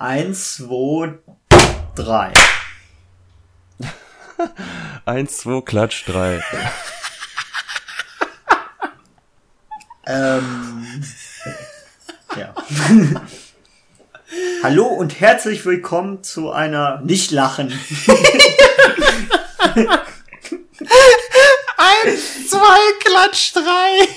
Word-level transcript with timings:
Eins, 0.00 0.54
zwei, 0.54 1.18
drei. 1.94 2.32
Eins, 5.04 5.36
zwei, 5.36 5.60
Klatsch, 5.60 6.04
drei. 6.06 6.42
ähm, 10.06 11.04
ja. 12.34 12.54
Hallo 14.62 14.86
und 14.86 15.20
herzlich 15.20 15.66
willkommen 15.66 16.24
zu 16.24 16.50
einer 16.50 17.02
nicht 17.02 17.30
lachen. 17.30 17.68
Eins, 21.76 22.48
zwei, 22.48 22.78
Klatsch, 23.04 23.52
drei. 23.52 24.08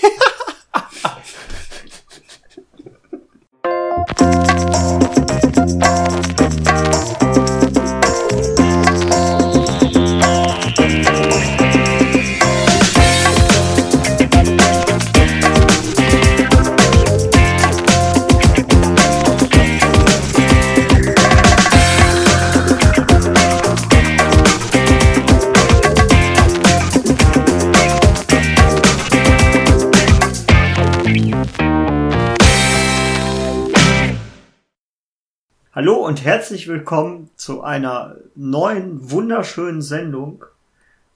Hallo 36.04 36.10
und 36.10 36.26
herzlich 36.26 36.68
willkommen 36.68 37.30
zu 37.38 37.62
einer 37.62 38.18
neuen 38.36 39.10
wunderschönen 39.10 39.82
Sendung 39.82 40.44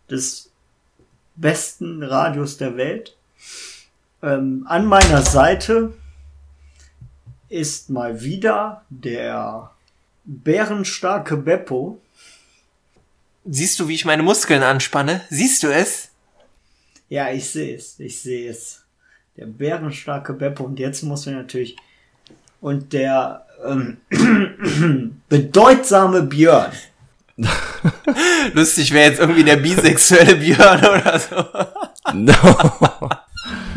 des 0.10 0.50
besten 1.36 2.02
Radios 2.02 2.56
der 2.56 2.78
Welt. 2.78 3.18
Ähm, 4.24 4.66
an 4.70 4.86
meiner 4.86 5.24
Seite 5.24 5.92
ist 7.50 7.90
mal 7.90 8.22
wieder 8.22 8.86
der 8.90 9.72
bärenstarke 10.24 11.36
Beppo. 11.36 12.00
Siehst 13.44 13.82
du, 13.82 13.90
wie 13.90 13.96
ich 13.96 14.06
meine 14.06 14.24
Muskeln 14.24 14.64
anspanne? 14.64 15.20
Siehst 15.30 15.64
du 15.64 15.68
es? 15.68 16.12
Ja, 17.10 17.30
ich 17.30 17.50
sehe 17.50 17.76
es, 17.76 18.00
ich 18.00 18.22
sehe 18.22 18.50
es. 18.50 18.86
Der 19.36 19.48
bärenstarke 19.48 20.32
Beppo 20.32 20.64
und 20.64 20.80
jetzt 20.80 21.04
muss 21.04 21.26
wir 21.26 21.34
natürlich 21.34 21.76
und 22.62 22.94
der 22.94 23.47
ähm, 23.66 23.98
bedeutsame 25.30 26.24
Björn. 26.24 26.72
Lustig 28.54 28.92
wäre 28.94 29.10
jetzt 29.10 29.20
irgendwie 29.20 29.44
der 29.44 29.58
bisexuelle 29.58 30.36
Björn 30.36 30.80
oder 30.80 31.20
so. 31.20 31.36
No. 32.14 32.34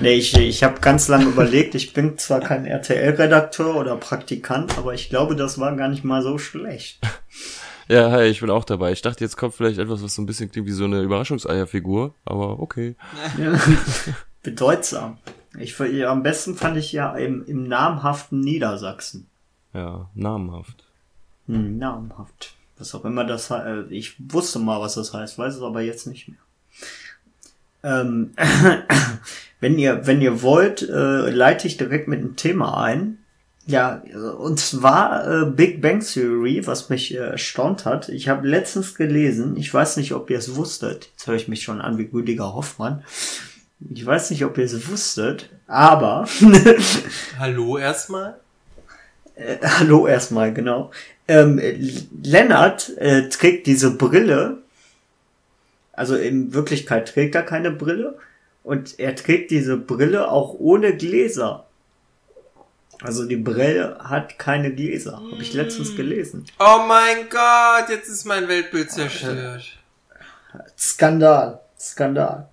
Nee, 0.00 0.14
ich, 0.14 0.34
ich 0.34 0.64
habe 0.64 0.80
ganz 0.80 1.08
lange 1.08 1.26
überlegt, 1.26 1.74
ich 1.74 1.92
bin 1.92 2.16
zwar 2.16 2.40
kein 2.40 2.64
RTL-Redakteur 2.64 3.76
oder 3.76 3.96
Praktikant, 3.96 4.78
aber 4.78 4.94
ich 4.94 5.10
glaube, 5.10 5.36
das 5.36 5.58
war 5.58 5.76
gar 5.76 5.88
nicht 5.88 6.04
mal 6.04 6.22
so 6.22 6.38
schlecht. 6.38 7.00
Ja, 7.88 8.10
hi, 8.10 8.24
ich 8.24 8.40
bin 8.40 8.50
auch 8.50 8.64
dabei. 8.64 8.92
Ich 8.92 9.02
dachte, 9.02 9.24
jetzt 9.24 9.36
kommt 9.36 9.54
vielleicht 9.54 9.78
etwas, 9.78 10.02
was 10.02 10.14
so 10.14 10.22
ein 10.22 10.26
bisschen 10.26 10.50
klingt 10.50 10.68
wie 10.68 10.72
so 10.72 10.84
eine 10.84 11.02
Überraschungseierfigur, 11.02 12.14
aber 12.24 12.60
okay. 12.60 12.94
Ja. 13.36 13.60
Bedeutsam. 14.42 15.18
Ich, 15.58 15.78
am 16.06 16.22
besten 16.22 16.56
fand 16.56 16.76
ich 16.76 16.92
ja 16.92 17.14
im, 17.16 17.44
im 17.44 17.64
namhaften 17.64 18.40
Niedersachsen. 18.40 19.29
Ja, 19.72 20.08
namenhaft. 20.14 20.84
Hm, 21.46 21.78
namenhaft. 21.78 22.54
Was 22.78 22.94
auch 22.94 23.04
immer 23.04 23.24
das 23.24 23.50
heißt. 23.50 23.66
Äh, 23.66 23.94
ich 23.94 24.16
wusste 24.18 24.58
mal, 24.58 24.80
was 24.80 24.94
das 24.94 25.12
heißt, 25.12 25.38
weiß 25.38 25.56
es 25.56 25.62
aber 25.62 25.82
jetzt 25.82 26.06
nicht 26.06 26.28
mehr. 26.28 26.38
Ähm, 27.82 28.32
wenn 29.60 29.78
ihr, 29.78 30.06
wenn 30.06 30.20
ihr 30.20 30.42
wollt, 30.42 30.82
äh, 30.82 31.30
leite 31.30 31.66
ich 31.66 31.76
direkt 31.76 32.08
mit 32.08 32.20
einem 32.20 32.36
Thema 32.36 32.82
ein. 32.82 33.18
Ja, 33.66 34.02
und 34.38 34.58
zwar 34.58 35.42
äh, 35.42 35.46
Big 35.46 35.80
Bang 35.80 36.00
Theory, 36.00 36.66
was 36.66 36.88
mich 36.88 37.14
äh, 37.14 37.18
erstaunt 37.18 37.84
hat. 37.84 38.08
Ich 38.08 38.28
habe 38.28 38.48
letztens 38.48 38.94
gelesen, 38.94 39.56
ich 39.56 39.72
weiß 39.72 39.96
nicht, 39.98 40.12
ob 40.12 40.30
ihr 40.30 40.38
es 40.38 40.56
wusstet, 40.56 41.10
jetzt 41.12 41.26
höre 41.26 41.36
ich 41.36 41.46
mich 41.46 41.62
schon 41.62 41.80
an 41.80 41.98
wie 41.98 42.10
Rüdiger 42.12 42.54
Hoffmann. 42.54 43.04
Ich 43.92 44.04
weiß 44.04 44.30
nicht, 44.30 44.44
ob 44.44 44.58
ihr 44.58 44.64
es 44.64 44.88
wusstet, 44.90 45.50
aber. 45.66 46.26
Hallo 47.38 47.78
erstmal. 47.78 48.40
Äh, 49.40 49.58
hallo 49.64 50.06
erstmal, 50.06 50.52
genau. 50.52 50.90
Ähm, 51.28 51.60
Lennart 52.22 52.96
äh, 52.98 53.28
trägt 53.28 53.66
diese 53.66 53.92
Brille. 53.92 54.58
Also 55.92 56.16
in 56.16 56.54
Wirklichkeit 56.54 57.08
trägt 57.08 57.34
er 57.34 57.42
keine 57.42 57.70
Brille. 57.70 58.18
Und 58.62 58.98
er 58.98 59.16
trägt 59.16 59.50
diese 59.50 59.76
Brille 59.76 60.30
auch 60.30 60.54
ohne 60.58 60.96
Gläser. 60.96 61.66
Also 63.02 63.24
die 63.24 63.36
Brille 63.36 63.96
hat 64.00 64.38
keine 64.38 64.74
Gläser. 64.74 65.14
Habe 65.14 65.40
ich 65.40 65.54
letztens 65.54 65.96
gelesen. 65.96 66.44
Oh 66.58 66.84
mein 66.86 67.28
Gott, 67.30 67.88
jetzt 67.88 68.08
ist 68.08 68.26
mein 68.26 68.46
Weltbild 68.48 68.90
zerstört. 68.90 69.78
Skandal. 70.76 71.60
Skandal. 71.78 72.48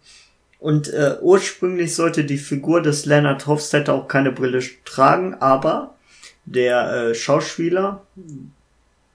Und 0.59 0.87
äh, 0.93 1.17
ursprünglich 1.21 1.93
sollte 1.93 2.23
die 2.23 2.37
Figur 2.37 2.81
des 2.81 3.05
Leonard 3.05 3.45
Hofstadter 3.45 3.93
auch 3.93 4.07
keine 4.07 4.31
Brille 4.31 4.63
tragen, 4.85 5.35
aber 5.35 5.96
der 6.47 6.91
äh, 6.91 7.15
Schauspieler, 7.15 8.03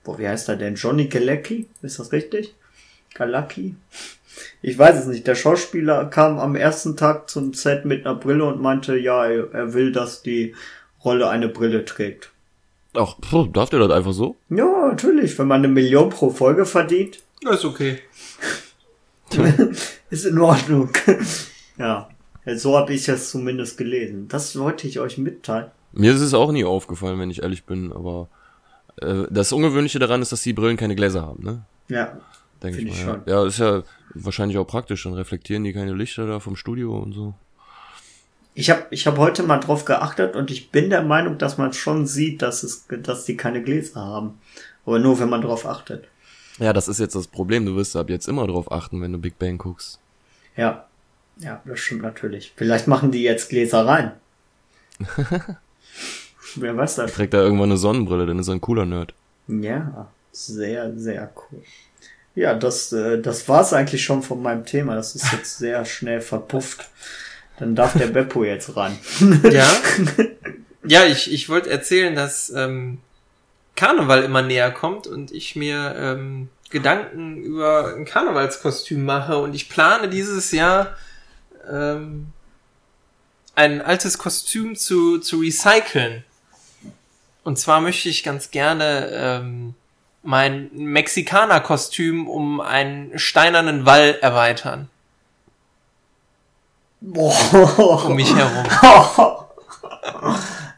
boah, 0.05 0.19
wie 0.19 0.29
heißt 0.29 0.49
er 0.49 0.57
denn? 0.57 0.75
Johnny 0.75 1.07
Galecki? 1.07 1.69
Ist 1.81 1.99
das 1.99 2.13
richtig? 2.13 2.55
Galacki? 3.15 3.75
Ich 4.61 4.79
weiß 4.79 4.99
es 4.99 5.07
nicht. 5.07 5.27
Der 5.27 5.35
Schauspieler 5.35 6.07
kam 6.07 6.39
am 6.39 6.57
ersten 6.57 6.97
Tag 6.97 7.29
zum 7.29 7.55
Set 7.55 7.85
mit 7.85 8.07
einer 8.07 8.15
Brille 8.15 8.45
und 8.45 8.61
meinte, 8.61 8.97
ja, 8.97 9.27
er 9.27 9.75
will, 9.75 9.93
dass 9.93 10.23
die 10.23 10.55
Rolle 11.05 11.29
eine 11.29 11.49
Brille 11.49 11.85
trägt. 11.85 12.31
Ach, 12.95 13.17
pff, 13.21 13.51
darf 13.53 13.71
der 13.71 13.81
das 13.81 13.91
einfach 13.91 14.13
so? 14.13 14.37
Ja, 14.51 14.89
natürlich. 14.89 15.39
Wenn 15.39 15.49
man 15.49 15.61
eine 15.61 15.69
Million 15.69 16.11
pro 16.11 16.31
Folge 16.31 16.67
verdient. 16.67 17.23
Das 17.43 17.57
ist 17.57 17.65
okay. 17.65 17.99
ist 20.11 20.27
in 20.27 20.39
Ordnung. 20.39 20.91
ja. 21.79 22.09
So 22.57 22.77
habe 22.77 22.93
ich 22.93 23.09
es 23.09 23.31
zumindest 23.31 23.79
gelesen. 23.79 24.29
Das 24.29 24.59
wollte 24.59 24.87
ich 24.87 25.01
euch 25.01 25.17
mitteilen. 25.17 25.71
Mir 25.93 26.13
ist 26.13 26.21
es 26.21 26.35
auch 26.35 26.53
nie 26.53 26.65
aufgefallen, 26.65 27.19
wenn 27.19 27.31
ich 27.31 27.43
ehrlich 27.43 27.65
bin, 27.65 27.93
aber 27.93 28.29
äh, 28.97 29.25
das 29.31 29.53
Ungewöhnliche 29.53 29.99
daran 29.99 30.23
ist, 30.23 30.33
dass 30.33 30.43
die 30.43 30.53
Brillen 30.53 30.77
keine 30.77 30.97
Gläser 30.97 31.23
haben, 31.23 31.45
ne? 31.45 31.63
Ja. 31.89 32.19
Denke 32.63 32.79
ich 32.79 32.85
mal. 32.85 32.93
ich 32.93 32.99
ja. 33.01 33.05
schon. 33.05 33.23
ja, 33.27 33.47
ist 33.47 33.59
ja 33.59 33.83
wahrscheinlich 34.15 34.59
auch 34.59 34.67
praktisch, 34.67 35.05
dann 35.05 35.15
reflektieren 35.15 35.65
die 35.65 35.73
keine 35.73 35.93
Lichter 35.93 36.27
da 36.27 36.41
vom 36.41 36.57
Studio 36.57 36.99
und 36.99 37.13
so. 37.13 37.35
Ich 38.55 38.71
habe 38.71 38.87
ich 38.91 39.07
hab 39.07 39.17
heute 39.17 39.43
mal 39.43 39.59
drauf 39.59 39.85
geachtet 39.87 40.37
und 40.37 40.51
ich 40.51 40.71
bin 40.71 40.91
der 40.91 41.03
Meinung, 41.03 41.39
dass 41.39 41.57
man 41.57 41.73
schon 41.73 42.07
sieht, 42.07 42.43
dass 42.43 42.63
es, 42.63 42.87
dass 42.89 43.25
die 43.25 43.37
keine 43.37 43.63
Gläser 43.63 44.01
haben. 44.01 44.39
Aber 44.85 44.99
nur, 44.99 45.19
wenn 45.21 45.31
man 45.31 45.41
drauf 45.41 45.65
achtet. 45.65 46.05
Ja, 46.59 46.75
das 46.75 46.87
ist 46.87 47.01
jetzt 47.01 47.15
das 47.15 47.29
Problem. 47.29 47.65
Du 47.65 47.77
wirst 47.77 47.97
ab 47.97 48.11
jetzt 48.11 48.29
immer 48.29 48.47
drauf 48.47 48.71
achten, 48.71 49.01
wenn 49.01 49.13
du 49.13 49.19
Big 49.19 49.39
Bang 49.39 49.57
guckst. 49.57 49.99
Ja. 50.57 50.87
Ja, 51.39 51.63
das 51.65 51.81
stimmt 51.81 52.03
natürlich. 52.03 52.53
Vielleicht 52.55 52.87
machen 52.89 53.11
die 53.11 53.23
jetzt 53.23 53.49
Gläser 53.49 53.87
rein. 53.87 54.13
Wer 56.57 56.77
weiß 56.77 56.97
das? 56.97 57.13
Trägt 57.13 57.35
da 57.35 57.39
irgendwann 57.39 57.71
eine 57.71 57.79
Sonnenbrille, 57.79 58.27
dann 58.27 58.39
ist 58.39 58.49
er 58.49 58.55
ein 58.55 58.61
cooler 58.61 58.87
Nerd. 58.87 59.15
Ja, 59.49 60.09
sehr, 60.33 60.97
sehr 60.97 61.31
cool. 61.37 61.63
Ja, 62.35 62.55
das, 62.55 62.93
äh, 62.93 63.21
das 63.21 63.49
war's 63.49 63.73
eigentlich 63.73 64.03
schon 64.03 64.23
von 64.23 64.43
meinem 64.43 64.65
Thema. 64.65 64.95
Das 64.95 65.15
ist 65.15 65.33
jetzt 65.33 65.59
sehr 65.59 65.85
schnell 65.85 66.21
verpufft. 66.21 66.89
Dann 67.59 67.75
darf 67.75 67.97
der 67.97 68.07
Beppo 68.07 68.45
jetzt 68.45 68.77
ran. 68.77 68.99
Ja. 69.51 69.71
Ja, 70.85 71.05
ich, 71.05 71.33
ich 71.33 71.49
wollte 71.49 71.71
erzählen, 71.71 72.17
dass 72.17 72.51
ähm, 72.51 72.99
Karneval 73.77 74.25
immer 74.25 74.43
näher 74.43 74.73
kommt 74.73 75.07
und 75.07 75.31
ich 75.31 75.55
mir 75.55 75.95
ähm, 75.97 76.49
Gedanken 76.71 77.37
über 77.37 77.95
ein 77.95 78.05
Karnevalskostüm 78.05 79.05
mache 79.05 79.39
und 79.39 79.55
ich 79.55 79.69
plane 79.69 80.09
dieses 80.09 80.51
Jahr 80.51 80.97
ähm, 81.71 82.33
ein 83.55 83.81
altes 83.81 84.19
Kostüm 84.19 84.75
zu, 84.75 85.19
zu 85.19 85.39
recyceln. 85.39 86.25
Und 87.45 87.59
zwar 87.59 87.81
möchte 87.81 88.09
ich 88.09 88.23
ganz 88.23 88.51
gerne 88.51 89.09
ähm, 89.13 89.75
mein 90.23 90.71
Mexikaner-Kostüm 90.75 92.29
um 92.29 92.61
einen 92.61 93.19
steinernen 93.19 93.85
Wall 93.87 94.17
erweitern. 94.21 94.89
Boah. 97.01 98.05
Um 98.07 98.15
mich 98.15 98.33
herum. 98.35 98.65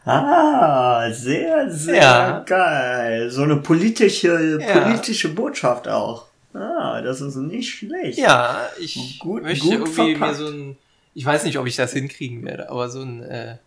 ah, 0.05 1.11
sehr, 1.11 1.69
sehr 1.71 1.95
Ja. 1.95 2.39
geil. 2.39 3.29
So 3.29 3.43
eine 3.43 3.57
politische, 3.57 4.59
Ja. 4.59 4.79
politische 4.79 5.29
Botschaft 5.29 5.87
auch. 5.87 6.25
Ah, 6.53 7.01
das 7.01 7.21
ist 7.21 7.35
nicht 7.35 7.69
schlecht. 7.77 8.17
Ja, 8.17 8.57
ich 8.79 9.19
Gut- 9.19 9.43
möchte 9.43 9.65
gut 9.65 9.73
irgendwie 9.73 10.15
verpackt. 10.15 10.19
mir 10.31 10.33
so 10.35 10.47
ein, 10.47 10.77
ich 11.13 11.25
weiß 11.25 11.43
nicht, 11.43 11.59
ob 11.59 11.67
ich 11.67 11.75
das 11.75 11.91
hinkriegen 11.93 12.43
werde, 12.45 12.69
aber 12.69 12.89
so 12.89 13.01
ein, 13.01 13.21
äh, 13.23 13.57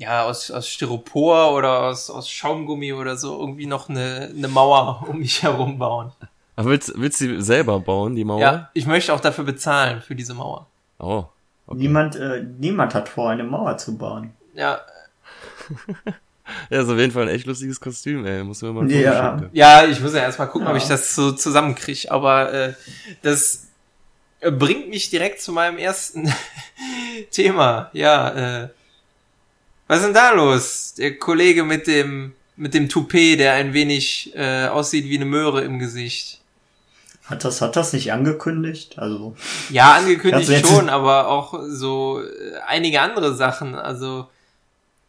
ja, 0.00 0.24
aus, 0.24 0.50
aus 0.50 0.66
Styropor 0.68 1.52
oder 1.52 1.82
aus, 1.82 2.08
aus 2.10 2.28
Schaumgummi 2.28 2.92
oder 2.92 3.16
so 3.16 3.38
irgendwie 3.38 3.66
noch 3.66 3.88
eine, 3.88 4.32
eine 4.36 4.48
Mauer 4.48 5.04
um 5.08 5.18
mich 5.18 5.42
herum 5.42 5.78
bauen. 5.78 6.10
Aber 6.56 6.70
willst, 6.70 6.92
willst 6.96 7.20
du 7.20 7.26
sie 7.36 7.42
selber 7.42 7.78
bauen, 7.80 8.16
die 8.16 8.24
Mauer? 8.24 8.40
Ja, 8.40 8.70
ich 8.74 8.86
möchte 8.86 9.12
auch 9.14 9.20
dafür 9.20 9.44
bezahlen, 9.44 10.00
für 10.00 10.14
diese 10.14 10.34
Mauer. 10.34 10.66
Oh. 10.98 11.24
Okay. 11.66 11.78
Niemand, 11.78 12.16
äh, 12.16 12.44
niemand 12.58 12.94
hat 12.94 13.08
vor, 13.08 13.30
eine 13.30 13.44
Mauer 13.44 13.76
zu 13.78 13.96
bauen. 13.96 14.32
Ja, 14.54 14.80
Ja, 16.68 16.80
ist 16.82 16.88
auf 16.88 16.98
jeden 16.98 17.12
Fall 17.12 17.22
ein 17.24 17.28
echt 17.28 17.46
lustiges 17.46 17.80
Kostüm, 17.80 18.26
ey. 18.26 18.42
Muss 18.42 18.60
mir 18.62 18.72
mal 18.72 18.90
Ja. 18.90 19.38
Schicken. 19.38 19.50
ja, 19.52 19.84
ich 19.84 20.00
muss 20.00 20.14
ja 20.14 20.20
erstmal 20.22 20.48
gucken, 20.48 20.66
ob 20.66 20.72
Ja. 20.74 20.78
ich 20.78 20.88
das 20.88 21.14
so 21.14 21.30
zusammenkriege. 21.30 22.10
Aber 22.10 22.52
äh, 22.52 22.74
das 23.22 23.68
äh, 24.40 24.50
bringt 24.50 24.88
mich 24.88 25.10
direkt 25.10 25.40
zu 25.40 25.52
meinem 25.52 25.78
ersten 25.78 26.32
Thema. 27.30 27.90
Ja, 27.92 28.62
äh, 28.64 28.68
was 29.90 29.98
ist 29.98 30.04
denn 30.04 30.14
da 30.14 30.30
los? 30.30 30.94
Der 30.96 31.18
Kollege 31.18 31.64
mit 31.64 31.88
dem 31.88 32.32
mit 32.54 32.74
dem 32.74 32.88
Toupet, 32.88 33.40
der 33.40 33.54
ein 33.54 33.72
wenig 33.72 34.32
äh, 34.36 34.66
aussieht 34.66 35.06
wie 35.06 35.16
eine 35.16 35.24
Möhre 35.24 35.62
im 35.62 35.80
Gesicht. 35.80 36.40
Hat 37.24 37.42
das, 37.42 37.60
hat 37.60 37.74
das 37.74 37.92
nicht 37.92 38.12
angekündigt? 38.12 38.98
Also, 38.98 39.34
Ja, 39.68 39.94
angekündigt 39.94 40.64
schon, 40.64 40.88
aber 40.88 41.26
auch 41.26 41.58
so 41.66 42.22
äh, 42.22 42.58
einige 42.68 43.00
andere 43.00 43.34
Sachen. 43.34 43.74
Also 43.74 44.28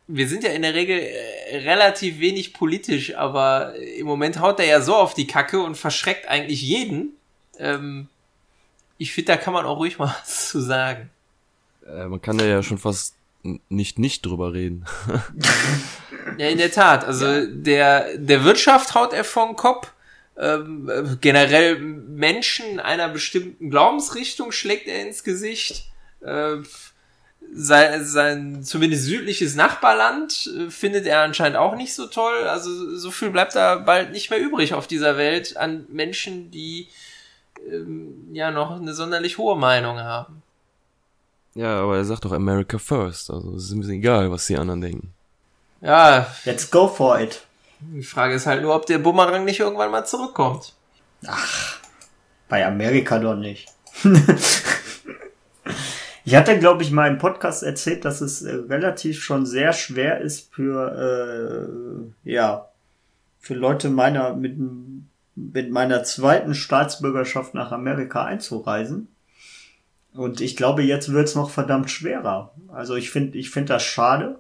wir 0.08 0.28
sind 0.28 0.44
ja 0.44 0.50
in 0.50 0.64
der 0.64 0.74
Regel 0.74 1.00
äh, 1.00 1.58
relativ 1.58 2.20
wenig 2.20 2.54
politisch, 2.54 3.16
aber 3.16 3.76
im 3.76 4.08
Moment 4.08 4.40
haut 4.40 4.60
er 4.60 4.66
ja 4.66 4.82
so 4.82 4.96
auf 4.96 5.14
die 5.14 5.28
Kacke 5.28 5.62
und 5.62 5.78
verschreckt 5.78 6.28
eigentlich 6.28 6.64
jeden. 6.64 7.18
Ähm, 7.60 8.08
ich 8.98 9.14
finde, 9.14 9.34
da 9.34 9.38
kann 9.38 9.54
man 9.54 9.66
auch 9.66 9.78
ruhig 9.78 10.00
mal 10.00 10.06
was 10.22 10.50
zu 10.50 10.60
sagen. 10.60 11.12
Äh, 11.86 12.06
man 12.06 12.20
kann 12.20 12.40
ja 12.40 12.64
schon 12.64 12.80
fast 12.80 13.14
nicht 13.70 14.00
nicht 14.00 14.26
drüber 14.26 14.54
reden. 14.54 14.86
Ja, 16.38 16.48
in 16.48 16.60
der 16.60 16.72
Tat. 16.72 17.04
Also 17.04 17.46
der 17.48 18.18
der 18.18 18.44
Wirtschaft 18.44 18.94
haut 18.94 19.12
er 19.12 19.24
vom 19.24 19.56
Kopf. 19.56 19.92
Ähm, 20.38 20.90
äh, 20.90 21.18
generell 21.20 21.78
Menschen 21.80 22.80
einer 22.80 23.10
bestimmten 23.10 23.70
Glaubensrichtung 23.70 24.52
schlägt 24.52 24.88
er 24.88 25.02
ins 25.02 25.24
Gesicht. 25.24 25.86
Äh, 26.22 26.58
sein, 27.54 28.06
sein 28.06 28.64
zumindest 28.64 29.06
südliches 29.06 29.56
Nachbarland 29.56 30.50
äh, 30.58 30.70
findet 30.70 31.06
er 31.06 31.22
anscheinend 31.22 31.58
auch 31.58 31.76
nicht 31.76 31.94
so 31.94 32.08
toll. 32.08 32.48
Also 32.48 32.96
so 32.96 33.12
viel 33.12 33.30
bleibt 33.30 33.56
da 33.56 33.76
bald 33.76 34.12
nicht 34.12 34.30
mehr 34.30 34.40
übrig 34.40 34.74
auf 34.74 34.88
dieser 34.88 35.18
Welt 35.18 35.58
an 35.58 35.86
Menschen, 35.90 36.52
die 36.52 36.88
ähm, 37.70 38.30
ja 38.32 38.52
noch 38.52 38.80
eine 38.80 38.94
sonderlich 38.94 39.38
hohe 39.38 39.58
Meinung 39.58 40.00
haben. 40.00 40.41
Ja, 41.54 41.82
aber 41.82 41.98
er 41.98 42.06
sagt 42.06 42.26
doch 42.26 42.32
America 42.32 42.78
first. 42.78 43.30
Also 43.30 43.56
es 43.56 43.66
ist 43.66 43.72
ein 43.72 43.80
bisschen 43.80 43.96
egal, 43.96 44.32
was 44.32 44.48
die 44.48 44.58
anderen 44.58 44.82
denken. 44.82 45.14
Ja, 45.82 46.28
let's 46.46 46.70
go 46.70 46.88
for 46.88 47.20
it. 47.20 47.42
die 47.80 48.04
Frage 48.04 48.36
ist 48.36 48.46
halt 48.46 48.62
nur, 48.62 48.76
ob 48.76 48.86
der 48.86 49.00
Bumerang 49.00 49.44
nicht 49.44 49.60
irgendwann 49.60 49.92
mal 49.92 50.06
zurückkommt. 50.06 50.74
Bei 52.48 52.66
Amerika 52.66 53.20
doch 53.20 53.36
nicht. 53.36 53.68
ich 56.24 56.36
hatte, 56.36 56.60
glaube 56.60 56.84
ich, 56.84 56.92
mal 56.92 57.10
im 57.10 57.18
Podcast 57.18 57.64
erzählt, 57.64 58.06
dass 58.06 58.22
es 58.22 58.44
äh, 58.44 58.54
relativ 58.70 59.22
schon 59.22 59.46
sehr 59.46 59.74
schwer 59.74 60.22
ist 60.22 60.54
für, 60.54 62.14
äh, 62.26 62.30
ja, 62.30 62.68
für 63.40 63.56
Leute 63.56 63.90
meiner, 63.90 64.36
mit, 64.36 64.58
mit 65.36 65.72
meiner 65.72 66.04
zweiten 66.04 66.54
Staatsbürgerschaft 66.54 67.54
nach 67.54 67.72
Amerika 67.72 68.24
einzureisen. 68.24 69.08
Und 70.14 70.42
ich 70.42 70.56
glaube, 70.56 70.84
jetzt 70.84 71.12
wird's 71.12 71.36
noch 71.36 71.50
verdammt 71.50 71.90
schwerer. 71.90 72.54
Also 72.68 72.96
ich 72.96 73.12
finde, 73.12 73.38
ich 73.38 73.50
finde 73.50 73.74
das 73.74 73.84
schade. 73.84 74.40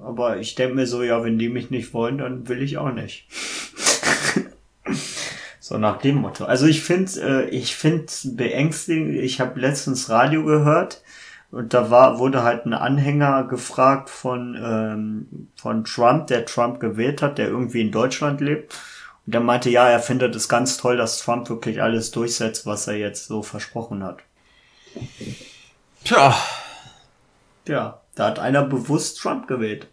Aber 0.00 0.38
ich 0.38 0.54
denke 0.54 0.76
mir 0.76 0.86
so, 0.86 1.02
ja, 1.02 1.24
wenn 1.24 1.38
die 1.38 1.48
mich 1.48 1.70
nicht 1.70 1.92
wollen, 1.92 2.18
dann 2.18 2.48
will 2.48 2.62
ich 2.62 2.78
auch 2.78 2.92
nicht. 2.92 3.26
So 5.62 5.78
nach 5.78 5.98
dem 5.98 6.16
Motto. 6.16 6.46
Also 6.46 6.66
ich 6.66 6.82
finde, 6.82 7.12
äh, 7.20 7.48
ich 7.50 7.76
finde 7.76 8.06
beängstigend. 8.24 9.14
Ich 9.14 9.40
habe 9.40 9.60
letztens 9.60 10.10
Radio 10.10 10.42
gehört 10.42 11.00
und 11.52 11.72
da 11.74 11.92
war 11.92 12.18
wurde 12.18 12.42
halt 12.42 12.66
ein 12.66 12.72
Anhänger 12.72 13.44
gefragt 13.44 14.10
von 14.10 14.58
ähm, 14.60 15.48
von 15.54 15.84
Trump, 15.84 16.26
der 16.26 16.44
Trump 16.44 16.80
gewählt 16.80 17.22
hat, 17.22 17.38
der 17.38 17.46
irgendwie 17.46 17.82
in 17.82 17.92
Deutschland 17.92 18.40
lebt. 18.40 18.74
Und 19.26 19.34
der 19.34 19.42
meinte, 19.42 19.70
ja, 19.70 19.88
er 19.88 20.00
findet 20.00 20.34
es 20.34 20.48
ganz 20.48 20.76
toll, 20.76 20.96
dass 20.96 21.20
Trump 21.20 21.48
wirklich 21.48 21.80
alles 21.80 22.10
durchsetzt, 22.10 22.66
was 22.66 22.88
er 22.88 22.96
jetzt 22.96 23.28
so 23.28 23.42
versprochen 23.44 24.02
hat. 24.02 24.18
Tja, 26.04 26.36
Ja, 27.66 28.00
da 28.14 28.26
hat 28.26 28.38
einer 28.38 28.62
bewusst 28.64 29.18
Trump 29.18 29.46
gewählt. 29.46 29.86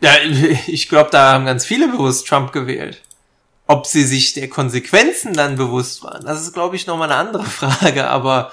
Ja, 0.00 0.12
ich 0.66 0.88
glaube, 0.88 1.10
da 1.10 1.32
haben 1.32 1.46
ganz 1.46 1.64
viele 1.64 1.88
bewusst 1.88 2.26
Trump 2.26 2.52
gewählt. 2.52 3.02
Ob 3.66 3.86
sie 3.86 4.04
sich 4.04 4.34
der 4.34 4.48
Konsequenzen 4.48 5.32
dann 5.32 5.56
bewusst 5.56 6.02
waren, 6.02 6.24
das 6.24 6.42
ist, 6.42 6.52
glaube 6.52 6.76
ich, 6.76 6.86
nochmal 6.86 7.10
eine 7.10 7.18
andere 7.28 7.44
Frage, 7.60 8.08
aber 8.08 8.52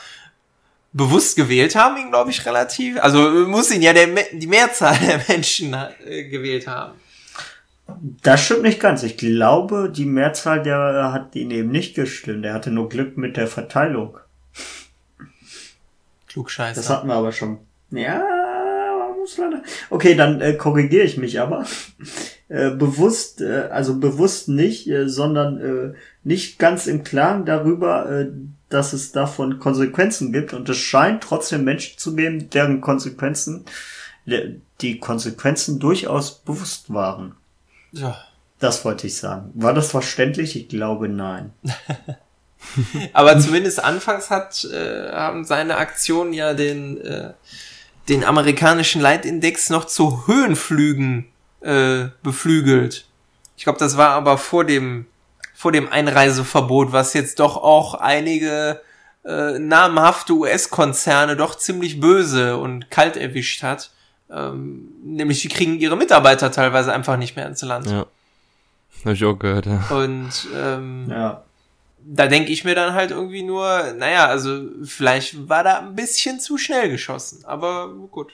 bewusst 0.94 1.36
gewählt 1.36 1.76
haben 1.76 1.98
ihn, 1.98 2.10
glaube 2.10 2.32
ich, 2.32 2.46
relativ. 2.46 2.98
Also 3.02 3.30
muss 3.48 3.72
ihn 3.72 3.82
ja 3.82 3.94
der, 3.94 4.08
die 4.32 4.48
Mehrzahl 4.48 4.98
der 4.98 5.22
Menschen 5.28 5.74
äh, 5.74 6.24
gewählt 6.26 6.68
haben. 6.68 6.94
Das 8.24 8.46
stimmt 8.46 8.64
nicht 8.64 8.80
ganz. 8.80 9.04
Ich 9.04 9.18
glaube, 9.18 9.92
die 9.94 10.06
Mehrzahl 10.06 10.64
der 10.64 11.12
hat 11.12 11.36
ihn 11.36 11.52
eben 11.52 11.70
nicht 11.70 11.94
gestimmt. 11.96 12.46
Er 12.46 12.54
hatte 12.54 12.72
nur 12.72 12.88
Glück 12.88 13.18
mit 13.18 13.36
der 13.36 13.48
Verteilung. 13.48 14.18
Klugscheißer. 16.32 16.80
Das 16.80 16.90
hatten 16.90 17.08
wir 17.08 17.16
aber 17.16 17.32
schon. 17.32 17.60
Ja, 17.92 18.24
man 19.10 19.20
muss 19.20 19.38
leider. 19.38 19.62
Okay, 19.90 20.16
dann 20.16 20.42
äh, 20.42 20.54
korrigiere 20.54 21.04
ich 21.04 21.18
mich 21.18 21.40
aber. 21.40 21.66
Äh, 22.52 22.72
bewusst, 22.72 23.40
äh, 23.40 23.70
also 23.72 23.98
bewusst 23.98 24.50
nicht, 24.50 24.86
äh, 24.90 25.08
sondern 25.08 25.62
äh, 25.62 25.94
nicht 26.26 26.60
ganz 26.60 26.86
im 26.86 27.06
Klaren 27.06 27.46
darüber, 27.46 28.12
äh, 28.12 28.28
dass 28.68 28.92
es 28.92 29.14
davon 29.14 29.58
Konsequenzen 29.60 30.34
gibt. 30.34 30.52
Und 30.52 30.68
es 30.68 30.76
scheint 30.76 31.24
trotzdem 31.24 31.64
Menschen 31.64 31.98
zu 31.98 32.14
geben, 32.14 32.50
deren 32.50 32.82
Konsequenzen, 32.82 33.64
die 34.26 35.00
Konsequenzen 35.00 35.80
durchaus 35.80 36.40
bewusst 36.40 36.94
waren. 36.94 37.36
ja. 37.94 38.18
Das 38.60 38.84
wollte 38.84 39.08
ich 39.08 39.16
sagen. 39.18 39.50
War 39.56 39.74
das 39.74 39.90
verständlich? 39.90 40.58
Ich 40.58 40.68
glaube 40.68 41.08
nein. 41.08 41.54
Aber 43.14 43.40
zumindest 43.40 43.84
anfangs 43.84 44.30
hat, 44.30 44.66
äh, 44.66 45.12
haben 45.12 45.46
seine 45.46 45.78
Aktionen 45.78 46.34
ja 46.34 46.54
den, 46.54 47.00
äh, 47.02 47.34
den 48.10 48.24
amerikanischen 48.24 49.02
Leitindex 49.02 49.70
noch 49.70 49.86
zu 49.86 50.28
Höhenflügen 50.28 51.28
äh, 51.62 52.06
beflügelt. 52.24 53.06
Ich 53.58 53.64
glaube, 53.64 53.80
das 53.80 53.98
war 53.98 54.10
aber 54.10 54.38
vor 54.38 54.66
dem, 54.66 55.06
vor 55.54 55.72
dem 55.72 55.92
Einreiseverbot, 55.92 56.92
was 56.92 57.14
jetzt 57.14 57.40
doch 57.40 57.58
auch 57.58 57.94
einige 57.94 58.82
äh, 59.24 59.60
namhafte 59.60 60.34
US-Konzerne 60.34 61.36
doch 61.36 61.56
ziemlich 61.56 62.00
böse 62.00 62.58
und 62.58 62.90
kalt 62.90 63.18
erwischt 63.18 63.62
hat. 63.62 63.92
Ähm, 64.32 64.90
nämlich 65.04 65.42
die 65.42 65.50
kriegen 65.50 65.78
ihre 65.80 65.98
Mitarbeiter 65.98 66.52
teilweise 66.52 66.94
einfach 66.94 67.18
nicht 67.18 67.36
mehr 67.36 67.48
ins 67.48 67.62
Land. 67.62 67.88
Ja. 67.88 68.06
Hab 69.06 69.14
ich 69.14 69.26
auch 69.26 69.38
gehört, 69.38 69.66
ja. 69.66 69.84
Und 69.90 70.32
ähm, 70.56 71.08
Ja. 71.10 71.44
Da 72.06 72.28
denke 72.28 72.52
ich 72.52 72.64
mir 72.64 72.76
dann 72.76 72.94
halt 72.94 73.12
irgendwie 73.12 73.44
nur, 73.44 73.94
naja, 73.98 74.28
also 74.28 74.64
vielleicht 74.84 75.50
war 75.50 75.64
da 75.64 75.80
ein 75.80 75.96
bisschen 75.96 76.40
zu 76.40 76.58
schnell 76.58 76.90
geschossen, 76.90 77.44
aber 77.46 77.90
gut. 78.12 78.32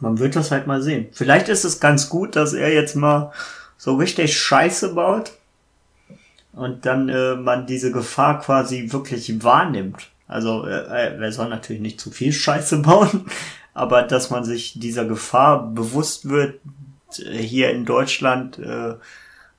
Man 0.00 0.18
wird 0.18 0.36
das 0.36 0.50
halt 0.50 0.66
mal 0.66 0.82
sehen. 0.82 1.08
Vielleicht 1.12 1.48
ist 1.48 1.64
es 1.64 1.80
ganz 1.80 2.08
gut, 2.08 2.36
dass 2.36 2.52
er 2.52 2.72
jetzt 2.72 2.96
mal 2.96 3.32
so 3.76 3.96
richtig 3.96 4.38
Scheiße 4.38 4.94
baut 4.94 5.32
und 6.52 6.86
dann 6.86 7.08
äh, 7.08 7.36
man 7.36 7.66
diese 7.66 7.92
Gefahr 7.92 8.40
quasi 8.40 8.92
wirklich 8.92 9.42
wahrnimmt. 9.42 10.08
Also 10.26 10.66
äh, 10.66 11.16
er 11.16 11.32
soll 11.32 11.48
natürlich 11.48 11.82
nicht 11.82 12.00
zu 12.00 12.10
viel 12.10 12.32
Scheiße 12.32 12.78
bauen, 12.82 13.26
aber 13.72 14.02
dass 14.02 14.30
man 14.30 14.44
sich 14.44 14.78
dieser 14.78 15.04
Gefahr 15.04 15.66
bewusst 15.66 16.28
wird, 16.28 16.60
äh, 17.18 17.38
hier 17.38 17.70
in 17.70 17.84
Deutschland, 17.84 18.58
äh, 18.58 18.94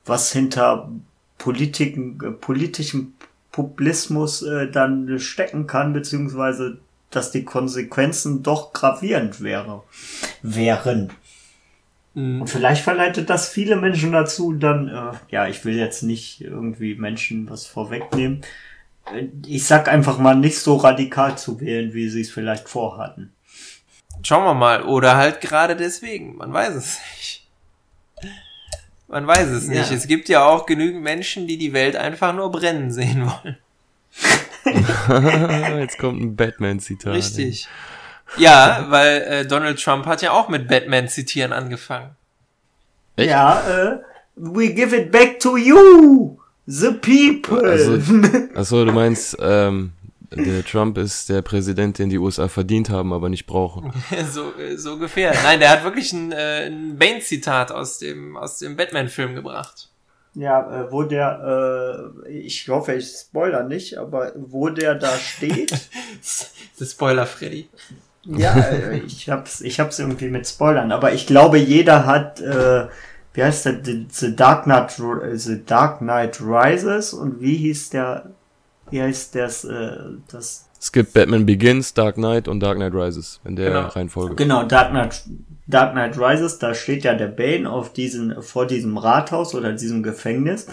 was 0.05 0.31
hinter 0.31 0.89
Politiken, 1.37 2.19
äh, 2.23 2.31
politischem 2.31 3.13
Populismus 3.55 4.41
äh, 4.41 4.69
dann 4.69 5.17
stecken 5.17 5.65
kann, 5.65 5.93
beziehungsweise 5.93 6.77
dass 7.09 7.31
die 7.31 7.45
Konsequenzen 7.45 8.43
doch 8.43 8.73
gravierend 8.73 9.39
wäre, 9.39 9.83
wären. 10.41 11.13
Mhm. 12.15 12.41
Und 12.41 12.47
vielleicht 12.49 12.83
verleitet 12.83 13.29
das 13.29 13.47
viele 13.47 13.77
Menschen 13.77 14.11
dazu, 14.11 14.51
dann, 14.51 14.89
äh, 14.89 15.13
ja, 15.29 15.47
ich 15.47 15.63
will 15.63 15.77
jetzt 15.77 16.03
nicht 16.03 16.41
irgendwie 16.41 16.95
Menschen 16.95 17.49
was 17.49 17.65
vorwegnehmen. 17.65 18.41
Äh, 19.13 19.27
Ich 19.47 19.65
sag 19.65 19.87
einfach 19.87 20.17
mal 20.17 20.35
nicht 20.35 20.59
so 20.59 20.75
radikal 20.75 21.37
zu 21.37 21.61
wählen, 21.61 21.93
wie 21.93 22.09
sie 22.09 22.21
es 22.21 22.31
vielleicht 22.31 22.67
vorhatten. 22.67 23.31
Schauen 24.21 24.43
wir 24.43 24.53
mal. 24.53 24.83
Oder 24.83 25.15
halt 25.15 25.39
gerade 25.39 25.77
deswegen. 25.77 26.35
Man 26.35 26.51
weiß 26.51 26.75
es 26.75 26.99
nicht. 27.15 27.34
Man 29.07 29.27
weiß 29.27 29.49
es 29.49 29.67
nicht. 29.67 29.89
Ja. 29.89 29.95
Es 29.95 30.07
gibt 30.07 30.29
ja 30.29 30.45
auch 30.45 30.65
genügend 30.65 31.03
Menschen, 31.03 31.47
die 31.47 31.57
die 31.57 31.73
Welt 31.73 31.95
einfach 31.95 32.33
nur 32.33 32.51
brennen 32.51 32.91
sehen 32.91 33.25
wollen. 33.29 33.57
Jetzt 35.79 35.99
kommt 35.99 36.21
ein 36.21 36.35
Batman-Zitat. 36.35 37.13
Richtig. 37.13 37.67
Ja, 38.37 38.85
weil 38.89 39.21
äh, 39.21 39.45
Donald 39.45 39.81
Trump 39.81 40.05
hat 40.07 40.21
ja 40.21 40.31
auch 40.31 40.49
mit 40.49 40.67
Batman 40.67 41.07
zitieren 41.07 41.53
angefangen. 41.53 42.11
Echt? 43.15 43.29
Ja, 43.29 43.61
äh, 43.93 43.99
we 44.35 44.69
give 44.73 44.95
it 44.95 45.11
back 45.11 45.39
to 45.39 45.57
you, 45.57 46.37
the 46.65 46.91
people. 46.91 47.61
Also- 47.69 47.99
Achso, 48.55 48.83
du 48.85 48.91
meinst, 48.91 49.37
ähm, 49.39 49.91
der 50.35 50.63
Trump 50.65 50.97
ist 50.97 51.29
der 51.29 51.41
Präsident, 51.41 51.97
den 51.99 52.09
die 52.09 52.17
USA 52.17 52.47
verdient 52.47 52.89
haben, 52.89 53.13
aber 53.13 53.29
nicht 53.29 53.45
brauchen. 53.45 53.91
so, 54.31 54.53
so 54.75 54.93
ungefähr. 54.93 55.33
Nein, 55.43 55.59
der 55.59 55.69
hat 55.69 55.83
wirklich 55.83 56.11
ein, 56.13 56.31
äh, 56.31 56.67
ein 56.67 56.97
Bane-Zitat 56.97 57.71
aus 57.71 57.97
dem, 57.99 58.37
aus 58.37 58.59
dem 58.59 58.75
Batman-Film 58.75 59.35
gebracht. 59.35 59.89
ja, 60.33 60.83
äh, 60.83 60.91
wo 60.91 61.03
der, 61.03 62.11
äh, 62.25 62.29
ich 62.29 62.67
hoffe, 62.67 62.93
ich 62.93 63.07
spoiler 63.07 63.63
nicht, 63.63 63.97
aber 63.97 64.33
wo 64.35 64.69
der 64.69 64.95
da 64.95 65.11
steht, 65.17 65.71
Das 66.79 66.91
Spoiler, 66.91 67.25
Freddy. 67.25 67.69
ja, 68.25 68.53
äh, 68.57 68.97
ich 68.99 69.29
hab's, 69.29 69.61
ich 69.61 69.79
hab's 69.79 69.99
irgendwie 69.99 70.29
mit 70.29 70.45
Spoilern, 70.47 70.91
aber 70.91 71.13
ich 71.13 71.25
glaube, 71.27 71.57
jeder 71.57 72.05
hat, 72.05 72.41
äh, 72.41 72.87
wie 73.33 73.43
heißt 73.43 73.65
der, 73.65 73.79
The, 73.83 74.35
Dark 74.35 74.63
Knight, 74.63 74.99
The 75.39 75.63
Dark 75.65 75.99
Knight 75.99 76.41
Rises 76.41 77.13
und 77.13 77.39
wie 77.41 77.55
hieß 77.55 77.91
der, 77.91 78.31
wie 78.91 79.01
heißt 79.01 79.35
das, 79.35 79.63
äh, 79.65 79.97
das 80.31 80.67
Es 80.79 80.91
gibt 80.91 81.13
Batman 81.13 81.45
Begins, 81.45 81.93
Dark 81.93 82.15
Knight 82.15 82.47
und 82.47 82.59
Dark 82.59 82.75
Knight 82.77 82.93
Rises 82.93 83.39
in 83.45 83.55
der 83.55 83.69
Genau. 83.71 83.87
Reihenfolge. 83.87 84.35
Genau, 84.35 84.63
Dark 84.63 84.89
Knight, 84.91 85.23
Dark 85.67 85.93
Knight 85.93 86.17
Rises, 86.19 86.59
da 86.59 86.73
steht 86.73 87.03
ja 87.03 87.13
der 87.15 87.27
Bane 87.27 87.69
auf 87.69 87.91
diesen, 87.93 88.41
vor 88.43 88.67
diesem 88.67 88.97
Rathaus 88.97 89.55
oder 89.55 89.73
diesem 89.73 90.03
Gefängnis 90.03 90.67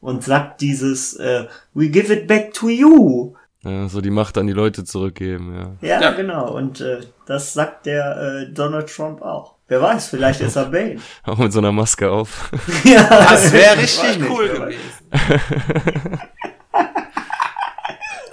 und 0.00 0.24
sagt 0.24 0.60
dieses, 0.60 1.14
äh, 1.14 1.46
we 1.72 1.88
give 1.88 2.12
it 2.12 2.26
back 2.26 2.52
to 2.52 2.68
you. 2.68 3.34
Ja, 3.62 3.88
so 3.88 4.00
die 4.02 4.10
Macht 4.10 4.36
an 4.36 4.46
die 4.46 4.52
Leute 4.52 4.84
zurückgeben, 4.84 5.54
ja. 5.54 5.88
Ja, 5.88 6.00
Ja. 6.02 6.10
genau, 6.10 6.52
und 6.54 6.80
äh, 6.82 7.00
das 7.26 7.54
sagt 7.54 7.86
der 7.86 8.16
äh, 8.48 8.52
Donald 8.52 8.88
Trump 8.94 9.22
auch. 9.22 9.54
Wer 9.68 9.80
weiß, 9.80 10.08
vielleicht 10.08 10.42
ist 10.42 10.56
er 10.56 10.66
Bane. 10.66 10.96
Auch 11.24 11.38
mit 11.38 11.50
so 11.50 11.58
einer 11.60 11.72
Maske 11.72 12.10
auf. 12.10 12.50
ja, 12.84 13.02
Das 13.08 13.50
wäre 13.50 13.78
richtig 13.78 14.20
cool 14.28 14.48
gewesen. 14.48 14.78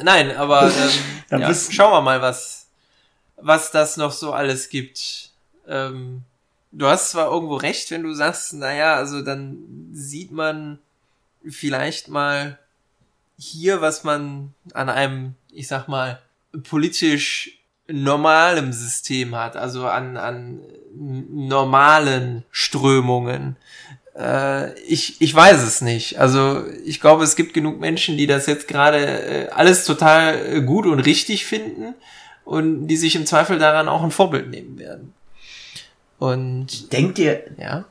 Nein, 0.03 0.36
aber 0.36 0.63
ähm, 0.67 0.91
Dann 1.29 1.41
ja, 1.41 1.53
schauen 1.53 1.91
wir 1.91 2.01
mal, 2.01 2.22
was, 2.22 2.67
was 3.38 3.72
das 3.72 3.98
noch 3.98 4.12
so 4.12 4.34
alles 4.34 4.70
gibt. 4.70 5.31
Ähm, 5.67 6.24
du 6.72 6.88
hast 6.88 7.12
zwar 7.12 7.31
irgendwo 7.31 7.55
recht, 7.55 7.91
wenn 7.91 8.03
du 8.03 8.13
sagst, 8.13 8.53
naja, 8.53 8.96
also 8.96 9.22
dann 9.22 9.89
sieht 9.93 10.31
man 10.31 10.79
vielleicht 11.48 12.08
mal 12.08 12.60
hier, 13.38 13.81
was 13.81 14.03
man 14.03 14.53
an 14.74 14.89
einem, 14.89 15.36
ich 15.51 15.67
sag 15.67 15.88
mal, 15.88 16.22
politisch 16.70 17.58
normalem 17.88 18.72
System 18.74 19.36
hat, 19.36 19.55
also 19.55 19.88
an, 19.88 20.17
an 20.17 20.62
normalen 20.93 22.43
Strömungen. 22.51 23.58
Äh, 24.18 24.80
ich, 24.82 25.22
ich 25.22 25.34
weiß 25.34 25.63
es 25.63 25.82
nicht. 25.82 26.20
Also 26.20 26.63
ich 26.86 27.00
glaube, 27.00 27.24
es 27.24 27.36
gibt 27.36 27.53
genug 27.53 27.80
Menschen, 27.80 28.18
die 28.18 28.27
das 28.27 28.46
jetzt 28.46 28.68
gerade 28.68 28.98
äh, 28.98 29.50
alles 29.50 29.86
total 29.86 30.36
äh, 30.36 30.62
gut 30.62 30.86
und 30.86 31.00
richtig 31.00 31.46
finden 31.46 31.96
und 32.44 32.88
die 32.88 32.98
sich 32.98 33.15
im 33.15 33.25
Zweifel 33.25 33.60
daran 33.60 33.88
auch 33.88 34.03
ein 34.03 34.12
Vorbild 34.12 34.50
nehmen 34.50 34.77
werden. 34.77 35.13
Und 36.20 36.91
Denkt 36.91 37.18
ihr, 37.20 37.44
ja, 37.58 37.86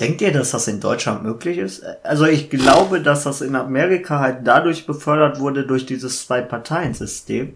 denkt 0.00 0.20
ihr, 0.20 0.32
dass 0.32 0.50
das 0.50 0.66
in 0.66 0.80
Deutschland 0.80 1.22
möglich 1.22 1.58
ist? 1.58 1.84
Also 2.02 2.24
ich 2.24 2.50
glaube, 2.50 3.02
dass 3.02 3.24
das 3.24 3.40
in 3.40 3.54
Amerika 3.54 4.18
halt 4.18 4.38
dadurch 4.44 4.86
befördert 4.86 5.38
wurde 5.38 5.66
durch 5.66 5.86
dieses 5.86 6.26
Zwei-Parteien-System. 6.26 7.54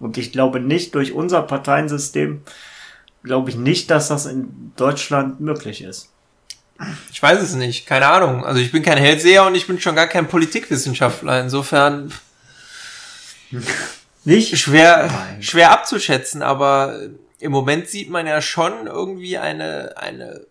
Und 0.00 0.18
ich 0.18 0.32
glaube 0.32 0.60
nicht 0.60 0.94
durch 0.94 1.12
unser 1.12 1.42
Parteiensystem, 1.42 2.42
glaube 3.22 3.50
ich 3.50 3.56
nicht, 3.56 3.90
dass 3.90 4.08
das 4.08 4.26
in 4.26 4.72
Deutschland 4.76 5.40
möglich 5.40 5.82
ist. 5.82 6.13
Ich 7.12 7.22
weiß 7.22 7.40
es 7.40 7.54
nicht, 7.54 7.86
keine 7.86 8.06
Ahnung. 8.06 8.44
Also 8.44 8.60
ich 8.60 8.72
bin 8.72 8.82
kein 8.82 8.98
Hellseher 8.98 9.46
und 9.46 9.54
ich 9.54 9.66
bin 9.66 9.80
schon 9.80 9.94
gar 9.94 10.06
kein 10.06 10.28
Politikwissenschaftler. 10.28 11.40
Insofern 11.40 12.12
Nicht? 14.24 14.58
schwer, 14.58 15.08
Nein. 15.08 15.42
schwer 15.42 15.70
abzuschätzen, 15.70 16.42
aber 16.42 16.98
im 17.38 17.52
Moment 17.52 17.88
sieht 17.88 18.10
man 18.10 18.26
ja 18.26 18.40
schon 18.40 18.86
irgendwie 18.86 19.38
eine, 19.38 19.96
eine 19.96 20.46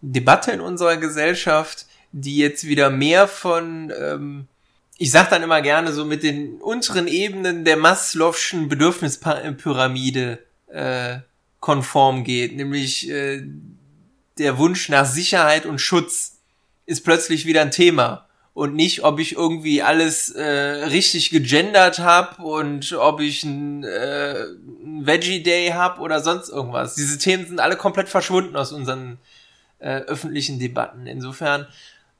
Debatte 0.00 0.52
in 0.52 0.60
unserer 0.60 0.96
Gesellschaft, 0.96 1.86
die 2.12 2.36
jetzt 2.36 2.64
wieder 2.64 2.90
mehr 2.90 3.26
von, 3.26 3.92
ähm, 3.98 4.46
ich 4.98 5.10
sag 5.10 5.30
dann 5.30 5.42
immer 5.42 5.62
gerne 5.62 5.92
so 5.92 6.04
mit 6.04 6.22
den 6.22 6.60
unteren 6.60 7.08
Ebenen 7.08 7.64
der 7.64 7.76
Maslow'schen 7.76 8.68
Bedürfnispyramide 8.68 10.38
äh, 10.68 11.18
konform 11.60 12.24
geht, 12.24 12.56
nämlich 12.56 13.10
äh, 13.10 13.42
der 14.42 14.58
Wunsch 14.58 14.88
nach 14.88 15.06
Sicherheit 15.06 15.66
und 15.66 15.80
Schutz 15.80 16.38
ist 16.86 17.04
plötzlich 17.04 17.46
wieder 17.46 17.62
ein 17.62 17.70
Thema 17.70 18.26
und 18.54 18.74
nicht, 18.74 19.02
ob 19.04 19.18
ich 19.18 19.32
irgendwie 19.32 19.82
alles 19.82 20.28
äh, 20.30 20.44
richtig 20.44 21.30
gegendert 21.30 22.00
habe 22.00 22.42
und 22.42 22.92
ob 22.92 23.20
ich 23.20 23.44
ein, 23.44 23.82
äh, 23.84 24.44
Veggie 25.04 25.42
Day 25.42 25.68
hab 25.68 25.98
oder 26.00 26.20
sonst 26.20 26.50
irgendwas. 26.50 26.94
Diese 26.94 27.18
Themen 27.18 27.46
sind 27.46 27.60
alle 27.60 27.76
komplett 27.76 28.08
verschwunden 28.08 28.56
aus 28.56 28.72
unseren 28.72 29.18
äh, 29.78 30.00
öffentlichen 30.00 30.58
Debatten. 30.58 31.06
Insofern 31.06 31.66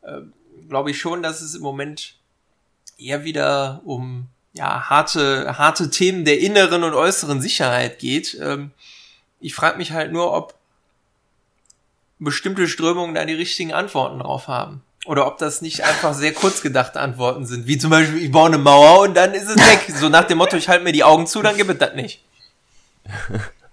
äh, 0.03 0.21
glaube 0.69 0.91
ich 0.91 0.99
schon, 0.99 1.23
dass 1.23 1.43
es 1.43 1.55
im 1.55 1.63
Moment 1.63 2.17
eher 2.97 3.25
wieder 3.25 3.83
um 3.85 4.29
ja 4.55 4.89
harte 4.89 5.59
harte 5.59 5.91
Themen 5.91 6.25
der 6.25 6.41
inneren 6.41 6.83
und 6.83 6.95
äußeren 6.95 7.43
Sicherheit 7.43 7.99
geht. 7.99 8.39
Ähm, 8.41 8.71
ich 9.39 9.55
frage 9.55 9.77
mich 9.77 9.93
halt 9.93 10.13
nur, 10.13 10.33
ob 10.33 10.55
bestimmte 12.25 12.69
Strömungen 12.69 13.15
da 13.15 13.25
die 13.25 13.35
richtigen 13.35 13.73
Antworten 13.73 14.21
drauf 14.21 14.49
haben. 14.49 14.83
Oder 15.05 15.27
ob 15.27 15.39
das 15.39 15.63
nicht 15.63 15.85
einfach 15.85 16.15
sehr 16.15 16.33
kurz 16.33 16.63
gedachte 16.63 17.01
Antworten 17.01 17.45
sind. 17.45 17.67
Wie 17.67 17.77
zum 17.77 17.91
Beispiel, 17.91 18.23
ich 18.23 18.31
baue 18.31 18.47
eine 18.47 18.59
Mauer 18.59 19.01
und 19.01 19.17
dann 19.17 19.35
ist 19.35 19.49
es 19.49 19.57
weg. 19.57 19.93
So 19.97 20.09
nach 20.09 20.25
dem 20.25 20.39
Motto, 20.39 20.57
ich 20.57 20.69
halte 20.69 20.85
mir 20.85 20.93
die 20.93 21.03
Augen 21.03 21.27
zu, 21.27 21.43
dann 21.43 21.57
gibt 21.57 21.71
es 21.71 21.79
das 21.79 21.95
nicht. 21.95 22.23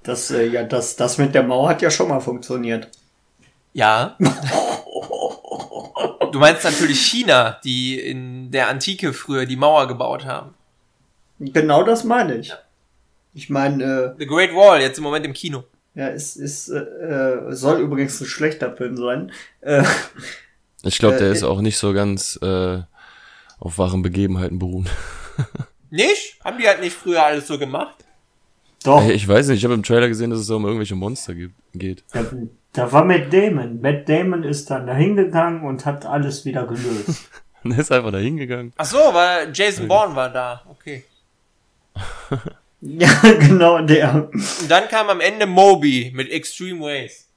Das, 0.02 0.32
äh, 0.32 0.48
ja, 0.48 0.64
das, 0.64 0.96
das 0.96 1.20
mit 1.20 1.36
der 1.36 1.44
Mauer 1.44 1.70
hat 1.70 1.82
ja 1.82 1.92
schon 1.92 2.08
mal 2.10 2.20
funktioniert. 2.20 2.90
Ja. 3.74 4.18
Du 6.32 6.38
meinst 6.38 6.64
natürlich 6.64 7.02
China, 7.02 7.60
die 7.64 8.00
in 8.00 8.52
der 8.52 8.70
Antike 8.70 9.14
früher 9.14 9.48
die 9.48 9.56
Mauer 9.56 9.88
gebaut 9.88 10.26
haben. 10.26 10.54
Genau 11.40 11.84
das 11.84 12.04
meine 12.04 12.36
ich. 12.36 12.54
Ich 13.34 13.50
meine, 13.50 14.16
The 14.20 14.28
Great 14.28 14.54
Wall, 14.54 14.80
jetzt 14.80 14.98
im 14.98 15.04
Moment 15.04 15.26
im 15.26 15.34
Kino. 15.34 15.64
Äh, 16.00 16.02
ja, 16.02 16.10
es 16.10 16.36
ist, 16.36 16.70
äh, 16.70 16.80
äh, 16.80 17.54
soll 17.54 17.80
übrigens 17.82 18.20
ein 18.22 18.28
schlechter 18.28 18.76
Film 18.76 18.98
sein. 18.98 19.32
Äh, 19.62 19.84
Ich 20.84 20.98
glaube, 20.98 21.18
der 21.18 21.28
Äh, 21.28 21.32
ist 21.34 21.44
auch 21.44 21.62
nicht 21.62 21.78
so 21.78 21.92
ganz 21.94 22.40
äh, 22.42 22.82
auf 23.60 23.78
wahren 23.78 24.02
Begebenheiten 24.02 24.60
beruhen. 24.60 24.88
Nicht? 25.90 26.40
Haben 26.44 26.58
die 26.60 26.68
halt 26.68 26.82
nicht 26.82 26.96
früher 26.96 27.24
alles 27.26 27.48
so 27.48 27.58
gemacht? 27.58 27.96
doch, 28.84 29.02
Ey, 29.02 29.12
Ich 29.14 29.28
weiß 29.28 29.48
nicht, 29.48 29.58
ich 29.58 29.64
habe 29.64 29.74
im 29.74 29.82
Trailer 29.84 30.08
gesehen, 30.08 30.30
dass 30.30 30.40
es 30.40 30.48
da 30.48 30.54
um 30.54 30.64
irgendwelche 30.66 30.96
Monster 30.96 31.34
geht. 31.74 32.04
da, 32.14 32.26
da 32.74 32.92
war 32.92 33.04
Matt 33.04 33.34
Damon. 33.34 33.82
Matt 33.82 34.08
Damon 34.08 34.44
ist 34.44 34.70
dann 34.70 34.86
da 34.88 34.94
hingegangen 34.94 35.64
und 35.64 35.86
hat 35.86 36.06
alles 36.06 36.46
wieder 36.46 36.66
gelöst. 36.68 37.28
Und 37.64 37.72
er 37.74 37.80
ist 37.80 37.92
einfach 37.92 38.12
da 38.12 38.20
hingegangen. 38.20 38.72
Ach 38.78 38.86
so, 38.86 38.98
weil 38.98 39.50
Jason 39.54 39.88
Bourne 39.88 40.16
war 40.16 40.30
da. 40.32 40.64
Okay. 40.70 41.04
ja, 43.00 43.10
genau 43.40 43.82
der. 43.82 44.30
Und 44.32 44.70
dann 44.70 44.88
kam 44.88 45.10
am 45.10 45.20
Ende 45.20 45.46
Moby 45.46 46.12
mit 46.16 46.30
Extreme 46.30 46.80
Ways. 46.82 47.28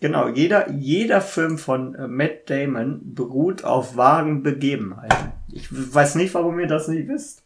Genau, 0.00 0.28
jeder, 0.28 0.70
jeder 0.70 1.20
Film 1.20 1.58
von 1.58 1.94
äh, 1.94 2.06
Matt 2.06 2.48
Damon 2.50 3.00
beruht 3.14 3.64
auf 3.64 3.96
wahren 3.96 4.42
Begebenheiten. 4.42 5.32
Ich 5.52 5.66
weiß 5.70 6.14
nicht, 6.14 6.34
warum 6.34 6.60
ihr 6.60 6.68
das 6.68 6.86
nicht 6.88 7.08
wisst. 7.08 7.42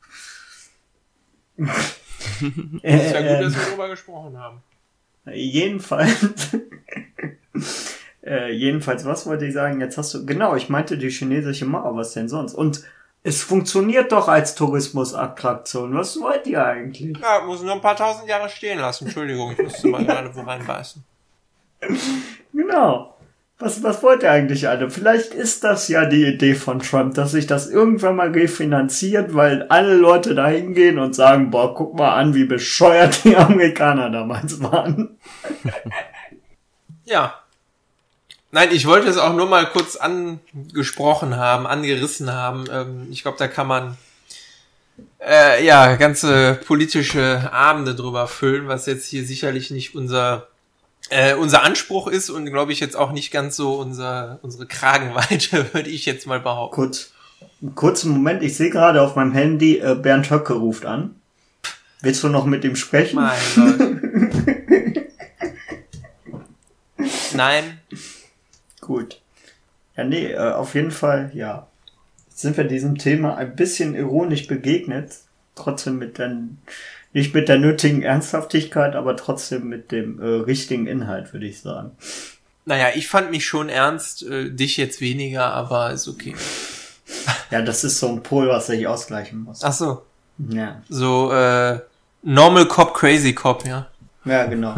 äh, 1.57 1.63
Ist 3.07 3.15
ja 3.15 3.21
gut, 3.21 3.47
dass 3.47 3.55
wir 3.55 3.65
darüber 3.67 3.89
gesprochen 3.89 4.37
haben. 4.37 4.63
Jedenfalls. 5.33 6.59
äh, 8.27 8.53
jedenfalls, 8.53 9.05
was 9.07 9.27
wollte 9.27 9.47
ich 9.47 9.55
sagen? 9.55 9.81
Jetzt 9.81 9.97
hast 9.97 10.13
du. 10.13 10.27
Genau, 10.27 10.55
ich 10.55 10.69
meinte 10.69 10.99
die 10.99 11.11
chinesische 11.11 11.65
Mauer, 11.65 11.97
was 11.97 12.13
denn 12.13 12.29
sonst? 12.29 12.55
Und 12.55 12.85
es 13.25 13.43
funktioniert 13.43 14.11
doch 14.11 14.29
als 14.29 14.55
Tourismusattraktion. 14.55 15.95
Was 15.95 16.21
wollt 16.21 16.47
ihr 16.47 16.65
eigentlich? 16.65 17.17
Ja, 17.19 17.43
muss 17.45 17.63
nur 17.63 17.75
ein 17.75 17.81
paar 17.81 17.97
tausend 17.97 18.29
Jahre 18.29 18.49
stehen 18.49 18.79
lassen. 18.79 19.05
Entschuldigung, 19.05 19.53
ich 19.53 19.59
musste 19.59 19.89
mal 19.89 20.05
gerade 20.05 20.35
wo 20.35 20.41
reinbeißen. 20.43 21.05
Genau. 22.55 23.17
Was, 23.59 23.83
was 23.83 24.03
wollt 24.03 24.25
ihr 24.25 24.31
eigentlich 24.31 24.69
alle? 24.69 24.91
Vielleicht 24.91 25.33
ist 25.35 25.65
das 25.65 25.89
ja 25.89 26.05
die 26.05 26.27
Idee 26.27 26.55
von 26.55 26.81
Trump, 26.81 27.15
dass 27.15 27.31
sich 27.31 27.47
das 27.47 27.71
irgendwann 27.71 28.17
mal 28.17 28.31
refinanziert, 28.31 29.35
weil 29.35 29.63
alle 29.69 29.95
Leute 29.95 30.35
da 30.35 30.49
hingehen 30.49 30.99
und 30.99 31.15
sagen, 31.15 31.51
boah, 31.51 31.75
guck 31.75 31.95
mal 31.95 32.15
an, 32.15 32.35
wie 32.35 32.45
bescheuert 32.45 33.25
die 33.25 33.37
Amerikaner 33.37 34.11
damals 34.11 34.61
waren. 34.63 35.17
Ja. 37.05 37.42
Nein, 38.55 38.69
ich 38.71 38.87
wollte 38.87 39.09
es 39.09 39.17
auch 39.17 39.35
nur 39.35 39.47
mal 39.47 39.65
kurz 39.71 39.97
angesprochen 39.97 41.37
haben, 41.37 41.67
angerissen 41.67 42.31
haben. 42.31 42.67
Ähm, 42.71 43.09
ich 43.11 43.23
glaube, 43.23 43.39
da 43.39 43.49
kann 43.49 43.67
man 43.67 43.97
äh, 45.27 45.65
ja, 45.65 45.97
ganze 45.97 46.61
politische 46.67 47.51
Abende 47.51 47.95
drüber 47.95 48.29
füllen, 48.29 48.69
was 48.69 48.85
jetzt 48.85 49.07
hier 49.07 49.25
sicherlich 49.25 49.71
nicht 49.71 49.95
unser 49.95 50.49
äh, 51.09 51.35
unser 51.35 51.63
Anspruch 51.63 52.09
ist 52.09 52.29
und 52.29 52.45
glaube 52.45 52.73
ich 52.73 52.81
jetzt 52.81 52.95
auch 52.95 53.13
nicht 53.13 53.31
ganz 53.31 53.57
so 53.57 53.75
unser 53.75 54.39
unsere 54.43 54.67
Kragenweite, 54.67 55.67
würde 55.73 55.89
ich 55.89 56.05
jetzt 56.05 56.27
mal 56.27 56.41
behaupten. 56.41 56.75
Kurz, 56.75 57.13
kurzen 57.75 58.13
Moment, 58.13 58.43
ich 58.43 58.55
sehe 58.55 58.69
gerade 58.69 59.01
auf 59.01 59.17
meinem 59.17 59.33
Handy, 59.33 59.79
äh, 59.79 59.95
Bernd 59.95 60.31
Höcke 60.31 60.53
ruft 60.53 60.85
an. 60.85 61.17
Willst 62.03 62.23
du 62.23 62.29
noch 62.29 62.45
mit 62.45 62.65
ihm 62.65 62.77
sprechen? 62.77 63.17
Mein 63.17 63.39
Gott. 63.55 63.79
Nein. 67.35 67.81
Gut. 68.83 69.21
Ja, 69.97 70.05
nee, 70.05 70.33
äh, 70.33 70.53
auf 70.53 70.75
jeden 70.75 70.91
Fall, 70.91 71.31
ja. 71.33 71.69
Jetzt 72.29 72.41
sind 72.41 72.57
wir 72.57 72.65
diesem 72.65 72.99
Thema 72.99 73.37
ein 73.37 73.57
bisschen 73.57 73.95
ironisch 73.95 74.47
begegnet. 74.47 75.15
Trotzdem 75.55 75.99
mit 75.99 76.19
der, 76.19 76.37
nicht 77.13 77.35
mit 77.35 77.49
der 77.49 77.59
nötigen 77.59 78.03
Ernsthaftigkeit, 78.03 78.97
aber 78.97 79.17
trotzdem 79.17 79.69
mit 79.69 79.93
dem 79.93 80.21
äh, 80.21 80.27
richtigen 80.27 80.87
Inhalt, 80.87 81.33
würde 81.33 81.47
ich 81.47 81.61
sagen. 81.61 81.93
Naja, 82.65 82.89
ich 82.95 83.09
fand 83.09 83.31
mich 83.31 83.47
schon 83.47 83.69
ernst, 83.69 84.25
äh, 84.25 84.51
dich 84.51 84.77
jetzt 84.77 85.01
weniger, 85.01 85.53
aber 85.53 85.93
ist 85.93 86.09
okay. 86.09 86.35
Ja, 87.51 87.63
das 87.63 87.85
ist 87.85 87.99
so 87.99 88.09
ein 88.09 88.23
Pol, 88.23 88.49
was 88.49 88.69
ich 88.69 88.87
ausgleichen 88.87 89.45
muss. 89.45 89.63
Ach 89.63 89.73
so. 89.73 90.03
Ja. 90.39 90.83
So, 90.89 91.31
äh, 91.33 91.81
Normal 92.23 92.67
Cop, 92.67 92.95
Crazy 92.95 93.35
Cop, 93.35 93.65
ja. 93.67 93.89
Ja, 94.25 94.45
genau. 94.47 94.75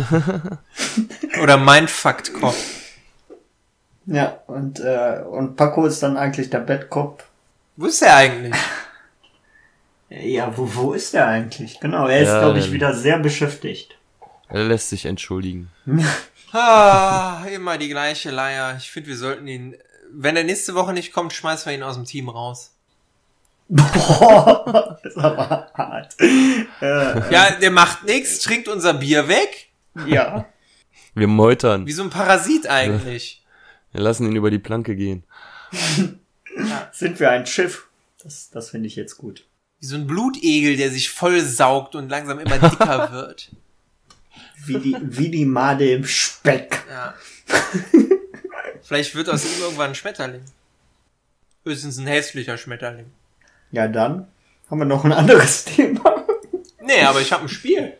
Oder 1.42 1.56
Mindfucked 1.56 2.34
Cop. 2.34 2.54
Ja, 4.06 4.38
und, 4.46 4.80
äh, 4.80 5.23
und 5.30 5.56
Paco 5.56 5.87
ist 5.87 6.02
dann 6.02 6.16
eigentlich 6.16 6.50
der 6.50 6.61
Bettkopf. 6.61 7.25
Wo 7.76 7.87
ist 7.87 8.02
er 8.02 8.16
eigentlich? 8.16 8.54
Ja, 10.11 10.56
wo, 10.56 10.68
wo 10.75 10.92
ist 10.92 11.12
er 11.14 11.26
eigentlich? 11.26 11.80
Genau, 11.80 12.06
er 12.06 12.20
ist, 12.20 12.28
Ja, 12.28 12.40
glaube 12.40 12.58
ich, 12.61 12.66
der- 12.66 12.75
wieder 12.75 12.94
sehr 12.94 13.18
beschäftigt. 13.18 13.96
Er 14.49 14.62
lässt 14.64 14.90
sich 14.90 15.06
entschuldigen. 15.06 15.70
Ah, 16.56 17.44
immer 17.52 17.78
die 17.78 17.88
gleiche 17.88 18.30
Leier. 18.30 18.76
Ich 18.78 18.88
finde, 18.92 19.08
wir 19.08 19.16
sollten 19.16 19.49
ihn, 19.49 19.75
wenn 20.12 20.37
er 20.37 20.44
nächste 20.44 20.76
Woche 20.76 20.92
nicht 20.92 21.12
kommt, 21.12 21.32
schmeißen 21.32 21.66
wir 21.68 21.75
ihn 21.76 21.82
aus 21.82 21.96
dem 21.96 22.04
Team 22.04 22.28
raus. 22.28 22.70
Boah, 23.68 24.99
das 25.02 25.12
ist 25.16 25.18
aber 25.18 25.66
hart. 25.75 26.14
Äh, 26.20 27.32
Ja, 27.32 27.50
der 27.61 27.73
macht 27.73 28.04
nichts, 28.04 28.38
trinkt 28.38 28.68
unser 28.68 28.94
Bier 28.94 29.26
weg. 29.26 29.68
ja. 30.06 30.44
Wir 31.16 31.26
meutern. 31.26 31.87
Wie 31.87 31.92
so 31.92 32.04
ein 32.04 32.11
Parasit 32.11 32.68
eigentlich. 32.68 33.43
Wir 33.94 34.02
lassen 34.02 34.26
ihn 34.26 34.34
über 34.36 34.50
die 34.50 34.58
Planke 34.58 34.96
gehen. 34.96 35.22
Sind 36.92 37.20
wir 37.20 37.30
ein 37.30 37.46
Schiff? 37.46 37.86
Das, 38.22 38.50
das 38.50 38.70
finde 38.70 38.88
ich 38.88 38.96
jetzt 38.96 39.16
gut. 39.18 39.46
Wie 39.78 39.86
so 39.86 39.94
ein 39.96 40.06
Blutegel, 40.08 40.76
der 40.76 40.90
sich 40.90 41.10
voll 41.10 41.40
saugt 41.40 41.94
und 41.94 42.08
langsam 42.08 42.40
immer 42.40 42.58
dicker 42.58 43.12
wird. 43.12 43.52
Wie 44.66 44.78
die, 44.78 44.96
wie 45.00 45.30
die 45.30 45.44
Made 45.44 45.88
im 45.92 46.04
Speck. 46.04 46.82
Ja. 46.90 47.14
Vielleicht 48.82 49.14
wird 49.14 49.28
aus 49.30 49.44
ihm 49.44 49.62
irgendwann 49.62 49.90
ein 49.90 49.94
Schmetterling. 49.94 50.42
Höchstens 51.64 51.98
ein 51.98 52.06
hässlicher 52.08 52.58
Schmetterling. 52.58 53.06
Ja, 53.70 53.86
dann 53.86 54.26
haben 54.68 54.78
wir 54.78 54.86
noch 54.86 55.04
ein 55.04 55.12
anderes 55.12 55.64
Thema. 55.66 56.24
Nee, 56.82 57.02
aber 57.02 57.20
ich 57.20 57.32
habe 57.32 57.42
ein 57.44 57.48
Spiel. 57.48 57.96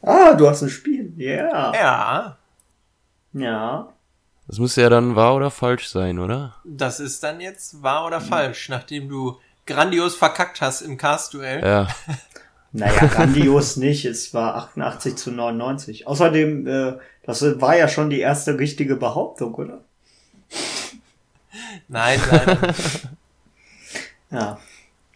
Ah, 0.00 0.32
du 0.32 0.48
hast 0.48 0.62
ein 0.62 0.70
Spiel. 0.70 1.12
Ja. 1.16 1.74
Ja, 1.74 2.38
Ja. 3.34 3.93
Das 4.46 4.58
müsste 4.58 4.82
ja 4.82 4.90
dann 4.90 5.16
wahr 5.16 5.34
oder 5.34 5.50
falsch 5.50 5.88
sein, 5.88 6.18
oder? 6.18 6.54
das 6.64 7.00
ist 7.00 7.22
dann 7.22 7.40
jetzt 7.40 7.82
wahr 7.82 8.06
oder 8.06 8.20
falsch, 8.20 8.68
nachdem 8.68 9.08
du 9.08 9.40
grandios 9.66 10.14
verkackt 10.16 10.60
hast 10.60 10.82
im 10.82 10.96
Cast-Duell. 10.96 11.64
Ja. 11.64 11.88
Naja, 12.76 13.06
grandios 13.06 13.76
nicht. 13.76 14.04
Es 14.04 14.34
war 14.34 14.56
88 14.56 15.14
zu 15.14 15.30
99. 15.30 16.08
Außerdem, 16.08 16.66
äh, 16.66 16.98
das 17.22 17.60
war 17.60 17.76
ja 17.76 17.86
schon 17.86 18.10
die 18.10 18.18
erste 18.18 18.58
richtige 18.58 18.96
Behauptung, 18.96 19.54
oder? 19.54 19.78
Nein, 21.86 22.20
nein. 22.28 22.74
Ja. 24.30 24.58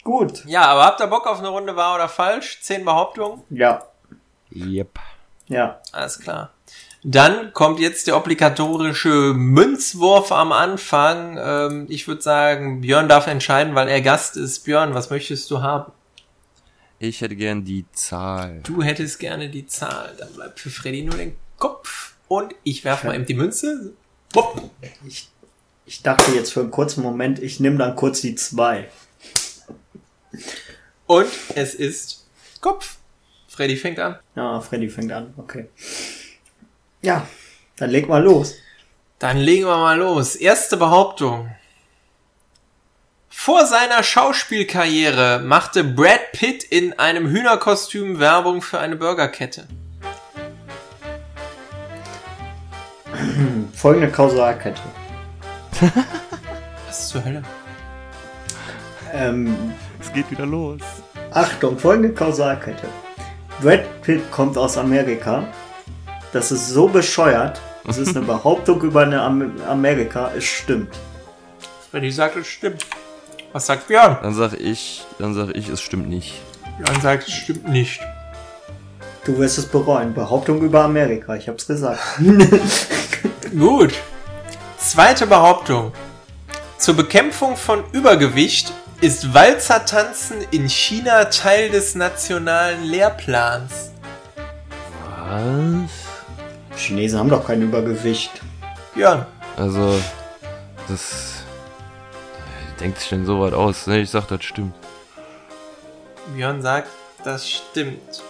Gut. 0.05 0.45
ja, 0.47 0.67
aber 0.67 0.85
habt 0.85 1.01
ihr 1.01 1.09
Bock 1.09 1.27
auf 1.27 1.41
eine 1.41 1.49
Runde 1.49 1.75
wahr 1.75 1.97
oder 1.97 2.09
falsch? 2.09 2.61
Zehn 2.62 2.85
Behauptungen? 2.85 3.43
Ja. 3.51 3.83
Yep. 4.55 5.01
Ja. 5.49 5.81
Alles 5.91 6.21
klar. 6.21 6.51
Dann 7.05 7.53
kommt 7.53 7.79
jetzt 7.79 8.07
der 8.09 8.17
obligatorische 8.17 9.33
Münzwurf 9.35 10.33
am 10.33 10.53
Anfang. 10.53 11.39
Ähm, 11.41 11.87
ich 11.89 12.09
würde 12.09 12.23
sagen, 12.23 12.81
Björn 12.81 13.09
darf 13.09 13.27
entscheiden, 13.29 13.75
weil 13.75 13.89
er 13.89 14.01
Gast 14.01 14.37
ist. 14.37 14.65
Björn, 14.65 14.95
was 14.95 15.11
möchtest 15.11 15.51
du 15.51 15.63
haben? 15.63 15.93
Ich 16.99 17.21
hätte 17.21 17.37
gern 17.37 17.65
die 17.65 17.85
Zahl. 17.93 18.61
Du 18.65 18.83
hättest 18.83 19.21
gerne 19.21 19.49
die 19.49 19.67
Zahl. 19.67 20.15
Dann 20.19 20.33
bleibt 20.33 20.59
für 20.59 20.71
Freddy 20.71 21.03
nur 21.03 21.17
den 21.17 21.37
Kopf. 21.57 22.15
Und 22.27 22.55
ich 22.65 22.85
werfe 22.85 23.07
mal 23.07 23.15
eben 23.15 23.27
die 23.27 23.35
Münze. 23.35 23.93
Wupp. 24.33 24.71
Ich, 25.07 25.29
ich 25.87 26.03
dachte 26.03 26.33
jetzt 26.33 26.53
für 26.53 26.61
einen 26.61 26.71
kurzen 26.73 27.03
Moment, 27.03 27.39
ich 27.39 27.61
nehme 27.61 27.79
dann 27.79 27.95
kurz 27.95 28.21
die 28.21 28.35
zwei. 28.35 28.89
Und 31.07 31.29
es 31.55 31.75
ist 31.75 32.27
Kopf. 32.61 32.97
Freddy 33.47 33.77
fängt 33.77 33.99
an. 33.99 34.19
Ja, 34.35 34.61
Freddy 34.61 34.89
fängt 34.91 35.13
an. 35.13 35.33
Okay. 35.37 35.69
Ja, 37.03 37.27
dann 37.77 37.91
leg 37.91 38.09
mal 38.09 38.23
los. 38.23 38.55
Dann 39.19 39.37
legen 39.37 39.67
wir 39.67 39.77
mal 39.79 39.99
los. 39.99 40.37
Erste 40.37 40.77
Behauptung. 40.77 41.51
Vor 43.29 43.67
seiner 43.67 44.03
Schauspielkarriere 44.03 45.41
machte 45.41 45.85
Brad 45.85 46.33
Pitt 46.33 46.65
in 46.65 46.99
einem 46.99 47.29
Hühnerkostüm 47.29 48.19
Werbung 48.19 48.63
für 48.63 48.81
eine 48.81 48.97
Burgerkette. 48.97 49.69
Folgende 53.75 54.09
Kausalkette. 54.11 54.81
Was 56.87 57.09
zur 57.11 57.25
Hölle? 57.25 57.43
Ähm, 59.13 59.73
Es 60.01 60.13
geht 60.13 60.31
wieder 60.31 60.47
los. 60.47 60.81
Achtung, 61.31 61.79
folgende 61.79 62.13
Kausalkette. 62.13 62.89
Brad 63.61 64.03
Pitt 64.03 64.31
kommt 64.31 64.57
aus 64.59 64.77
Amerika. 64.77 65.47
Das 66.33 66.53
ist 66.53 66.69
so 66.69 66.88
bescheuert. 66.88 67.61
Das 67.85 67.97
ist 67.97 68.17
eine 68.17 68.27
Behauptung 68.27 68.83
über 68.83 69.03
eine 69.03 69.23
Am 69.23 69.53
Amerika. 69.69 70.31
Es 70.37 70.45
stimmt. 70.45 70.95
Freddy 71.91 72.11
sagt, 72.11 72.37
es 72.37 72.47
stimmt. 72.47 72.85
Was 73.53 73.67
sagt 73.67 73.88
Björn? 73.88 74.19
Dann 74.23 74.35
sag 74.35 74.53
ich, 74.61 75.07
dann 75.19 75.33
sag 75.33 75.57
ich, 75.57 75.69
es 75.69 75.81
stimmt 75.81 76.09
nicht. 76.09 76.43
Björn 76.79 77.01
sagt, 77.01 77.27
es 77.27 77.35
stimmt 77.35 77.67
nicht. 77.69 78.01
Du 79.25 79.38
wirst 79.38 79.59
es 79.59 79.67
bereuen. 79.67 80.12
Behauptung 80.12 80.61
über 80.61 80.85
Amerika. 80.85 81.35
Ich 81.35 81.49
hab's 81.49 81.67
gesagt. 81.67 82.01
Gut. 83.59 83.95
Zweite 84.77 85.27
Behauptung. 85.27 85.93
Zur 86.77 86.95
Bekämpfung 86.95 87.57
von 87.57 87.85
Übergewicht 87.93 88.73
ist 89.01 89.33
Walzertanzen 89.33 90.37
in 90.51 90.69
China 90.69 91.25
Teil 91.27 91.71
des 91.71 91.95
nationalen 91.95 92.85
Lehrplans. 92.85 93.93
Was? 95.05 95.98
Chinesen 96.79 97.19
haben 97.19 97.29
doch 97.29 97.47
kein 97.47 97.61
Übergewicht. 97.61 98.31
Björn. 98.95 99.27
Also, 99.57 100.01
das 100.88 101.43
denkt 102.81 103.01
sich 103.01 103.09
denn 103.09 103.27
so 103.27 103.41
weit 103.41 103.53
aus. 103.53 103.87
Ne, 103.87 104.01
ich 104.01 104.11
sag, 104.11 104.29
das 104.29 104.45
stimmt. 104.45 104.75
Björn 106.35 106.62
sagt, 106.62 106.88
das 107.25 107.49
stimmt. 107.49 108.23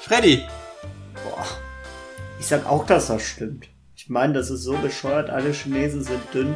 Freddy. 0.00 0.44
Boah. 1.24 1.44
Ich 2.38 2.46
sag 2.46 2.66
auch, 2.66 2.86
dass 2.86 3.08
das 3.08 3.22
stimmt. 3.22 3.66
Ich 3.96 4.08
meine, 4.08 4.34
das 4.34 4.50
ist 4.50 4.62
so 4.62 4.76
bescheuert. 4.78 5.28
Alle 5.28 5.52
Chinesen 5.52 6.04
sind 6.04 6.20
dünn. 6.32 6.54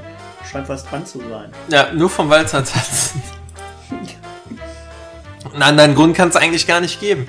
Scheint 0.50 0.68
was 0.68 0.84
dran 0.84 1.04
zu 1.04 1.18
sein. 1.28 1.50
Ja, 1.68 1.92
nur 1.92 2.08
vom 2.08 2.30
Walzertanzen. 2.30 3.22
Einen 5.52 5.62
anderen 5.62 5.94
Grund 5.94 6.16
kann 6.16 6.28
es 6.28 6.36
eigentlich 6.36 6.66
gar 6.66 6.80
nicht 6.80 7.00
geben. 7.00 7.28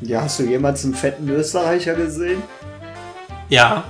Ja, 0.00 0.22
hast 0.22 0.38
du 0.38 0.44
jemals 0.44 0.84
einen 0.84 0.94
fetten 0.94 1.28
Österreicher 1.28 1.94
gesehen? 1.94 2.42
Ja. 3.48 3.84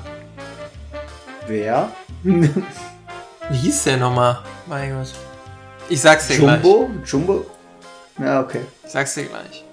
Wer? 1.47 1.91
Wie 2.23 3.57
hieß 3.57 3.85
der 3.85 3.97
nochmal? 3.97 4.39
Mein 4.67 4.93
Gott. 4.93 5.13
Ich 5.89 6.01
sag's 6.01 6.29
dir 6.29 6.39
gleich. 6.39 6.63
Jumbo? 6.63 6.91
Jumbo? 7.05 7.47
Ja, 8.19 8.41
okay. 8.41 8.61
Ich 8.85 8.91
sag's 8.91 9.15
dir 9.15 9.25
gleich. 9.25 9.65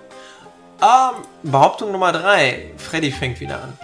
Ähm, 0.82 1.24
Behauptung 1.44 1.92
Nummer 1.92 2.12
drei. 2.12 2.72
Freddy 2.78 3.12
fängt 3.12 3.40
wieder 3.40 3.64
an. 3.64 3.78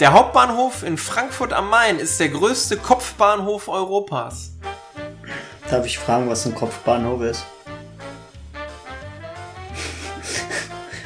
Der 0.00 0.12
Hauptbahnhof 0.12 0.82
in 0.82 0.98
Frankfurt 0.98 1.52
am 1.52 1.70
Main 1.70 1.98
ist 1.98 2.18
der 2.18 2.28
größte 2.28 2.76
Kopfbahnhof 2.76 3.68
Europas. 3.68 4.50
Darf 5.70 5.86
ich 5.86 5.98
fragen, 5.98 6.28
was 6.28 6.44
ein 6.46 6.54
Kopfbahnhof 6.54 7.22
ist? 7.22 7.44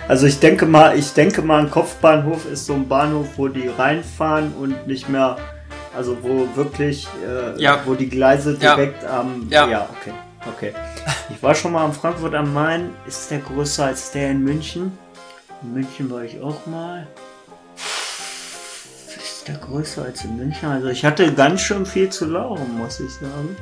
Also 0.08 0.26
ich 0.26 0.40
denke 0.40 0.64
mal, 0.64 0.98
ich 0.98 1.12
denke 1.12 1.42
mal, 1.42 1.60
ein 1.60 1.70
Kopfbahnhof 1.70 2.46
ist 2.50 2.64
so 2.66 2.72
ein 2.74 2.88
Bahnhof, 2.88 3.26
wo 3.36 3.48
die 3.48 3.68
reinfahren 3.68 4.54
und 4.54 4.86
nicht 4.86 5.08
mehr, 5.08 5.36
also 5.94 6.16
wo 6.22 6.48
wirklich, 6.54 7.06
äh, 7.26 7.60
Ja. 7.60 7.80
wo 7.84 7.94
die 7.94 8.08
Gleise 8.08 8.56
Ja. 8.58 8.74
direkt 8.74 9.04
am, 9.04 9.46
Ja. 9.50 9.68
ja, 9.68 9.88
okay, 10.00 10.12
okay. 10.48 10.72
Ich 11.28 11.42
war 11.42 11.54
schon 11.54 11.72
mal 11.72 11.84
am 11.84 11.92
Frankfurt 11.92 12.34
am 12.34 12.54
Main. 12.54 12.90
Ist 13.06 13.30
der 13.30 13.40
größer 13.40 13.84
als 13.84 14.10
der 14.12 14.30
in 14.30 14.42
München? 14.42 14.96
In 15.62 15.74
München 15.74 16.10
war 16.10 16.22
ich 16.22 16.40
auch 16.40 16.64
mal. 16.66 17.06
Ist 17.76 19.46
der 19.46 19.56
größer 19.56 20.04
als 20.04 20.24
in 20.24 20.36
München? 20.38 20.70
Also 20.70 20.88
ich 20.88 21.04
hatte 21.04 21.30
ganz 21.34 21.60
schön 21.60 21.84
viel 21.84 22.08
zu 22.08 22.24
laufen, 22.26 22.78
muss 22.78 22.98
ich 23.00 23.12
sagen. 23.12 23.56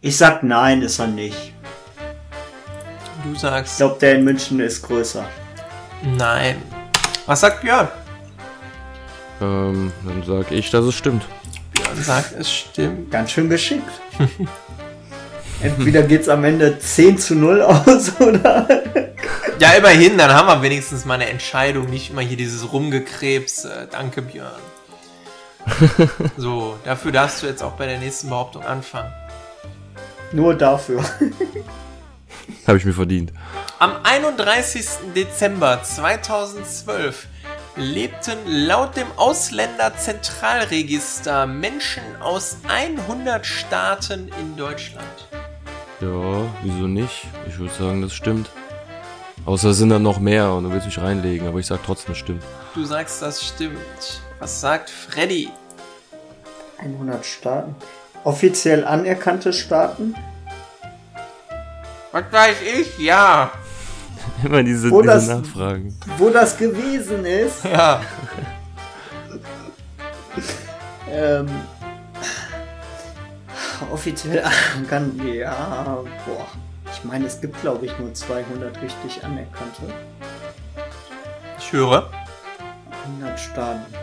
Ich 0.00 0.16
sag 0.16 0.42
nein, 0.44 0.82
ist 0.82 0.98
er 1.00 1.06
nicht. 1.08 1.53
Du 3.24 3.32
Ich 3.32 3.40
sagst 3.40 3.78
glaube, 3.78 3.98
der 4.00 4.16
in 4.16 4.24
München 4.24 4.60
ist 4.60 4.82
größer. 4.82 5.24
nein. 6.02 6.62
Was 7.26 7.40
sagt 7.40 7.62
Björn? 7.62 7.88
Ähm, 9.40 9.92
dann 10.04 10.22
sag 10.26 10.52
ich, 10.52 10.70
dass 10.70 10.84
es 10.84 10.94
stimmt. 10.94 11.24
Björn 11.72 12.02
sagt, 12.02 12.32
es 12.38 12.52
stimmt. 12.52 13.10
Ganz 13.10 13.30
schön 13.30 13.48
geschickt. 13.48 13.88
Entweder 15.62 16.02
geht's 16.02 16.28
am 16.28 16.44
Ende 16.44 16.78
10 16.78 17.16
zu 17.18 17.34
0 17.34 17.62
aus 17.62 18.12
oder. 18.20 18.68
Ja, 19.58 19.72
immerhin, 19.72 20.18
dann 20.18 20.32
haben 20.34 20.48
wir 20.48 20.60
wenigstens 20.60 21.06
mal 21.06 21.14
eine 21.14 21.28
Entscheidung, 21.30 21.86
nicht 21.88 22.10
immer 22.10 22.20
hier 22.20 22.36
dieses 22.36 22.70
Rumgekrebs. 22.72 23.64
Äh, 23.64 23.86
danke, 23.90 24.20
Björn. 24.20 24.50
so, 26.36 26.76
dafür 26.84 27.12
darfst 27.12 27.42
du 27.42 27.46
jetzt 27.46 27.62
auch 27.62 27.72
bei 27.72 27.86
der 27.86 27.98
nächsten 27.98 28.28
Behauptung 28.28 28.62
anfangen. 28.64 29.10
Nur 30.32 30.54
dafür. 30.54 31.02
Habe 32.66 32.78
ich 32.78 32.84
mir 32.84 32.92
verdient. 32.92 33.32
Am 33.78 33.92
31. 34.02 34.86
Dezember 35.14 35.82
2012 35.82 37.28
lebten 37.76 38.38
laut 38.46 38.96
dem 38.96 39.08
Ausländerzentralregister 39.16 41.46
Menschen 41.46 42.02
aus 42.20 42.58
100 42.68 43.44
Staaten 43.44 44.30
in 44.40 44.56
Deutschland. 44.56 45.28
Ja, 46.00 46.46
wieso 46.62 46.86
nicht? 46.86 47.26
Ich 47.48 47.58
würde 47.58 47.74
sagen, 47.74 48.00
das 48.02 48.14
stimmt. 48.14 48.48
Außer 49.46 49.70
es 49.70 49.78
sind 49.78 49.88
dann 49.90 50.02
noch 50.02 50.20
mehr 50.20 50.52
und 50.52 50.64
du 50.64 50.72
willst 50.72 50.86
mich 50.86 50.98
reinlegen, 50.98 51.46
aber 51.46 51.58
ich 51.58 51.66
sag 51.66 51.84
trotzdem, 51.84 52.12
es 52.12 52.18
stimmt. 52.18 52.42
Du 52.74 52.84
sagst, 52.84 53.20
das 53.20 53.44
stimmt. 53.44 54.22
Was 54.38 54.60
sagt 54.60 54.90
Freddy? 54.90 55.50
100 56.78 57.26
Staaten. 57.26 57.74
Offiziell 58.24 58.84
anerkannte 58.84 59.52
Staaten. 59.52 60.14
Was 62.14 62.24
weiß 62.30 62.56
ich? 62.78 62.96
Ja. 62.98 63.50
Immer 64.44 64.62
diese, 64.62 64.88
Wo 64.88 65.02
diese 65.02 65.14
das- 65.14 65.26
Nachfragen. 65.26 65.98
Wo 66.16 66.30
das 66.30 66.56
gewesen 66.56 67.24
ist. 67.26 67.64
Ja. 67.70 68.00
Ähm, 71.10 71.48
offiziell 73.92 74.42
anerkannt. 74.42 75.22
Ja, 75.22 75.98
boah. 76.26 76.46
Ich 76.92 77.04
meine, 77.04 77.26
es 77.26 77.40
gibt, 77.40 77.60
glaube 77.60 77.86
ich, 77.86 77.96
nur 78.00 78.12
200 78.12 78.82
richtig 78.82 79.22
anerkannte. 79.22 79.82
Ich 81.58 81.72
höre. 81.72 82.10
100 83.20 83.38
Staaten. 83.38 83.94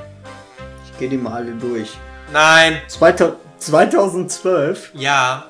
Ich 0.85 0.97
gehe 0.99 1.09
die 1.09 1.17
mal 1.17 1.33
alle 1.33 1.51
durch. 1.51 1.97
Nein. 2.31 2.77
2000 2.87 3.37
2012. 3.57 4.91
Ja. 4.93 5.45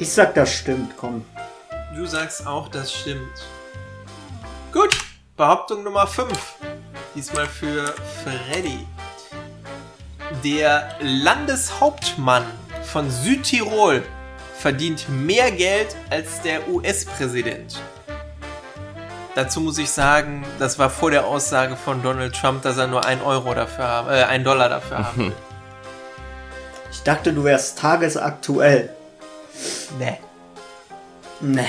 Ich 0.00 0.10
sag, 0.14 0.32
das 0.34 0.50
stimmt, 0.50 0.96
komm. 0.96 1.26
Du 1.94 2.06
sagst 2.06 2.46
auch, 2.46 2.68
das 2.68 2.90
stimmt. 2.90 3.46
Gut. 4.72 4.96
Behauptung 5.36 5.84
Nummer 5.84 6.06
5. 6.06 6.32
Diesmal 7.14 7.44
für 7.44 7.94
Freddy. 8.24 8.86
Der 10.42 10.96
Landeshauptmann 11.00 12.46
von 12.82 13.10
Südtirol 13.10 14.02
verdient 14.56 15.06
mehr 15.10 15.50
Geld 15.50 15.94
als 16.08 16.40
der 16.40 16.66
US-Präsident. 16.70 17.78
Dazu 19.34 19.60
muss 19.60 19.76
ich 19.76 19.90
sagen, 19.90 20.46
das 20.58 20.78
war 20.78 20.88
vor 20.88 21.10
der 21.10 21.26
Aussage 21.26 21.76
von 21.76 22.02
Donald 22.02 22.34
Trump, 22.34 22.62
dass 22.62 22.78
er 22.78 22.86
nur 22.86 23.04
ein 23.04 23.20
Euro 23.20 23.52
dafür 23.52 23.84
haben, 23.86 24.08
äh, 24.08 24.22
ein 24.24 24.44
Dollar 24.44 24.70
dafür 24.70 24.98
haben 25.04 25.26
will. 25.26 25.36
Ich 26.90 27.02
dachte, 27.02 27.34
du 27.34 27.44
wärst 27.44 27.78
tagesaktuell. 27.78 28.96
Nee. 29.98 30.18
Nee. 31.40 31.66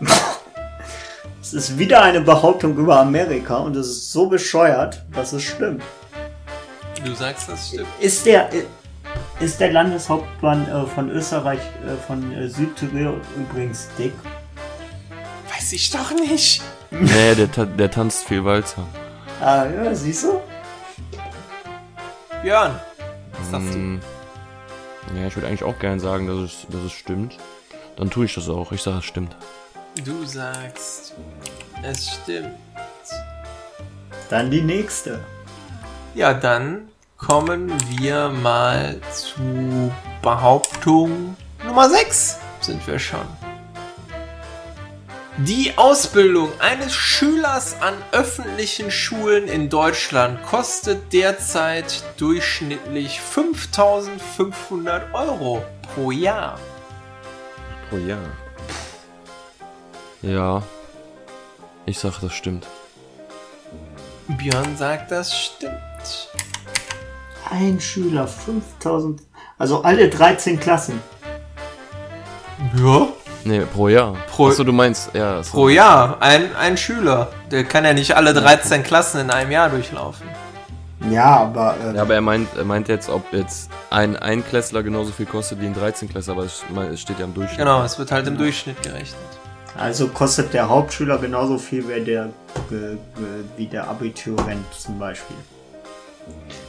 Es 1.42 1.54
ist 1.54 1.78
wieder 1.78 2.02
eine 2.02 2.20
Behauptung 2.20 2.76
über 2.76 3.00
Amerika 3.00 3.56
und 3.56 3.74
es 3.74 3.88
ist 3.88 4.12
so 4.12 4.26
bescheuert, 4.28 5.02
dass 5.12 5.32
es 5.32 5.42
stimmt. 5.42 5.82
Du 7.04 7.12
sagst, 7.14 7.48
das 7.48 7.68
stimmt. 7.68 7.88
Ist 7.98 8.24
der, 8.24 8.48
ist 9.40 9.58
der 9.58 9.72
Landeshauptmann 9.72 10.68
äh, 10.68 10.86
von 10.86 11.10
Österreich, 11.10 11.58
äh, 11.84 11.96
von 12.06 12.30
äh, 12.32 12.46
Südtirol 12.48 13.20
übrigens 13.36 13.88
dick? 13.98 14.12
Weiß 15.52 15.72
ich 15.72 15.90
doch 15.90 16.12
nicht. 16.12 16.62
Nee, 16.92 17.34
der, 17.34 17.50
ta- 17.50 17.64
der 17.64 17.90
tanzt 17.90 18.28
viel 18.28 18.44
Walzer. 18.44 18.86
Ah, 19.40 19.64
ja, 19.66 19.92
siehst 19.92 20.24
du? 20.24 20.40
Björn. 22.42 22.78
Was 23.40 23.50
sagst 23.50 23.74
du? 23.74 23.98
Ja, 25.16 25.26
ich 25.26 25.36
würde 25.36 25.48
eigentlich 25.48 25.64
auch 25.64 25.78
gern 25.78 25.98
sagen, 25.98 26.26
dass 26.26 26.38
es, 26.38 26.66
dass 26.68 26.82
es 26.82 26.92
stimmt. 26.92 27.36
Dann 27.96 28.10
tue 28.10 28.26
ich 28.26 28.34
das 28.34 28.48
auch. 28.48 28.72
Ich 28.72 28.82
sage, 28.82 28.98
es 28.98 29.04
stimmt. 29.04 29.36
Du 30.04 30.24
sagst, 30.24 31.14
es 31.82 32.10
stimmt. 32.22 32.54
Dann 34.28 34.50
die 34.50 34.62
nächste. 34.62 35.20
Ja, 36.14 36.32
dann 36.32 36.88
kommen 37.16 37.72
wir 37.98 38.28
mal 38.28 39.00
zu 39.12 39.92
Behauptung 40.22 41.36
Nummer 41.64 41.90
6. 41.90 42.38
Sind 42.60 42.86
wir 42.86 42.98
schon. 42.98 43.26
Die 45.38 45.78
Ausbildung 45.78 46.50
eines 46.60 46.92
Schülers 46.92 47.80
an 47.80 47.94
öffentlichen 48.12 48.90
Schulen 48.90 49.46
in 49.48 49.68
Deutschland 49.70 50.42
kostet 50.42 51.12
derzeit 51.12 52.04
durchschnittlich 52.18 53.20
5500 53.20 55.14
Euro 55.14 55.64
pro 55.94 56.10
Jahr. 56.10 56.58
Pro 57.88 57.96
Jahr. 57.96 58.18
Ja. 60.22 60.62
Ich 61.86 61.98
sag, 61.98 62.20
das 62.20 62.34
stimmt. 62.34 62.66
Björn 64.28 64.76
sagt, 64.76 65.10
das 65.10 65.36
stimmt. 65.36 66.28
Ein 67.48 67.80
Schüler, 67.80 68.28
5000. 68.28 69.22
Also 69.58 69.82
alle 69.82 70.08
13 70.08 70.60
Klassen. 70.60 71.00
Ja. 72.76 73.08
Nee, 73.44 73.60
pro 73.72 73.88
Jahr. 73.88 74.14
Pro- 74.30 74.48
Achso, 74.48 74.64
du 74.64 74.72
meinst, 74.72 75.10
ja. 75.14 75.42
so. 75.42 75.50
Pro 75.52 75.68
Jahr, 75.68 76.18
ein, 76.20 76.54
ein 76.56 76.76
Schüler. 76.76 77.28
Der 77.50 77.64
kann 77.64 77.84
ja 77.84 77.92
nicht 77.94 78.14
alle 78.16 78.34
13 78.34 78.82
Klassen 78.82 79.20
in 79.22 79.30
einem 79.30 79.50
Jahr 79.50 79.70
durchlaufen. 79.70 80.26
Ja, 81.10 81.38
aber. 81.38 81.74
Äh, 81.82 81.96
Ja, 81.96 82.02
aber 82.02 82.14
er 82.14 82.20
meint, 82.20 82.48
er 82.56 82.64
meint 82.64 82.88
jetzt, 82.88 83.08
ob 83.08 83.32
jetzt 83.32 83.70
ein 83.88 84.16
Einklässler 84.16 84.82
genauso 84.82 85.12
viel 85.12 85.24
kostet 85.26 85.60
wie 85.60 85.66
ein 85.66 85.74
13-Klässler, 85.74 86.32
aber 86.34 86.44
es, 86.44 86.62
es 86.92 87.00
steht 87.00 87.18
ja 87.18 87.24
im 87.24 87.32
Durchschnitt. 87.32 87.58
Genau, 87.58 87.82
es 87.82 87.98
wird 87.98 88.12
halt 88.12 88.26
im 88.26 88.36
Durchschnitt 88.36 88.82
gerechnet. 88.82 89.16
Also 89.78 90.08
kostet 90.08 90.52
der 90.52 90.68
Hauptschüler 90.68 91.16
genauso 91.16 91.56
viel 91.56 91.88
wie 91.88 92.00
der, 92.04 92.28
wie 93.56 93.66
der 93.66 93.88
Abiturient 93.88 94.66
zum 94.76 94.98
Beispiel. 94.98 95.36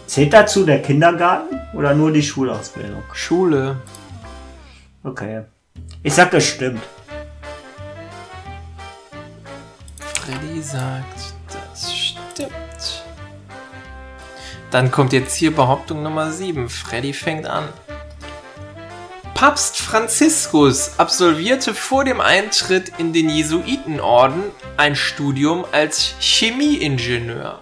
Zählt 0.07 0.31
dazu 0.31 0.65
der 0.65 0.81
Kindergarten 0.81 1.59
oder 1.75 1.93
nur 1.93 2.11
die 2.11 2.23
Schulausbildung? 2.23 3.03
Schule. 3.13 3.75
Okay. 5.03 5.41
Ich 6.03 6.13
sag, 6.13 6.31
das 6.31 6.45
stimmt. 6.45 6.81
Freddy 9.97 10.61
sagt, 10.61 11.33
das 11.47 11.93
stimmt. 11.93 13.03
Dann 14.71 14.89
kommt 14.89 15.13
jetzt 15.13 15.35
hier 15.35 15.53
Behauptung 15.55 16.01
Nummer 16.01 16.31
7. 16.31 16.69
Freddy 16.69 17.13
fängt 17.13 17.45
an. 17.45 17.67
Papst 19.41 19.77
Franziskus 19.77 20.99
absolvierte 20.99 21.73
vor 21.73 22.05
dem 22.05 22.21
Eintritt 22.21 22.93
in 22.99 23.11
den 23.11 23.27
Jesuitenorden 23.27 24.43
ein 24.77 24.95
Studium 24.95 25.65
als 25.71 26.13
Chemieingenieur. 26.19 27.59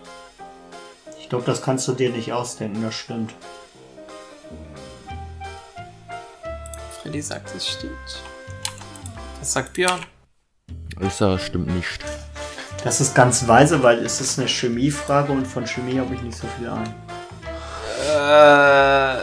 Ich 1.22 1.30
glaube, 1.30 1.46
das 1.46 1.62
kannst 1.62 1.88
du 1.88 1.94
dir 1.94 2.10
nicht 2.10 2.34
ausdenken, 2.34 2.82
das 2.84 2.96
stimmt. 2.96 3.34
Freddy 7.10 7.24
sagt, 7.24 7.56
es 7.56 7.68
stimmt. 7.68 8.22
Was 9.40 9.54
sagt 9.54 9.74
Björn? 9.74 10.00
Ich 11.02 11.14
sage, 11.14 11.34
es 11.34 11.42
stimmt 11.42 11.76
nicht. 11.76 12.06
Das 12.84 13.02
ist 13.02 13.16
ganz 13.16 13.48
weise, 13.48 13.82
weil 13.82 14.06
es 14.06 14.22
ist 14.22 14.38
eine 14.38 14.48
Chemiefrage 14.48 15.32
und 15.32 15.48
von 15.48 15.66
Chemie 15.66 16.00
habe 16.00 16.14
ich 16.14 16.22
nicht 16.22 16.38
so 16.38 16.46
viel 16.60 16.68
Ahnung. 16.68 16.94
Äh, 18.08 19.18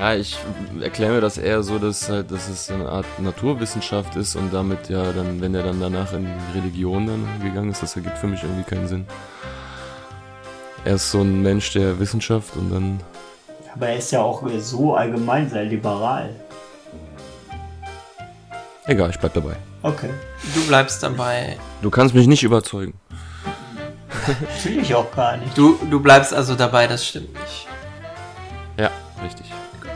Ja, 0.00 0.14
ich 0.14 0.38
erkläre 0.80 1.12
mir 1.12 1.20
das 1.20 1.36
eher 1.36 1.62
so, 1.62 1.78
dass 1.78 2.08
halt, 2.08 2.30
dass 2.30 2.48
es 2.48 2.70
eine 2.70 2.88
Art 2.88 3.04
Naturwissenschaft 3.18 4.16
ist 4.16 4.34
und 4.34 4.54
damit 4.54 4.88
ja 4.88 5.12
dann, 5.12 5.38
wenn 5.42 5.54
er 5.54 5.64
dann 5.64 5.78
danach 5.78 6.14
in 6.14 6.24
die 6.24 6.58
Religion 6.58 7.06
dann 7.06 7.26
gegangen 7.42 7.72
ist, 7.72 7.82
das 7.82 7.94
ergibt 7.96 8.16
für 8.16 8.26
mich 8.26 8.42
irgendwie 8.42 8.64
keinen 8.64 8.88
Sinn. 8.88 9.06
Er 10.86 10.94
ist 10.94 11.10
so 11.10 11.20
ein 11.20 11.42
Mensch 11.42 11.74
der 11.74 12.00
Wissenschaft 12.00 12.56
und 12.56 12.70
dann, 12.70 13.00
Aber 13.74 13.88
er 13.88 13.98
ist 13.98 14.12
ja 14.12 14.22
auch 14.22 14.42
so 14.60 14.94
allgemein 14.94 15.50
sehr 15.50 15.64
liberal. 15.64 16.30
Egal, 18.86 19.10
ich 19.10 19.18
bleib 19.18 19.34
dabei. 19.34 19.56
Okay. 19.82 20.10
Du 20.54 20.64
bleibst 20.66 21.02
dabei. 21.02 21.58
Du 21.82 21.90
kannst 21.90 22.14
mich 22.14 22.28
nicht 22.28 22.44
überzeugen. 22.44 22.94
Natürlich 24.26 24.94
auch 24.94 25.10
gar 25.10 25.36
nicht. 25.36 25.58
Du, 25.58 25.76
du 25.90 26.00
bleibst 26.00 26.32
also 26.32 26.54
dabei, 26.54 26.86
das 26.86 27.04
stimmt 27.04 27.32
nicht. 27.34 27.66
Ja, 28.78 28.90
richtig. 29.22 29.46
Gut. 29.80 29.90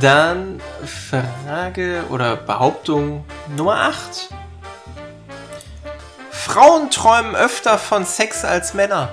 Dann 0.00 0.60
Frage 0.84 2.04
oder 2.10 2.36
Behauptung 2.36 3.24
Nummer 3.56 3.76
8. 3.82 4.30
Frauen 6.30 6.90
träumen 6.90 7.36
öfter 7.36 7.78
von 7.78 8.04
Sex 8.04 8.44
als 8.44 8.74
Männer. 8.74 9.10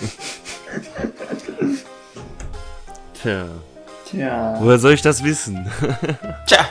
Tja. 3.22 3.46
Tja, 4.06 4.56
Woher 4.60 4.78
soll 4.78 4.92
ich 4.92 5.02
das 5.02 5.22
wissen? 5.22 5.70
Tja, 6.46 6.66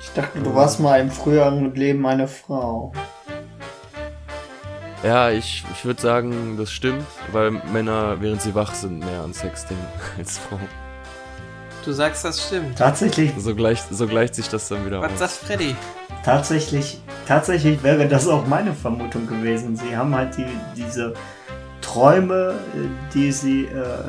ich 0.00 0.10
dachte, 0.14 0.38
du 0.40 0.54
warst 0.54 0.78
mal 0.78 1.00
im 1.00 1.10
früheren 1.10 1.74
Leben 1.74 2.06
eine 2.06 2.28
Frau. 2.28 2.92
ja, 5.02 5.30
ich, 5.30 5.64
ich 5.72 5.84
würde 5.84 6.00
sagen, 6.00 6.56
das 6.56 6.70
stimmt, 6.70 7.04
weil 7.32 7.50
Männer, 7.50 8.20
während 8.20 8.40
sie 8.42 8.54
wach 8.54 8.72
sind, 8.74 9.00
mehr 9.00 9.22
an 9.22 9.32
Sex 9.32 9.66
denken 9.66 9.84
als 10.18 10.38
Frauen. 10.38 10.68
du 11.84 11.92
sagst, 11.92 12.24
das 12.24 12.46
stimmt. 12.46 12.78
Tatsächlich, 12.78 13.32
So 13.36 13.54
gleicht, 13.56 13.84
so 13.92 14.06
gleicht 14.06 14.36
sich 14.36 14.48
das 14.48 14.68
dann 14.68 14.86
wieder 14.86 15.00
Was 15.00 15.12
aus. 15.14 15.18
sagt 15.18 15.32
Freddy? 15.32 15.74
tatsächlich, 16.24 17.00
tatsächlich 17.26 17.82
wäre 17.82 18.06
das 18.06 18.28
auch 18.28 18.46
meine 18.46 18.74
Vermutung 18.74 19.26
gewesen. 19.26 19.74
Sie 19.76 19.96
haben 19.96 20.14
halt 20.14 20.36
die, 20.36 20.46
diese 20.76 21.14
Träume, 21.80 22.54
äh, 22.76 22.86
die 23.12 23.32
sie, 23.32 23.64
äh, 23.64 24.04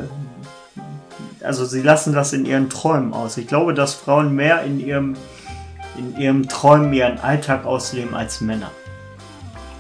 also 1.44 1.66
sie 1.66 1.82
lassen 1.82 2.14
das 2.14 2.34
in 2.34 2.46
ihren 2.46 2.70
Träumen 2.70 3.14
aus. 3.14 3.38
Ich 3.38 3.48
glaube, 3.48 3.74
dass 3.74 3.94
Frauen 3.94 4.34
mehr 4.36 4.64
in 4.64 4.80
ihrem, 4.80 5.16
in 5.98 6.18
ihrem 6.18 6.48
Träumen 6.48 6.94
ihren 6.94 7.20
Alltag 7.20 7.66
ausleben 7.66 8.16
als 8.16 8.42
Männer. 8.42 8.72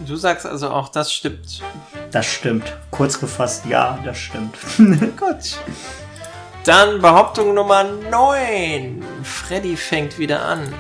Du 0.06 0.15
sagst 0.15 0.45
also 0.45 0.69
auch, 0.69 0.89
das 0.89 1.13
stimmt. 1.13 1.62
Das 2.12 2.26
stimmt. 2.26 2.76
Kurz 2.91 3.19
gefasst, 3.19 3.65
ja, 3.65 3.97
das 4.04 4.17
stimmt. 4.17 4.58
Gut. 5.17 5.58
Dann 6.65 7.02
Behauptung 7.02 7.54
Nummer 7.54 7.84
9. 7.84 9.04
Freddy 9.23 9.76
fängt 9.78 10.17
wieder 10.17 10.41
an. 10.43 10.73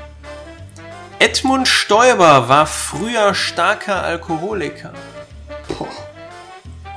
Edmund 1.19 1.67
Stoiber 1.67 2.49
war 2.49 2.65
früher 2.65 3.33
starker 3.33 4.03
Alkoholiker. 4.03 4.91
Boah. 5.77 5.87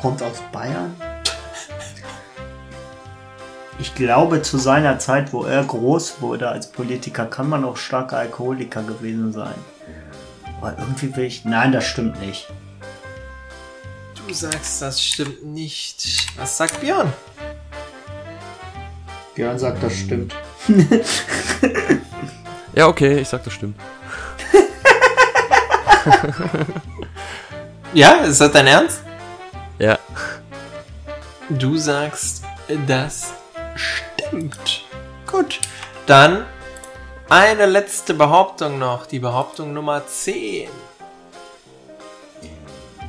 Kommt 0.00 0.22
aus 0.22 0.42
Bayern? 0.52 0.94
Ich 3.78 3.94
glaube, 3.94 4.42
zu 4.42 4.58
seiner 4.58 4.98
Zeit, 4.98 5.32
wo 5.32 5.44
er 5.44 5.62
groß 5.62 6.20
wurde 6.20 6.48
als 6.48 6.72
Politiker, 6.72 7.26
kann 7.26 7.48
man 7.48 7.64
auch 7.64 7.76
starker 7.76 8.18
Alkoholiker 8.18 8.82
gewesen 8.82 9.32
sein. 9.32 9.54
Aber 10.58 10.76
irgendwie 10.78 11.14
will 11.14 11.24
ich. 11.24 11.44
Nein, 11.44 11.72
das 11.72 11.84
stimmt 11.84 12.20
nicht. 12.20 12.48
Du 14.26 14.32
sagst, 14.32 14.82
das 14.82 15.02
stimmt 15.02 15.44
nicht. 15.44 16.26
Was 16.36 16.56
sagt 16.56 16.80
Björn? 16.80 17.12
Björn 19.34 19.58
sagt, 19.58 19.82
das 19.82 19.94
stimmt. 19.94 20.34
Ja, 22.74 22.88
okay, 22.88 23.20
ich 23.20 23.28
sag, 23.28 23.42
das 23.42 23.54
stimmt. 23.54 23.80
Ja, 27.94 28.16
ist 28.16 28.42
das 28.42 28.52
dein 28.52 28.66
Ernst? 28.66 29.00
Ja. 29.78 29.98
Du 31.48 31.78
sagst, 31.78 32.44
das 32.86 33.32
stimmt. 33.76 34.84
Gut. 35.26 35.60
Dann 36.06 36.46
eine 37.28 37.66
letzte 37.66 38.14
Behauptung 38.14 38.78
noch. 38.78 39.06
Die 39.06 39.18
Behauptung 39.18 39.72
Nummer 39.72 40.06
10. 40.06 40.68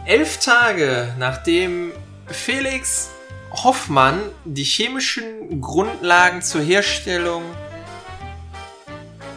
Elf 0.06 0.40
Tage 0.40 1.14
nachdem 1.20 1.92
Felix 2.28 3.12
Hoffmann 3.52 4.20
die 4.46 4.64
chemischen 4.64 5.62
Grundlagen 5.62 6.42
zur 6.42 6.62
Herstellung. 6.62 7.44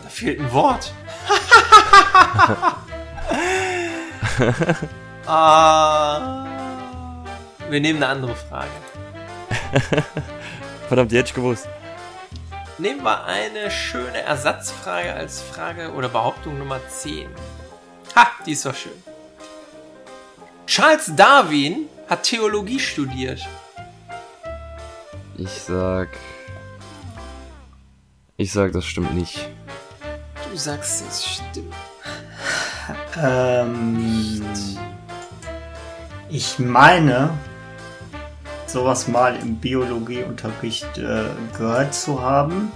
Da 0.03 0.09
fehlt 0.09 0.41
ein 0.41 0.51
Wort. 0.53 0.95
ah, 5.27 6.47
wir 7.69 7.81
nehmen 7.81 8.03
eine 8.03 8.13
andere 8.13 8.37
Frage. 8.37 8.71
Verdammt, 10.91 11.13
die 11.13 11.19
hätte 11.19 11.29
ich 11.29 11.35
gewusst. 11.35 11.69
Nehmen 12.79 13.05
wir 13.05 13.25
eine 13.25 13.71
schöne 13.71 14.23
Ersatzfrage 14.23 15.15
als 15.15 15.41
Frage 15.41 15.93
oder 15.93 16.09
Behauptung 16.09 16.59
Nummer 16.59 16.81
10. 16.89 17.29
Ha, 18.17 18.27
die 18.45 18.51
ist 18.51 18.67
doch 18.67 18.75
schön. 18.75 19.01
Charles 20.67 21.13
Darwin 21.15 21.87
hat 22.09 22.25
Theologie 22.25 22.81
studiert. 22.81 23.47
Ich 25.37 25.63
sag. 25.63 26.09
Ich 28.37 28.51
sag, 28.51 28.73
das 28.73 28.85
stimmt 28.85 29.15
nicht. 29.15 29.49
Du 30.51 30.57
sagst, 30.57 31.05
es 31.09 31.25
stimmt. 31.25 31.73
Ähm, 33.17 34.45
ich 36.29 36.59
meine, 36.59 37.31
sowas 38.73 39.09
mal 39.09 39.37
im 39.37 39.57
Biologieunterricht 39.57 40.99
äh, 40.99 41.25
gehört 41.57 41.95
zu 41.95 42.23
haben. 42.23 42.73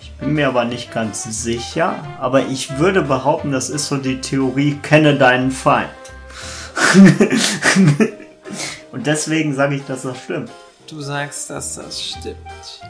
Ich 0.00 0.12
bin 0.12 0.34
mir 0.34 0.48
aber 0.48 0.64
nicht 0.64 0.92
ganz 0.92 1.24
sicher. 1.42 2.02
Aber 2.18 2.46
ich 2.46 2.78
würde 2.78 3.02
behaupten, 3.02 3.52
das 3.52 3.70
ist 3.70 3.88
so 3.88 3.96
die 3.96 4.20
Theorie, 4.20 4.78
kenne 4.82 5.16
deinen 5.16 5.50
Feind. 5.50 5.90
Und 8.92 9.06
deswegen 9.06 9.54
sage 9.54 9.76
ich, 9.76 9.84
dass 9.86 10.02
das 10.02 10.18
stimmt. 10.22 10.50
Du 10.88 11.00
sagst, 11.00 11.50
dass 11.50 11.76
das 11.76 12.02
stimmt. 12.02 12.80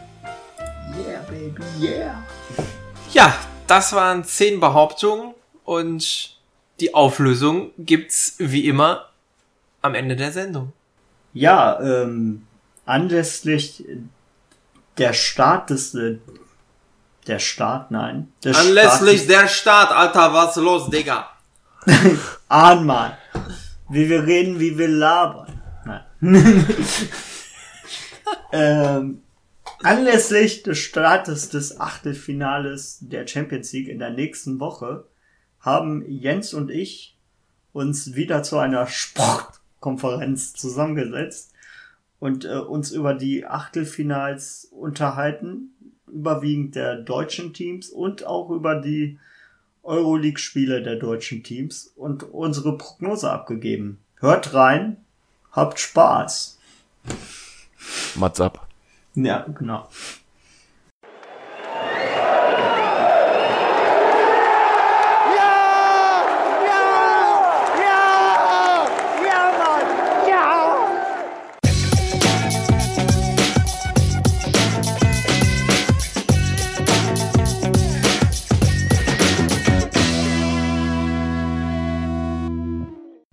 Yeah, 0.96 1.20
baby, 1.28 1.62
yeah. 1.80 2.24
Ja, 3.12 3.34
das 3.66 3.92
waren 3.92 4.24
zehn 4.24 4.58
Behauptungen 4.58 5.34
und 5.64 6.36
die 6.80 6.94
Auflösung 6.94 7.70
gibt's 7.78 8.36
wie 8.38 8.66
immer 8.66 9.10
am 9.82 9.94
Ende 9.94 10.16
der 10.16 10.32
Sendung. 10.32 10.72
Ja, 11.32 11.80
ähm, 11.80 12.46
anlässlich 12.86 13.84
der 14.98 15.12
Start 15.12 15.70
des, 15.70 15.94
äh, 15.94 16.18
der 17.26 17.38
Start, 17.38 17.90
nein. 17.90 18.32
Des 18.44 18.56
Anlässlich 18.56 19.22
Startes- 19.22 19.26
der 19.26 19.48
Start, 19.48 19.92
Alter, 19.92 20.34
was 20.34 20.56
los, 20.56 20.90
Digga? 20.90 21.30
Ahnmal. 22.48 23.16
Wie 23.88 24.08
wir 24.08 24.26
reden, 24.26 24.60
wie 24.60 24.76
wir 24.76 24.88
labern. 24.88 25.60
Nein. 25.84 26.66
ähm, 28.52 29.22
anlässlich 29.82 30.62
des 30.62 30.78
Startes 30.78 31.48
des 31.48 31.80
Achtelfinales 31.80 32.98
der 33.00 33.26
Champions 33.26 33.72
League 33.72 33.88
in 33.88 33.98
der 33.98 34.10
nächsten 34.10 34.60
Woche 34.60 35.06
haben 35.60 36.04
Jens 36.08 36.54
und 36.54 36.70
ich 36.70 37.16
uns 37.72 38.14
wieder 38.14 38.42
zu 38.42 38.58
einer 38.58 38.86
Sportkonferenz 39.80 40.52
zusammengesetzt 40.52 41.52
und 42.18 42.44
äh, 42.44 42.58
uns 42.58 42.92
über 42.92 43.14
die 43.14 43.46
Achtelfinals 43.46 44.68
unterhalten, 44.70 45.70
überwiegend 46.06 46.74
der 46.74 46.96
deutschen 46.96 47.52
Teams 47.54 47.88
und 47.88 48.26
auch 48.26 48.50
über 48.50 48.76
die 48.76 49.18
Euroleague-Spiele 49.82 50.82
der 50.82 50.96
deutschen 50.96 51.42
Teams 51.42 51.92
und 51.96 52.22
unsere 52.22 52.76
Prognose 52.76 53.30
abgegeben. 53.30 53.98
Hört 54.16 54.52
rein, 54.52 54.98
habt 55.52 55.80
Spaß. 55.80 56.58
Mats 58.16 58.40
ab. 58.40 58.68
Ja, 59.14 59.46
genau. 59.58 59.88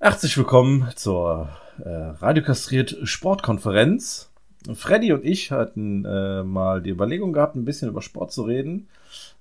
Herzlich 0.09 0.37
willkommen 0.37 0.89
zur 0.95 1.49
äh, 1.83 1.89
Radiokastriert 1.89 2.95
Sportkonferenz. 3.03 4.29
Freddy 4.73 5.11
und 5.11 5.25
ich 5.25 5.51
hatten 5.51 6.05
äh, 6.05 6.43
mal 6.43 6.81
die 6.81 6.91
Überlegung 6.91 7.33
gehabt, 7.33 7.57
ein 7.57 7.65
bisschen 7.65 7.89
über 7.89 8.01
Sport 8.01 8.31
zu 8.31 8.43
reden. 8.43 8.87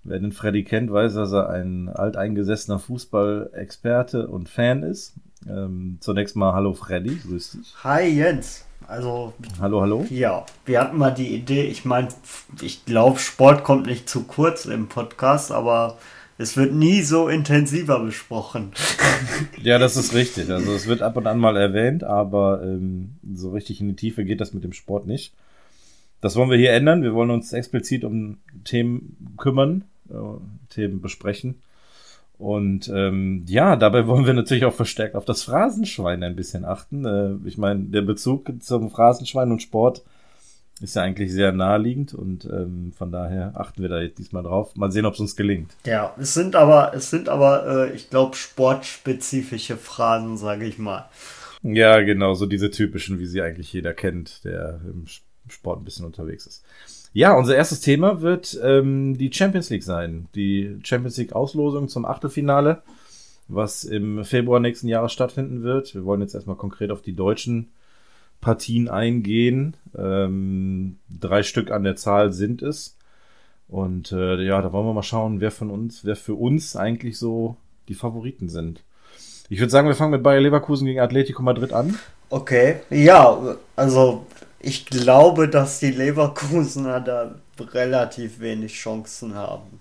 Wer 0.03 0.19
den 0.19 0.33
Freddy 0.33 0.65
kennt, 0.65 0.93
weiß, 0.93 1.15
dass 1.15 1.31
er 1.31 1.51
ein 1.51 1.89
alteingesessener 1.89 2.81
Fußballexperte 2.81 4.27
und 4.27 4.49
Fan 4.49 4.83
ist. 4.83 5.15
Ähm, 5.49 5.99
zunächst 6.01 6.35
mal 6.35 6.53
hallo 6.53 6.73
Freddy, 6.73 7.15
grüß 7.15 7.53
dich. 7.53 7.73
Hi 7.85 8.09
Jens. 8.09 8.65
Also. 8.89 9.35
Hallo, 9.61 9.83
hallo. 9.83 10.05
Ja, 10.11 10.47
wir 10.65 10.81
hatten 10.81 10.99
mal 10.99 11.13
die 11.13 11.33
Idee, 11.33 11.63
ich 11.63 11.85
meine, 11.85 12.09
ich 12.61 12.85
glaube, 12.85 13.21
Sport 13.21 13.63
kommt 13.63 13.87
nicht 13.87 14.09
zu 14.09 14.25
kurz 14.25 14.65
im 14.65 14.89
Podcast, 14.89 15.53
aber 15.53 15.97
es 16.39 16.57
wird 16.57 16.75
nie 16.75 17.03
so 17.03 17.29
intensiver 17.29 18.01
besprochen. 18.01 18.73
Ja, 19.63 19.79
das 19.79 19.97
ist 19.97 20.15
richtig. 20.15 20.51
Also 20.51 20.73
es 20.73 20.87
wird 20.87 21.03
ab 21.03 21.17
und 21.17 21.27
an 21.27 21.39
mal 21.39 21.57
erwähnt, 21.57 22.05
aber 22.05 22.63
ähm, 22.63 23.13
so 23.35 23.51
richtig 23.51 23.81
in 23.81 23.89
die 23.89 23.97
Tiefe 23.97 24.25
geht 24.25 24.41
das 24.41 24.53
mit 24.53 24.63
dem 24.63 24.73
Sport 24.73 25.07
nicht. 25.07 25.33
Das 26.21 26.37
wollen 26.37 26.51
wir 26.51 26.59
hier 26.59 26.73
ändern. 26.73 27.03
Wir 27.03 27.15
wollen 27.15 27.31
uns 27.31 27.53
explizit 27.53 28.05
um 28.05 28.39
Themen 28.65 29.35
kümmern, 29.39 29.85
äh, 30.11 30.15
Themen 30.69 31.01
besprechen. 31.01 31.57
Und 32.39 32.89
ähm, 32.95 33.45
ja, 33.49 33.77
dabei 33.77 34.07
wollen 34.07 34.27
wir 34.27 34.35
natürlich 34.35 34.67
auch 34.67 34.75
verstärkt 34.75 35.15
auf 35.15 35.25
das 35.25 35.43
Phrasenschwein 35.43 36.23
ein 36.23 36.37
bisschen 36.37 36.65
achten. 36.65 37.05
Äh, 37.07 37.49
ich 37.49 37.57
meine, 37.57 37.85
der 37.85 38.03
Bezug 38.03 38.53
zum 38.61 38.91
Phrasenschwein 38.91 39.51
und 39.51 39.63
Sport 39.63 40.03
ist 40.81 40.97
ja 40.97 41.03
eigentlich 41.03 41.33
sehr 41.33 41.53
naheliegend 41.53 42.13
und 42.13 42.45
ähm, 42.45 42.93
von 42.97 43.11
daher 43.11 43.53
achten 43.55 43.81
wir 43.81 43.89
da 43.89 44.01
jetzt 44.01 44.19
diesmal 44.19 44.43
drauf. 44.43 44.77
Mal 44.77 44.93
sehen, 44.93 45.07
ob 45.07 45.15
es 45.15 45.21
uns 45.21 45.37
gelingt. 45.37 45.73
Ja, 45.87 46.15
es 46.19 46.35
sind 46.35 46.55
aber, 46.55 46.93
es 46.95 47.09
sind 47.11 47.29
aber, 47.29 47.89
äh, 47.89 47.95
ich 47.95 48.11
glaube, 48.11 48.37
sportspezifische 48.37 49.77
Phrasen, 49.77 50.37
sage 50.37 50.67
ich 50.67 50.79
mal. 50.79 51.09
Ja, 51.63 52.01
genau, 52.03 52.35
so 52.35 52.47
diese 52.47 52.71
typischen, 52.71 53.19
wie 53.19 53.27
sie 53.27 53.41
eigentlich 53.41 53.73
jeder 53.73 53.95
kennt, 53.95 54.45
der 54.45 54.81
im 54.85 55.07
Sport 55.49 55.81
ein 55.81 55.85
bisschen 55.85 56.05
unterwegs 56.05 56.47
ist. 56.47 56.63
Ja, 57.13 57.33
unser 57.33 57.57
erstes 57.57 57.81
Thema 57.81 58.21
wird 58.21 58.61
ähm, 58.63 59.17
die 59.17 59.33
Champions 59.33 59.71
League 59.71 59.83
sein. 59.83 60.29
Die 60.35 60.79
Champions 60.85 61.17
League 61.17 61.33
Auslosung 61.33 61.89
zum 61.89 62.05
Achtelfinale, 62.05 62.83
was 63.49 63.85
im 63.85 64.23
Februar 64.25 64.61
nächsten 64.61 64.89
Jahres 64.89 65.13
stattfinden 65.13 65.63
wird. 65.63 65.95
Wir 65.95 66.05
wollen 66.05 66.21
jetzt 66.21 66.35
erstmal 66.35 66.57
konkret 66.57 66.91
auf 66.91 67.01
die 67.01 67.15
deutschen 67.15 67.71
Partien 68.41 68.89
eingehen. 68.89 69.77
Ähm, 69.97 70.99
drei 71.09 71.43
Stück 71.43 71.71
an 71.71 71.85
der 71.85 71.97
Zahl 71.97 72.33
sind 72.33 72.63
es. 72.63 72.97
Und 73.69 74.13
äh, 74.13 74.43
ja, 74.43 74.63
da 74.63 74.73
wollen 74.73 74.87
wir 74.87 74.95
mal 74.95 75.03
schauen, 75.03 75.41
wer 75.41 75.51
von 75.51 75.71
uns, 75.71 76.05
wer 76.05 76.17
für 76.17 76.35
uns 76.35 76.77
eigentlich 76.77 77.19
so 77.19 77.57
die 77.89 77.95
Favoriten 77.95 78.49
sind. 78.49 78.85
Ich 79.49 79.61
würde 79.61 79.71
sagen, 79.71 79.89
wir 79.89 79.95
fangen 79.95 80.13
mit 80.13 80.23
Bayer 80.23 80.41
Leverkusen 80.41 80.87
gegen 80.87 81.01
Atletico 81.01 81.43
Madrid 81.43 81.73
an. 81.73 81.99
Okay, 82.31 82.77
ja, 82.91 83.57
also 83.77 84.27
ich 84.61 84.87
glaube, 84.87 85.49
dass 85.49 85.79
die 85.79 85.93
Leverkusener 85.93 87.01
da 87.01 87.35
relativ 87.61 88.41
wenig 88.41 88.75
Chancen 88.75 89.35
haben. 89.35 89.81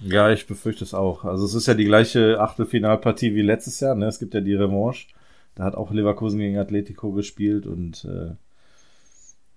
Ja, 0.00 0.30
ich 0.30 0.46
befürchte 0.46 0.84
es 0.84 0.94
auch. 0.94 1.24
Also 1.24 1.44
es 1.44 1.54
ist 1.54 1.66
ja 1.66 1.74
die 1.74 1.84
gleiche 1.84 2.40
Achtelfinalpartie 2.40 3.34
wie 3.34 3.42
letztes 3.42 3.80
Jahr. 3.80 3.94
Ne? 3.94 4.06
Es 4.06 4.18
gibt 4.18 4.34
ja 4.34 4.40
die 4.40 4.54
Revanche. 4.54 5.08
Da 5.54 5.64
hat 5.64 5.74
auch 5.74 5.92
Leverkusen 5.92 6.38
gegen 6.40 6.58
Atletico 6.58 7.12
gespielt 7.12 7.66
und 7.66 8.04
äh, 8.04 8.34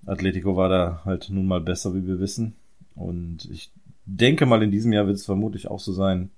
Atletico 0.07 0.55
war 0.55 0.69
da 0.69 1.01
halt 1.05 1.29
nun 1.29 1.45
mal 1.45 1.61
besser, 1.61 1.93
wie 1.93 2.07
wir 2.07 2.19
wissen. 2.19 2.55
Und 2.95 3.45
ich 3.51 3.71
denke 4.05 4.45
mal, 4.45 4.63
in 4.63 4.71
diesem 4.71 4.93
Jahr 4.93 5.05
wird 5.05 5.17
es 5.17 5.25
vermutlich 5.25 5.67
auch 5.67 5.79
so 5.79 5.91
sein. 5.91 6.31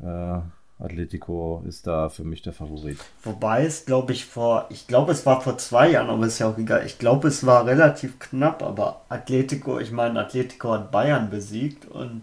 Äh, 0.00 0.38
Atletico 0.78 1.62
ist 1.66 1.86
da 1.86 2.08
für 2.08 2.24
mich 2.24 2.42
der 2.42 2.52
Favorit. 2.52 2.98
Wobei 3.22 3.64
es, 3.64 3.86
glaube 3.86 4.12
ich, 4.12 4.24
vor, 4.24 4.66
ich 4.70 4.86
glaube, 4.86 5.12
es 5.12 5.24
war 5.24 5.40
vor 5.40 5.58
zwei 5.58 5.90
Jahren, 5.90 6.10
aber 6.10 6.26
ist 6.26 6.38
ja 6.38 6.48
auch 6.48 6.58
egal. 6.58 6.84
Ich 6.86 6.98
glaube, 6.98 7.28
es 7.28 7.46
war 7.46 7.66
relativ 7.66 8.18
knapp, 8.18 8.62
aber 8.62 9.02
Atletico, 9.08 9.78
ich 9.78 9.92
meine, 9.92 10.18
Atletico 10.20 10.72
hat 10.72 10.90
Bayern 10.90 11.30
besiegt 11.30 11.86
und 11.86 12.22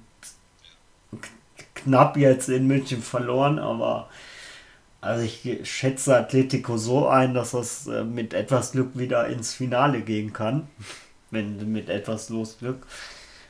knapp 1.75 2.17
jetzt 2.17 2.49
in 2.49 2.67
München 2.67 3.01
verloren, 3.01 3.57
aber 3.57 4.09
also 5.01 5.23
ich 5.23 5.69
schätze 5.69 6.15
Atletico 6.15 6.77
so 6.77 7.07
ein, 7.07 7.33
dass 7.33 7.51
das 7.51 7.87
äh, 7.87 8.03
mit 8.03 8.33
etwas 8.33 8.71
Glück 8.71 8.97
wieder 8.97 9.27
ins 9.27 9.53
Finale 9.53 10.01
gehen 10.01 10.31
kann. 10.31 10.67
Wenn 11.31 11.71
mit 11.71 11.89
etwas 11.89 12.29
Losglück. 12.29 12.85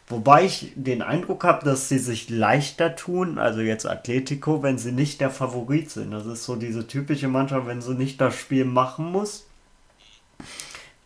Wobei 0.07 0.45
ich 0.45 0.73
den 0.75 1.01
Eindruck 1.01 1.43
habe, 1.43 1.65
dass 1.65 1.89
sie 1.89 1.97
sich 1.97 2.29
leichter 2.29 2.95
tun, 2.95 3.37
also 3.37 3.61
jetzt 3.61 3.85
Atletico, 3.85 4.61
wenn 4.61 4.77
sie 4.77 4.91
nicht 4.91 5.21
der 5.21 5.29
Favorit 5.29 5.89
sind. 5.89 6.11
Das 6.11 6.25
ist 6.25 6.43
so 6.43 6.55
diese 6.55 6.85
typische 6.85 7.27
Mannschaft, 7.27 7.65
wenn 7.65 7.81
sie 7.81 7.95
nicht 7.95 8.19
das 8.19 8.35
Spiel 8.35 8.65
machen 8.65 9.11
muss, 9.11 9.45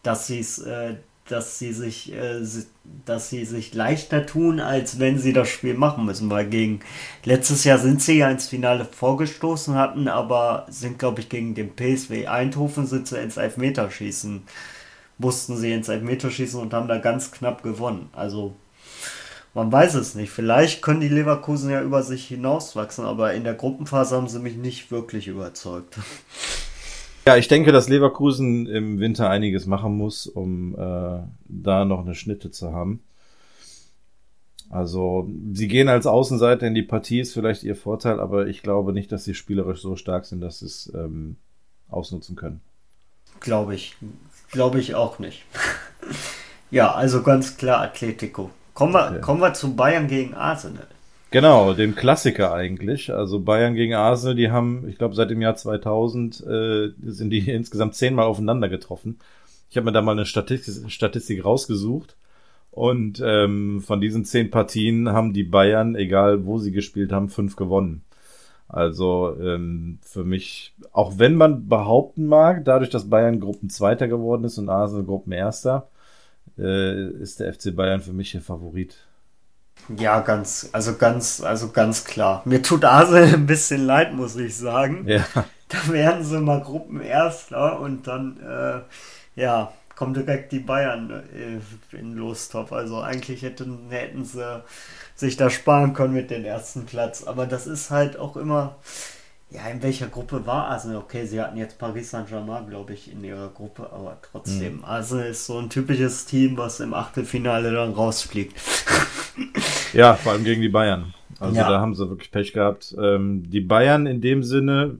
dass 0.01 0.27
sie 0.27 0.39
es, 0.39 0.57
äh, 0.59 0.95
dass 1.27 1.57
sie 1.57 1.73
sich, 1.73 2.13
äh, 2.13 2.41
dass 3.05 3.29
sie 3.29 3.45
sich 3.45 3.73
leichter 3.73 4.25
tun, 4.25 4.59
als 4.59 4.99
wenn 4.99 5.17
sie 5.17 5.33
das 5.33 5.49
Spiel 5.49 5.73
machen 5.73 6.05
müssen. 6.05 6.29
Weil 6.29 6.47
gegen 6.47 6.81
letztes 7.23 7.63
Jahr 7.63 7.79
sind 7.79 8.01
sie 8.01 8.19
ja 8.19 8.29
ins 8.29 8.47
Finale 8.47 8.85
vorgestoßen 8.85 9.75
hatten, 9.75 10.07
aber 10.07 10.65
sind, 10.69 10.99
glaube 10.99 11.21
ich, 11.21 11.29
gegen 11.29 11.55
den 11.55 11.75
PSW 11.75 12.27
Eindhoven 12.27 12.85
sind 12.85 13.07
sie 13.07 13.17
ins 13.17 13.37
Elfmeterschießen, 13.37 14.43
mussten 15.17 15.57
sie 15.57 15.73
ins 15.73 15.89
Elfmeterschießen 15.89 16.59
und 16.59 16.73
haben 16.73 16.87
da 16.87 16.97
ganz 16.99 17.31
knapp 17.31 17.63
gewonnen. 17.63 18.09
Also 18.13 18.55
man 19.55 19.71
weiß 19.71 19.95
es 19.95 20.15
nicht. 20.15 20.31
Vielleicht 20.31 20.81
können 20.81 20.99
die 20.99 21.07
Leverkusen 21.07 21.71
ja 21.71 21.81
über 21.81 22.03
sich 22.03 22.27
hinauswachsen, 22.27 23.05
aber 23.05 23.33
in 23.33 23.45
der 23.45 23.53
Gruppenphase 23.53 24.15
haben 24.15 24.27
sie 24.27 24.39
mich 24.39 24.57
nicht 24.57 24.91
wirklich 24.91 25.27
überzeugt. 25.27 25.97
Ja, 27.27 27.37
ich 27.37 27.47
denke, 27.47 27.71
dass 27.71 27.89
Leverkusen 27.89 28.67
im 28.67 28.99
Winter 28.99 29.29
einiges 29.29 29.65
machen 29.65 29.97
muss, 29.97 30.27
um 30.27 30.75
äh, 30.75 31.21
da 31.45 31.85
noch 31.85 32.01
eine 32.01 32.13
Schnitte 32.13 32.51
zu 32.51 32.71
haben. 32.71 33.01
Also, 34.69 35.27
sie 35.53 35.67
gehen 35.67 35.89
als 35.89 36.05
Außenseiter 36.05 36.67
in 36.67 36.75
die 36.75 36.83
Partie, 36.83 37.19
ist 37.19 37.33
vielleicht 37.33 37.63
ihr 37.63 37.75
Vorteil, 37.75 38.19
aber 38.19 38.47
ich 38.47 38.61
glaube 38.61 38.93
nicht, 38.93 39.11
dass 39.11 39.23
sie 39.23 39.33
spielerisch 39.33 39.81
so 39.81 39.95
stark 39.95 40.25
sind, 40.25 40.41
dass 40.41 40.59
sie 40.59 40.65
es 40.65 40.91
ähm, 40.95 41.37
ausnutzen 41.89 42.35
können. 42.35 42.61
Glaube 43.39 43.75
ich. 43.75 43.95
Glaube 44.51 44.79
ich 44.79 44.95
auch 44.95 45.17
nicht. 45.17 45.45
ja, 46.71 46.93
also 46.93 47.23
ganz 47.23 47.57
klar 47.57 47.81
Atletico. 47.81 48.51
Kommen 48.73 48.93
wir, 48.93 49.07
okay. 49.07 49.21
kommen 49.21 49.41
wir 49.41 49.53
zu 49.53 49.75
Bayern 49.75 50.07
gegen 50.07 50.33
Arsenal. 50.33 50.87
Genau, 51.35 51.73
dem 51.73 51.95
Klassiker 51.95 52.53
eigentlich. 52.53 53.13
Also 53.13 53.41
Bayern 53.41 53.75
gegen 53.75 53.93
Arsenal, 53.93 54.35
die 54.35 54.51
haben, 54.51 54.87
ich 54.87 54.97
glaube, 54.97 55.15
seit 55.15 55.29
dem 55.29 55.41
Jahr 55.41 55.57
2000 55.57 56.39
äh, 56.47 56.91
sind 57.03 57.29
die 57.29 57.39
insgesamt 57.51 57.95
zehnmal 57.95 58.25
aufeinander 58.25 58.69
getroffen. 58.69 59.19
Ich 59.69 59.75
habe 59.75 59.83
mir 59.83 59.91
da 59.91 60.01
mal 60.01 60.13
eine 60.13 60.25
Statistik, 60.25 60.89
Statistik 60.89 61.43
rausgesucht. 61.43 62.15
Und 62.71 63.21
ähm, 63.21 63.81
von 63.81 63.99
diesen 63.99 64.23
zehn 64.23 64.49
Partien 64.49 65.09
haben 65.09 65.33
die 65.33 65.43
Bayern, 65.43 65.95
egal 65.95 66.45
wo 66.45 66.57
sie 66.57 66.71
gespielt 66.71 67.11
haben, 67.11 67.27
fünf 67.27 67.57
gewonnen. 67.57 68.05
Also 68.69 69.35
ähm, 69.37 69.99
für 70.03 70.23
mich, 70.23 70.73
auch 70.93 71.19
wenn 71.19 71.35
man 71.35 71.67
behaupten 71.67 72.27
mag, 72.27 72.63
dadurch, 72.63 72.91
dass 72.91 73.09
Bayern 73.09 73.41
Gruppenzweiter 73.41 74.07
geworden 74.07 74.45
ist 74.45 74.57
und 74.57 74.69
Arsenal 74.69 75.03
Gruppenerster, 75.03 75.89
äh, 76.57 77.09
ist 77.09 77.41
der 77.41 77.53
FC 77.53 77.75
Bayern 77.75 77.99
für 77.99 78.13
mich 78.13 78.31
der 78.31 78.39
Favorit. 78.39 79.04
Ja, 79.97 80.19
ganz, 80.21 80.69
also 80.71 80.95
ganz, 80.95 81.41
also 81.41 81.69
ganz 81.69 82.03
klar. 82.03 82.41
Mir 82.45 82.61
tut 82.61 82.85
Arsenal 82.85 83.23
ein 83.33 83.45
bisschen 83.45 83.85
leid, 83.85 84.13
muss 84.13 84.35
ich 84.35 84.55
sagen. 84.57 85.07
Ja. 85.07 85.25
Da 85.67 85.91
werden 85.91 86.23
sie 86.23 86.39
mal 86.39 86.61
Gruppenerster 86.61 87.79
und 87.79 88.05
dann, 88.05 88.39
äh, 88.39 88.81
ja, 89.41 89.73
kommen 89.95 90.13
direkt 90.13 90.51
die 90.51 90.59
Bayern 90.59 91.23
äh, 91.33 91.97
in 91.97 92.13
Lostopf. 92.13 92.71
Also 92.71 93.01
eigentlich 93.01 93.41
hätten, 93.41 93.87
hätten 93.89 94.25
sie 94.25 94.63
sich 95.15 95.37
da 95.37 95.49
sparen 95.49 95.93
können 95.93 96.13
mit 96.13 96.29
dem 96.29 96.45
ersten 96.45 96.85
Platz. 96.85 97.23
Aber 97.23 97.47
das 97.47 97.65
ist 97.65 97.89
halt 97.89 98.15
auch 98.19 98.37
immer, 98.37 98.75
ja, 99.49 99.67
in 99.67 99.81
welcher 99.81 100.07
Gruppe 100.07 100.45
war 100.45 100.67
Arsenal? 100.67 100.97
Okay, 100.97 101.25
sie 101.25 101.41
hatten 101.41 101.57
jetzt 101.57 101.77
Paris 101.77 102.11
Saint-Germain, 102.11 102.67
glaube 102.67 102.93
ich, 102.93 103.11
in 103.11 103.23
ihrer 103.23 103.49
Gruppe, 103.49 103.89
aber 103.91 104.17
trotzdem, 104.31 104.77
mhm. 104.77 104.85
Arsenal 104.85 105.27
ist 105.27 105.45
so 105.45 105.57
ein 105.57 105.69
typisches 105.69 106.25
Team, 106.25 106.57
was 106.57 106.79
im 106.79 106.93
Achtelfinale 106.93 107.71
dann 107.71 107.93
rausfliegt. 107.93 108.55
ja, 109.93 110.15
vor 110.15 110.33
allem 110.33 110.43
gegen 110.43 110.61
die 110.61 110.69
Bayern. 110.69 111.13
Also 111.39 111.55
ja. 111.55 111.69
da 111.69 111.81
haben 111.81 111.95
sie 111.95 112.09
wirklich 112.09 112.31
Pech 112.31 112.53
gehabt. 112.53 112.95
Ähm, 112.99 113.49
die 113.49 113.61
Bayern 113.61 114.05
in 114.05 114.21
dem 114.21 114.43
Sinne 114.43 114.97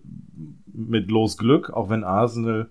mit 0.73 1.09
Losglück, 1.09 1.69
auch 1.69 1.89
wenn 1.89 2.03
Arsenal 2.03 2.69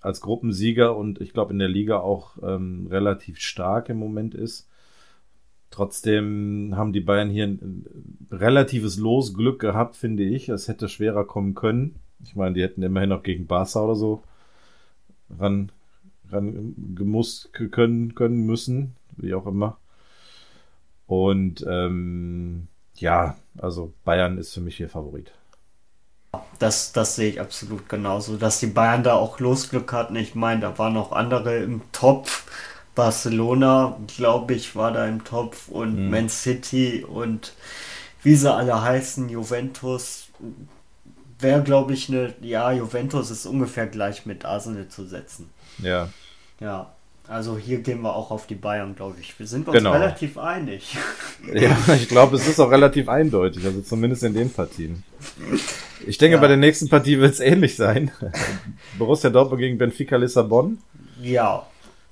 als 0.00 0.20
Gruppensieger 0.20 0.96
und 0.96 1.20
ich 1.20 1.32
glaube 1.32 1.52
in 1.52 1.58
der 1.58 1.68
Liga 1.68 1.98
auch 1.98 2.36
ähm, 2.42 2.88
relativ 2.90 3.38
stark 3.38 3.88
im 3.88 3.98
Moment 3.98 4.34
ist. 4.34 4.68
Trotzdem 5.70 6.74
haben 6.76 6.92
die 6.92 7.00
Bayern 7.00 7.30
hier 7.30 7.46
ein 7.46 7.86
relatives 8.30 8.98
Losglück 8.98 9.58
gehabt, 9.58 9.96
finde 9.96 10.24
ich. 10.24 10.50
Es 10.50 10.68
hätte 10.68 10.88
schwerer 10.88 11.24
kommen 11.24 11.54
können. 11.54 11.96
Ich 12.22 12.36
meine, 12.36 12.54
die 12.54 12.62
hätten 12.62 12.82
immerhin 12.82 13.08
noch 13.08 13.22
gegen 13.22 13.46
Barca 13.46 13.82
oder 13.82 13.94
so 13.94 14.22
ran, 15.38 15.72
ran 16.30 16.74
gemusst 16.94 17.52
können, 17.52 18.14
können 18.14 18.44
müssen, 18.44 18.96
wie 19.16 19.32
auch 19.34 19.46
immer. 19.46 19.78
Und 21.12 21.62
ähm, 21.68 22.68
ja, 22.94 23.36
also 23.58 23.92
Bayern 24.02 24.38
ist 24.38 24.54
für 24.54 24.62
mich 24.62 24.78
hier 24.78 24.88
Favorit. 24.88 25.30
Das, 26.58 26.92
das 26.92 27.16
sehe 27.16 27.28
ich 27.28 27.38
absolut 27.38 27.86
genauso, 27.90 28.38
dass 28.38 28.60
die 28.60 28.68
Bayern 28.68 29.02
da 29.02 29.12
auch 29.12 29.38
Losglück 29.38 29.92
hatten. 29.92 30.16
Ich 30.16 30.34
meine, 30.34 30.62
da 30.62 30.78
waren 30.78 30.94
noch 30.94 31.12
andere 31.12 31.58
im 31.58 31.82
Topf 31.92 32.46
Barcelona, 32.94 33.98
glaube 34.16 34.54
ich, 34.54 34.74
war 34.74 34.90
da 34.90 35.06
im 35.06 35.22
Topf 35.22 35.68
und 35.68 35.96
mhm. 35.96 36.08
Man 36.08 36.30
City 36.30 37.04
und 37.04 37.52
wie 38.22 38.34
sie 38.34 38.50
alle 38.50 38.80
heißen, 38.80 39.28
Juventus, 39.28 40.28
wäre, 41.38 41.62
glaube 41.62 41.92
ich, 41.92 42.08
eine, 42.08 42.34
ja, 42.40 42.72
Juventus 42.72 43.30
ist 43.30 43.44
ungefähr 43.44 43.86
gleich 43.86 44.24
mit 44.24 44.46
Arsenal 44.46 44.88
zu 44.88 45.04
setzen. 45.04 45.50
Ja. 45.76 46.08
Ja. 46.58 46.94
Also 47.32 47.56
hier 47.56 47.78
gehen 47.80 48.02
wir 48.02 48.14
auch 48.14 48.30
auf 48.30 48.46
die 48.46 48.54
Bayern, 48.54 48.94
glaube 48.94 49.16
ich. 49.20 49.38
Wir 49.38 49.46
sind 49.46 49.66
uns 49.66 49.76
Genau. 49.76 49.92
relativ 49.92 50.36
einig. 50.36 50.96
Ja, 51.54 51.76
ich 51.94 52.08
glaube, 52.08 52.36
es 52.36 52.46
ist 52.46 52.60
auch 52.60 52.70
relativ 52.70 53.08
eindeutig, 53.08 53.64
also 53.64 53.80
zumindest 53.80 54.22
in 54.22 54.34
den 54.34 54.50
Partien. 54.50 55.02
Ich 56.06 56.18
denke, 56.18 56.36
Ja. 56.36 56.40
bei 56.40 56.46
der 56.48 56.56
nächsten 56.58 56.88
Partie 56.88 57.18
wird 57.18 57.32
es 57.32 57.40
ähnlich 57.40 57.74
sein. 57.74 58.10
Borussia 58.98 59.30
Dortmund 59.30 59.60
gegen 59.60 59.78
Benfica 59.78 60.16
Lissabon. 60.16 60.78
Ja. 61.22 61.66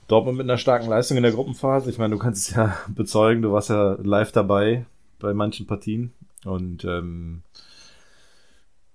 Dortmund 0.09 0.39
mit 0.39 0.45
einer 0.47 0.59
starken 0.59 0.89
Leistung 0.89 1.17
in 1.19 1.23
der 1.23 1.33
Gruppenphase. 1.33 1.91
Ich 1.91 1.99
meine, 1.99 2.15
du 2.15 2.19
kannst 2.19 2.49
es 2.49 2.57
ja 2.57 2.77
bezeugen, 2.89 3.43
du 3.43 3.53
warst 3.53 3.69
ja 3.69 3.97
live 4.03 4.33
dabei 4.33 4.85
bei 5.21 5.33
manchen 5.35 5.67
Partien. 5.67 6.13
Und 6.45 6.85
ähm, 6.85 7.43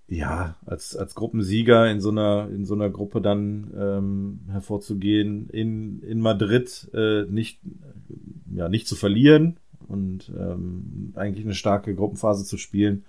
ja, 0.08 0.56
als, 0.66 0.96
als 0.96 1.16
Gruppensieger 1.16 1.90
in 1.90 2.00
so 2.00 2.10
einer, 2.10 2.50
in 2.52 2.66
so 2.66 2.76
einer 2.76 2.90
Gruppe 2.90 3.22
dann 3.22 3.74
ähm, 3.78 4.40
hervorzugehen, 4.52 5.50
in, 5.50 6.02
in 6.04 6.20
Madrid 6.20 6.90
äh, 6.94 7.24
nicht, 7.24 7.60
ja, 8.54 8.70
nicht 8.70 8.88
zu 8.88 8.96
verlieren 8.96 9.58
und 9.88 10.32
ähm, 10.38 11.14
eigentlich 11.16 11.46
eine 11.46 11.56
starke 11.56 11.96
Gruppenphase 11.96 12.46
zu 12.46 12.58
spielen, 12.58 13.06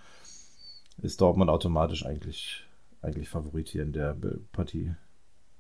ist 1.03 1.21
Dortmund 1.21 1.51
automatisch 1.51 2.07
eigentlich, 2.07 2.65
eigentlich 3.03 3.29
Favorit 3.29 3.69
hier 3.69 3.83
in 3.83 3.93
der 3.93 4.17
Partie. 4.53 4.93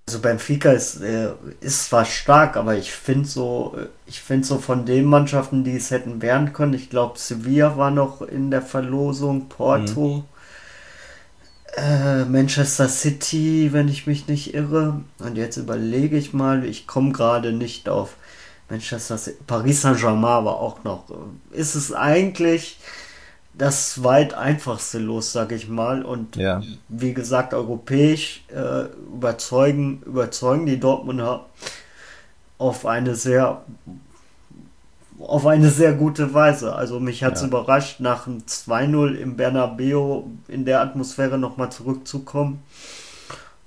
Also 0.08 0.20
Benfica 0.20 0.70
ist, 0.70 1.02
äh, 1.02 1.32
ist 1.60 1.86
zwar 1.86 2.04
stark, 2.04 2.56
aber 2.56 2.76
ich 2.76 2.92
finde 2.92 3.28
so, 3.28 3.74
äh, 3.76 3.88
ich 4.06 4.20
finde 4.22 4.46
so 4.46 4.58
von 4.58 4.86
den 4.86 5.04
Mannschaften, 5.04 5.64
die 5.64 5.76
es 5.76 5.90
hätten 5.90 6.22
werden 6.22 6.54
können, 6.54 6.74
ich 6.74 6.88
glaube 6.88 7.18
Sevilla 7.18 7.76
war 7.76 7.90
noch 7.90 8.22
in 8.22 8.50
der 8.50 8.62
Verlosung, 8.62 9.48
Porto, 9.48 10.24
äh, 11.76 12.24
Manchester 12.24 12.88
City, 12.88 13.70
wenn 13.72 13.88
ich 13.88 14.06
mich 14.06 14.28
nicht 14.28 14.54
irre. 14.54 15.02
Und 15.18 15.36
jetzt 15.36 15.56
überlege 15.56 16.16
ich 16.16 16.32
mal, 16.32 16.64
ich 16.64 16.86
komme 16.86 17.12
gerade 17.12 17.52
nicht 17.52 17.88
auf 17.88 18.16
Manchester 18.68 19.18
City. 19.18 19.38
Paris 19.46 19.82
Saint-Germain 19.82 20.44
war 20.44 20.56
auch 20.60 20.84
noch. 20.84 21.04
Ist 21.50 21.74
es 21.74 21.92
eigentlich 21.92 22.78
das 23.56 23.94
zweit 23.94 24.34
einfachste 24.34 24.98
Los, 24.98 25.32
sag 25.32 25.52
ich 25.52 25.68
mal. 25.68 26.04
Und 26.04 26.36
Ja, 26.36 26.62
wie 26.88 27.14
gesagt, 27.14 27.54
europäisch 27.54 28.44
äh, 28.48 28.84
überzeugen, 29.14 30.02
überzeugen 30.04 30.66
die 30.66 30.78
Dortmunder 30.78 31.46
auf 32.58 32.86
eine 32.86 33.14
sehr 33.14 33.62
auf 35.20 35.46
eine 35.46 35.70
sehr 35.70 35.92
gute 35.94 36.34
Weise. 36.34 36.74
Also 36.74 37.00
mich 37.00 37.24
hat 37.24 37.34
es 37.34 37.42
Ja. 37.42 37.48
überrascht, 37.48 38.00
nach 38.00 38.26
einem 38.26 38.46
2-0 38.46 39.14
im 39.14 39.36
Bernabeu 39.36 40.22
in 40.48 40.64
der 40.64 40.80
Atmosphäre 40.80 41.38
nochmal 41.38 41.70
zurückzukommen. 41.72 42.62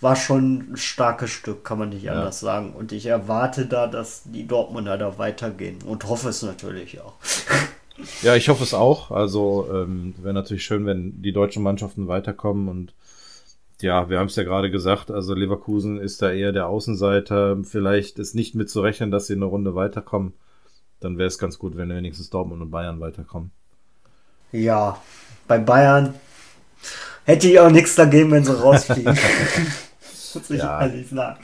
War 0.02 0.16
schon 0.16 0.72
ein 0.74 0.78
starkes 0.78 1.30
Stück, 1.30 1.66
kann 1.66 1.78
man 1.80 1.90
nicht 1.90 2.04
Ja. 2.04 2.14
anders 2.14 2.40
sagen. 2.40 2.72
Und 2.74 2.92
ich 2.92 3.06
erwarte 3.06 3.66
da, 3.66 3.88
dass 3.88 4.24
die 4.26 4.48
Dortmunder 4.48 4.98
da 4.98 5.18
weitergehen. 5.18 5.80
Und 5.86 6.08
hoffe 6.08 6.30
es 6.30 6.42
natürlich 6.44 7.02
auch. 7.02 7.14
Ja, 8.22 8.34
ich 8.36 8.48
hoffe 8.48 8.64
es 8.64 8.74
auch. 8.74 9.12
Also 9.12 9.68
ähm, 9.74 10.14
wäre 10.22 10.34
natürlich 10.34 10.64
schön, 10.64 10.86
wenn 10.86 11.22
die 11.22 11.34
deutschen 11.34 11.62
Mannschaften 11.64 12.08
weiterkommen 12.08 12.70
und 12.70 12.94
ja, 13.82 14.10
wir 14.10 14.20
haben 14.20 14.28
es 14.28 14.38
ja 14.38 14.44
gerade 14.44 14.72
gesagt, 14.72 15.12
also 15.12 15.34
Leverkusen 15.34 16.00
ist 16.00 16.22
da 16.22 16.32
eher 16.32 16.54
der 16.54 16.68
Außenseiter. 16.68 17.58
Vielleicht 17.64 18.18
ist 18.18 18.36
nicht 18.36 18.56
mit 18.56 18.70
zu 18.70 18.80
rechnen, 18.80 19.12
dass 19.12 19.28
sie 19.28 19.34
eine 19.34 19.44
Runde 19.44 19.76
weiterkommen. 19.76 20.32
Dann 21.00 21.18
wäre 21.18 21.28
es 21.28 21.38
ganz 21.38 21.58
gut, 21.58 21.78
wenn 21.78 21.90
wenigstens 21.90 22.30
Dortmund 22.30 22.62
und 22.62 22.72
Bayern 22.72 23.00
weiterkommen. 23.00 23.52
Ja, 24.52 25.00
bei 25.48 25.58
Bayern 25.60 26.14
hätte 27.26 27.48
ich 27.48 27.60
auch 27.60 27.70
nichts 27.70 27.96
dagegen, 27.96 28.32
wenn 28.32 28.44
sie 28.44 28.60
rausfliegen. 28.60 29.18
Muss 30.34 30.50
ich 30.50 30.58
Ja. 30.60 30.82
ehrlich 30.82 31.08
sagen. 31.10 31.40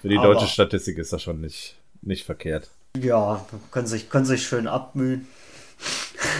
Für 0.00 0.08
die 0.08 0.18
Aber- 0.18 0.28
deutsche 0.34 0.46
Statistik 0.48 0.98
ist 0.98 1.12
das 1.12 1.22
schon 1.22 1.40
nicht, 1.40 1.76
nicht 2.00 2.24
verkehrt. 2.24 2.70
Ja, 2.96 3.44
können 3.70 3.86
sich, 3.86 4.10
können 4.10 4.24
sich 4.26 4.46
schön 4.46 4.66
abmühen, 4.66 5.26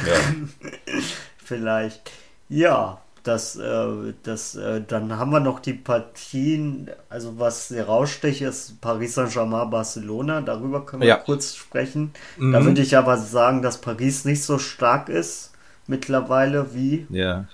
Ja, 0.07 0.70
vielleicht. 1.45 2.11
Ja, 2.49 3.01
das, 3.23 3.57
äh, 3.57 4.12
das, 4.23 4.55
äh, 4.57 4.83
dann 4.87 5.16
haben 5.16 5.31
wir 5.31 5.41
noch 5.41 5.61
die 5.61 5.75
Partien, 5.75 6.91
also 7.09 7.39
was 7.39 7.70
heraussticht, 7.70 8.43
ist 8.43 8.81
Paris 8.81 9.14
Saint-Germain, 9.14 9.70
Barcelona, 9.70 10.41
darüber 10.41 10.85
können 10.85 11.03
wir 11.03 11.09
Ja. 11.09 11.16
kurz 11.16 11.55
sprechen. 11.55 12.12
Mhm. 12.37 12.53
Da 12.53 12.64
würde 12.64 12.83
ich 12.83 12.97
aber 12.97 13.16
sagen, 13.18 13.62
dass 13.62 13.81
Paris 13.81 14.25
nicht 14.25 14.43
so 14.43 14.59
stark 14.59 15.09
ist 15.09 15.53
mittlerweile 15.87 16.75
wie 16.75 17.07
ja, 17.11 17.45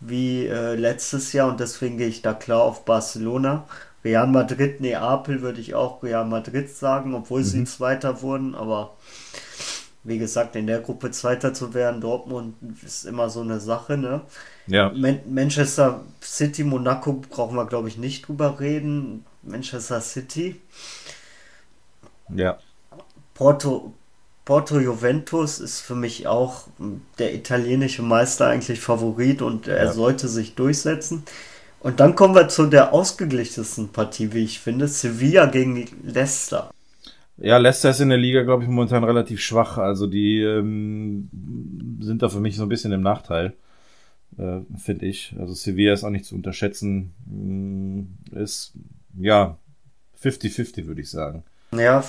wie 0.00 0.46
äh, 0.46 0.74
letztes 0.76 1.32
Jahr 1.32 1.48
und 1.48 1.60
deswegen 1.60 1.98
gehe 1.98 2.08
ich 2.08 2.22
da 2.22 2.32
klar 2.32 2.62
auf 2.62 2.84
Barcelona. 2.84 3.66
Real 4.04 4.26
Madrid, 4.26 4.80
Neapel 4.80 5.42
würde 5.42 5.60
ich 5.60 5.74
auch 5.74 6.02
Real 6.02 6.24
Madrid 6.24 6.70
sagen, 6.74 7.14
obwohl 7.14 7.44
sie 7.44 7.64
Zweiter 7.64 8.22
wurden, 8.22 8.54
aber 8.54 8.94
wie 10.02 10.18
gesagt, 10.18 10.56
in 10.56 10.66
der 10.66 10.80
Gruppe 10.80 11.10
Zweiter 11.10 11.52
zu 11.52 11.74
werden, 11.74 12.00
Dortmund 12.00 12.54
ist 12.82 13.04
immer 13.04 13.28
so 13.28 13.42
eine 13.42 13.60
Sache, 13.60 13.98
ne? 13.98 14.22
Ja, 14.70 14.92
Man 14.92 15.20
Manchester 15.28 16.04
City, 16.22 16.64
Monaco 16.64 17.14
brauchen 17.30 17.56
wir, 17.56 17.66
glaube 17.66 17.88
ich, 17.88 17.98
nicht 17.98 18.28
drüber 18.28 18.60
reden. 18.60 19.24
Manchester 19.42 20.00
City, 20.00 20.60
ja, 22.28 22.62
Porto, 23.34 23.92
Porto 24.44 24.78
Juventus 24.78 25.60
ist 25.60 25.80
für 25.80 25.94
mich 25.94 26.26
auch 26.26 26.66
m, 26.78 27.02
der 27.18 27.34
italienische 27.34 28.02
Meister 28.02 28.46
eigentlich 28.48 28.80
Favorit 28.80 29.42
und 29.42 29.68
er 29.68 29.86
Ja. 29.86 29.92
sollte 29.92 30.28
sich 30.28 30.54
durchsetzen. 30.54 31.24
Und 31.80 32.00
dann 32.00 32.14
kommen 32.16 32.34
wir 32.34 32.48
zu 32.48 32.66
der 32.66 32.92
ausgeglichensten 32.92 33.90
Partie, 33.90 34.32
wie 34.34 34.44
ich 34.44 34.60
finde, 34.60 34.88
Sevilla 34.88 35.46
gegen 35.46 35.86
Leicester. 36.04 36.70
Ja, 37.36 37.56
Leicester 37.56 37.90
ist 37.90 38.00
in 38.00 38.10
der 38.10 38.18
Liga, 38.18 38.42
glaube 38.42 38.64
ich, 38.64 38.68
momentan 38.68 39.02
relativ 39.04 39.40
schwach. 39.40 39.78
Also 39.78 40.06
die 40.06 40.40
ähm, 40.40 41.30
sind 42.00 42.22
da 42.22 42.28
für 42.28 42.40
mich 42.40 42.56
so 42.56 42.64
ein 42.64 42.68
bisschen 42.68 42.92
im 42.92 43.00
Nachteil, 43.00 43.54
äh, 44.38 44.60
finde 44.78 45.06
ich. 45.06 45.34
Also 45.38 45.54
Sevilla 45.54 45.92
ist 45.94 46.04
auch 46.04 46.10
nicht 46.10 46.24
zu 46.24 46.34
unterschätzen. 46.34 47.12
Mm, 47.26 48.36
Ist, 48.36 48.72
ja, 49.18 49.58
50-50 50.14 50.86
würde 50.86 51.00
ich 51.02 51.10
sagen. 51.10 51.44
Ja, 51.72 52.02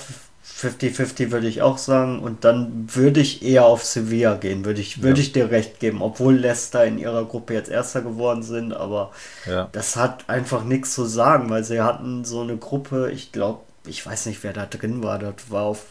50-50 0.44 1.30
würde 1.30 1.46
ich 1.48 1.62
auch 1.62 1.78
sagen. 1.78 2.18
Und 2.20 2.44
dann 2.44 2.88
würde 2.94 3.20
ich 3.20 3.42
eher 3.42 3.64
auf 3.64 3.84
Sevilla 3.84 4.34
gehen, 4.34 4.64
würde 4.64 4.80
ich, 4.80 5.02
würde 5.02 5.20
Ja. 5.20 5.22
ich 5.22 5.32
dir 5.32 5.50
recht 5.50 5.78
geben. 5.80 6.02
Obwohl 6.02 6.36
Leicester 6.36 6.84
in 6.84 6.98
ihrer 6.98 7.24
Gruppe 7.24 7.54
jetzt 7.54 7.70
Erster 7.70 8.02
geworden 8.02 8.42
sind, 8.42 8.72
aber 8.72 9.12
Ja, 9.46 9.68
das 9.72 9.96
hat 9.96 10.28
einfach 10.28 10.64
nichts 10.64 10.94
zu 10.94 11.04
sagen, 11.04 11.48
weil 11.50 11.64
sie 11.64 11.80
hatten 11.80 12.24
so 12.24 12.40
eine 12.42 12.56
Gruppe, 12.56 13.10
ich 13.12 13.32
glaube, 13.32 13.60
ich 13.86 14.04
weiß 14.04 14.26
nicht, 14.26 14.42
wer 14.44 14.52
da 14.52 14.66
drin 14.66 15.02
war. 15.02 15.18
Das 15.18 15.34
war 15.50 15.64
auf 15.64 15.86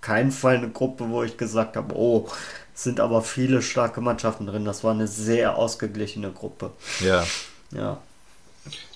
keinen 0.00 0.30
Fall 0.32 0.56
eine 0.56 0.70
Gruppe, 0.70 1.10
wo 1.10 1.22
ich 1.22 1.36
gesagt 1.36 1.76
habe, 1.76 1.94
oh, 1.96 2.28
sind 2.82 3.00
aber 3.00 3.22
viele 3.22 3.62
starke 3.62 4.00
Mannschaften 4.00 4.46
drin. 4.46 4.64
Das 4.64 4.84
war 4.84 4.92
eine 4.92 5.06
sehr 5.06 5.56
ausgeglichene 5.56 6.32
Gruppe. 6.32 6.70
ja. 7.00 7.24
Ja. 7.72 7.98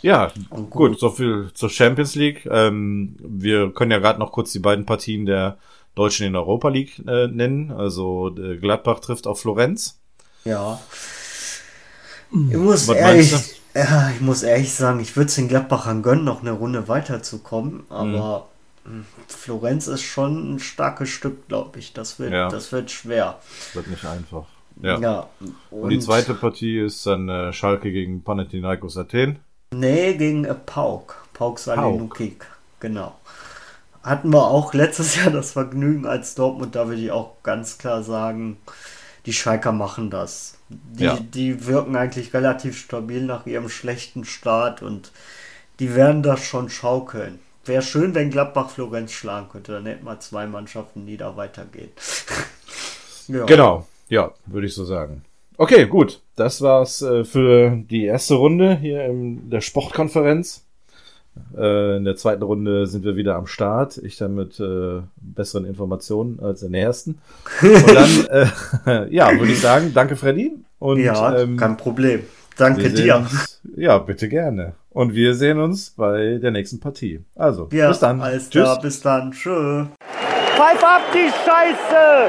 Ja, 0.03 0.33
Und 0.51 0.71
gut, 0.71 0.99
so 1.01 1.11
viel 1.11 1.51
zur 1.55 1.71
Champions 1.71 2.15
League. 2.15 2.47
Ähm, 2.51 3.17
wir 3.21 3.73
können 3.73 3.91
ja 3.91 3.99
gerade 3.99 4.19
noch 4.19 4.33
kurz 4.33 4.53
die 4.53 4.59
beiden 4.59 4.85
Partien 4.85 5.25
der 5.27 5.59
Deutschen 5.95 6.27
in 6.27 6.37
Europa 6.37 6.69
League 6.69 6.99
äh, 7.07 7.29
nennen. 7.29 7.71
Also 7.73 8.35
äh, 8.37 8.57
Gladbach 8.59 9.01
trifft 9.01 9.27
auf 9.27 9.41
Florenz. 9.41 9.99
Ja. 10.45 10.79
Ich 12.31 12.57
muss 12.57 12.89
Was 12.89 12.97
ehrlich, 12.97 13.61
ja, 13.75 14.11
ich 14.11 14.21
muss 14.21 14.43
ehrlich 14.43 14.73
sagen, 14.75 15.01
ich 15.01 15.17
würde 15.17 15.29
es 15.29 15.37
den 15.37 15.49
Gladbachern 15.49 16.03
gönnen, 16.03 16.25
noch 16.25 16.41
eine 16.41 16.53
Runde 16.53 16.89
weiterzukommen, 16.89 17.85
aber 17.91 18.39
mh, 18.39 18.54
Florenz 19.29 19.87
ist 19.87 20.03
schon 20.03 20.55
ein 20.55 20.59
starkes 20.59 21.09
Stück, 21.09 21.49
glaube 21.49 21.79
ich. 21.79 21.93
Das 21.93 22.19
wird, 22.19 22.33
Ja. 22.33 22.49
das 22.49 22.71
wird 22.73 22.91
schwer. 22.91 23.39
Wird 23.73 23.87
nicht 23.89 24.05
einfach. 24.05 24.47
Ja. 24.83 24.99
Ja. 24.99 25.29
Und 25.71 25.91
die 25.91 26.01
zweite 26.01 26.35
Partie 26.35 26.79
ist 26.81 27.07
dann 27.07 27.29
äh, 27.29 27.53
Schalke 27.53 27.93
gegen 27.93 28.23
Panathinaikos 28.25 28.97
Athen. 28.97 29.39
Nee, 29.73 30.15
gegen 30.15 30.45
äh, 30.45 30.55
Pauk. 30.55 31.25
Pauk 31.33 31.59
Salinukik. 31.59 32.47
Genau. 32.81 33.15
Hatten 34.03 34.31
wir 34.31 34.47
auch 34.47 34.75
letztes 34.75 35.17
Jahr 35.17 35.31
das 35.31 35.53
Vergnügen 35.53 36.07
als 36.07 36.35
Dortmund, 36.35 36.75
da 36.75 36.89
würde 36.89 37.01
ich 37.01 37.11
auch 37.11 37.43
ganz 37.43 37.79
klar 37.79 38.03
sagen, 38.03 38.59
die 39.25 39.33
Schalker 39.33 39.73
machen 39.73 40.11
das. 40.11 40.59
Die, 40.69 41.05
Ja. 41.05 41.19
die 41.19 41.67
wirken 41.67 41.97
eigentlich 41.97 42.35
relativ 42.35 42.79
stabil 42.79 43.25
nach 43.25 43.47
ihrem 43.47 43.69
schlechten 43.71 44.25
Start 44.25 44.83
und 44.83 45.11
die 45.81 45.95
werden 45.95 46.23
das 46.23 46.45
schon 46.45 46.69
schaukeln. 46.69 47.39
Wäre 47.67 47.83
schön, 47.83 48.15
wenn 48.15 48.31
Gladbach 48.31 48.71
Florenz 48.71 49.13
schlagen 49.13 49.49
könnte, 49.51 49.73
dann 49.73 49.87
hätten 49.87 50.05
wir 50.05 50.21
zwei 50.21 50.47
Mannschaften, 50.47 51.07
die 51.07 51.17
da 51.17 51.37
weitergehen. 51.37 51.91
ja. 53.29 53.45
Genau, 53.47 53.87
ja, 54.09 54.33
würde 54.47 54.67
ich 54.67 54.75
so 54.75 54.85
sagen. 54.85 55.25
Okay, 55.57 55.87
gut. 55.87 56.21
Das 56.37 56.63
war's 56.63 57.01
äh, 57.03 57.25
für 57.25 57.77
die 57.77 58.05
erste 58.05 58.35
Runde 58.35 58.77
hier 58.77 59.05
in 59.05 59.51
der 59.51 59.61
Sportkonferenz. 59.61 60.65
Äh, 61.57 61.97
in 61.97 62.05
der 62.05 62.17
zweiten 62.17 62.43
Runde 62.43 62.87
sind 62.87 63.05
wir 63.05 63.17
wieder 63.17 63.37
am 63.37 63.47
Start. 63.47 63.99
Ich 63.99 64.17
dann 64.17 64.35
mit 64.35 64.59
äh, 64.61 65.03
besseren 65.17 65.65
Informationen 65.65 66.41
als 66.41 66.63
in 66.63 66.73
der 66.73 66.83
ersten. 66.83 67.19
Und 67.63 67.95
dann, 67.95 68.27
äh, 68.87 69.15
ja, 69.15 69.39
würde 69.39 69.53
ich 69.53 69.61
sagen, 69.61 69.93
danke 69.95 70.17
Freddy. 70.17 70.53
Und 70.79 71.01
ja, 71.01 71.39
ähm, 71.39 71.57
kein 71.57 71.77
Problem. 71.77 72.25
Danke 72.57 72.91
dir. 72.91 73.27
Ja, 73.77 73.99
bitte 73.99 74.29
gerne. 74.29 74.75
Und 74.95 75.13
wir 75.13 75.35
sehen 75.35 75.59
uns 75.59 75.91
bei 75.91 76.39
der 76.41 76.53
nächsten 76.53 76.79
Partie. 76.79 77.25
Also, 77.35 77.69
ja, 77.73 77.89
bis 77.89 77.99
dann. 77.99 78.21
Alles 78.21 78.49
Tschüss. 78.49 78.63
Klar, 78.63 78.81
bis 78.81 79.01
dann. 79.01 79.33
Tschö. 79.33 79.87
Pfeif 80.57 80.85
ab 80.85 81.03
die 81.13 81.31
Scheiße! 81.45 82.29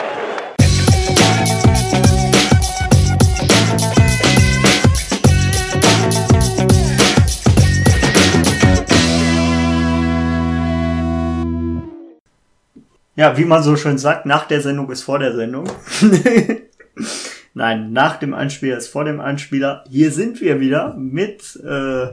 Ja, 13.16 13.38
wie 13.38 13.46
man 13.46 13.62
so 13.62 13.76
schön 13.76 14.00
sagt, 14.00 14.26
nach 14.26 14.48
der 14.48 14.62
Sendung 14.62 14.90
ist 14.90 15.04
vor 15.04 15.20
der 15.20 15.36
Sendung. 15.36 15.70
Nein, 17.54 17.94
nach 17.94 18.18
dem 18.18 18.34
Einspieler 18.34 18.78
ist 18.78 18.88
vor 18.88 19.06
dem 19.06 19.20
Einspieler. 19.20 19.84
Hier 19.88 20.12
sind 20.12 20.42
wir 20.42 20.60
wieder 20.60 20.96
mit 20.96 21.58
äh, 21.64 22.08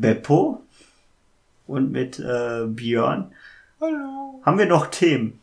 Beppo 0.00 0.62
und 1.66 1.92
mit 1.92 2.18
äh, 2.18 2.66
Björn. 2.66 3.32
Hallo. 3.80 4.40
Haben 4.44 4.58
wir 4.58 4.66
noch 4.66 4.86
Themen? 4.86 5.40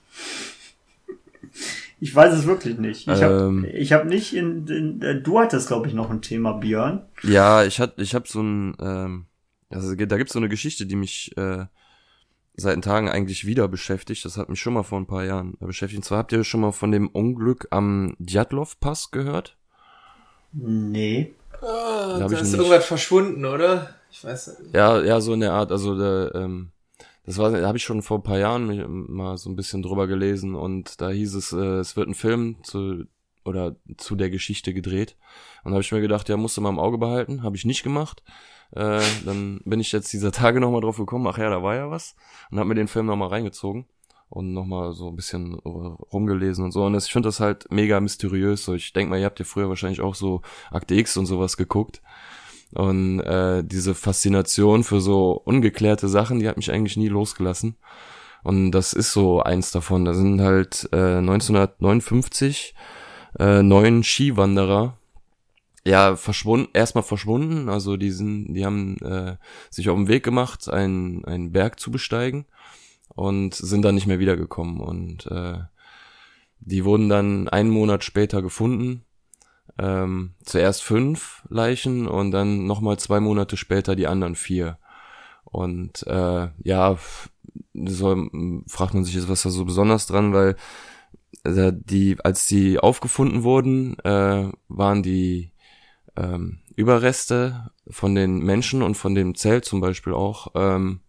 Ich 1.99 2.13
weiß 2.13 2.33
es 2.33 2.45
wirklich 2.45 2.77
nicht. 2.77 3.07
Ich 3.07 3.21
Ähm. 3.21 3.63
habe 3.63 3.67
ich 3.67 3.93
hab 3.93 4.05
nicht 4.05 4.35
in, 4.35 4.67
in 4.67 5.01
äh, 5.01 5.21
du 5.21 5.39
hattest 5.39 5.67
glaube 5.67 5.87
ich 5.87 5.93
noch 5.93 6.09
ein 6.09 6.21
Thema 6.21 6.53
Björn. 6.53 7.03
Ja, 7.23 7.63
ich 7.63 7.79
hab, 7.79 7.97
ich 7.97 8.13
hab 8.13 8.27
so 8.27 8.41
ein, 8.41 8.75
ähm, 8.79 9.25
also 9.69 9.95
da 9.95 10.17
gibt's 10.17 10.33
so 10.33 10.39
eine 10.39 10.49
Geschichte, 10.49 10.85
die 10.85 10.95
mich 10.95 11.35
äh, 11.37 11.65
seit 12.55 12.75
den 12.75 12.81
Tagen 12.81 13.09
eigentlich 13.09 13.45
wieder 13.45 13.67
beschäftigt. 13.67 14.25
Das 14.25 14.37
hat 14.37 14.49
mich 14.49 14.59
schon 14.59 14.73
mal 14.73 14.83
vor 14.83 14.99
ein 14.99 15.07
paar 15.07 15.23
Jahren 15.23 15.57
beschäftigt. 15.59 15.99
Und 15.99 16.03
zwar 16.03 16.19
habt 16.19 16.31
ihr 16.31 16.43
schon 16.43 16.61
mal 16.61 16.71
von 16.71 16.91
dem 16.91 17.07
Unglück 17.07 17.67
am 17.71 18.15
Djatlov-Pass 18.19 19.11
gehört? 19.11 19.57
Nee. 20.51 21.33
Hab 21.61 22.29
da 22.29 22.37
ist 22.37 22.53
irgendwas 22.53 22.85
verschwunden, 22.85 23.45
oder? 23.45 23.96
Ich 24.17 24.23
weiß 24.23 24.59
nicht. 24.59 24.73
Ja, 24.73 24.99
ja, 25.01 25.21
so 25.21 25.33
in 25.33 25.41
der 25.41 25.53
Art. 25.53 25.71
Also 25.71 25.97
da, 25.97 26.31
ähm, 26.33 26.71
das 27.25 27.37
war, 27.37 27.51
da 27.51 27.67
habe 27.67 27.77
ich 27.77 27.83
schon 27.83 28.01
vor 28.01 28.17
ein 28.17 28.23
paar 28.23 28.39
Jahren 28.39 29.11
mal 29.11 29.37
so 29.37 29.49
ein 29.49 29.55
bisschen 29.55 29.83
drüber 29.83 30.07
gelesen 30.07 30.55
und 30.55 30.99
da 31.01 31.09
hieß 31.09 31.35
es, 31.35 31.53
äh, 31.53 31.79
es 31.79 31.95
wird 31.95 32.07
ein 32.07 32.15
Film 32.15 32.57
zu 32.63 33.05
oder 33.45 33.75
zu 33.97 34.15
der 34.15 34.29
Geschichte 34.29 34.73
gedreht. 34.73 35.15
Und 35.63 35.71
habe 35.71 35.81
ich 35.81 35.91
mir 35.91 36.01
gedacht, 36.01 36.29
ja, 36.29 36.37
musst 36.37 36.57
du 36.57 36.61
mal 36.61 36.69
im 36.69 36.79
Auge 36.79 36.97
behalten. 36.97 37.43
Habe 37.43 37.55
ich 37.55 37.65
nicht 37.65 37.83
gemacht. 37.83 38.23
Äh, 38.71 39.01
dann 39.23 39.61
bin 39.65 39.79
ich 39.79 39.91
jetzt 39.91 40.11
dieser 40.11 40.31
Tage 40.31 40.59
nochmal 40.59 40.81
drauf 40.81 40.97
gekommen, 40.97 41.27
ach 41.27 41.37
ja, 41.37 41.49
da 41.49 41.61
war 41.63 41.75
ja 41.75 41.89
was. 41.89 42.15
Und 42.49 42.59
habe 42.59 42.69
mir 42.69 42.75
den 42.75 42.87
Film 42.87 43.05
nochmal 43.05 43.29
reingezogen 43.29 43.85
und 44.29 44.51
nochmal 44.53 44.93
so 44.93 45.07
ein 45.07 45.15
bisschen 45.15 45.53
rumgelesen 45.55 46.65
und 46.65 46.71
so. 46.71 46.83
Und 46.85 46.95
ich 46.95 47.11
finde 47.11 47.27
das 47.27 47.39
halt 47.39 47.71
mega 47.71 47.99
mysteriös. 47.99 48.65
So, 48.65 48.73
ich 48.73 48.91
denk 48.93 49.09
mal, 49.09 49.19
ihr 49.19 49.25
habt 49.25 49.39
ja 49.39 49.45
früher 49.45 49.69
wahrscheinlich 49.69 50.01
auch 50.01 50.15
so 50.15 50.41
Akte 50.71 50.95
X 50.95 51.15
und 51.17 51.27
sowas 51.27 51.55
geguckt. 51.55 52.01
Und 52.73 53.21
äh, 53.21 53.63
diese 53.63 53.95
Faszination 53.95 54.83
für 54.83 54.99
so 54.99 55.31
ungeklärte 55.31 56.07
Sachen, 56.07 56.39
die 56.39 56.47
hat 56.47 56.57
mich 56.57 56.71
eigentlich 56.71 56.97
nie 56.97 57.07
losgelassen. 57.07 57.77
Und 58.43 58.71
das 58.71 58.93
ist 58.93 59.13
so 59.13 59.41
eins 59.41 59.71
davon. 59.71 60.05
Da 60.05 60.13
sind 60.13 60.41
halt 60.41 60.89
äh, 60.91 61.17
1959 61.17 62.75
äh, 63.39 63.61
neun 63.63 64.03
Skiwanderer 64.03 64.97
ja 65.85 66.15
verschwunden, 66.15 66.69
erstmal 66.73 67.03
verschwunden. 67.03 67.69
Also 67.69 67.97
die 67.97 68.11
sind, 68.11 68.53
die 68.53 68.65
haben 68.65 68.97
äh, 68.97 69.37
sich 69.69 69.89
auf 69.89 69.97
den 69.97 70.07
Weg 70.07 70.23
gemacht, 70.23 70.69
einen, 70.69 71.23
einen 71.25 71.51
Berg 71.51 71.79
zu 71.79 71.91
besteigen 71.91 72.45
und 73.15 73.55
sind 73.55 73.83
dann 73.83 73.95
nicht 73.95 74.07
mehr 74.07 74.19
wiedergekommen. 74.19 74.79
Und 74.79 75.25
äh, 75.27 75.59
die 76.59 76.85
wurden 76.85 77.09
dann 77.09 77.47
einen 77.47 77.69
Monat 77.69 78.03
später 78.03 78.41
gefunden. 78.41 79.03
Ähm, 79.79 80.33
zuerst 80.43 80.83
fünf 80.83 81.43
Leichen 81.49 82.07
und 82.07 82.31
dann 82.31 82.65
nochmal 82.65 82.97
zwei 82.97 83.19
Monate 83.19 83.57
später 83.57 83.95
die 83.95 84.07
anderen 84.07 84.35
vier. 84.35 84.77
Und 85.45 86.05
äh, 86.07 86.47
ja, 86.63 86.97
so, 87.73 88.27
fragt 88.67 88.93
man 88.93 89.03
sich 89.03 89.15
jetzt, 89.15 89.29
was 89.29 89.43
da 89.43 89.49
so 89.49 89.65
besonders 89.65 90.07
dran, 90.07 90.33
weil 90.33 90.55
äh, 91.43 91.71
die, 91.73 92.17
als 92.23 92.47
die 92.47 92.79
aufgefunden 92.79 93.43
wurden, 93.43 93.97
äh, 93.99 94.51
waren 94.67 95.03
die 95.03 95.51
ähm, 96.15 96.59
Überreste 96.75 97.71
von 97.89 98.15
den 98.15 98.39
Menschen 98.39 98.81
und 98.81 98.95
von 98.95 99.15
dem 99.15 99.35
Zelt 99.35 99.65
zum 99.65 99.79
Beispiel 99.79 100.13
auch, 100.13 100.51
ähm, 100.55 101.01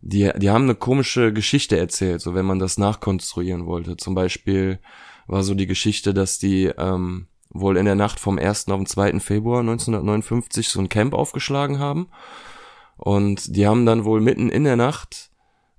die, 0.00 0.30
die 0.36 0.50
haben 0.50 0.64
eine 0.64 0.74
komische 0.74 1.32
Geschichte 1.32 1.78
erzählt, 1.78 2.20
so 2.20 2.34
wenn 2.34 2.44
man 2.44 2.58
das 2.58 2.76
nachkonstruieren 2.76 3.66
wollte. 3.66 3.96
Zum 3.96 4.14
Beispiel 4.14 4.80
war 5.28 5.44
so 5.44 5.54
die 5.54 5.68
Geschichte, 5.68 6.12
dass 6.12 6.38
die 6.38 6.66
ähm, 6.76 7.28
wohl 7.52 7.76
in 7.76 7.84
der 7.84 7.94
Nacht 7.94 8.18
vom 8.18 8.38
1. 8.38 8.68
auf 8.68 8.78
den 8.78 8.86
2. 8.86 9.20
Februar 9.20 9.60
1959 9.60 10.68
so 10.68 10.80
ein 10.80 10.88
Camp 10.88 11.14
aufgeschlagen 11.14 11.78
haben. 11.78 12.08
Und 12.96 13.56
die 13.56 13.66
haben 13.66 13.86
dann 13.86 14.04
wohl 14.04 14.20
mitten 14.20 14.48
in 14.48 14.64
der 14.64 14.76
Nacht 14.76 15.30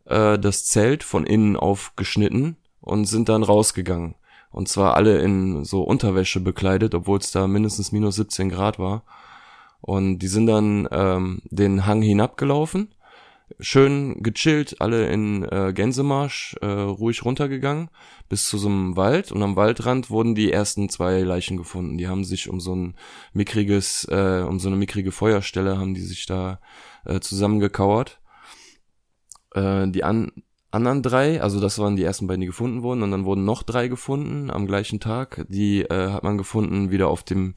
äh, 0.05 0.37
das 0.37 0.65
Zelt 0.65 1.03
von 1.03 1.25
innen 1.25 1.55
aufgeschnitten 1.55 2.57
und 2.81 3.05
sind 3.05 3.29
dann 3.29 3.43
rausgegangen. 3.43 4.15
Und 4.51 4.67
zwar 4.69 4.95
alle 4.95 5.19
in 5.19 5.63
so 5.65 5.81
Unterwäsche 5.81 6.39
bekleidet, 6.39 6.93
obwohl 6.93 7.17
es 7.17 7.31
da 7.31 7.47
mindestens 7.47 7.91
minus 7.91 8.15
17 8.15 8.49
Grad 8.49 8.77
war. 8.77 9.03
Und 9.81 10.19
die 10.19 10.27
sind 10.27 10.45
dann 10.45 10.87
ähm, 10.91 11.41
den 11.45 11.85
Hang 11.85 12.01
hinabgelaufen, 12.01 12.93
schön 13.59 14.21
gechillt, 14.23 14.81
alle 14.81 15.09
in 15.09 15.43
äh, 15.43 15.73
Gänsemarsch, 15.73 16.55
äh, 16.61 16.65
ruhig 16.65 17.23
runtergegangen, 17.25 17.89
bis 18.29 18.47
zu 18.47 18.57
so 18.57 18.67
einem 18.67 18.95
Wald. 18.95 19.31
Und 19.31 19.43
am 19.43 19.55
Waldrand 19.55 20.09
wurden 20.09 20.35
die 20.35 20.51
ersten 20.51 20.89
zwei 20.89 21.21
Leichen 21.21 21.57
gefunden. 21.57 21.97
Die 21.97 22.07
haben 22.07 22.23
sich 22.23 22.49
um 22.49 22.59
so 22.59 22.75
ein 22.75 22.95
mickriges, 23.33 24.07
äh, 24.09 24.43
um 24.47 24.59
so 24.59 24.69
eine 24.69 24.77
mickrige 24.77 25.11
Feuerstelle 25.11 25.77
haben 25.77 25.93
die 25.93 26.01
sich 26.01 26.25
da 26.25 26.59
äh, 27.05 27.19
zusammengekauert. 27.19 28.19
Äh, 29.53 29.87
die 29.89 30.03
an 30.03 30.31
anderen 30.71 31.03
drei, 31.03 31.39
also 31.41 31.59
das 31.59 31.77
waren 31.77 31.95
die 31.95 32.03
ersten 32.03 32.25
beiden, 32.25 32.41
die 32.41 32.47
gefunden 32.47 32.81
wurden, 32.81 33.03
und 33.03 33.11
dann 33.11 33.25
wurden 33.25 33.45
noch 33.45 33.61
drei 33.61 33.87
gefunden 33.87 34.49
am 34.49 34.65
gleichen 34.65 34.99
Tag. 34.99 35.45
Die 35.47 35.81
äh, 35.83 36.09
hat 36.09 36.23
man 36.23 36.37
gefunden 36.37 36.89
wieder 36.89 37.09
auf 37.09 37.23
dem 37.23 37.53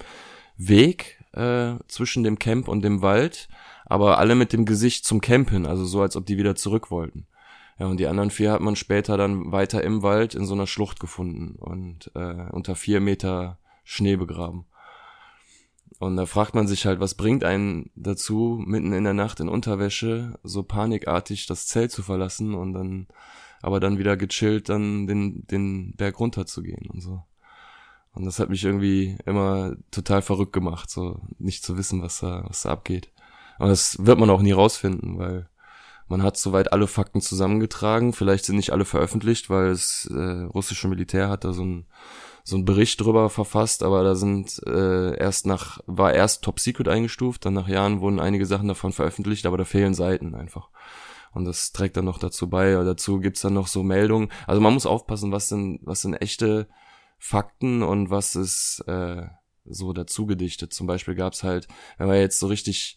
Weg 0.59 1.25
äh, 1.33 1.75
zwischen 1.89 2.25
dem 2.25 2.39
Camp 2.39 2.69
und 2.69 2.83
dem 2.83 3.01
Wald, 3.03 3.49
aber 3.87 4.19
alle 4.19 4.35
mit 4.35 4.53
dem 4.53 4.67
Gesicht 4.67 5.05
zum 5.05 5.21
Camp 5.21 5.51
hin, 5.51 5.65
also 5.65 5.85
so, 5.85 6.03
als 6.03 6.17
ob 6.17 6.27
die 6.27 6.37
wieder 6.37 6.57
zurück 6.57 6.91
wollten. 6.91 7.27
Ja, 7.79 7.87
und 7.87 7.99
die 7.99 8.07
anderen 8.07 8.31
vier 8.31 8.53
hat 8.53 8.61
man 8.61 8.77
später 8.77 9.17
dann 9.17 9.53
weiter 9.53 9.83
im 9.83 10.03
Wald 10.03 10.35
in 10.35 10.47
so 10.47 10.55
einer 10.55 10.67
Schlucht 10.67 10.99
gefunden 10.99 11.57
und 11.57 12.11
äh, 12.15 12.51
unter 12.51 12.75
vier 12.75 13.01
Meter 13.01 13.59
Schnee 13.85 14.17
begraben. 14.17 14.65
Und 15.99 16.17
da 16.17 16.27
fragt 16.27 16.55
man 16.55 16.67
sich 16.67 16.85
halt, 16.85 17.01
was 17.01 17.15
bringt 17.15 17.45
einen 17.45 17.91
dazu, 17.95 18.63
mitten 18.65 18.93
in 18.93 19.05
der 19.05 19.15
Nacht 19.15 19.41
in 19.41 19.49
Unterwäsche 19.49 20.39
so 20.43 20.63
panikartig 20.63 21.47
das 21.47 21.67
Zelt 21.67 21.91
zu 21.91 22.03
verlassen 22.03 22.55
und 22.55 22.73
dann, 22.73 23.07
aber 23.63 23.81
dann 23.81 23.99
wieder 23.99 24.17
gechillt 24.17 24.69
dann 24.69 25.07
den, 25.07 25.47
den 25.47 25.95
Berg 25.97 26.19
runterzugehen 26.19 26.91
und 26.91 27.01
so. 27.01 27.23
Und 28.13 28.25
das 28.25 28.39
hat 28.39 28.49
mich 28.49 28.65
irgendwie 28.65 29.17
immer 29.27 29.77
total 29.91 30.23
verrückt 30.23 30.53
gemacht, 30.53 30.91
so 30.91 31.21
nicht 31.39 31.63
zu 31.63 31.77
wissen, 31.77 32.03
was 32.03 32.21
da, 32.21 32.45
was 32.49 32.63
da 32.63 32.71
abgeht. 32.71 33.11
Aber 33.59 33.69
das 33.69 34.05
wird 34.05 34.19
man 34.19 34.31
auch 34.31 34.43
nie 34.43 34.53
rausfinden, 34.53 35.19
weil 35.19 35.49
man 36.09 36.23
hat 36.23 36.37
soweit 36.37 36.73
alle 36.73 36.87
Fakten 36.87 37.21
zusammengetragen. 37.21 38.13
Vielleicht 38.13 38.45
sind 38.45 38.57
nicht 38.57 38.71
alle 38.71 38.85
veröffentlicht, 38.85 39.51
weil 39.51 39.71
das 39.71 40.09
äh, 40.13 40.45
russische 40.45 40.89
Militär 40.89 41.29
hat 41.29 41.45
da 41.45 41.53
so 41.53 41.65
ein 41.65 41.87
so 42.47 42.55
einen 42.55 42.65
Bericht 42.65 43.01
drüber 43.01 43.29
verfasst, 43.29 43.83
aber 43.83 44.05
da 44.05 44.15
sind 44.15 44.63
äh, 44.67 45.19
erst 45.19 45.47
nach, 45.47 45.81
war 45.87 46.15
erst 46.15 46.45
Top 46.45 46.61
Secret 46.61 46.87
eingestuft, 46.87 47.45
dann 47.45 47.55
nach 47.55 47.67
Jahren 47.67 48.01
wurden 48.01 48.21
einige 48.21 48.47
Sachen 48.47 48.69
davon 48.69 48.93
veröffentlicht, 48.93 49.47
aber 49.47 49.59
da 49.59 49.65
fehlen 49.65 49.95
Seiten 49.95 50.37
einfach. 50.37 50.71
Und 51.33 51.45
das 51.45 51.73
trägt 51.73 51.97
dann 51.97 52.05
noch 52.05 52.19
dazu 52.19 52.49
bei. 52.49 52.73
Dazu 52.73 53.19
gibt's 53.19 53.41
dann 53.41 53.55
noch 53.55 53.67
so 53.67 53.83
Meldungen. 53.83 54.29
Also 54.47 54.61
man 54.61 54.75
muss 54.75 54.87
aufpassen, 54.87 55.33
was 55.33 55.49
sind, 55.49 55.81
was 55.83 56.03
sind 56.03 56.15
echte 56.15 56.69
Fakten 57.19 57.83
und 57.83 58.11
was 58.11 58.37
ist 58.37 58.85
äh, 58.87 59.27
so 59.65 59.93
dazu 59.93 60.27
gedichtet. 60.27 60.73
Zum 60.73 60.87
Beispiel 60.87 61.17
gab's 61.17 61.43
halt, 61.43 61.67
wenn 61.99 62.07
man 62.07 62.17
jetzt 62.17 62.39
so 62.39 62.47
richtig 62.47 62.97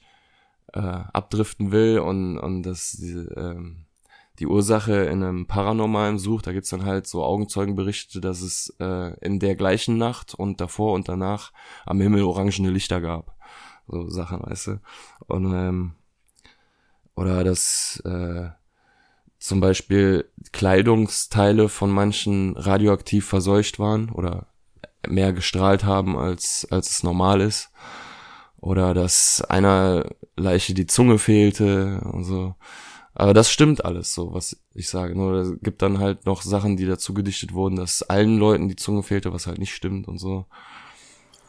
äh, 0.73 0.79
abdriften 0.79 1.71
will 1.71 1.99
und, 1.99 2.37
und 2.37 2.63
das 2.63 2.91
diese, 2.91 3.31
ähm, 3.35 3.85
die 4.39 4.47
Ursache 4.47 4.93
in 4.93 5.21
einem 5.21 5.47
Paranormalen 5.47 6.17
sucht, 6.17 6.47
da 6.47 6.53
gibt's 6.53 6.69
dann 6.69 6.85
halt 6.85 7.07
so 7.07 7.23
Augenzeugenberichte, 7.23 8.21
dass 8.21 8.41
es 8.41 8.73
äh, 8.79 9.17
in 9.19 9.39
der 9.39 9.55
gleichen 9.55 9.97
Nacht 9.97 10.33
und 10.33 10.61
davor 10.61 10.93
und 10.93 11.09
danach 11.09 11.51
am 11.85 11.99
Himmel 11.99 12.23
orangene 12.23 12.69
Lichter 12.69 13.01
gab. 13.01 13.35
So 13.87 14.07
Sachen, 14.09 14.41
weißt 14.41 14.67
du. 14.67 14.81
Und 15.27 15.53
ähm, 15.53 15.95
oder 17.15 17.43
dass 17.43 18.01
äh, 18.05 18.49
zum 19.39 19.59
Beispiel 19.59 20.29
Kleidungsteile 20.51 21.67
von 21.67 21.89
manchen 21.89 22.55
radioaktiv 22.55 23.25
verseucht 23.25 23.79
waren 23.79 24.09
oder 24.09 24.47
mehr 25.07 25.33
gestrahlt 25.33 25.83
haben, 25.83 26.17
als, 26.17 26.67
als 26.71 26.89
es 26.89 27.03
normal 27.03 27.41
ist. 27.41 27.71
Oder 28.61 28.93
dass 28.93 29.41
einer 29.41 30.05
Leiche 30.35 30.73
die 30.73 30.87
Zunge 30.87 31.17
fehlte 31.17 32.01
und 32.11 32.23
so. 32.23 32.55
Aber 33.15 33.33
das 33.33 33.51
stimmt 33.51 33.83
alles 33.83 34.13
so, 34.13 34.33
was 34.33 34.57
ich 34.73 34.87
sage. 34.89 35.15
Nur 35.15 35.33
es 35.33 35.53
gibt 35.61 35.81
dann 35.81 35.99
halt 35.99 36.25
noch 36.25 36.41
Sachen, 36.41 36.77
die 36.77 36.85
dazu 36.85 37.13
gedichtet 37.13 37.53
wurden, 37.53 37.75
dass 37.75 38.03
allen 38.03 38.37
Leuten 38.37 38.69
die 38.69 38.75
Zunge 38.75 39.03
fehlte, 39.03 39.33
was 39.33 39.47
halt 39.47 39.59
nicht 39.59 39.73
stimmt 39.73 40.07
und 40.07 40.19
so. 40.19 40.45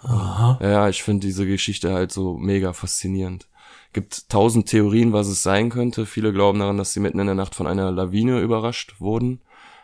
Aha. 0.02 0.58
Ja, 0.62 0.88
ich 0.88 1.02
finde 1.02 1.26
diese 1.26 1.46
Geschichte 1.46 1.92
halt 1.92 2.12
so 2.12 2.36
mega 2.36 2.72
faszinierend. 2.72 3.48
Gibt 3.92 4.30
tausend 4.30 4.68
Theorien, 4.68 5.12
was 5.12 5.26
es 5.26 5.42
sein 5.42 5.68
könnte. 5.68 6.06
Viele 6.06 6.32
glauben 6.32 6.60
daran, 6.60 6.78
dass 6.78 6.92
sie 6.92 7.00
mitten 7.00 7.18
in 7.18 7.26
der 7.26 7.34
Nacht 7.34 7.54
von 7.54 7.66
einer 7.66 7.90
Lawine 7.90 8.40
überrascht 8.40 9.00
wurden. 9.00 9.40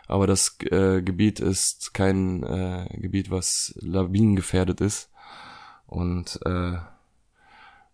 Aber 0.07 0.27
das 0.27 0.57
äh, 0.61 1.01
Gebiet 1.01 1.39
ist 1.39 1.93
kein 1.93 2.43
äh, 2.43 2.87
Gebiet, 2.97 3.29
was 3.29 3.77
lawinengefährdet 3.81 4.81
ist. 4.81 5.09
Und 5.85 6.39
äh, 6.45 6.77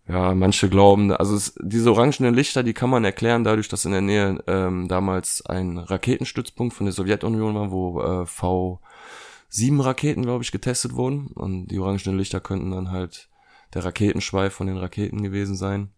ja, 0.07 0.35
manche 0.35 0.69
glauben, 0.69 1.11
also 1.13 1.35
es, 1.35 1.55
diese 1.61 1.91
orangenen 1.91 2.33
Lichter, 2.33 2.61
die 2.63 2.73
kann 2.73 2.89
man 2.89 3.05
erklären 3.05 3.45
dadurch, 3.45 3.69
dass 3.69 3.85
in 3.85 3.93
der 3.93 4.01
Nähe 4.01 4.43
ähm, 4.47 4.87
damals 4.89 5.45
ein 5.45 5.77
Raketenstützpunkt 5.77 6.75
von 6.75 6.85
der 6.85 6.93
Sowjetunion 6.93 7.55
war, 7.55 7.71
wo 7.71 8.01
äh, 8.01 8.23
V7 8.23 9.81
Raketen, 9.81 10.23
glaube 10.23 10.43
ich, 10.43 10.51
getestet 10.51 10.95
wurden. 10.95 11.27
Und 11.27 11.67
die 11.67 11.79
orangenen 11.79 12.17
Lichter 12.17 12.41
könnten 12.41 12.71
dann 12.71 12.91
halt 12.91 13.29
der 13.73 13.85
Raketenschweif 13.85 14.53
von 14.53 14.67
den 14.67 14.77
Raketen 14.77 15.23
gewesen 15.23 15.55
sein. 15.55 15.91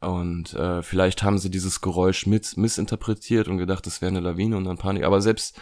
Und 0.00 0.52
äh, 0.54 0.82
vielleicht 0.82 1.22
haben 1.22 1.38
sie 1.38 1.50
dieses 1.50 1.80
Geräusch 1.80 2.26
mit 2.26 2.56
missinterpretiert 2.58 3.48
und 3.48 3.56
gedacht, 3.56 3.86
es 3.86 4.02
wäre 4.02 4.10
eine 4.10 4.20
Lawine 4.20 4.56
und 4.58 4.64
dann 4.64 4.78
Panik. 4.78 5.04
Aber 5.04 5.22
selbst 5.22 5.58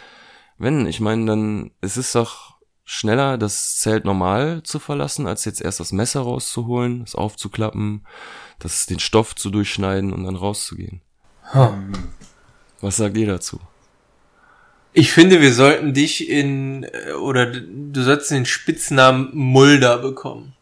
wenn, 0.57 0.85
ich 0.85 0.99
meine, 0.99 1.25
dann 1.25 1.71
es 1.79 1.95
ist 1.95 2.13
doch 2.15 2.58
schneller, 2.91 3.37
das 3.37 3.77
Zelt 3.77 4.03
normal 4.03 4.63
zu 4.63 4.79
verlassen, 4.79 5.27
als 5.27 5.45
jetzt 5.45 5.61
erst 5.61 5.79
das 5.79 5.91
Messer 5.91 6.21
rauszuholen, 6.21 7.03
es 7.03 7.13
aufzuklappen, 7.13 8.03
das 8.57 8.87
den 8.87 8.99
Stoff 8.99 9.35
zu 9.35 9.51
durchschneiden 9.51 10.11
und 10.11 10.23
dann 10.23 10.35
rauszugehen. 10.35 11.01
Hm. 11.51 11.93
Was 12.81 12.97
sagt 12.97 13.15
ihr 13.15 13.27
dazu? 13.27 13.59
Ich 14.91 15.11
finde, 15.11 15.39
wir 15.39 15.53
sollten 15.53 15.93
dich 15.93 16.27
in, 16.27 16.83
äh, 16.83 17.11
oder 17.11 17.45
du 17.45 18.01
sollst 18.01 18.31
den 18.31 18.47
Spitznamen 18.47 19.29
Mulder 19.33 19.99
bekommen. 19.99 20.55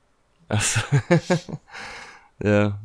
Ach 0.49 0.61
so. 0.61 0.82
ja, 2.43 2.78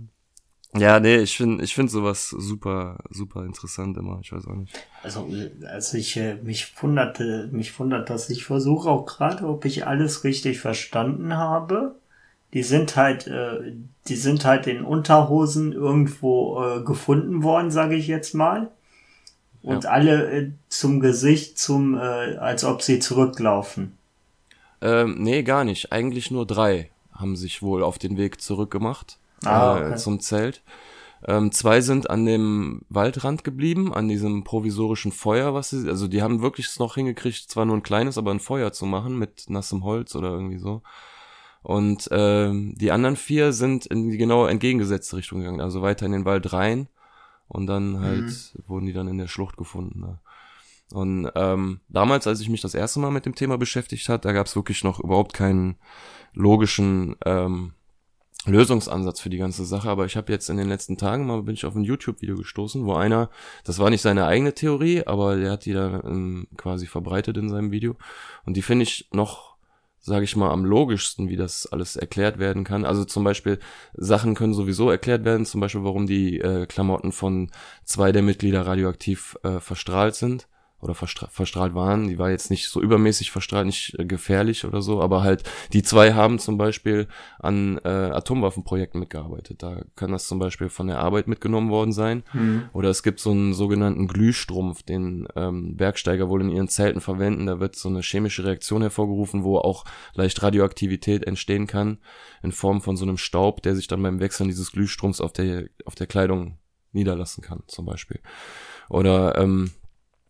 ja, 0.75 1.01
nee, 1.01 1.17
ich 1.17 1.37
finde 1.37 1.63
ich 1.65 1.75
finde 1.75 1.93
sowas 1.93 2.31
super 2.31 2.97
super 3.11 3.45
interessant 3.45 3.97
immer, 3.99 4.21
ich 4.23 4.33
weiß 4.33 4.47
auch 4.47 4.55
nicht. 4.55 4.75
Also 5.03 5.29
also 5.71 5.99
ich 5.99 6.17
äh, 6.17 6.37
mich 6.37 6.73
wunderte 6.83 7.51
mich 7.53 7.79
wundert, 7.79 8.09
dass 8.09 8.31
ich 8.31 8.45
versuche 8.45 8.89
auch 8.89 9.05
gerade, 9.05 9.47
ob 9.47 9.67
ich 9.67 9.87
alles 9.87 10.25
richtig 10.25 10.61
verstanden 10.61 11.37
habe. 11.37 11.97
Die 12.55 12.63
sind 12.63 12.97
halt 12.97 13.27
äh, 13.27 13.75
die 14.09 14.17
sind 14.17 14.47
halt 14.47 14.67
in 14.67 14.83
Unterhosen 14.83 15.73
irgendwo 15.73 16.63
äh, 16.63 16.83
gefunden 16.83 17.43
worden, 17.43 17.71
sage 17.71 17.95
ich 17.95 18.07
jetzt 18.07 18.35
mal. 18.35 18.71
Und 19.61 19.85
ja. 19.85 19.91
alle 19.91 20.31
äh, 20.31 20.51
zum 20.71 21.01
Gesicht 21.01 21.59
zum 21.59 21.97
äh, 21.97 22.37
als 22.37 22.65
ob 22.65 22.81
sie 22.81 22.99
zurücklaufen. 22.99 23.99
Ähm, 24.81 25.17
nee, 25.19 25.43
gar 25.43 25.65
nicht. 25.65 25.93
Eigentlich 25.93 26.31
nur 26.31 26.47
drei 26.47 26.91
haben 27.13 27.37
sich 27.37 27.61
wohl 27.61 27.83
auf 27.83 27.99
den 27.99 28.17
Weg 28.17 28.41
zurückgemacht 28.41 29.19
ah, 29.47 29.79
äh, 29.79 29.87
okay. 29.87 29.97
zum 29.97 30.21
Zelt. 30.21 30.63
Ähm, 31.25 31.53
zwei 31.53 31.81
sind 31.81 32.11
an 32.11 32.27
dem 32.27 32.83
Waldrand 32.89 33.45
geblieben, 33.45 33.95
an 33.95 34.09
diesem 34.09 34.43
provisorischen 34.43 35.13
Feuer, 35.13 35.55
was 35.55 35.71
sie, 35.71 35.89
also 35.89 36.09
die 36.09 36.21
haben 36.21 36.43
wirklich 36.43 36.67
es 36.67 36.81
noch 36.81 36.97
hingekriegt, 36.97 37.49
zwar 37.49 37.65
nur 37.65 37.77
ein 37.77 37.85
kleines, 37.85 38.19
aber 38.19 38.33
ein 38.33 38.41
Feuer 38.41 38.73
zu 38.73 38.87
machen 38.87 39.19
mit 39.19 39.49
nassem 39.49 39.85
Holz 39.85 40.17
oder 40.17 40.31
irgendwie 40.31 40.59
so. 40.59 40.83
Und 41.63 42.09
ähm, 42.11 42.75
die 42.77 42.91
anderen 42.91 43.15
vier 43.15 43.53
sind 43.53 43.87
in 43.87 44.11
die 44.11 44.19
genau 44.19 44.47
entgegengesetzte 44.47 45.17
Richtung 45.17 45.41
gegangen, 45.41 45.61
also 45.61 45.81
weiter 45.81 46.07
in 46.07 46.13
den 46.13 46.25
Wald 46.25 46.53
rein 46.53 46.89
und 47.47 47.69
dann 47.69 48.01
halt 48.01 48.25
mhm. 48.25 48.65
wurden 48.67 48.87
die 48.87 48.93
dann 48.93 49.07
in 49.07 49.19
der 49.19 49.29
Schlucht 49.29 49.57
gefunden. 49.57 50.01
Ne? 50.01 50.19
Und 50.93 51.31
ähm, 51.37 51.81
damals, 51.89 52.27
als 52.27 52.41
ich 52.41 52.49
mich 52.49 52.61
das 52.61 52.75
erste 52.75 52.99
Mal 52.99 53.11
mit 53.11 53.27
dem 53.27 53.35
Thema 53.35 53.59
beschäftigt 53.59 54.09
hat, 54.09 54.25
da 54.25 54.33
gab 54.33 54.47
es 54.47 54.57
wirklich 54.57 54.83
noch 54.83 54.99
überhaupt 54.99 55.35
keinen 55.35 55.77
logischen 56.35 57.15
ähm, 57.25 57.75
Lösungsansatz 58.47 59.21
für 59.21 59.31
die 59.31 59.39
ganze 59.39 59.65
Sache, 59.65 59.89
aber 59.89 60.05
ich 60.05 60.17
habe 60.17 60.33
jetzt 60.33 60.51
in 60.51 60.57
den 60.57 60.69
letzten 60.69 60.97
Tagen 60.97 61.27
mal 61.27 61.43
bin 61.43 61.55
ich 61.55 61.65
auf 61.65 61.77
ein 61.77 61.85
YouTube-Video 61.85 62.37
gestoßen, 62.37 62.85
wo 62.85 62.95
einer, 62.95 63.31
das 63.65 63.79
war 63.79 63.91
nicht 63.91 64.03
seine 64.03 64.27
eigene 64.27 64.55
Theorie, 64.55 65.07
aber 65.07 65.37
der 65.37 65.53
hat 65.53 65.65
die 65.65 65.73
da 65.73 66.03
ähm, 66.05 66.49
quasi 66.57 66.87
verbreitet 66.87 67.37
in 67.37 67.49
seinem 67.49 67.71
Video 67.71 67.97
und 68.45 68.57
die 68.57 68.63
finde 68.63 68.83
ich 68.83 69.09
noch, 69.13 69.57
sage 70.01 70.25
ich 70.25 70.35
mal, 70.35 70.51
am 70.51 70.65
logischsten, 70.65 71.29
wie 71.29 71.37
das 71.37 71.67
alles 71.67 71.95
erklärt 71.95 72.41
werden 72.41 72.65
kann. 72.65 72.85
Also 72.85 73.05
zum 73.05 73.23
Beispiel 73.23 73.61
Sachen 73.95 74.35
können 74.35 74.55
sowieso 74.55 74.91
erklärt 74.91 75.25
werden, 75.25 75.47
zum 75.47 75.61
Beispiel 75.61 75.85
warum 75.85 76.07
die 76.07 76.41
äh, 76.41 76.67
Klamotten 76.67 77.13
von 77.13 77.51
zwei 77.85 78.11
der 78.11 78.23
Mitglieder 78.23 78.67
radioaktiv 78.67 79.37
äh, 79.45 79.61
verstrahlt 79.61 80.17
sind 80.17 80.49
oder 80.83 80.95
verstra 80.95 81.29
verstrahlt 81.29 81.75
waren. 81.75 82.09
Die 82.09 82.19
war 82.19 82.31
jetzt 82.31 82.51
nicht 82.51 82.69
so 82.69 82.83
übermäßig 82.83 83.31
verstrahlt, 83.31 83.67
nicht 83.67 83.99
äh, 83.99 84.05
gefährlich 84.05 84.65
oder 84.65 84.83
so, 84.83 85.01
aber 85.01 85.23
halt 85.23 85.45
die 85.73 85.83
zwei 85.83 86.13
haben 86.13 86.41
zum 86.41 86.59
Beispiel 86.59 87.07
an 87.39 87.79
äh, 87.85 87.89
Atomwaffenprojekten 87.89 88.99
mitgearbeitet. 88.99 89.63
Da 89.63 89.83
kann 89.95 90.11
das 90.11 90.27
zum 90.27 90.41
Beispiel 90.41 90.69
von 90.69 90.89
der 90.89 90.99
Arbeit 90.99 91.29
mitgenommen 91.29 91.71
worden 91.71 91.93
sein. 91.93 92.25
Mhm. 92.33 92.65
Oder 92.73 92.91
es 92.91 93.05
gibt 93.05 93.21
so 93.21 93.31
einen 93.31 93.55
sogenannten 93.55 94.09
Glühstrumpf, 94.09 94.83
den 94.83 95.29
ähm, 95.37 95.77
Bergsteiger 95.77 96.29
wohl 96.29 96.43
in 96.43 96.51
ihren 96.51 96.69
Zelten 96.69 97.01
verwenden. 97.01 97.47
Da 97.47 97.61
wird 97.61 97.77
so 97.77 97.89
eine 97.89 98.01
chemische 98.01 98.45
Reaktion 98.45 98.83
hervorgerufen, 98.83 99.45
wo 99.45 99.59
auch 99.59 99.85
leicht 100.15 100.43
Radioaktivität 100.43 101.25
entstehen 101.25 101.69
kann 101.69 101.99
in 102.43 102.51
Form 102.51 102.81
von 102.81 102.97
so 102.97 103.05
einem 103.05 103.19
Staub, 103.19 103.63
der 103.63 103.77
sich 103.77 103.87
dann 103.87 104.03
beim 104.03 104.19
Wechseln 104.19 104.49
dieses 104.49 104.73
Glühstrumpfs 104.73 105.21
auf 105.21 105.33
der 105.33 105.69
auf 105.85 105.95
der 105.95 106.09
Kleidung 106.09 106.59
niederlassen 106.91 107.43
kann, 107.43 107.63
zum 107.69 107.87
Beispiel. 107.87 108.21
Oder 108.89 109.39
ähm, 109.39 109.71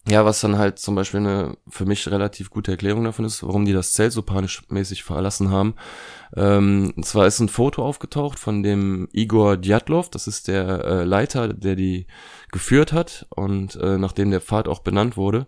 ja, 0.09 0.25
was 0.25 0.41
dann 0.41 0.59
halt 0.59 0.81
zum 0.81 0.97
Beispiel 0.97 1.21
eine 1.21 1.57
für 1.69 1.87
mich 1.87 2.11
relativ 2.11 2.51
gute 2.51 2.73
Erklärung 2.73 3.05
davon 3.05 3.25
ist, 3.25 3.43
warum 3.45 3.65
die 3.65 3.73
das 3.73 3.93
Zelt 3.93 4.13
so 4.13 4.23
panischmäßig 4.23 5.05
verlassen 5.05 5.51
haben. 5.51 5.75
Ähm, 6.37 6.93
und 6.97 7.07
zwar 7.07 7.27
ist 7.27 7.39
ein 7.39 7.49
Foto 7.49 7.85
aufgetaucht 7.85 8.39
von 8.39 8.65
dem 8.65 9.09
Igor 9.13 9.57
Djatlov, 9.57 10.11
das 10.11 10.27
ist 10.27 10.49
der 10.49 10.85
äh, 10.85 11.05
Leiter, 11.05 11.53
der 11.53 11.77
die 11.77 12.07
geführt 12.51 12.93
hat 12.93 13.27
und 13.31 13.77
äh, 13.77 13.97
nachdem 13.97 14.31
der 14.31 14.41
Pfad 14.41 14.67
auch 14.67 14.81
benannt 14.81 15.17
wurde. 15.17 15.47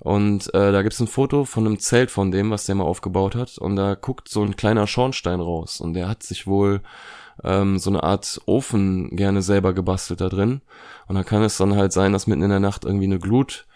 Und 0.00 0.52
äh, 0.54 0.72
da 0.72 0.82
gibt's 0.82 1.00
ein 1.00 1.06
Foto 1.06 1.44
von 1.44 1.66
einem 1.66 1.78
Zelt 1.78 2.10
von 2.10 2.30
dem, 2.30 2.50
was 2.50 2.66
der 2.66 2.74
mal 2.74 2.84
aufgebaut 2.84 3.34
hat. 3.34 3.58
Und 3.58 3.76
da 3.76 3.94
guckt 3.94 4.28
so 4.28 4.42
ein 4.42 4.56
kleiner 4.56 4.86
Schornstein 4.86 5.40
raus. 5.40 5.80
Und 5.80 5.94
der 5.94 6.08
hat 6.08 6.22
sich 6.22 6.46
wohl 6.46 6.82
ähm, 7.42 7.78
so 7.78 7.90
eine 7.90 8.02
Art 8.02 8.40
Ofen 8.46 9.16
gerne 9.16 9.40
selber 9.40 9.72
gebastelt 9.72 10.20
da 10.20 10.28
drin. 10.28 10.62
Und 11.06 11.14
da 11.14 11.22
kann 11.22 11.42
es 11.42 11.56
dann 11.56 11.76
halt 11.76 11.92
sein, 11.92 12.12
dass 12.12 12.26
mitten 12.26 12.42
in 12.42 12.50
der 12.50 12.60
Nacht 12.60 12.84
irgendwie 12.84 13.06
eine 13.06 13.18
Glut 13.18 13.66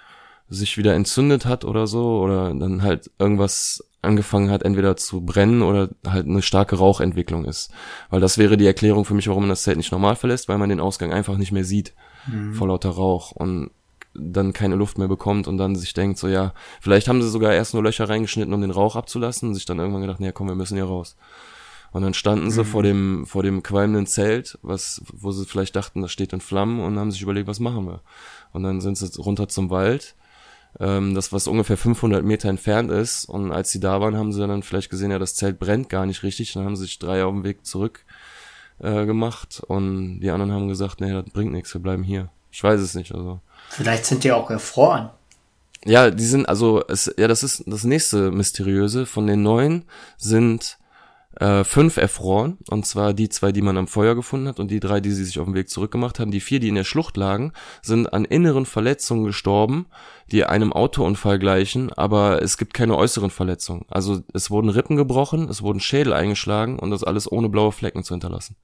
sich 0.49 0.79
wieder 0.79 0.95
entzündet 0.95 1.47
hat 1.47 1.65
oder 1.65 1.87
so 1.87 2.21
oder 2.21 2.55
dann 2.55 2.83
halt 2.83 3.11
irgendwas 3.19 3.85
angefangen 4.01 4.51
hat, 4.51 4.63
entweder 4.63 4.97
zu 4.97 5.21
brennen 5.21 5.63
oder 5.63 5.91
halt 6.07 6.27
eine 6.27 6.43
starke 6.43 6.77
Rauchentwicklung 6.77 7.45
ist. 7.45 7.71
Weil 8.11 8.21
das 8.21 8.39
wäre 8.39 8.57
die 8.57 8.67
Erklärung 8.67 9.05
für 9.05 9.15
mich, 9.15 9.29
warum 9.29 9.43
man 9.43 9.51
das 9.51 9.65
Zelt 9.65 9.77
nicht 9.77 9.93
normal 9.93 10.17
verlässt, 10.17 10.49
weil 10.49 10.59
man 10.59 10.69
den 10.69 10.81
Ausgang 10.81 11.13
einfach 11.13 11.37
nicht 11.37 11.53
mehr 11.53 11.65
sieht 11.65 11.95
mhm. 12.27 12.55
vor 12.55 12.69
lauter 12.69 12.91
Rauch 12.91 13.33
und 13.33 13.71
dann 14.15 14.53
keine 14.53 14.75
Luft 14.75 14.99
mehr 14.99 15.09
bekommt 15.09 15.47
und 15.49 15.59
dann 15.59 15.77
sich 15.77 15.95
denkt, 15.95 16.19
so 16.19 16.29
ja, 16.29 16.55
vielleicht 16.81 17.09
haben 17.09 17.23
sie 17.23 17.29
sogar 17.29 17.53
erst 17.53 17.75
nur 17.75 17.83
Löcher 17.83 18.09
reingeschnitten, 18.09 18.55
um 18.55 18.61
den 18.61 18.71
Rauch 18.71 18.97
abzulassen 18.97 19.49
und 19.49 19.55
sich 19.55 19.67
dann 19.67 19.79
irgendwann 19.79 20.03
gedacht, 20.03 20.21
naja 20.21 20.33
komm, 20.33 20.49
wir 20.49 20.55
müssen 20.55 20.77
hier 20.77 20.85
raus. 20.85 21.17
Und 21.91 22.03
dann 22.03 22.15
standen 22.15 22.51
sie 22.51 22.63
mhm. 22.63 22.67
vor 22.67 22.83
dem, 22.83 23.27
vor 23.27 23.43
dem 23.43 23.63
qualmenden 23.63 24.07
Zelt, 24.07 24.59
was, 24.63 25.03
wo 25.13 25.33
sie 25.33 25.47
vielleicht 25.47 25.75
dachten, 25.75 26.03
das 26.03 26.13
steht 26.13 26.33
in 26.33 26.41
Flammen 26.41 26.81
und 26.81 26.99
haben 26.99 27.11
sich 27.11 27.23
überlegt, 27.23 27.49
was 27.49 27.61
machen 27.61 27.87
wir? 27.87 28.01
Und 28.53 28.63
dann 28.63 28.81
sind 28.81 28.97
sie 28.97 29.11
runter 29.21 29.49
zum 29.49 29.71
Wald 29.71 30.15
ähm, 30.81 31.15
das 31.15 31.33
was 31.33 31.47
ungefähr 31.47 31.77
500 31.77 32.25
Meter 32.25 32.49
entfernt 32.49 32.91
ist. 32.91 33.25
Und 33.25 33.53
als 33.53 33.71
sie 33.71 33.81
da 33.81 34.01
waren, 34.01 34.17
haben 34.17 34.33
sie 34.33 34.47
dann 34.47 34.63
vielleicht 34.63 34.91
gesehen, 34.91 35.11
ja, 35.11 35.19
das 35.19 35.35
Zelt 35.35 35.59
brennt 35.59 35.89
gar 35.89 36.07
nicht 36.07 36.23
richtig. 36.23 36.53
Dann 36.53 36.65
haben 36.65 36.77
sich 36.77 36.99
drei 36.99 37.25
auf 37.25 37.33
dem 37.33 37.45
Weg 37.45 37.67
zurück 37.67 38.05
äh, 38.81 39.07
gemacht 39.07 39.61
und 39.67 40.21
die 40.21 40.31
anderen 40.31 40.53
haben 40.53 40.69
gesagt, 40.69 41.01
nee, 41.01 41.13
das 41.13 41.25
bringt 41.33 41.53
nichts, 41.53 41.75
wir 41.75 41.83
bleiben 41.83 42.03
hier. 42.03 42.29
Ich 42.51 42.63
weiß 42.63 42.81
es 42.81 42.95
nicht, 42.95 43.15
also. 43.15 43.41
Vielleicht 43.71 44.07
sind 44.07 44.25
die 44.25 44.33
auch 44.33 44.51
erfroren. 44.51 45.11
Ja, 45.85 46.11
die 46.11 46.25
sind, 46.25 46.49
also, 46.49 46.83
es, 46.89 47.13
ja, 47.17 47.29
das 47.29 47.43
ist 47.43 47.65
das 47.67 47.85
nächste 47.85 48.31
Mysteriöse. 48.31 49.07
Von 49.07 49.27
den 49.27 49.43
neun 49.43 49.85
sind 50.17 50.79
äh, 51.39 51.63
fünf 51.63 51.97
erfroren, 51.97 52.59
und 52.69 52.85
zwar 52.85 53.15
die 53.15 53.29
zwei, 53.29 53.53
die 53.53 53.63
man 53.63 53.77
am 53.77 53.87
Feuer 53.87 54.15
gefunden 54.15 54.49
hat 54.49 54.59
und 54.59 54.71
die 54.71 54.81
drei, 54.81 55.01
die 55.01 55.13
sie 55.13 55.25
sich 55.25 55.39
auf 55.39 55.45
dem 55.45 55.55
Weg 55.55 55.71
zurückgemacht 55.71 56.19
haben. 56.19 56.33
Die 56.33 56.41
vier, 56.41 56.59
die 56.59 56.69
in 56.69 56.75
der 56.75 56.85
Schlucht 56.85 57.17
lagen, 57.17 57.53
sind 57.81 58.13
an 58.13 58.25
inneren 58.25 58.67
Verletzungen 58.67 59.25
gestorben, 59.25 59.87
die 60.33 60.45
einem 60.45 60.73
Autounfall 60.73 61.39
gleichen, 61.39 61.93
aber 61.93 62.43
es 62.43 62.59
gibt 62.59 62.75
keine 62.75 62.97
äußeren 62.97 63.31
Verletzungen. 63.31 63.85
Also 63.89 64.23
es 64.35 64.51
wurden 64.51 64.69
Rippen 64.69 64.97
gebrochen, 64.97 65.49
es 65.49 65.63
wurden 65.63 65.81
Schädel 65.81 66.13
eingeschlagen 66.13 66.79
und 66.79 66.91
das 66.91 67.05
alles 67.05 67.31
ohne 67.31 67.49
blaue 67.49 67.73
Flecken 67.73 68.03
zu 68.03 68.15
hinterlassen. 68.15 68.57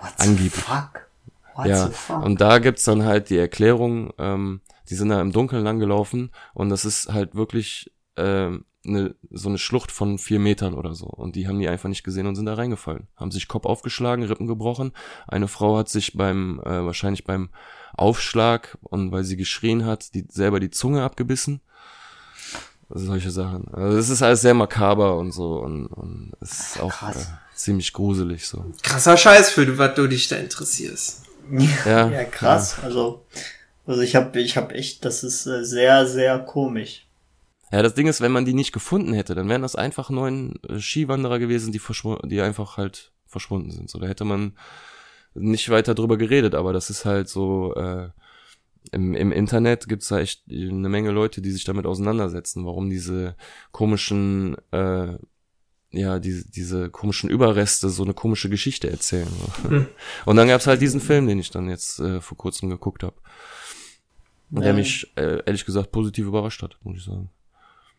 What 0.00 0.12
Angeblich. 0.18 0.52
Fuck? 0.52 1.06
What 1.54 1.66
ja, 1.66 1.90
und 2.22 2.40
da 2.40 2.58
gibt's 2.58 2.84
dann 2.84 3.04
halt 3.04 3.30
die 3.30 3.38
Erklärung, 3.38 4.12
ähm, 4.18 4.60
die 4.88 4.94
sind 4.94 5.10
da 5.10 5.20
im 5.20 5.32
Dunkeln 5.32 5.62
langgelaufen 5.62 6.30
und 6.52 6.70
das 6.70 6.84
ist 6.84 7.12
halt 7.12 7.34
wirklich 7.34 7.92
ähm, 8.16 8.64
eine, 8.86 9.14
so 9.30 9.48
eine 9.48 9.58
Schlucht 9.58 9.92
von 9.92 10.18
vier 10.18 10.38
Metern 10.38 10.74
oder 10.74 10.94
so. 10.94 11.06
Und 11.06 11.36
die 11.36 11.48
haben 11.48 11.58
die 11.58 11.68
einfach 11.68 11.88
nicht 11.88 12.04
gesehen 12.04 12.26
und 12.26 12.36
sind 12.36 12.46
da 12.46 12.54
reingefallen. 12.54 13.08
Haben 13.16 13.30
sich 13.30 13.48
Kopf 13.48 13.66
aufgeschlagen, 13.66 14.24
Rippen 14.24 14.46
gebrochen. 14.46 14.92
Eine 15.26 15.48
Frau 15.48 15.78
hat 15.78 15.88
sich 15.88 16.14
beim, 16.14 16.60
äh, 16.64 16.84
wahrscheinlich 16.84 17.24
beim 17.24 17.50
Aufschlag 17.96 18.76
und 18.82 19.12
weil 19.12 19.24
sie 19.24 19.36
geschrien 19.36 19.84
hat, 19.84 20.14
die 20.14 20.26
selber 20.28 20.60
die 20.60 20.70
Zunge 20.70 21.02
abgebissen. 21.02 21.60
solche 22.90 23.30
Sachen. 23.30 23.72
Also 23.72 23.98
es 23.98 24.08
ist 24.08 24.22
alles 24.22 24.42
sehr 24.42 24.54
makaber 24.54 25.16
und 25.16 25.32
so 25.32 25.58
und, 25.58 25.86
und 25.86 26.32
es 26.40 26.60
ist 26.60 26.80
auch 26.80 27.02
äh, 27.02 27.14
ziemlich 27.54 27.92
gruselig 27.92 28.46
so. 28.46 28.72
Krasser 28.82 29.16
Scheiß 29.16 29.50
für 29.50 29.66
du, 29.66 29.78
was 29.78 29.94
du 29.94 30.06
dich 30.06 30.28
da 30.28 30.36
interessierst. 30.36 31.22
Ja, 31.86 32.10
Ja, 32.10 32.24
krass. 32.30 32.78
Also, 32.82 33.26
also 33.86 34.02
ich 34.02 34.16
habe 34.16 34.40
ich 34.40 34.56
hab 34.56 34.72
echt, 34.72 35.04
das 35.04 35.24
ist 35.24 35.46
äh, 35.46 35.64
sehr, 35.64 36.06
sehr 36.06 36.38
komisch. 36.40 37.03
Ja, 37.74 37.82
das 37.82 37.94
Ding 37.94 38.06
ist, 38.06 38.20
wenn 38.20 38.30
man 38.30 38.44
die 38.44 38.54
nicht 38.54 38.70
gefunden 38.70 39.14
hätte, 39.14 39.34
dann 39.34 39.48
wären 39.48 39.62
das 39.62 39.74
einfach 39.74 40.08
neun 40.08 40.60
äh, 40.68 40.78
Skiwanderer 40.78 41.40
gewesen, 41.40 41.72
die 41.72 41.80
verschwunden, 41.80 42.28
die 42.28 42.40
einfach 42.40 42.76
halt 42.76 43.10
verschwunden 43.26 43.72
sind. 43.72 43.90
So, 43.90 43.98
da 43.98 44.06
hätte 44.06 44.24
man 44.24 44.56
nicht 45.34 45.68
weiter 45.70 45.96
drüber 45.96 46.16
geredet, 46.16 46.54
aber 46.54 46.72
das 46.72 46.88
ist 46.88 47.04
halt 47.04 47.28
so, 47.28 47.74
äh, 47.74 48.10
im, 48.92 49.16
im 49.16 49.32
Internet 49.32 49.88
gibt's 49.88 50.06
da 50.06 50.20
echt 50.20 50.44
eine 50.48 50.88
Menge 50.88 51.10
Leute, 51.10 51.42
die 51.42 51.50
sich 51.50 51.64
damit 51.64 51.84
auseinandersetzen, 51.84 52.64
warum 52.64 52.90
diese 52.90 53.34
komischen, 53.72 54.56
äh, 54.70 55.18
ja, 55.90 56.20
diese, 56.20 56.48
diese 56.48 56.90
komischen 56.90 57.28
Überreste 57.28 57.88
so 57.88 58.04
eine 58.04 58.14
komische 58.14 58.50
Geschichte 58.50 58.88
erzählen. 58.88 59.26
Hm. 59.66 59.88
Und 60.26 60.36
dann 60.36 60.46
gab's 60.46 60.68
halt 60.68 60.80
diesen 60.80 61.00
Film, 61.00 61.26
den 61.26 61.40
ich 61.40 61.50
dann 61.50 61.68
jetzt 61.68 61.98
äh, 61.98 62.20
vor 62.20 62.38
kurzem 62.38 62.70
geguckt 62.70 63.02
habe. 63.02 63.16
Der 64.50 64.74
mich 64.74 65.10
äh, 65.16 65.42
ehrlich 65.44 65.64
gesagt 65.64 65.90
positiv 65.90 66.26
überrascht 66.26 66.62
hat, 66.62 66.78
muss 66.84 66.98
ich 66.98 67.04
sagen. 67.04 67.30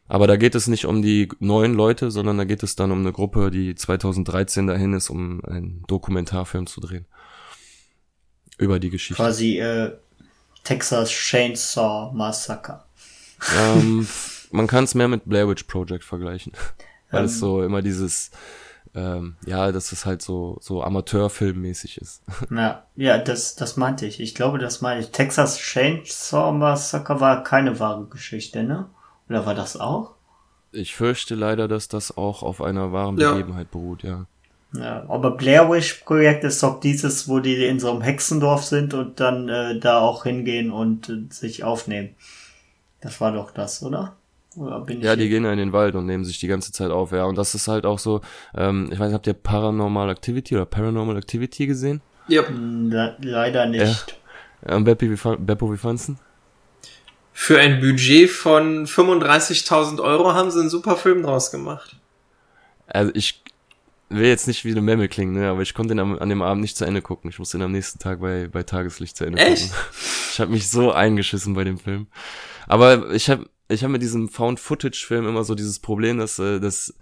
Aber 0.08 0.28
da 0.28 0.36
geht 0.36 0.54
es 0.54 0.68
nicht 0.68 0.86
um 0.86 1.02
die 1.02 1.30
neuen 1.40 1.74
Leute, 1.74 2.12
sondern 2.12 2.38
da 2.38 2.44
geht 2.44 2.62
es 2.62 2.76
dann 2.76 2.92
um 2.92 3.00
eine 3.00 3.12
Gruppe, 3.12 3.50
die 3.50 3.74
2013 3.74 4.68
dahin 4.68 4.94
ist, 4.94 5.10
um 5.10 5.44
einen 5.46 5.84
Dokumentarfilm 5.88 6.68
zu 6.68 6.80
drehen. 6.80 7.06
Über 8.58 8.80
die 8.80 8.90
Geschichte. 8.92 9.22
Quasi 9.22 9.60
äh, 9.60 9.94
Texas 10.64 11.10
Chainsaw 11.10 12.14
Massacre. 12.14 12.84
Ähm, 13.58 14.08
man 14.52 14.68
kann 14.68 14.84
es 14.84 14.96
mehr 14.96 15.08
mit 15.08 15.26
Blair 15.26 15.50
Witch 15.50 15.64
Project 15.64 16.04
vergleichen. 16.04 16.54
Weil 17.10 17.22
Ähm. 17.22 17.26
es 17.26 17.40
so 17.40 17.64
immer 17.64 17.82
dieses, 17.82 18.32
ähm, 18.94 19.36
ja, 19.46 19.72
dass 19.72 19.92
es 19.92 20.06
halt 20.06 20.22
so, 20.22 20.58
so 20.62 20.84
Amateurfilmmäßig 20.84 21.98
ist. 21.98 22.22
Ja, 22.52 22.86
ja, 22.96 23.18
das, 23.18 23.56
das 23.56 23.76
meinte 23.76 24.06
ich. 24.06 24.20
Ich 24.20 24.36
glaube, 24.36 24.60
das 24.60 24.82
meine 24.82 25.02
ich. 25.02 25.10
Texas 25.10 25.58
Chainsaw 25.58 26.52
Massacre 26.54 27.20
war 27.20 27.44
keine 27.44 27.80
wahre 27.80 28.06
Geschichte, 28.06 28.64
ne? 28.64 28.90
Oder 29.30 29.46
war 29.46 29.56
das 29.56 29.80
auch? 29.80 30.12
Ich 30.72 30.96
fürchte 30.96 31.36
leider, 31.36 31.68
dass 31.68 31.88
das 31.88 32.16
auch 32.18 32.44
auf 32.44 32.62
einer 32.62 32.92
wahren 32.92 33.18
Ja. 33.18 33.32
Begebenheit 33.32 33.72
beruht, 33.72 34.04
ja. 34.04 34.26
Ja, 34.74 35.06
aber 35.08 35.32
Blair 35.32 35.70
Witch 35.72 36.04
Projekt 36.04 36.44
ist 36.44 36.62
doch 36.62 36.82
dieses, 36.82 37.30
wo 37.30 37.40
die 37.40 37.66
in 37.66 37.80
so 37.80 37.90
einem 37.92 38.02
Hexendorf 38.02 38.64
sind 38.66 38.94
und 38.94 39.20
dann 39.22 39.48
äh, 39.48 39.80
da 39.80 40.00
auch 40.00 40.24
hingehen 40.24 40.70
und 40.72 41.08
äh, 41.10 41.24
sich 41.30 41.64
aufnehmen. 41.64 42.10
Das 43.00 43.22
war 43.22 43.32
doch 43.32 43.52
das, 43.52 43.82
oder? 43.84 44.16
Oder 44.58 44.82
bin 44.82 45.02
Ja, 45.02 45.14
ich 45.14 45.20
die 45.20 45.30
gehen 45.30 45.46
ja 45.46 45.52
in 45.54 45.60
den 45.60 45.72
Wald 45.74 45.96
und 45.96 46.06
nehmen 46.06 46.26
sich 46.26 46.40
die 46.40 46.48
ganze 46.48 46.72
Zeit 46.74 46.92
auf, 46.92 47.12
ja. 47.14 47.24
Und 47.26 47.38
das 47.38 47.56
ist 47.56 47.68
halt 47.70 47.86
auch 47.86 48.00
so, 48.00 48.20
ähm, 48.54 48.90
ich 48.92 49.00
weiß 49.00 49.08
nicht, 49.08 49.14
habt 49.16 49.28
ihr 49.28 49.34
Paranormal 49.34 50.10
Activity 50.10 50.56
oder 50.56 50.66
Paranormal 50.66 51.18
Activity 51.18 51.68
gesehen? 51.68 52.02
Yep. 52.30 52.50
Hm, 52.50 52.90
Le 52.92 53.16
leider 53.22 53.66
nicht. 53.68 54.18
Ähm, 54.66 54.84
Beppi, 54.84 55.10
wie, 55.12 55.18
fa- 55.18 55.38
Beppo, 55.40 55.72
wie 55.72 55.78
fandst 55.78 56.10
du? 56.10 56.16
Für 57.38 57.60
ein 57.60 57.82
Budget 57.82 58.30
von 58.32 58.88
35.000 58.88 60.02
Euro 60.02 60.34
haben 60.34 60.52
sie 60.52 60.62
einen 60.62 60.70
super 60.70 60.96
Film 60.96 61.22
draus 61.22 61.52
gemacht. 61.52 61.98
Also 62.88 63.12
ich 63.14 63.44
will 64.08 64.26
jetzt 64.26 64.48
nicht 64.48 64.64
wie 64.64 64.72
eine 64.72 64.82
Memme 64.82 65.10
klingen, 65.10 65.34
ne, 65.34 65.50
aber 65.50 65.62
ich 65.62 65.74
konnte 65.74 65.94
ihn 65.94 66.00
am, 66.00 66.18
an 66.18 66.30
dem 66.30 66.42
Abend 66.42 66.62
nicht 66.62 66.78
zu 66.78 66.86
Ende 66.86 67.02
gucken. 67.02 67.30
Ich 67.30 67.38
musste 67.38 67.58
ihn 67.58 67.64
am 67.64 67.74
nächsten 67.74 68.00
Tag 68.00 68.22
bei, 68.22 68.48
bei 68.48 68.64
Tageslicht 68.64 69.18
zu 69.18 69.26
Ende 69.26 69.40
Echt? 69.40 69.70
gucken. 69.70 69.78
Ich 70.32 70.40
habe 70.40 70.52
mich 70.52 70.70
so 70.70 70.92
eingeschissen 70.92 71.54
bei 71.56 71.66
dem 71.66 71.78
Film. 71.78 72.08
Aber 72.68 73.12
ich 73.12 73.30
habe 73.30 73.50
ich 73.68 73.84
hab 73.84 73.92
mit 73.92 74.02
diesem 74.02 74.30
Found-Footage-Film 74.30 75.28
immer 75.28 75.44
so 75.44 75.56
dieses 75.56 75.80
Problem, 75.80 76.18
dass, 76.18 76.40
äh, 76.40 76.60
dass 76.60 76.94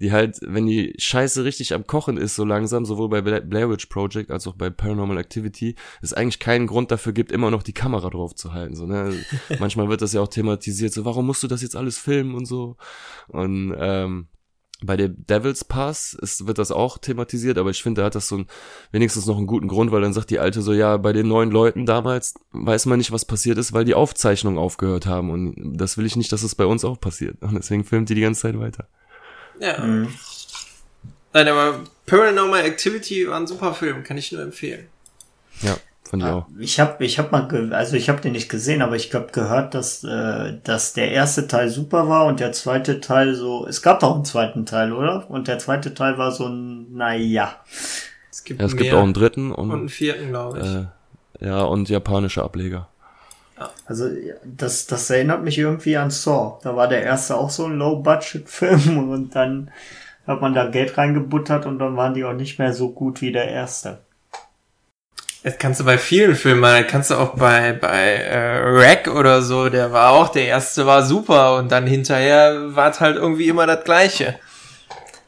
die 0.00 0.10
halt, 0.12 0.38
wenn 0.42 0.66
die 0.66 0.94
Scheiße 0.98 1.44
richtig 1.44 1.74
am 1.74 1.86
Kochen 1.86 2.16
ist, 2.16 2.34
so 2.34 2.44
langsam, 2.44 2.84
sowohl 2.84 3.08
bei 3.08 3.20
Bla- 3.22 3.40
Blair 3.40 3.70
Witch 3.70 3.86
Project 3.86 4.30
als 4.30 4.46
auch 4.46 4.54
bei 4.54 4.68
Paranormal 4.68 5.18
Activity, 5.18 5.76
es 6.02 6.12
eigentlich 6.12 6.40
keinen 6.40 6.66
Grund 6.66 6.90
dafür 6.90 7.12
gibt, 7.12 7.30
immer 7.30 7.50
noch 7.50 7.62
die 7.62 7.72
Kamera 7.72 8.10
drauf 8.10 8.34
zu 8.34 8.52
halten. 8.52 8.74
So, 8.74 8.86
ne? 8.86 9.14
Manchmal 9.60 9.88
wird 9.88 10.02
das 10.02 10.12
ja 10.12 10.20
auch 10.20 10.28
thematisiert, 10.28 10.92
so, 10.92 11.04
warum 11.04 11.26
musst 11.26 11.42
du 11.42 11.48
das 11.48 11.62
jetzt 11.62 11.76
alles 11.76 11.98
filmen 11.98 12.34
und 12.34 12.46
so. 12.46 12.76
Und 13.28 13.74
ähm, 13.78 14.26
bei 14.84 14.96
dem 14.96 15.26
Devil's 15.26 15.64
Pass 15.64 16.14
ist, 16.14 16.46
wird 16.46 16.58
das 16.58 16.70
auch 16.70 16.98
thematisiert, 16.98 17.58
aber 17.58 17.70
ich 17.70 17.82
finde, 17.82 18.00
da 18.00 18.06
hat 18.06 18.14
das 18.14 18.28
so 18.28 18.38
ein, 18.38 18.46
wenigstens 18.90 19.26
noch 19.26 19.36
einen 19.36 19.46
guten 19.46 19.68
Grund, 19.68 19.92
weil 19.92 20.02
dann 20.02 20.12
sagt 20.12 20.30
die 20.30 20.38
Alte 20.38 20.62
so, 20.62 20.72
ja, 20.72 20.96
bei 20.96 21.12
den 21.12 21.28
neuen 21.28 21.50
Leuten 21.50 21.86
damals 21.86 22.34
weiß 22.52 22.86
man 22.86 22.98
nicht, 22.98 23.12
was 23.12 23.24
passiert 23.24 23.58
ist, 23.58 23.72
weil 23.72 23.84
die 23.84 23.94
Aufzeichnungen 23.94 24.58
aufgehört 24.58 25.06
haben 25.06 25.30
und 25.30 25.76
das 25.76 25.98
will 25.98 26.06
ich 26.06 26.16
nicht, 26.16 26.32
dass 26.32 26.42
es 26.42 26.54
bei 26.54 26.66
uns 26.66 26.84
auch 26.84 27.00
passiert. 27.00 27.40
Und 27.42 27.54
deswegen 27.54 27.84
filmt 27.84 28.08
die 28.08 28.14
die 28.14 28.20
ganze 28.20 28.42
Zeit 28.42 28.58
weiter. 28.58 28.86
Ja. 29.60 29.84
Mhm. 29.84 30.08
Nein, 31.32 31.48
aber 31.48 31.84
Paranormal 32.06 32.64
Activity 32.64 33.26
war 33.28 33.40
ein 33.40 33.46
super 33.46 33.74
Film, 33.74 34.02
kann 34.02 34.18
ich 34.18 34.32
nur 34.32 34.42
empfehlen. 34.42 34.86
Ja, 35.62 35.76
fand 36.12 36.22
ich 36.22 36.28
auch. 36.28 36.46
Ich 36.58 36.78
habe 36.78 37.04
ich 37.04 37.18
hab 37.18 37.32
mal, 37.32 37.48
ge 37.48 37.72
also 37.72 37.96
ich 37.96 38.08
habe 38.08 38.20
den 38.20 38.32
nicht 38.32 38.48
gesehen, 38.48 38.82
aber 38.82 38.96
ich 38.96 39.10
glaube 39.10 39.32
gehört, 39.32 39.74
dass, 39.74 40.04
äh, 40.04 40.58
dass 40.62 40.92
der 40.92 41.10
erste 41.10 41.48
Teil 41.48 41.70
super 41.70 42.08
war 42.08 42.26
und 42.26 42.38
der 42.38 42.52
zweite 42.52 43.00
Teil 43.00 43.34
so, 43.34 43.66
es 43.66 43.80
gab 43.82 44.00
doch 44.00 44.14
einen 44.14 44.24
zweiten 44.24 44.66
Teil, 44.66 44.92
oder? 44.92 45.28
Und 45.30 45.48
der 45.48 45.58
zweite 45.58 45.94
Teil 45.94 46.18
war 46.18 46.30
so 46.30 46.46
ein, 46.46 46.94
naja. 46.94 47.56
Es 48.30 48.44
gibt, 48.44 48.60
Ja, 48.60 48.66
es 48.66 48.76
gibt 48.76 48.92
auch 48.92 49.02
einen 49.02 49.14
dritten 49.14 49.52
und 49.52 49.70
einen 49.70 49.82
und, 49.82 49.88
vierten, 49.88 50.28
glaube 50.28 50.60
ich. 50.60 51.44
äh, 51.44 51.46
ja, 51.46 51.62
und 51.62 51.88
japanische 51.88 52.42
Ableger. 52.42 52.88
Also 53.86 54.08
das, 54.44 54.86
das 54.86 55.08
erinnert 55.10 55.44
mich 55.44 55.58
irgendwie 55.58 55.96
an 55.96 56.10
Saw. 56.10 56.58
Da 56.62 56.76
war 56.76 56.88
der 56.88 57.02
erste 57.02 57.36
auch 57.36 57.50
so 57.50 57.66
ein 57.66 57.78
Low-Budget-Film 57.78 58.98
und 59.10 59.34
dann 59.34 59.70
hat 60.26 60.40
man 60.40 60.54
da 60.54 60.66
Geld 60.66 60.96
reingebuttert 60.98 61.66
und 61.66 61.78
dann 61.78 61.96
waren 61.96 62.14
die 62.14 62.24
auch 62.24 62.32
nicht 62.32 62.58
mehr 62.58 62.72
so 62.72 62.90
gut 62.90 63.20
wie 63.22 63.32
der 63.32 63.48
erste. 63.48 64.00
Das 65.42 65.58
kannst 65.58 65.80
du 65.80 65.84
bei 65.84 65.98
vielen 65.98 66.36
Filmen, 66.36 66.60
machen. 66.60 66.84
kannst 66.88 67.10
du 67.10 67.16
auch 67.16 67.34
bei, 67.34 67.72
bei 67.72 68.14
äh, 68.14 68.58
Rack 68.58 69.08
oder 69.08 69.42
so, 69.42 69.68
der 69.68 69.92
war 69.92 70.12
auch, 70.12 70.28
der 70.28 70.46
erste 70.46 70.86
war 70.86 71.02
super 71.02 71.56
und 71.56 71.72
dann 71.72 71.86
hinterher 71.86 72.76
war 72.76 72.90
es 72.90 73.00
halt 73.00 73.16
irgendwie 73.16 73.48
immer 73.48 73.66
das 73.66 73.82
gleiche. 73.82 74.36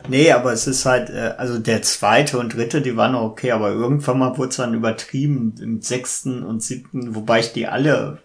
Nee, 0.06 0.30
aber 0.32 0.52
es 0.52 0.66
ist 0.66 0.84
halt, 0.84 1.10
äh, 1.10 1.34
also 1.36 1.58
der 1.58 1.82
zweite 1.82 2.38
und 2.38 2.54
dritte, 2.54 2.80
die 2.80 2.96
waren 2.96 3.12
noch 3.12 3.22
okay, 3.22 3.52
aber 3.52 3.70
irgendwann 3.70 4.18
mal 4.18 4.36
wurde 4.36 4.50
es 4.50 4.56
dann 4.56 4.74
übertrieben 4.74 5.54
im 5.60 5.80
sechsten 5.80 6.42
und 6.44 6.62
siebten, 6.62 7.14
wobei 7.14 7.40
ich 7.40 7.52
die 7.52 7.66
alle, 7.66 8.18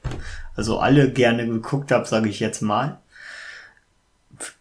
also 0.56 0.80
alle 0.80 1.10
gerne 1.10 1.48
geguckt 1.48 1.92
habe, 1.92 2.06
sage 2.06 2.30
ich 2.30 2.40
jetzt 2.40 2.62
mal. 2.62 3.00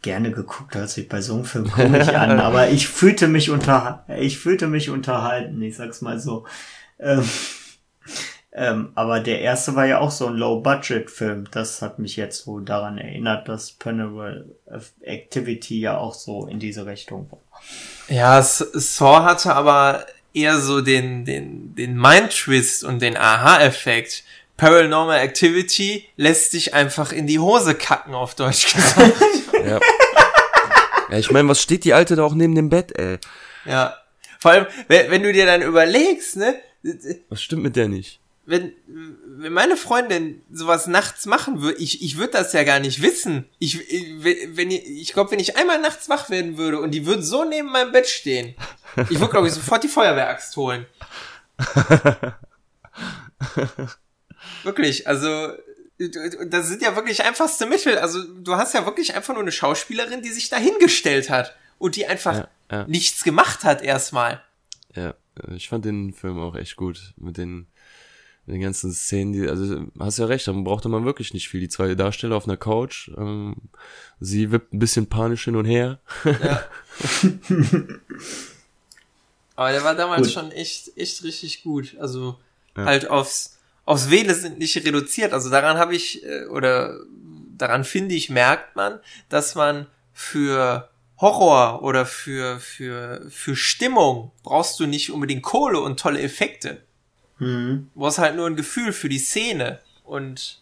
Gerne 0.03 0.33
geguckt 0.33 0.75
hört 0.75 0.91
sich 0.91 1.09
bei 1.09 1.21
so 1.21 1.35
einem 1.35 1.45
Film 1.45 1.71
komisch 1.71 2.09
an, 2.09 2.41
aber 2.41 2.69
ich 2.71 2.89
fühlte 2.89 3.29
mich 3.29 3.51
unter, 3.51 4.05
ich 4.19 4.39
fühlte 4.39 4.67
mich 4.67 4.89
unterhalten, 4.89 5.61
ich 5.61 5.77
sag's 5.77 6.01
mal 6.01 6.19
so. 6.19 6.47
Ähm, 7.01 7.29
ähm, 8.53 8.93
aber 8.97 9.21
der 9.21 9.41
erste 9.41 9.77
war 9.77 9.87
ja 9.87 10.01
auch 10.01 10.11
so 10.11 10.27
ein 10.27 10.35
Low-Budget-Film. 10.35 11.49
Das 11.53 11.81
hat 11.81 11.99
mich 11.99 12.17
jetzt 12.17 12.45
so 12.45 12.59
daran 12.59 12.99
erinnert, 12.99 13.47
dass 13.47 13.73
Paranormal 13.73 14.47
Activity 15.03 15.81
ja 15.81 15.97
auch 15.99 16.15
so 16.15 16.47
in 16.47 16.59
diese 16.59 16.85
Richtung 16.85 17.31
war. 17.31 17.41
Ja, 18.09 18.43
Saw 18.43 19.25
hatte 19.25 19.55
aber 19.55 20.07
eher 20.35 20.59
so 20.59 20.81
den, 20.81 21.25
den, 21.25 21.75
den 21.77 21.97
Mind-Twist 21.97 22.83
und 22.83 23.01
den 23.01 23.17
Aha-Effekt. 23.17 24.25
Paranormal 24.57 25.21
Activity 25.21 26.09
lässt 26.17 26.53
dich 26.53 26.75
einfach 26.75 27.13
in 27.13 27.29
die 27.29 27.39
Hose 27.39 27.77
kacken, 27.77 28.15
auf 28.15 28.35
Deutsch 28.35 28.75
gesagt. 28.75 29.13
Ja. 29.65 29.81
ja, 31.11 31.19
ich 31.19 31.33
meine, 31.33 31.49
was 31.49 31.61
steht 31.61 31.85
die 31.85 31.93
Alte 31.93 32.15
da 32.15 32.23
auch 32.23 32.33
neben 32.33 32.55
dem 32.55 32.71
Bett, 32.71 32.97
ey? 32.97 33.19
ja. 33.67 33.95
Vor 34.39 34.53
allem, 34.53 34.67
wenn 34.87 35.23
du 35.25 35.33
dir 35.33 35.47
dann 35.47 35.63
überlegst, 35.63 36.37
ne, 36.37 36.55
Was 37.29 37.43
stimmt 37.43 37.63
mit 37.63 37.77
der 37.77 37.89
nicht? 37.89 38.21
wenn, 38.49 38.73
wenn 38.87 39.53
meine 39.53 39.77
Freundin 39.77 40.41
sowas 40.51 40.87
nachts 40.87 41.27
machen 41.27 41.61
würde, 41.61 41.77
ich, 41.79 42.03
ich 42.03 42.17
würde 42.17 42.33
das 42.33 42.55
ja 42.55 42.65
gar 42.65 42.81
nicht 42.81 43.03
wissen. 43.03 43.45
Ich, 43.59 43.79
wenn 43.79 44.71
ich, 44.71 45.13
glaube, 45.13 45.33
wenn 45.33 45.39
ich 45.39 45.59
einmal 45.59 45.79
nachts 45.83 46.09
wach 46.09 46.31
werden 46.31 46.57
würde 46.57 46.81
und 46.81 46.93
die 46.93 47.05
würde 47.05 47.23
so 47.23 47.45
neben 47.45 47.71
meinem 47.71 47.93
Bett 47.93 48.07
stehen, 48.09 48.55
ich 49.11 49.21
würde, 49.21 49.33
glaube 49.33 49.49
ich, 49.49 49.53
sofort 49.53 49.85
die 49.85 49.89
Feuerwehraxt 49.89 50.57
holen. 50.57 50.87
Wirklich, 54.63 55.07
also 55.07 55.53
das 55.99 56.69
sind 56.69 56.81
ja 56.81 56.97
wirklich 56.97 57.25
einfachste 57.25 57.67
Mittel. 57.67 57.99
Also 57.99 58.23
du 58.23 58.55
hast 58.55 58.73
ja 58.73 58.87
wirklich 58.87 59.15
einfach 59.15 59.35
nur 59.35 59.43
eine 59.43 59.53
Schauspielerin, 59.53 60.23
die 60.23 60.31
sich 60.31 60.49
dahingestellt 60.49 61.29
hat 61.29 61.57
und 61.79 61.97
die 61.97 62.07
einfach 62.07 62.37
Ja, 62.37 62.49
ja. 62.71 62.85
nichts 62.87 63.25
gemacht 63.25 63.65
hat 63.65 63.83
erstmal. 63.83 64.43
Ja, 64.95 65.15
ich 65.55 65.69
fand 65.69 65.85
den 65.85 66.13
Film 66.13 66.39
auch 66.39 66.55
echt 66.57 66.77
gut 66.77 67.15
mit 67.17 67.37
den, 67.37 67.67
mit 68.47 68.55
den 68.55 68.61
ganzen 68.63 68.93
Szenen, 68.93 69.33
die, 69.33 69.49
also 69.49 69.87
hast 69.99 70.19
ja 70.19 70.27
recht, 70.27 70.47
da 70.49 70.53
brauchte 70.53 70.89
man 70.89 71.05
wirklich 71.05 71.35
nicht 71.35 71.49
viel. 71.49 71.61
Die 71.61 71.69
zwei 71.69 71.95
Darsteller 71.95 72.37
auf 72.37 72.47
einer 72.47 72.57
Couch, 72.57 73.11
ähm, 73.17 73.57
sie 74.21 74.51
wippt 74.51 74.73
ein 74.73 74.79
bisschen 74.79 75.07
panisch 75.09 75.45
hin 75.45 75.57
und 75.57 75.65
her. 75.65 76.01
Aber 79.57 79.73
der 79.73 79.83
war 79.83 79.95
damals 79.97 80.29
Gut. 80.29 80.35
schon 80.35 80.53
echt, 80.53 80.97
echt 80.97 81.25
richtig 81.25 81.63
gut. 81.65 81.97
Also 81.99 82.39
Ja. 82.77 82.85
halt 82.85 83.11
aufs, 83.11 83.59
aufs 83.85 84.09
Wähle 84.09 84.35
sind 84.35 84.59
nicht 84.59 84.77
reduziert. 84.77 85.33
Also 85.33 85.51
daran 85.51 85.79
habe 85.79 85.97
ich, 85.97 86.25
äh, 86.25 86.45
oder 86.47 87.01
daran 87.57 87.83
finde 87.85 88.15
ich, 88.15 88.31
merkt 88.31 88.77
man, 88.77 89.01
dass 89.29 89.57
man 89.57 89.89
für 90.13 90.89
Horror 91.21 91.83
oder 91.83 92.07
für, 92.07 92.61
für, 92.61 93.27
für 93.29 93.57
Stimmung 93.57 94.31
brauchst 94.43 94.79
du 94.79 94.87
nicht 94.87 95.11
unbedingt 95.11 95.43
Kohle 95.43 95.81
und 95.81 95.99
tolle 95.99 96.21
Effekte. 96.21 96.83
Mhm. 97.39 97.91
Du 97.95 98.01
brauchst 98.01 98.19
halt 98.19 98.37
nur 98.37 98.47
ein 98.47 98.57
Gefühl 98.57 98.93
für 98.93 99.09
die 99.09 99.19
Szene 99.19 99.81
und 100.05 100.61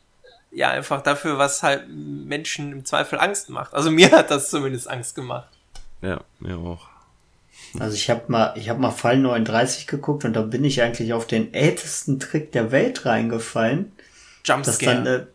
ja, 0.51 0.71
einfach 0.71 1.03
dafür, 1.03 1.37
was 1.37 1.63
halt 1.63 1.89
Menschen 1.89 2.73
im 2.73 2.85
Zweifel 2.85 3.19
Angst 3.19 3.51
macht. 3.51 3.75
Also 3.75 3.91
mir 3.91 4.11
hat 4.11 4.31
das 4.31 4.49
zumindest 4.49 4.89
Angst 4.89 5.15
gemacht. 5.15 5.49
Ja, 6.01 6.21
mir 6.41 6.57
auch. 6.57 6.89
Also 7.79 7.95
ich 7.95 8.09
habe 8.09 8.25
mal, 8.29 8.55
ich 8.57 8.71
habe 8.71 8.81
mal 8.81 8.91
Fall 8.91 9.19
39 9.19 9.87
geguckt 9.87 10.25
und 10.25 10.33
da 10.35 10.43
bin 10.43 10.65
ich 10.65 10.83
eigentlich 10.83 11.13
auf 11.13 11.27
den 11.27 11.53
ältesten 11.53 12.19
Trick 12.19 12.53
der 12.53 12.73
Welt 12.73 13.05
reingefallen. 13.05 13.93
Dass 14.47 14.79
dann, 14.79 15.05
Jumpscare. 15.05 15.17
äh, 15.17 15.27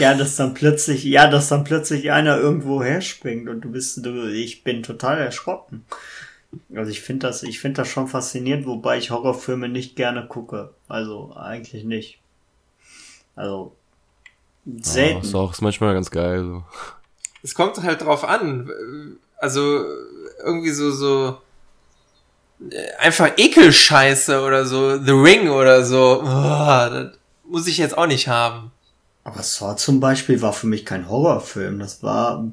ja, 0.00 0.14
dass 0.14 0.36
dann 0.36 0.54
plötzlich, 0.54 1.04
ja, 1.04 1.28
dass 1.28 1.48
dann 1.48 1.64
plötzlich 1.64 2.10
einer 2.10 2.38
irgendwo 2.38 2.82
herspringt 2.82 3.48
und 3.48 3.60
du 3.60 3.70
bist, 3.70 4.04
du, 4.04 4.32
ich 4.32 4.64
bin 4.64 4.82
total 4.82 5.18
erschrocken. 5.18 5.84
Also 6.74 6.90
ich 6.90 7.00
finde 7.00 7.28
das, 7.28 7.42
ich 7.42 7.60
finde 7.60 7.82
das 7.82 7.88
schon 7.88 8.08
faszinierend, 8.08 8.66
wobei 8.66 8.98
ich 8.98 9.10
Horrorfilme 9.10 9.68
nicht 9.68 9.94
gerne 9.96 10.26
gucke. 10.26 10.74
Also 10.88 11.34
eigentlich 11.36 11.84
nicht. 11.84 12.18
Also 13.36 13.76
Ja, 14.64 14.82
selten. 14.82 15.22
ist 15.22 15.34
auch 15.34 15.52
ist 15.52 15.60
manchmal 15.60 15.94
ganz 15.94 16.10
geil. 16.10 16.42
So. 16.42 16.64
Es 17.42 17.54
kommt 17.54 17.80
halt 17.82 18.02
drauf 18.02 18.24
an. 18.24 18.70
Also 19.38 19.84
irgendwie 20.44 20.70
so, 20.70 20.90
so 20.90 21.38
einfach 22.98 23.30
Ekelscheiße 23.36 24.42
oder 24.42 24.66
so, 24.66 24.98
The 24.98 25.12
Ring 25.12 25.48
oder 25.50 25.84
so. 25.84 26.22
Uah, 26.22 26.90
das 26.90 27.18
muss 27.44 27.66
ich 27.66 27.78
jetzt 27.78 27.96
auch 27.96 28.06
nicht 28.06 28.28
haben. 28.28 28.72
Aber 29.24 29.42
Saw 29.42 29.76
zum 29.76 30.00
Beispiel 30.00 30.40
war 30.42 30.52
für 30.52 30.66
mich 30.66 30.84
kein 30.86 31.08
Horrorfilm. 31.08 31.78
Das 31.78 32.02
war, 32.02 32.44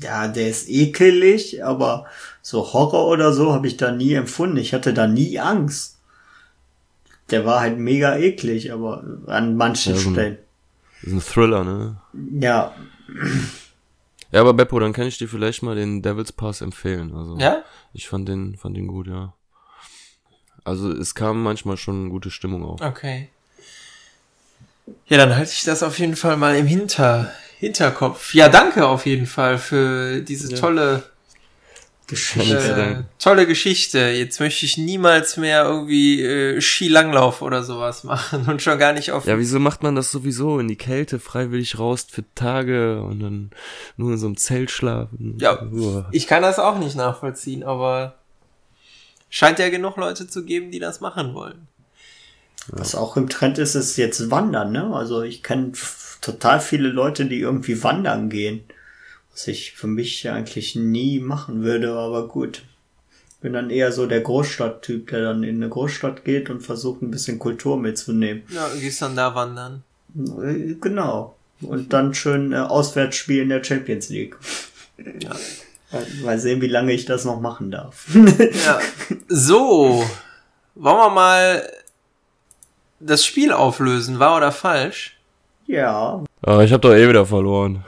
ja, 0.00 0.26
der 0.28 0.48
ist 0.48 0.68
ekelig, 0.68 1.62
aber 1.64 2.06
so 2.42 2.72
Horror 2.72 3.08
oder 3.08 3.32
so 3.32 3.52
habe 3.52 3.66
ich 3.66 3.76
da 3.76 3.92
nie 3.92 4.14
empfunden. 4.14 4.56
Ich 4.56 4.72
hatte 4.72 4.94
da 4.94 5.06
nie 5.06 5.38
Angst. 5.38 5.98
Der 7.30 7.44
war 7.44 7.60
halt 7.60 7.78
mega 7.78 8.16
eklig, 8.16 8.72
aber 8.72 9.04
an 9.26 9.56
manchen 9.56 9.94
Ja, 9.94 9.98
so 10.00 10.08
ein- 10.10 10.12
Stellen. 10.14 10.38
Ist 11.02 11.12
ein 11.12 11.20
Thriller, 11.20 11.64
ne? 11.64 11.96
Ja, 12.40 12.74
Ja, 14.32 14.40
aber 14.40 14.54
Beppo, 14.54 14.80
dann 14.80 14.92
kann 14.92 15.06
ich 15.06 15.18
dir 15.18 15.28
vielleicht 15.28 15.62
mal 15.62 15.76
den 15.76 16.02
Devil's 16.02 16.32
Pass 16.32 16.60
empfehlen. 16.60 17.14
Also 17.14 17.36
Ja? 17.38 17.62
ich 17.92 18.08
fand 18.08 18.28
den, 18.28 18.56
fand 18.56 18.76
den 18.76 18.86
gut, 18.88 19.06
ja. 19.06 19.34
Also 20.64 20.90
es 20.90 21.14
kam 21.14 21.42
manchmal 21.44 21.76
schon 21.76 22.08
gute 22.10 22.30
Stimmung 22.30 22.64
auf. 22.64 22.80
Okay. 22.80 23.28
Ja, 25.06 25.16
dann 25.18 25.34
halte 25.36 25.52
ich 25.52 25.64
das 25.64 25.82
auf 25.82 25.98
jeden 25.98 26.16
Fall 26.16 26.36
mal 26.36 26.56
im 26.56 26.66
Hinter, 26.66 27.30
Hinterkopf. 27.58 28.34
Ja, 28.34 28.48
danke 28.48 28.86
auf 28.86 29.06
jeden 29.06 29.26
Fall 29.26 29.58
für 29.58 30.20
diese 30.20 30.50
Ja. 30.52 30.58
tolle, 30.58 31.02
Geschichte. 32.08 33.04
äh, 33.08 33.20
tolle 33.20 33.46
Geschichte. 33.48 33.98
Jetzt 33.98 34.38
möchte 34.38 34.64
ich 34.64 34.76
niemals 34.78 35.36
mehr 35.36 35.64
irgendwie 35.64 36.22
äh, 36.22 36.60
Skilanglauf 36.60 37.42
oder 37.42 37.64
sowas 37.64 38.04
machen 38.04 38.46
und 38.48 38.62
schon 38.62 38.78
gar 38.78 38.92
nicht 38.92 39.10
auf 39.10 39.26
Ja, 39.26 39.38
wieso 39.38 39.58
macht 39.58 39.82
man 39.82 39.96
das 39.96 40.12
sowieso 40.12 40.60
in 40.60 40.68
die 40.68 40.76
Kälte 40.76 41.18
freiwillig 41.18 41.80
raus 41.80 42.06
für 42.08 42.22
Tage 42.36 43.02
und 43.02 43.18
dann 43.20 43.50
nur 43.96 44.12
in 44.12 44.18
so 44.18 44.26
einem 44.26 44.36
Zelt 44.36 44.70
schlafen? 44.70 45.36
Ja. 45.40 45.60
Uah. 45.62 46.06
Ich 46.12 46.28
kann 46.28 46.42
das 46.42 46.60
auch 46.60 46.78
nicht 46.78 46.94
nachvollziehen, 46.94 47.64
aber 47.64 48.14
scheint 49.28 49.58
ja 49.58 49.68
genug 49.68 49.96
Leute 49.96 50.28
zu 50.28 50.44
geben, 50.44 50.70
die 50.70 50.78
das 50.78 51.00
machen 51.00 51.34
wollen. 51.34 51.66
Was 52.68 52.94
auch 52.94 53.16
im 53.16 53.28
Trend 53.28 53.58
ist, 53.58 53.74
ist 53.74 53.96
jetzt 53.96 54.30
Wandern, 54.30 54.72
ne? 54.72 54.92
Also 54.94 55.22
ich 55.22 55.42
kenne 55.42 55.72
total 56.20 56.60
viele 56.60 56.88
Leute, 56.88 57.26
die 57.26 57.40
irgendwie 57.40 57.82
wandern 57.82 58.28
gehen. 58.28 58.64
Was 59.32 59.46
ich 59.48 59.72
für 59.72 59.86
mich 59.86 60.28
eigentlich 60.30 60.74
nie 60.76 61.20
machen 61.20 61.62
würde, 61.62 61.92
aber 61.92 62.26
gut. 62.28 62.62
Bin 63.42 63.52
dann 63.52 63.70
eher 63.70 63.92
so 63.92 64.06
der 64.06 64.22
Großstadttyp, 64.22 65.08
der 65.10 65.22
dann 65.22 65.44
in 65.44 65.56
eine 65.56 65.68
Großstadt 65.68 66.24
geht 66.24 66.48
und 66.50 66.62
versucht 66.62 67.02
ein 67.02 67.10
bisschen 67.10 67.38
Kultur 67.38 67.78
mitzunehmen. 67.78 68.42
Ja, 68.48 68.66
und 68.66 68.80
gehst 68.80 69.02
dann 69.02 69.14
da 69.14 69.34
wandern. 69.34 69.82
Äh, 70.42 70.74
Genau. 70.80 71.36
Und 71.60 71.92
dann 71.92 72.12
schön 72.14 72.52
äh, 72.52 72.56
auswärts 72.56 73.16
spielen 73.16 73.44
in 73.44 73.48
der 73.50 73.64
Champions 73.64 74.08
League. 74.08 74.36
Ja. 74.98 75.30
Mal- 75.92 76.06
Mal 76.24 76.38
sehen, 76.38 76.60
wie 76.60 76.66
lange 76.66 76.92
ich 76.92 77.04
das 77.04 77.24
noch 77.24 77.40
machen 77.40 77.70
darf. 77.70 78.06
Ja. 78.66 78.80
So, 79.28 80.04
wollen 80.74 80.96
wir 80.96 81.10
mal 81.10 81.62
das 83.00 83.24
Spiel 83.24 83.52
auflösen, 83.52 84.18
wahr 84.18 84.36
oder 84.36 84.52
falsch? 84.52 85.16
ja, 85.66 86.22
Ah, 86.42 86.60
ich 86.60 86.72
habe 86.72 86.80
doch 86.82 86.94
eh 86.94 87.08
wieder 87.08 87.26
verloren. 87.26 87.84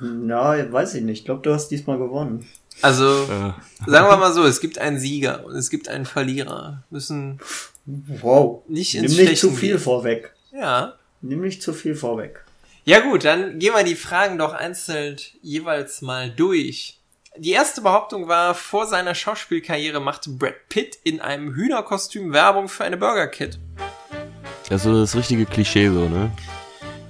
na, 0.00 0.72
weiß 0.72 0.94
ich 0.94 1.02
nicht. 1.02 1.20
Ich 1.20 1.24
glaube, 1.24 1.42
du 1.42 1.52
hast 1.52 1.68
diesmal 1.68 1.98
gewonnen. 1.98 2.48
Also, 2.82 3.04
Äh, 3.24 3.52
sagen 3.90 4.08
wir 4.08 4.16
mal 4.16 4.32
so, 4.32 4.44
es 4.44 4.60
gibt 4.60 4.78
einen 4.78 4.98
Sieger 4.98 5.44
und 5.44 5.54
es 5.54 5.70
gibt 5.70 5.88
einen 5.88 6.06
Verlierer. 6.06 6.82
Müssen 6.90 7.38
Wow. 7.86 8.62
nicht 8.68 8.94
Nimm 8.94 9.04
ins 9.04 9.16
nicht 9.18 9.38
zu 9.38 9.50
viel 9.52 9.72
gehen. 9.72 9.78
vorweg. 9.78 10.32
Ja. 10.52 10.94
Nimm 11.20 11.42
nicht 11.42 11.62
zu 11.62 11.72
viel 11.72 11.94
vorweg. 11.94 12.44
Ja 12.84 13.00
gut, 13.00 13.24
dann 13.24 13.58
gehen 13.58 13.74
wir 13.74 13.84
die 13.84 13.94
Fragen 13.96 14.38
doch 14.38 14.54
einzeln 14.54 15.16
jeweils 15.42 16.00
mal 16.02 16.30
durch. 16.30 16.98
Die 17.36 17.50
erste 17.52 17.82
Behauptung 17.82 18.26
war, 18.26 18.54
vor 18.54 18.86
seiner 18.86 19.14
Schauspielkarriere 19.14 20.00
machte 20.00 20.30
Brad 20.30 20.68
Pitt 20.68 20.98
in 21.04 21.20
einem 21.20 21.54
Hühnerkostüm 21.54 22.32
Werbung 22.32 22.68
für 22.68 22.84
eine 22.84 22.96
Burger 22.96 23.28
Kit. 23.28 23.58
Das 24.70 24.78
ist 24.80 24.84
so 24.84 24.98
das 25.00 25.14
richtige 25.14 25.44
Klischee 25.44 25.88
so, 25.90 26.08
ne? 26.08 26.30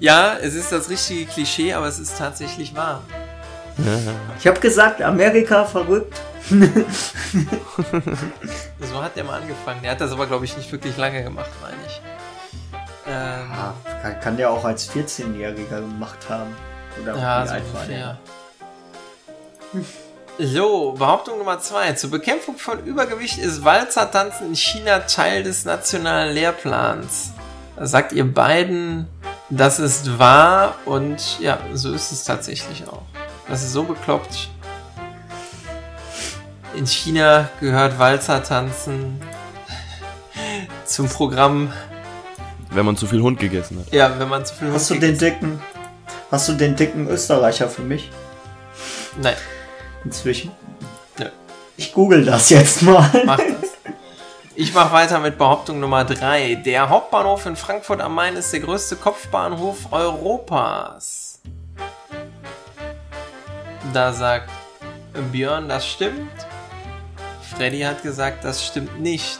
Ja, 0.00 0.36
es 0.38 0.54
ist 0.54 0.72
das 0.72 0.88
richtige 0.88 1.26
Klischee, 1.26 1.72
aber 1.74 1.86
es 1.86 1.98
ist 1.98 2.16
tatsächlich 2.18 2.74
wahr. 2.74 3.02
Ich 4.38 4.46
habe 4.46 4.58
gesagt, 4.60 5.00
Amerika 5.02 5.64
verrückt. 5.64 6.20
So 8.80 9.02
hat 9.02 9.14
der 9.16 9.24
mal 9.24 9.40
angefangen. 9.40 9.82
Der 9.82 9.92
hat 9.92 10.00
das 10.00 10.10
aber, 10.12 10.26
glaube 10.26 10.44
ich, 10.44 10.56
nicht 10.56 10.70
wirklich 10.72 10.96
lange 10.96 11.22
gemacht, 11.22 11.50
meine 11.62 11.76
ich. 11.86 12.00
Ähm, 13.06 13.50
Ah, 13.52 13.74
kann, 14.02 14.20
kann 14.20 14.36
der 14.36 14.50
auch 14.50 14.64
als 14.64 14.90
14-Jähriger 14.90 15.80
gemacht 15.80 16.18
haben. 16.28 16.54
Oder 17.02 17.16
ja, 17.16 17.42
wie 17.44 17.48
so 17.48 17.54
alt 17.54 17.74
war 17.74 17.82
ungefähr. 17.82 18.18
der? 20.38 20.46
So, 20.46 20.92
Behauptung 20.92 21.38
Nummer 21.38 21.60
zwei. 21.60 21.92
Zur 21.92 22.10
Bekämpfung 22.10 22.56
von 22.56 22.84
Übergewicht 22.84 23.38
ist 23.38 23.64
Walzertanzen 23.64 24.48
in 24.48 24.56
China 24.56 25.00
Teil 25.00 25.42
des 25.42 25.64
nationalen 25.64 26.34
Lehrplans. 26.34 27.32
Sagt 27.82 28.12
ihr 28.12 28.30
beiden, 28.32 29.06
das 29.48 29.78
ist 29.78 30.18
wahr 30.18 30.74
und 30.84 31.38
ja, 31.40 31.58
so 31.72 31.92
ist 31.92 32.12
es 32.12 32.24
tatsächlich 32.24 32.86
auch. 32.86 33.02
Das 33.48 33.62
ist 33.62 33.72
so 33.72 33.84
bekloppt. 33.84 34.50
In 36.76 36.86
China 36.86 37.48
gehört 37.58 37.98
Walzertanzen 37.98 39.20
zum 40.84 41.08
Programm, 41.08 41.72
Wenn 42.70 42.84
man 42.86 42.96
zu 42.96 43.06
viel 43.06 43.20
Hund 43.22 43.40
gegessen 43.40 43.78
hat. 43.80 43.92
ja, 43.92 44.18
wenn 44.18 44.28
man 44.28 44.44
zu 44.44 44.54
viel 44.54 44.72
Hast 44.72 44.88
du 44.90 44.94
Hund 44.94 45.02
den 45.02 45.14
gegessen- 45.18 45.40
dicken, 45.40 45.60
hast 46.30 46.48
du 46.48 46.52
den 46.52 46.76
dicken 46.76 47.08
Österreicher 47.08 47.68
für 47.68 47.82
mich 47.82 48.10
Nein, 49.20 49.34
inzwischen? 50.04 50.52
Nö. 51.18 51.26
Ich 51.76 51.92
google 51.92 52.24
das 52.24 52.50
jetzt 52.50 52.82
mal. 52.82 53.10
mach 53.24 53.38
das. 53.38 53.59
Ich 54.60 54.74
mache 54.74 54.92
weiter 54.92 55.20
mit 55.20 55.38
Behauptung 55.38 55.80
Nummer 55.80 56.04
3. 56.04 56.56
Der 56.56 56.90
Hauptbahnhof 56.90 57.46
in 57.46 57.56
Frankfurt 57.56 58.02
am 58.02 58.14
Main 58.14 58.36
ist 58.36 58.52
der 58.52 58.60
größte 58.60 58.94
Kopfbahnhof 58.94 59.90
Europas. 59.90 61.40
Da 63.94 64.12
sagt 64.12 64.50
Björn, 65.32 65.66
das 65.66 65.86
stimmt. 65.86 66.30
Freddy 67.40 67.80
hat 67.80 68.02
gesagt, 68.02 68.44
das 68.44 68.62
stimmt 68.62 69.00
nicht. 69.00 69.38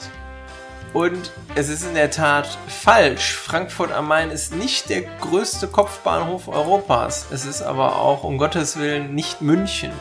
Und 0.94 1.30
es 1.54 1.68
ist 1.68 1.84
in 1.84 1.92
der 1.92 2.10
Tat 2.10 2.48
falsch. 2.68 3.34
Frankfurt 3.34 3.92
am 3.92 4.08
Main 4.08 4.30
ist 4.30 4.54
nicht 4.54 4.88
der 4.88 5.02
größte 5.02 5.68
Kopfbahnhof 5.68 6.48
Europas. 6.48 7.26
Es 7.30 7.44
ist 7.44 7.60
aber 7.60 7.96
auch 7.96 8.24
um 8.24 8.38
Gottes 8.38 8.78
Willen 8.78 9.14
nicht 9.14 9.42
München, 9.42 9.92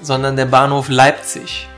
sondern 0.00 0.34
der 0.34 0.46
Bahnhof 0.46 0.88
Leipzig. 0.88 1.68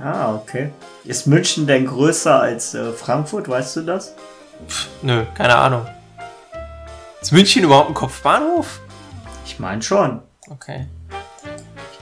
Ah, 0.00 0.34
okay. 0.34 0.72
Ist 1.04 1.26
München 1.26 1.66
denn 1.66 1.86
größer 1.86 2.40
als 2.40 2.74
äh, 2.74 2.92
Frankfurt, 2.92 3.48
weißt 3.48 3.76
du 3.76 3.82
das? 3.82 4.14
Nö, 5.02 5.24
keine 5.34 5.54
Ahnung. 5.54 5.86
Ist 7.20 7.32
München 7.32 7.64
überhaupt 7.64 7.88
ein 7.88 7.94
Kopfbahnhof? 7.94 8.80
Ich 9.44 9.58
meine 9.58 9.82
schon. 9.82 10.22
Okay. 10.50 10.86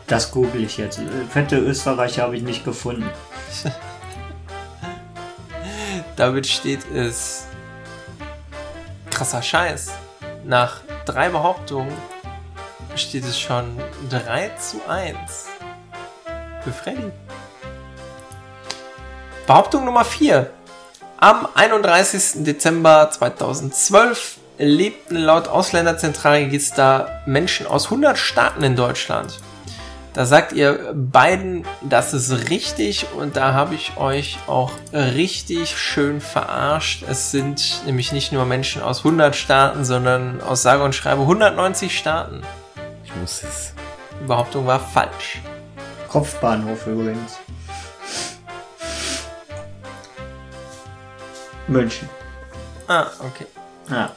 Das 0.06 0.30
google 0.30 0.62
ich 0.62 0.76
jetzt. 0.76 0.98
Äh, 0.98 1.24
Fette 1.30 1.56
Österreicher 1.56 2.22
habe 2.22 2.36
ich 2.36 2.42
nicht 2.42 2.64
gefunden. 2.64 3.08
Damit 6.16 6.46
steht 6.46 6.90
es 6.92 7.46
krasser 9.10 9.42
Scheiß. 9.42 9.92
Nach 10.44 10.80
drei 11.04 11.28
Behauptungen 11.28 11.92
steht 12.94 13.24
es 13.24 13.38
schon 13.38 13.78
3 14.10 14.50
zu 14.58 14.80
1 14.88 15.46
für 16.62 16.72
Freddy. 16.72 17.12
Behauptung 19.46 19.84
Nummer 19.84 20.04
4. 20.04 20.50
Am 21.18 21.46
31. 21.54 22.42
Dezember 22.42 23.08
2012 23.12 24.38
lebten 24.58 25.18
laut 25.18 25.46
Ausländerzentralregister 25.46 27.22
Menschen 27.26 27.68
aus 27.68 27.84
100 27.84 28.18
Staaten 28.18 28.64
in 28.64 28.74
Deutschland. 28.74 29.38
Da 30.14 30.26
sagt 30.26 30.52
ihr 30.52 30.92
beiden, 30.94 31.64
das 31.82 32.12
ist 32.12 32.50
richtig 32.50 33.06
und 33.16 33.36
da 33.36 33.54
habe 33.54 33.76
ich 33.76 33.96
euch 33.98 34.38
auch 34.48 34.72
richtig 34.92 35.78
schön 35.78 36.20
verarscht. 36.20 37.04
Es 37.08 37.30
sind 37.30 37.82
nämlich 37.86 38.10
nicht 38.10 38.32
nur 38.32 38.46
Menschen 38.46 38.82
aus 38.82 39.04
100 39.04 39.36
Staaten, 39.36 39.84
sondern 39.84 40.40
aus 40.40 40.62
sage 40.62 40.82
und 40.82 40.92
schreibe 40.92 41.20
190 41.20 41.96
Staaten. 41.96 42.42
Ich 43.04 43.14
muss 43.14 43.44
es. 43.44 43.74
Die 44.20 44.26
Behauptung 44.26 44.66
war 44.66 44.80
falsch. 44.80 45.40
Kopfbahnhof 46.08 46.88
übrigens. 46.88 47.38
München. 51.68 52.08
Ah, 52.88 53.06
okay. 53.20 53.46
Ja. 53.90 54.14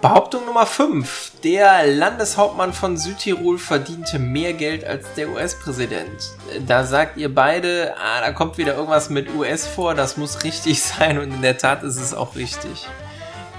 Behauptung 0.00 0.46
Nummer 0.46 0.64
5. 0.64 1.32
Der 1.42 1.84
Landeshauptmann 1.86 2.72
von 2.72 2.96
Südtirol 2.96 3.58
verdiente 3.58 4.20
mehr 4.20 4.52
Geld 4.52 4.84
als 4.84 5.12
der 5.14 5.28
US-Präsident. 5.28 6.30
Da 6.66 6.84
sagt 6.84 7.16
ihr 7.16 7.34
beide, 7.34 7.94
ah, 8.00 8.20
da 8.20 8.30
kommt 8.30 8.58
wieder 8.58 8.76
irgendwas 8.76 9.10
mit 9.10 9.34
US 9.34 9.66
vor, 9.66 9.94
das 9.94 10.16
muss 10.16 10.44
richtig 10.44 10.82
sein 10.84 11.18
und 11.18 11.32
in 11.32 11.42
der 11.42 11.58
Tat 11.58 11.82
ist 11.82 11.96
es 11.96 12.14
auch 12.14 12.36
richtig. 12.36 12.86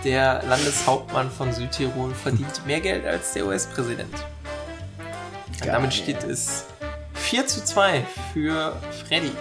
Der 0.06 0.42
Landeshauptmann 0.48 1.30
von 1.30 1.52
Südtirol 1.52 2.14
verdient 2.14 2.66
mehr 2.66 2.80
Geld 2.80 3.06
als 3.06 3.34
der 3.34 3.46
US-Präsident. 3.46 4.16
Damit 5.66 5.94
steht 5.94 6.24
es 6.24 6.64
4 7.16 7.48
zu 7.48 7.66
2 7.66 8.06
für 8.34 8.78
Freddy. 9.06 9.34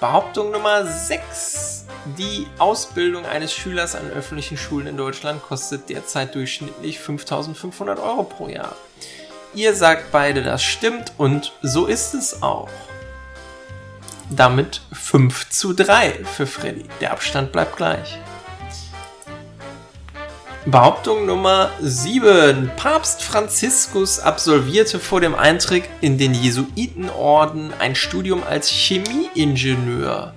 Behauptung 0.00 0.50
Nummer 0.50 0.84
6. 0.84 1.86
Die 2.18 2.46
Ausbildung 2.58 3.24
eines 3.24 3.54
Schülers 3.54 3.94
an 3.94 4.10
öffentlichen 4.10 4.58
Schulen 4.58 4.86
in 4.86 4.96
Deutschland 4.98 5.42
kostet 5.42 5.88
derzeit 5.88 6.34
durchschnittlich 6.34 6.98
5500 6.98 7.98
Euro 7.98 8.22
pro 8.24 8.48
Jahr. 8.48 8.76
Ihr 9.54 9.74
sagt 9.74 10.12
beide, 10.12 10.42
das 10.42 10.62
stimmt 10.62 11.14
und 11.16 11.52
so 11.62 11.86
ist 11.86 12.12
es 12.12 12.42
auch. 12.42 12.68
Damit 14.28 14.82
5 14.92 15.48
zu 15.48 15.72
3 15.72 16.24
für 16.24 16.46
Freddy. 16.46 16.84
Der 17.00 17.12
Abstand 17.12 17.52
bleibt 17.52 17.76
gleich. 17.76 18.18
Behauptung 20.68 21.26
Nummer 21.26 21.70
7. 21.80 22.72
Papst 22.76 23.22
Franziskus 23.22 24.18
absolvierte 24.18 24.98
vor 24.98 25.20
dem 25.20 25.36
Eintritt 25.36 25.84
in 26.00 26.18
den 26.18 26.34
Jesuitenorden 26.34 27.72
ein 27.78 27.94
Studium 27.94 28.42
als 28.42 28.68
Chemieingenieur. 28.68 30.34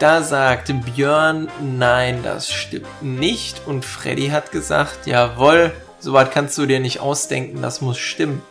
Da 0.00 0.22
sagte 0.24 0.74
Björn, 0.74 1.46
nein, 1.62 2.24
das 2.24 2.50
stimmt 2.50 3.00
nicht. 3.00 3.64
Und 3.64 3.84
Freddy 3.84 4.30
hat 4.30 4.50
gesagt, 4.50 5.06
jawohl, 5.06 5.72
soweit 6.00 6.32
kannst 6.32 6.58
du 6.58 6.66
dir 6.66 6.80
nicht 6.80 6.98
ausdenken, 6.98 7.62
das 7.62 7.80
muss 7.80 7.98
stimmen. 7.98 8.42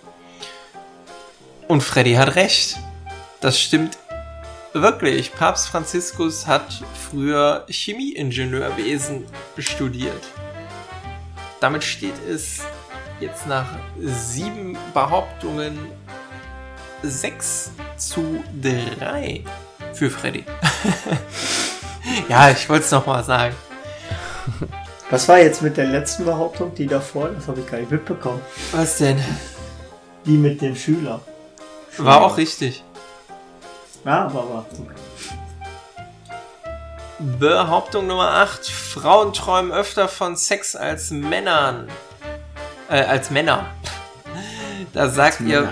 Und 1.68 1.82
Freddy 1.82 2.14
hat 2.14 2.36
recht. 2.36 2.78
Das 3.41 3.60
stimmt 3.60 3.97
wirklich. 4.72 5.34
Papst 5.34 5.68
Franziskus 5.68 6.47
hat 6.47 6.82
früher 7.10 7.66
Chemieingenieurwesen 7.68 9.26
studiert. 9.58 10.24
Damit 11.66 11.84
steht 11.84 12.13
es 12.30 12.59
jetzt 13.20 13.47
nach 13.47 13.66
sieben 13.97 14.78
Behauptungen 14.93 15.80
6 17.01 17.72
zu 17.97 18.43
3 18.61 19.43
für 19.91 20.11
Freddy. 20.11 20.45
ja, 22.30 22.51
ich 22.51 22.70
wollte 22.70 22.86
es 22.86 22.91
nochmal 22.91 23.24
sagen. 23.24 23.55
Was 25.09 25.28
war 25.28 25.39
jetzt 25.39 25.63
mit 25.63 25.76
der 25.78 25.88
letzten 25.88 26.26
Behauptung, 26.26 26.76
die 26.76 26.86
davor? 26.86 27.30
Das 27.30 27.47
habe 27.47 27.61
ich 27.61 27.66
gar 27.66 27.80
nicht 27.80 27.89
mitbekommen. 27.89 28.41
Was 28.72 28.99
denn? 28.99 29.20
Die 30.24 30.38
mit 30.38 30.61
dem 30.61 30.76
Schüler. 30.76 31.20
War 31.97 32.26
auch 32.26 32.38
richtig. 32.38 32.84
Ja, 34.05 34.26
aber 34.26 34.49
war. 34.49 34.66
Okay. 34.72 35.39
Behauptung 37.39 38.05
Nummer 38.05 38.30
8. 38.30 38.85
Frauen 38.96 39.34
träumen 39.34 39.74
öfter 39.74 40.08
von 40.08 40.38
Sex 40.38 40.74
als 40.74 41.12
Männern. 41.12 41.89
Äh, 42.89 43.02
als 43.02 43.30
Männer. 43.30 43.66
Da 44.93 45.10
sagt 45.10 45.41
ihr, 45.41 45.70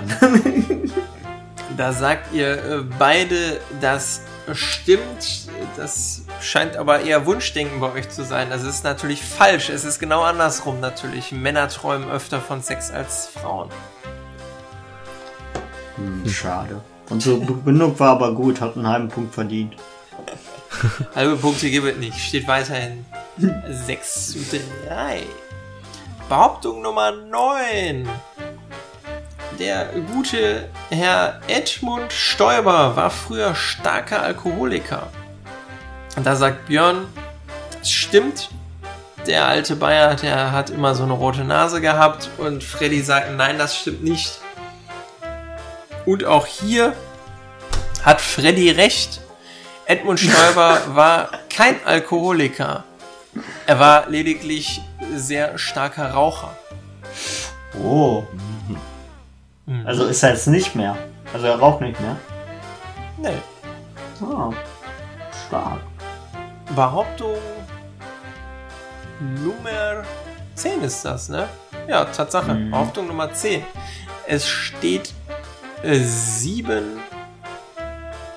da 1.77 1.93
sagt 1.93 2.33
ihr 2.33 2.51
äh, 2.51 2.81
beide, 2.99 3.61
das 3.79 4.21
stimmt. 4.51 5.47
Das 5.77 6.23
scheint 6.41 6.75
aber 6.75 6.99
eher 6.99 7.25
Wunschdenken 7.25 7.79
bei 7.79 7.93
euch 7.93 8.09
zu 8.09 8.25
sein. 8.25 8.49
Das 8.49 8.63
ist 8.63 8.83
natürlich 8.83 9.23
falsch. 9.23 9.69
Es 9.69 9.85
ist 9.85 9.99
genau 9.99 10.23
andersrum 10.23 10.81
natürlich. 10.81 11.31
Männer 11.31 11.69
träumen 11.69 12.09
öfter 12.11 12.41
von 12.41 12.61
Sex 12.61 12.91
als 12.91 13.27
Frauen. 13.27 13.69
Hm, 15.95 16.29
schade. 16.29 16.81
Und 17.09 17.23
so 17.23 17.39
genug 17.39 18.01
war 18.01 18.09
aber 18.09 18.33
gut, 18.33 18.59
hat 18.59 18.75
einen 18.75 18.87
halben 18.87 19.07
Punkt 19.07 19.33
verdient. 19.33 19.77
Halbe 21.15 21.37
Punkte 21.37 21.69
gibt 21.69 21.87
es 21.87 21.97
nicht. 21.97 22.19
Steht 22.19 22.47
weiterhin 22.47 23.05
6 23.69 24.31
zu 24.31 24.39
3. 24.87 25.23
Behauptung 26.29 26.81
Nummer 26.81 27.11
9. 27.11 28.07
Der 29.59 29.85
gute 30.11 30.67
Herr 30.89 31.39
Edmund 31.47 32.11
Stoiber 32.11 32.95
war 32.95 33.11
früher 33.11 33.53
starker 33.53 34.21
Alkoholiker. 34.21 35.07
Und 36.15 36.25
da 36.25 36.35
sagt 36.35 36.67
Björn, 36.67 37.07
das 37.79 37.91
stimmt. 37.91 38.49
Der 39.27 39.47
alte 39.47 39.75
Bayer, 39.75 40.15
der 40.15 40.51
hat 40.51 40.69
immer 40.69 40.95
so 40.95 41.03
eine 41.03 41.13
rote 41.13 41.43
Nase 41.43 41.81
gehabt. 41.81 42.29
Und 42.37 42.63
Freddy 42.63 43.01
sagt, 43.01 43.35
nein, 43.37 43.57
das 43.57 43.77
stimmt 43.77 44.03
nicht. 44.03 44.39
Und 46.05 46.25
auch 46.25 46.45
hier 46.45 46.93
hat 48.03 48.19
Freddy 48.19 48.69
recht. 48.71 49.21
Edmund 49.93 50.19
Stoiber 50.19 50.79
war 50.95 51.29
kein 51.55 51.75
Alkoholiker. 51.85 52.83
Er 53.67 53.79
war 53.79 54.09
lediglich 54.09 54.81
sehr 55.13 55.59
starker 55.59 56.13
Raucher. 56.13 56.49
Oh. 57.79 58.23
Mhm. 59.67 59.85
Also 59.85 60.05
ist 60.05 60.23
er 60.23 60.31
jetzt 60.31 60.47
nicht 60.47 60.73
mehr. 60.73 60.97
Also 61.31 61.45
er 61.45 61.59
raucht 61.59 61.81
nicht 61.81 61.99
mehr. 62.01 62.17
Nee. 63.19 63.37
Ah. 64.19 64.51
Stark. 65.47 65.81
Behauptung 66.75 67.37
Nummer 69.43 70.03
10 70.55 70.81
ist 70.81 71.05
das, 71.05 71.29
ne? 71.29 71.47
Ja, 71.87 72.05
Tatsache. 72.05 72.55
Mhm. 72.55 72.71
Behauptung 72.71 73.05
Nummer 73.05 73.31
10. 73.31 73.63
Es 74.25 74.47
steht 74.47 75.13
äh, 75.83 75.99
7 75.99 76.99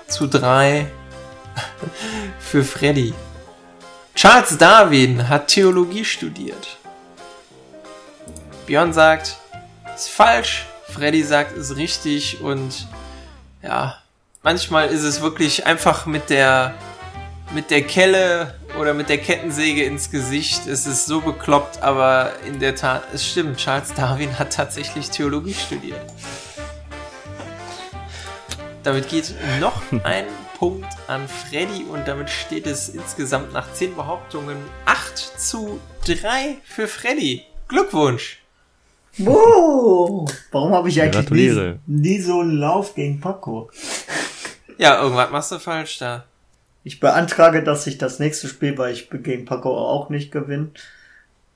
zu 0.06 0.26
3 0.26 0.86
für 2.38 2.64
Freddy. 2.64 3.14
Charles 4.14 4.56
Darwin 4.56 5.28
hat 5.28 5.48
Theologie 5.48 6.04
studiert. 6.04 6.78
Björn 8.66 8.92
sagt, 8.92 9.36
ist 9.94 10.08
falsch. 10.08 10.66
Freddy 10.88 11.22
sagt, 11.22 11.56
ist 11.56 11.76
richtig. 11.76 12.40
Und 12.40 12.88
ja, 13.62 13.98
manchmal 14.42 14.88
ist 14.88 15.02
es 15.02 15.20
wirklich 15.20 15.66
einfach 15.66 16.06
mit 16.06 16.30
der, 16.30 16.74
mit 17.54 17.70
der 17.70 17.82
Kelle 17.82 18.54
oder 18.78 18.94
mit 18.94 19.08
der 19.08 19.18
Kettensäge 19.18 19.84
ins 19.84 20.10
Gesicht. 20.10 20.66
Es 20.66 20.86
ist 20.86 21.06
so 21.06 21.20
bekloppt, 21.20 21.82
aber 21.82 22.32
in 22.46 22.58
der 22.58 22.74
Tat, 22.74 23.02
es 23.12 23.26
stimmt. 23.26 23.58
Charles 23.58 23.92
Darwin 23.94 24.38
hat 24.38 24.52
tatsächlich 24.52 25.10
Theologie 25.10 25.54
studiert. 25.54 26.00
Damit 28.82 29.08
geht 29.08 29.34
noch 29.60 29.82
ein 30.04 30.24
Punkt 30.58 30.86
an 31.06 31.28
Freddy 31.28 31.84
und 31.84 32.08
damit 32.08 32.30
steht 32.30 32.66
es 32.66 32.88
insgesamt 32.88 33.52
nach 33.52 33.70
10 33.74 33.94
Behauptungen 33.94 34.56
8 34.86 35.18
zu 35.38 35.78
3 36.06 36.56
für 36.64 36.88
Freddy. 36.88 37.42
Glückwunsch! 37.68 38.42
Wow. 39.18 40.30
Warum 40.52 40.72
habe 40.72 40.88
ich 40.88 41.00
eigentlich 41.02 41.28
nie, 41.30 41.74
nie 41.86 42.20
so 42.20 42.40
einen 42.40 42.56
Lauf 42.56 42.94
gegen 42.94 43.20
Paco? 43.20 43.70
Ja, 44.78 45.02
irgendwas 45.02 45.30
machst 45.30 45.52
du 45.52 45.58
falsch 45.58 45.98
da. 45.98 46.24
Ich 46.84 47.00
beantrage, 47.00 47.62
dass 47.62 47.86
ich 47.86 47.98
das 47.98 48.18
nächste 48.18 48.48
Spiel, 48.48 48.78
weil 48.78 48.94
ich 48.94 49.10
gegen 49.10 49.44
Paco 49.44 49.76
auch 49.76 50.08
nicht 50.08 50.32
gewinne, 50.32 50.70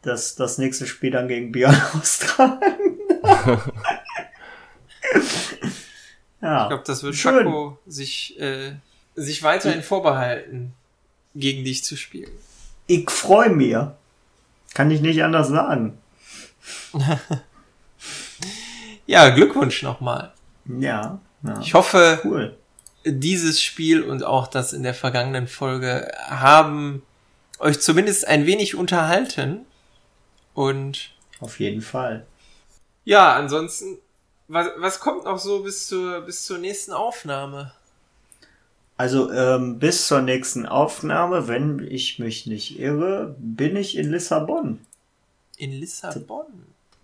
dass 0.03 0.35
das 0.35 0.59
nächste 0.59 0.87
Spiel 0.87 1.11
dann 1.11 1.29
gegen 1.29 1.53
Björn 1.53 1.81
austragen. 1.99 2.99
ja. 6.43 6.63
Ich 6.63 6.69
glaube, 6.69 6.85
das 6.87 7.03
wird 7.03 7.15
Schön. 7.15 7.45
Paco 7.47 7.79
sich, 7.87 8.39
äh, 8.39 8.73
sich 9.21 9.43
weiterhin 9.43 9.83
vorbehalten, 9.83 10.73
gegen 11.35 11.65
dich 11.65 11.85
zu 11.85 11.97
spielen. 11.97 12.31
Ich 12.87 13.11
freue 13.11 13.51
mich. 13.51 13.77
Kann 14.75 14.91
ich 14.91 15.01
nicht 15.01 15.23
anders 15.23 15.49
sagen. 15.49 15.99
Ja, 19.11 19.31
Glückwunsch 19.31 19.83
nochmal. 19.83 20.33
Ja. 20.67 21.19
ja. 21.43 21.61
Ich 21.61 21.75
hoffe, 21.75 22.21
cool. 22.23 22.57
dieses 23.05 23.61
Spiel 23.61 24.05
und 24.05 24.23
auch 24.23 24.47
das 24.47 24.73
in 24.73 24.85
der 24.85 24.95
vergangenen 24.95 25.49
Folge 25.49 26.13
haben 26.29 27.03
euch 27.59 27.81
zumindest 27.81 28.29
ein 28.29 28.47
wenig 28.47 28.77
unterhalten. 28.77 29.67
Und 30.55 31.11
Auf 31.41 31.59
jeden 31.59 31.83
Fall. 31.83 32.25
ja, 33.05 33.35
ansonsten, 33.35 33.99
was, 34.47 34.69
was 34.77 35.01
kommt 35.01 35.25
noch 35.25 35.41
so 35.41 35.65
bis 35.65 35.89
zur, 35.89 36.21
bis 36.21 36.45
zur 36.45 36.59
nächsten 36.59 36.93
Aufnahme? 36.93 37.73
Also 39.01 39.33
ähm, 39.33 39.79
bis 39.79 40.09
zur 40.09 40.21
nächsten 40.21 40.67
Aufnahme, 40.67 41.49
wenn 41.49 41.79
ich 41.91 42.19
mich 42.19 42.47
nicht 42.47 42.79
irre, 42.79 43.35
bin 43.39 43.75
ich 43.75 43.97
in 43.97 44.11
Lissabon. 44.11 44.79
In 45.57 45.73
Lissabon. 45.73 46.45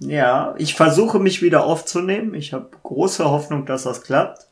Ja, 0.01 0.55
ich 0.59 0.75
versuche 0.75 1.19
mich 1.19 1.41
wieder 1.41 1.65
aufzunehmen. 1.65 2.35
Ich 2.35 2.53
habe 2.53 2.69
große 2.83 3.25
Hoffnung, 3.25 3.65
dass 3.65 3.85
das 3.85 4.03
klappt. 4.03 4.47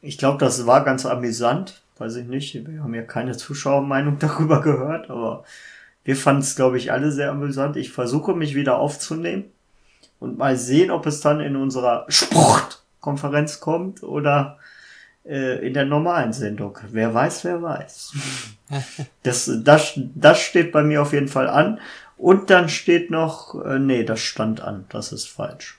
Ich 0.00 0.16
glaube, 0.16 0.38
das 0.38 0.64
war 0.64 0.84
ganz 0.84 1.04
amüsant. 1.04 1.82
Weiß 1.98 2.16
ich 2.16 2.26
nicht. 2.26 2.54
Wir 2.66 2.82
haben 2.82 2.94
ja 2.94 3.02
keine 3.02 3.36
Zuschauermeinung 3.36 4.18
darüber 4.20 4.62
gehört, 4.62 5.10
aber 5.10 5.44
wir 6.02 6.16
fanden 6.16 6.40
es, 6.40 6.56
glaube 6.56 6.78
ich, 6.78 6.92
alle 6.92 7.12
sehr 7.12 7.30
amüsant. 7.30 7.76
Ich 7.76 7.92
versuche 7.92 8.32
mich 8.32 8.54
wieder 8.54 8.78
aufzunehmen 8.78 9.52
und 10.18 10.38
mal 10.38 10.56
sehen, 10.56 10.92
ob 10.92 11.04
es 11.04 11.20
dann 11.20 11.40
in 11.40 11.56
unserer 11.56 12.06
Sportkonferenz 12.08 13.60
kommt 13.60 14.02
oder 14.02 14.59
äh, 15.24 15.66
in 15.66 15.74
der 15.74 15.84
normalen 15.84 16.32
Sendung. 16.32 16.78
Wer 16.90 17.12
weiß, 17.14 17.44
wer 17.44 17.62
weiß. 17.62 18.12
Das, 19.24 19.50
das, 19.64 19.94
das 20.14 20.38
steht 20.40 20.70
bei 20.70 20.84
mir 20.84 21.02
auf 21.02 21.12
jeden 21.12 21.26
Fall 21.26 21.48
an. 21.48 21.80
Und 22.16 22.50
dann 22.50 22.68
steht 22.68 23.10
noch, 23.10 23.56
äh, 23.64 23.80
nee, 23.80 24.04
das 24.04 24.20
stand 24.20 24.60
an. 24.60 24.84
Das 24.90 25.10
ist 25.10 25.26
falsch. 25.26 25.76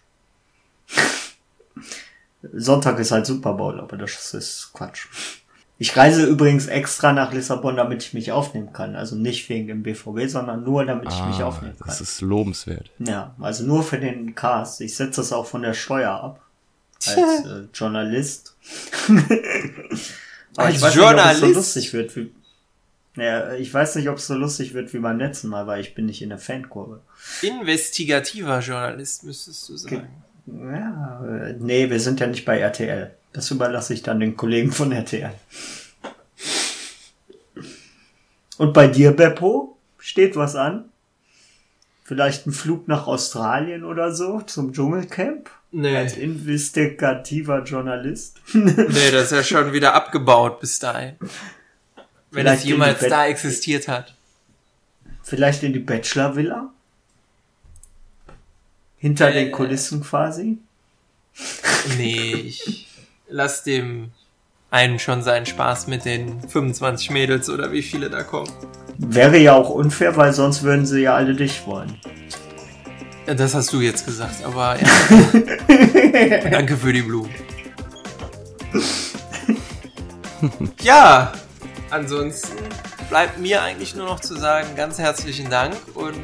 Sonntag 2.54 3.00
ist 3.00 3.12
halt 3.12 3.26
Super 3.26 3.54
Bowl, 3.54 3.80
aber 3.80 3.98
das 3.98 4.34
ist 4.34 4.72
Quatsch. 4.74 5.08
Ich 5.78 5.96
reise 5.98 6.26
übrigens 6.26 6.68
extra 6.68 7.12
nach 7.14 7.34
Lissabon, 7.34 7.76
damit 7.76 8.04
ich 8.04 8.14
mich 8.14 8.32
aufnehmen 8.32 8.72
kann. 8.74 8.96
Also 8.96 9.16
nicht 9.16 9.50
wegen 9.50 9.68
dem 9.68 9.84
BVB, 9.84 10.28
sondern 10.28 10.64
nur, 10.64 10.86
damit 10.86 11.08
ich 11.12 11.26
mich 11.26 11.38
Ah, 11.38 11.46
aufnehmen 11.46 11.76
kann. 11.80 11.88
das 11.88 12.02
ist 12.02 12.22
lobenswert. 12.22 12.92
Ja, 13.00 13.34
also 13.39 13.64
nur 13.66 13.84
für 13.84 13.98
den 13.98 14.36
Cast. 14.36 14.82
Ich 14.82 14.96
setze 14.96 15.22
das 15.22 15.34
auch 15.34 15.46
von 15.48 15.62
der 15.64 15.74
Steuer 15.74 16.12
ab. 16.12 16.42
Als 17.08 17.18
äh, 17.18 17.68
Journalist. 17.74 18.56
Als 20.57 20.76
ich 20.76 20.82
weiß 20.82 20.84
nicht, 20.84 20.84
ob 20.84 20.89
es 20.89 20.95
Journalist? 20.95 21.39
so 21.39 21.47
lustig 21.47 21.93
wird 21.93 22.15
wie. 22.15 22.32
Ja, 23.17 23.53
ich 23.53 23.74
weiß 23.74 23.95
nicht, 23.95 24.09
ob 24.09 24.17
es 24.17 24.28
so 24.28 24.36
lustig 24.36 24.74
wird 24.74 24.93
wie 24.93 24.99
beim 24.99 25.17
letzten 25.17 25.49
Mal, 25.49 25.67
weil 25.67 25.82
ich 25.82 25.93
bin 25.95 26.05
nicht 26.05 26.22
in 26.22 26.30
der 26.30 26.38
Fankurve. 26.38 27.01
Investigativer 27.41 28.59
Journalist, 28.59 29.24
müsstest 29.24 29.67
du 29.67 29.76
sagen. 29.78 30.07
Ja, 30.47 31.24
äh, 31.26 31.53
nee, 31.59 31.89
wir 31.89 31.99
sind 31.99 32.19
ja 32.19 32.28
nicht 32.28 32.45
bei 32.45 32.59
RTL. 32.59 33.11
Das 33.34 33.51
überlasse 33.51 33.93
ich 33.93 34.01
dann 34.01 34.19
den 34.19 34.36
Kollegen 34.38 34.72
von 34.72 34.91
RTL. 34.91 35.34
Und 38.57 38.74
bei 38.74 38.88
dir, 38.88 39.11
Beppo? 39.11 39.78
Steht 39.97 40.36
was 40.36 40.55
an? 40.55 40.86
Vielleicht 42.03 42.47
ein 42.47 42.51
Flug 42.51 42.88
nach 42.88 43.07
Australien 43.07 43.84
oder 43.84 44.13
so 44.13 44.41
zum 44.41 44.74
Dschungelcamp? 44.74 45.49
Als 45.74 46.17
Nee, 46.17 46.24
investigativer 46.24 47.63
Journalist? 47.63 48.41
nee, 48.53 49.11
das 49.11 49.26
ist 49.26 49.32
ja 49.32 49.43
schon 49.43 49.72
wieder 49.74 49.93
abgebaut 49.93 50.59
bis 50.59 50.80
dahin. 50.80 51.15
Wenn 51.19 52.43
Vielleicht 52.43 52.63
es 52.63 52.67
jemals 52.69 52.99
da 52.99 53.26
existiert 53.28 53.88
hat. 53.88 54.15
Vielleicht 55.24 55.63
in 55.63 55.72
die 55.74 55.80
Bachelor-Villa? 55.80 56.69
Hinter 58.97 59.30
Äh. 59.30 59.34
den 59.34 59.51
Kulissen 59.51 60.01
quasi? 60.03 60.57
Nee, 61.97 62.34
ich 62.34 62.88
lass 63.30 63.63
dem 63.63 64.11
einen 64.69 64.99
schon 64.99 65.22
seinen 65.24 65.45
Spaß 65.45 65.88
mit 65.88 66.05
den 66.05 66.41
25 66.49 67.09
Mädels 67.11 67.49
oder 67.49 67.72
wie 67.72 67.82
viele 67.82 68.09
da 68.09 68.24
kommen. 68.24 68.51
Wäre 68.97 69.38
ja 69.38 69.53
auch 69.55 69.69
unfair, 69.69 70.15
weil 70.17 70.34
sonst 70.34 70.63
würden 70.63 70.86
sie 70.86 71.01
ja 71.01 71.15
alle 71.15 71.34
dich 71.34 71.65
wollen. 71.65 71.97
Ja, 73.28 73.34
Das 73.34 73.53
hast 73.53 73.72
du 73.74 73.82
jetzt 73.82 74.05
gesagt, 74.05 74.43
aber 74.43 74.78
ja. 74.80 74.88
Danke 76.49 76.78
für 76.78 76.91
die 76.91 77.01
Blumen. 77.01 77.30
ja, 80.82 81.32
ansonsten 81.89 82.57
bleibt 83.09 83.39
mir 83.39 83.61
eigentlich 83.61 83.95
nur 83.95 84.07
noch 84.07 84.22
zu 84.22 84.36
sagen, 84.36 84.67
ganz 84.76 84.97
herzlichen 84.97 85.49
Dank 85.49 85.76
und 85.93 86.22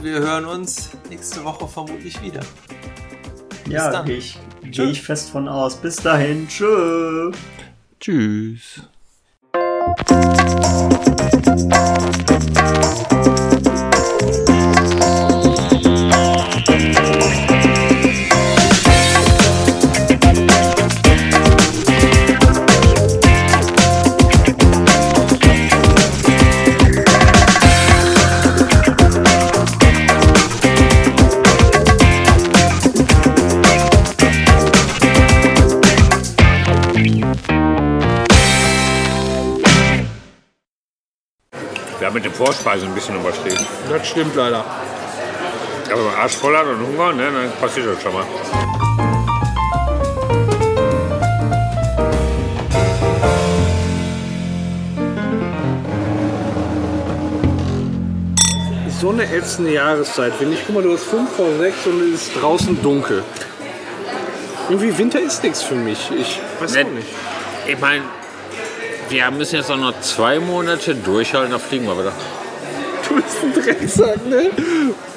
wir 0.00 0.20
hören 0.20 0.46
uns 0.46 0.90
nächste 1.10 1.44
Woche 1.44 1.68
vermutlich 1.68 2.20
wieder. 2.22 2.40
Ja, 3.68 3.90
dann. 3.90 4.06
gehe 4.06 4.16
ich, 4.16 4.38
Tschö. 4.70 4.86
geh 4.86 4.90
ich 4.90 5.02
fest 5.02 5.30
von 5.30 5.48
aus. 5.48 5.76
Bis 5.76 5.96
dahin, 5.96 6.48
tschö. 6.48 7.30
Tschüss. 8.00 8.80
Vorspeisen 42.32 42.88
ein 42.88 42.94
bisschen 42.94 43.16
überstehen. 43.16 43.58
Das 43.90 44.06
stimmt 44.08 44.34
leider. 44.34 44.64
Aber 45.90 45.96
wenn 45.98 46.04
man 46.06 46.14
Arsch 46.16 46.36
voll 46.36 46.56
hat 46.56 46.66
und 46.66 46.86
Hunger, 46.86 47.12
ne, 47.12 47.24
dann 47.30 47.52
passiert 47.60 47.86
das 47.94 48.02
schon 48.02 48.12
mal. 48.12 48.24
So 59.00 59.10
eine 59.10 59.24
ätzende 59.24 59.72
Jahreszeit, 59.72 60.32
finde 60.34 60.54
ich. 60.54 60.60
Guck 60.64 60.76
mal, 60.76 60.82
du 60.82 60.92
hast 60.92 61.04
5 61.04 61.28
vor 61.30 61.48
6 61.58 61.86
und 61.86 62.14
es 62.14 62.22
ist 62.28 62.40
draußen 62.40 62.80
dunkel. 62.82 63.24
Irgendwie 64.68 64.96
Winter 64.96 65.20
ist 65.20 65.42
nichts 65.42 65.62
für 65.62 65.74
mich. 65.74 66.10
Ich 66.16 66.40
weiß 66.60 66.74
Ne- 66.74 66.84
auch 66.84 66.90
nicht. 66.90 67.08
Ich 67.66 67.80
meine, 67.80 68.04
wir 69.12 69.30
müssen 69.30 69.56
jetzt 69.56 69.70
auch 69.70 69.76
noch 69.76 70.00
zwei 70.00 70.38
Monate 70.40 70.94
durchhalten, 70.94 71.52
da 71.52 71.58
fliegen 71.58 71.86
wir 71.86 71.98
wieder. 71.98 72.12
Du 73.08 73.14
bist 73.16 73.42
ein 73.42 73.52
Drecksack, 73.52 74.26
ne? 74.26 74.50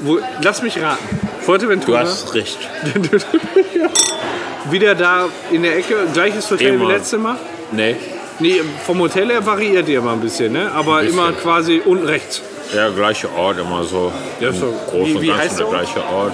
Wo, 0.01 0.19
lass 0.41 0.61
mich 0.61 0.79
raten. 0.81 1.19
Fuerteventura. 1.41 2.01
Du 2.03 2.07
hast 2.09 2.33
recht. 2.33 2.57
Wieder 4.71 4.95
da 4.95 5.29
in 5.51 5.61
der 5.63 5.77
Ecke, 5.77 5.95
gleiches 6.13 6.49
Hotel 6.51 6.73
Immer. 6.73 6.87
wie 6.89 6.91
letztes 6.93 7.19
Mal. 7.19 7.37
Nee, 7.71 7.95
Nee, 8.39 8.61
vom 8.85 8.99
Hotel 8.99 9.29
her 9.29 9.45
variiert 9.45 9.87
ihr 9.87 9.99
immer 9.99 10.11
ein 10.11 10.19
bisschen, 10.19 10.51
ne? 10.51 10.69
Aber 10.73 10.99
bisschen. 10.99 11.13
immer 11.17 11.31
quasi 11.31 11.81
unten 11.85 12.05
rechts. 12.05 12.41
der 12.73 12.91
gleiche 12.91 13.31
Ort 13.33 13.59
immer 13.59 13.83
so. 13.85 14.11
Ja, 14.41 14.51
so. 14.51 14.73
Groß 14.89 15.07
Wie- 15.07 15.13
und 15.15 15.21
wie 15.21 15.31
heißt 15.31 15.57
der 15.59 15.67
gleiche 15.67 16.03
Ort. 16.03 16.33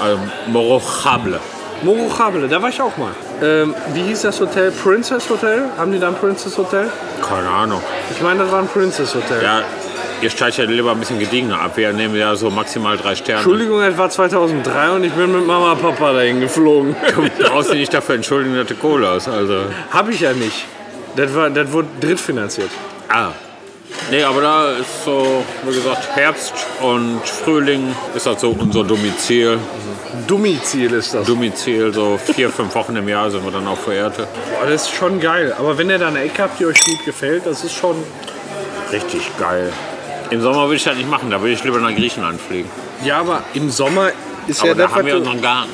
Also, 0.00 0.18
Morochable. 0.48 1.38
Morochable, 1.82 2.48
da 2.48 2.62
war 2.62 2.68
ich 2.68 2.80
auch 2.80 2.96
mal. 2.96 3.12
Ähm, 3.42 3.74
wie 3.92 4.02
hieß 4.02 4.22
das 4.22 4.40
Hotel? 4.40 4.70
Princess 4.70 5.28
Hotel? 5.28 5.64
Haben 5.76 5.92
die 5.92 5.98
da 5.98 6.08
ein 6.08 6.14
Princess 6.14 6.56
Hotel? 6.56 6.88
Keine 7.26 7.48
Ahnung. 7.48 7.80
Ich 8.14 8.22
meine, 8.22 8.40
das 8.40 8.52
war 8.52 8.60
ein 8.60 8.68
Princess 8.68 9.14
Hotel. 9.14 9.42
Ja, 9.42 9.62
ihr 10.20 10.30
steigt 10.30 10.58
ja 10.58 10.64
lieber 10.64 10.92
ein 10.92 11.00
bisschen 11.00 11.18
gediegener 11.18 11.60
ab. 11.60 11.72
Wir 11.76 11.92
nehmen 11.92 12.14
ja 12.16 12.36
so 12.36 12.50
maximal 12.50 12.96
drei 12.96 13.14
Sterne. 13.16 13.38
Entschuldigung, 13.40 13.80
es 13.82 13.98
war 13.98 14.08
2003 14.10 14.90
und 14.90 15.04
ich 15.04 15.12
bin 15.12 15.32
mit 15.32 15.46
Mama 15.46 15.72
und 15.72 15.82
Papa 15.82 16.12
dahin 16.12 16.40
geflogen. 16.40 16.94
Du 17.16 17.44
brauchst 17.48 17.70
dich 17.72 17.80
nicht 17.80 17.94
dafür 17.94 18.14
entschuldigen, 18.16 18.56
dass 18.56 18.66
du 18.68 18.74
Kohle 18.76 19.08
hast. 19.08 19.28
Also, 19.28 19.62
Hab 19.90 20.08
ich 20.08 20.20
ja 20.20 20.32
nicht. 20.32 20.64
Das, 21.16 21.34
war, 21.34 21.50
das 21.50 21.70
wurde 21.72 21.88
drittfinanziert. 22.00 22.70
ah. 23.08 23.28
Nee, 24.10 24.22
aber 24.22 24.40
da 24.40 24.70
ist 24.72 25.04
so, 25.04 25.44
wie 25.64 25.74
gesagt, 25.74 26.16
Herbst 26.16 26.54
und 26.80 27.20
Frühling 27.24 27.94
ist 28.14 28.26
das 28.26 28.40
so 28.40 28.56
unser 28.58 28.84
Domizil. 28.84 29.58
Domizil 30.26 30.92
ist 30.92 31.14
das. 31.14 31.26
Domizil, 31.26 31.92
so 31.92 32.18
vier, 32.18 32.50
fünf 32.50 32.74
Wochen 32.74 32.96
im 32.96 33.08
Jahr 33.08 33.30
sind 33.30 33.44
wir 33.44 33.50
dann 33.50 33.66
auch 33.66 33.78
Verehrte. 33.78 34.26
Boah, 34.50 34.68
das 34.68 34.82
ist 34.82 34.94
schon 34.94 35.20
geil. 35.20 35.54
Aber 35.58 35.78
wenn 35.78 35.88
ihr 35.90 35.98
da 35.98 36.08
eine 36.08 36.20
Ecke 36.20 36.42
habt, 36.42 36.60
die 36.60 36.66
euch 36.66 36.82
gut 36.84 37.04
gefällt, 37.04 37.46
das 37.46 37.64
ist 37.64 37.72
schon. 37.74 37.96
Richtig 38.92 39.22
geil. 39.38 39.72
Im 40.30 40.42
Sommer 40.42 40.64
würde 40.64 40.76
ich 40.76 40.84
das 40.84 40.96
nicht 40.96 41.10
machen, 41.10 41.30
da 41.30 41.40
würde 41.40 41.52
ich 41.52 41.64
lieber 41.64 41.78
nach 41.78 41.94
Griechenland 41.94 42.40
fliegen. 42.40 42.70
Ja, 43.04 43.20
aber 43.20 43.42
im 43.54 43.70
Sommer 43.70 44.10
ist 44.46 44.60
Aber 44.60 44.68
ja 44.68 44.74
da 44.74 44.82
das, 44.84 44.94
haben 44.94 45.06
wir 45.06 45.16
unseren 45.16 45.40
Garten. 45.40 45.70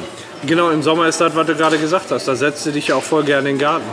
Genau, 0.46 0.70
im 0.70 0.82
Sommer 0.82 1.08
ist 1.08 1.20
das, 1.20 1.34
was 1.34 1.46
du 1.46 1.54
gerade 1.54 1.78
gesagt 1.78 2.10
hast. 2.10 2.28
Da 2.28 2.34
setzt 2.36 2.64
du 2.66 2.70
dich 2.70 2.88
ja 2.88 2.96
auch 2.96 3.02
voll 3.02 3.24
gerne 3.24 3.50
in 3.50 3.56
den 3.56 3.60
Garten. 3.60 3.86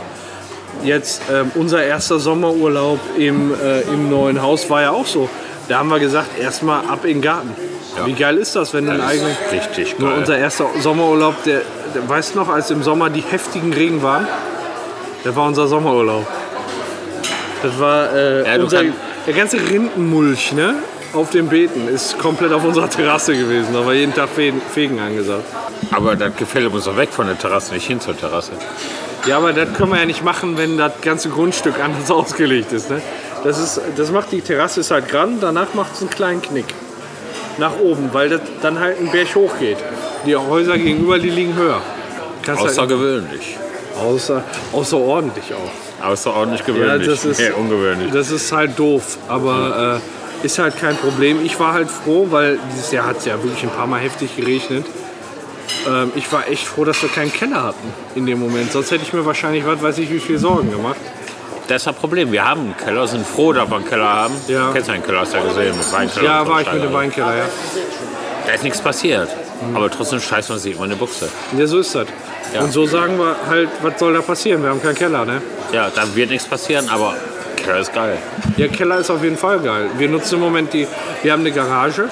Jetzt, 0.84 1.22
ähm, 1.32 1.50
unser 1.54 1.82
erster 1.82 2.18
Sommerurlaub 2.18 3.00
im, 3.16 3.52
äh, 3.54 3.80
im 3.82 4.10
neuen 4.10 4.42
Haus 4.42 4.68
war 4.70 4.82
ja 4.82 4.90
auch 4.92 5.06
so. 5.06 5.28
Da 5.68 5.78
haben 5.78 5.88
wir 5.88 5.98
gesagt, 5.98 6.38
erstmal 6.38 6.80
ab 6.86 7.00
in 7.04 7.14
den 7.14 7.22
Garten. 7.22 7.50
Wie 8.04 8.12
geil 8.12 8.36
ist 8.36 8.54
das, 8.54 8.72
wenn 8.74 8.86
du 8.86 8.92
einen 8.92 9.00
eigenen. 9.00 9.34
richtig 9.50 9.98
Nur 9.98 10.10
geil. 10.10 10.18
unser 10.20 10.38
erster 10.38 10.66
Sommerurlaub, 10.80 11.42
der, 11.44 11.62
der 11.94 12.08
weißt 12.08 12.34
du 12.34 12.38
noch, 12.40 12.48
als 12.48 12.70
im 12.70 12.82
Sommer 12.82 13.08
die 13.10 13.22
heftigen 13.22 13.72
Regen 13.72 14.02
waren? 14.02 14.28
Das 15.24 15.34
war 15.34 15.46
unser 15.46 15.66
Sommerurlaub. 15.66 16.26
Das 17.62 17.78
war 17.80 18.12
äh, 18.14 18.44
Ja, 18.56 18.62
unser, 18.62 18.78
kann- 18.84 18.92
der 19.26 19.34
ganze 19.34 19.56
Rindenmulch, 19.58 20.52
ne? 20.52 20.74
Auf 21.14 21.30
den 21.30 21.48
Beeten 21.48 21.88
ist 21.88 22.18
komplett 22.18 22.52
auf 22.52 22.62
unserer 22.64 22.90
Terrasse 22.90 23.34
gewesen. 23.34 23.68
Da 23.72 23.84
war 23.86 23.94
jeden 23.94 24.12
Tag 24.12 24.28
Fegen, 24.28 24.60
Fegen 24.72 25.00
angesagt. 25.00 25.44
Aber 25.90 26.14
das 26.14 26.36
Gefälle 26.36 26.68
muss 26.68 26.84
doch 26.84 26.96
weg 26.96 27.08
von 27.10 27.26
der 27.26 27.38
Terrasse, 27.38 27.72
nicht 27.72 27.86
hin 27.86 28.00
zur 28.00 28.16
Terrasse. 28.16 28.52
Ja, 29.26 29.38
aber 29.38 29.52
das 29.54 29.72
können 29.72 29.90
wir 29.92 29.98
ja 29.98 30.04
nicht 30.04 30.22
machen, 30.22 30.58
wenn 30.58 30.76
das 30.76 30.92
ganze 31.00 31.30
Grundstück 31.30 31.80
anders 31.82 32.10
ausgelegt 32.10 32.72
ist. 32.72 32.90
Ne? 32.90 33.00
Das, 33.46 33.58
ist 33.60 33.80
das 33.96 34.10
macht 34.10 34.32
die 34.32 34.40
Terrasse 34.40 34.80
ist 34.80 34.90
halt 34.90 35.08
gerade, 35.08 35.32
danach 35.40 35.72
macht 35.74 35.94
es 35.94 36.00
einen 36.00 36.10
kleinen 36.10 36.42
Knick. 36.42 36.66
Nach 37.58 37.78
oben, 37.78 38.10
weil 38.12 38.28
das 38.28 38.40
dann 38.60 38.80
halt 38.80 38.98
einen 38.98 39.10
Berg 39.12 39.34
hochgeht. 39.34 39.78
Die 40.26 40.34
Häuser 40.34 40.76
gegenüber, 40.76 41.18
die 41.18 41.30
liegen 41.30 41.54
höher. 41.54 41.80
Kannst 42.42 42.62
halt, 42.62 42.70
Außergewöhnlich. 42.72 43.56
außer, 44.02 44.42
außerordentlich 44.72 45.54
auch. 45.54 46.04
Außerordentlich 46.06 46.60
Ja, 46.66 46.74
gewöhnlich. 46.74 47.08
das 47.08 47.24
ist, 47.24 47.38
Nee, 47.40 47.50
ungewöhnlich. 47.52 48.10
Das 48.12 48.30
ist 48.32 48.50
halt 48.50 48.76
doof, 48.78 49.16
aber 49.28 50.00
äh, 50.42 50.44
ist 50.46 50.58
halt 50.58 50.76
kein 50.78 50.96
Problem. 50.96 51.38
Ich 51.44 51.58
war 51.60 51.72
halt 51.72 51.88
froh, 51.88 52.26
weil 52.30 52.58
dieses 52.72 52.90
Jahr 52.90 53.06
hat 53.06 53.18
es 53.18 53.26
ja 53.26 53.42
wirklich 53.42 53.62
ein 53.62 53.70
paar 53.70 53.86
Mal 53.86 54.00
heftig 54.00 54.36
geregnet. 54.36 54.84
Ähm, 55.88 56.10
ich 56.16 56.30
war 56.32 56.48
echt 56.48 56.66
froh, 56.66 56.84
dass 56.84 57.00
wir 57.00 57.08
keinen 57.08 57.32
Keller 57.32 57.62
hatten 57.62 57.92
in 58.16 58.26
dem 58.26 58.40
Moment. 58.40 58.72
Sonst 58.72 58.90
hätte 58.90 59.04
ich 59.04 59.12
mir 59.12 59.24
wahrscheinlich, 59.24 59.64
was 59.64 59.80
weiß 59.82 59.98
ich, 59.98 60.10
wie 60.10 60.18
viel 60.20 60.38
Sorgen 60.38 60.70
gemacht. 60.70 60.96
Das 61.68 61.78
ist 61.78 61.86
das 61.86 61.96
Problem. 61.96 62.30
Wir 62.30 62.44
haben 62.44 62.60
einen 62.60 62.76
Keller, 62.76 63.06
sind 63.08 63.26
froh, 63.26 63.52
dass 63.52 63.68
wir 63.68 63.76
einen 63.76 63.88
Keller 63.88 64.08
haben. 64.08 64.34
Ja. 64.46 64.68
Du 64.68 64.74
kennst 64.74 64.88
einen 64.90 65.02
Keller, 65.02 65.20
hast 65.20 65.32
du 65.32 65.38
ja 65.38 65.44
gesehen, 65.44 65.76
mit 65.76 65.92
Weinkeller. 65.92 66.24
Ja, 66.24 66.46
war 66.46 66.60
ich 66.60 66.72
mit 66.72 66.82
dem. 66.82 66.92
Weinkeller, 66.92 67.36
ja. 67.36 67.44
Da 68.46 68.52
ist 68.52 68.62
nichts 68.62 68.80
passiert. 68.80 69.28
Aber 69.74 69.90
trotzdem 69.90 70.20
scheißt 70.20 70.50
man 70.50 70.58
sich 70.58 70.76
immer 70.76 70.84
in 70.84 70.90
die 70.90 70.96
Buchse. 70.96 71.28
Ja, 71.56 71.66
so 71.66 71.78
ist 71.78 71.94
das. 71.94 72.06
Ja. 72.54 72.60
Und 72.60 72.72
so 72.72 72.86
sagen 72.86 73.18
wir 73.18 73.36
halt, 73.48 73.68
was 73.82 73.98
soll 73.98 74.12
da 74.12 74.20
passieren? 74.20 74.62
Wir 74.62 74.70
haben 74.70 74.82
keinen 74.82 74.94
Keller, 74.94 75.24
ne? 75.24 75.42
Ja, 75.72 75.90
da 75.92 76.02
wird 76.14 76.30
nichts 76.30 76.46
passieren, 76.46 76.88
aber 76.88 77.14
Keller 77.56 77.80
ist 77.80 77.92
geil. 77.92 78.18
Ja, 78.56 78.68
Keller 78.68 78.98
ist 78.98 79.10
auf 79.10 79.22
jeden 79.24 79.36
Fall 79.36 79.58
geil. 79.58 79.90
Wir 79.98 80.08
nutzen 80.08 80.36
im 80.36 80.40
Moment 80.42 80.72
die, 80.72 80.86
wir 81.22 81.32
haben 81.32 81.40
eine 81.40 81.50
Garage, 81.50 82.08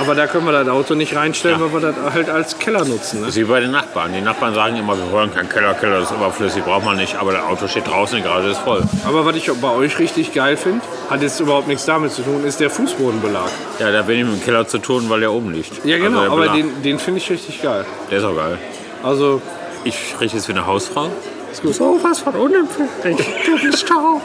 aber 0.00 0.14
da 0.14 0.26
können 0.26 0.46
wir 0.46 0.52
das 0.52 0.68
Auto 0.68 0.94
nicht 0.94 1.14
reinstellen, 1.14 1.58
Ja. 1.60 1.64
weil 1.72 1.82
wir 1.82 1.92
das 1.92 2.12
halt 2.14 2.30
als 2.30 2.58
Keller 2.58 2.84
nutzen. 2.84 3.20
Ne? 3.20 3.26
Das 3.26 3.36
ist 3.36 3.40
wie 3.42 3.44
bei 3.44 3.60
den 3.60 3.70
Nachbarn. 3.70 4.12
Die 4.12 4.20
Nachbarn 4.20 4.54
sagen 4.54 4.76
immer, 4.76 4.96
wir 4.96 5.10
wollen 5.12 5.32
keinen 5.34 5.48
Keller, 5.48 5.74
Keller 5.74 6.00
ist 6.02 6.10
überflüssig, 6.10 6.64
braucht 6.64 6.84
man 6.84 6.96
nicht. 6.96 7.16
Aber 7.16 7.32
das 7.32 7.42
Auto 7.44 7.68
steht 7.68 7.86
draußen, 7.86 8.16
die 8.16 8.22
Garage 8.22 8.48
ist 8.48 8.58
voll. 8.58 8.82
Aber 9.06 9.24
was 9.24 9.36
ich 9.36 9.50
bei 9.52 9.70
euch 9.70 9.98
richtig 9.98 10.32
geil 10.32 10.56
finde, 10.56 10.80
hat 11.08 11.22
jetzt 11.22 11.38
überhaupt 11.40 11.68
nichts 11.68 11.84
damit 11.84 12.12
zu 12.12 12.22
tun, 12.22 12.44
ist 12.44 12.60
der 12.60 12.70
Fußbodenbelag. 12.70 13.50
Ja, 13.78 13.90
da 13.92 13.98
hat 13.98 14.08
wenig 14.08 14.24
mit 14.24 14.34
dem 14.40 14.44
Keller 14.44 14.66
zu 14.66 14.78
tun, 14.78 15.06
weil 15.08 15.20
der 15.20 15.32
oben 15.32 15.52
liegt. 15.52 15.84
Ja, 15.84 15.98
genau, 15.98 16.20
Also 16.20 16.32
aber 16.32 16.48
den, 16.48 16.82
den 16.82 16.98
finde 16.98 17.18
ich 17.18 17.30
richtig 17.30 17.62
geil. 17.62 17.84
Der 18.10 18.18
ist 18.18 18.24
auch 18.24 18.36
geil. 18.36 18.58
Also, 19.02 19.40
Ich 19.84 20.14
rieche 20.20 20.36
jetzt 20.36 20.46
wie 20.48 20.52
eine 20.52 20.66
Hausfrau. 20.66 21.08
so 21.62 21.98
was 22.02 22.20
von 22.20 22.34
unempfindlich. 22.34 23.26
Du 23.46 23.58
bist 23.62 23.88
taub. 23.88 24.20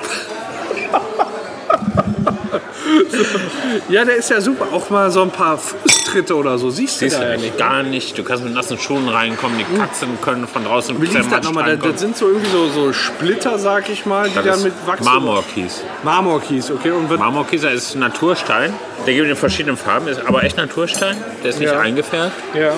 ja, 3.90 4.06
der 4.06 4.16
ist 4.16 4.30
ja 4.30 4.42
super. 4.42 4.68
Auch 4.72 4.90
mal 4.90 5.10
so 5.12 5.22
ein 5.22 5.32
paar 5.32 5.58
Fußtritte 5.58 6.36
oder 6.36 6.58
so. 6.58 6.70
Siehst 6.70 7.02
du 7.02 7.06
Siehst 7.06 7.18
da 7.20 7.24
ja 7.24 7.32
nicht, 7.34 7.42
nicht. 7.44 7.58
gar 7.58 7.84
nicht. 7.84 8.18
Du 8.18 8.24
kannst 8.24 8.44
mit 8.44 8.54
nassen 8.54 8.78
Schuhen 8.78 9.08
reinkommen, 9.08 9.58
die 9.58 9.78
Katzen 9.78 10.20
können 10.22 10.48
von 10.48 10.64
draußen 10.64 11.00
Wie 11.02 11.06
lief 11.08 11.28
das 11.30 11.44
nochmal? 11.44 11.78
Das, 11.78 11.92
das 11.92 12.02
sind 12.02 12.18
so 12.18 12.28
irgendwie 12.28 12.50
so, 12.50 12.68
so 12.70 12.94
Splitter, 12.94 13.58
sag 13.60 13.90
ich 13.90 14.06
mal, 14.06 14.30
die 14.30 14.36
Das 14.36 14.46
dann 14.46 14.56
ist 14.56 14.64
mit 14.64 14.74
Wachs... 14.86 15.04
Marmorkies. 15.04 15.82
Marmorkies, 16.04 16.72
okay. 16.72 16.92
Und 16.92 17.10
wird, 17.10 17.20
Marmorkieser 17.20 17.72
ist 17.72 17.96
Naturstein. 17.96 18.74
Der 19.06 19.14
gibt 19.14 19.28
in 19.28 19.36
verschiedenen 19.36 19.78
Farben, 19.78 20.08
ist 20.08 20.22
aber 20.26 20.44
echt 20.44 20.58
Naturstein. 20.58 21.18
Der 21.44 21.50
ist 21.50 21.60
nicht 21.60 21.72
Ja. 21.72 21.80
eingefärbt. 21.80 22.34
ja. 22.56 22.74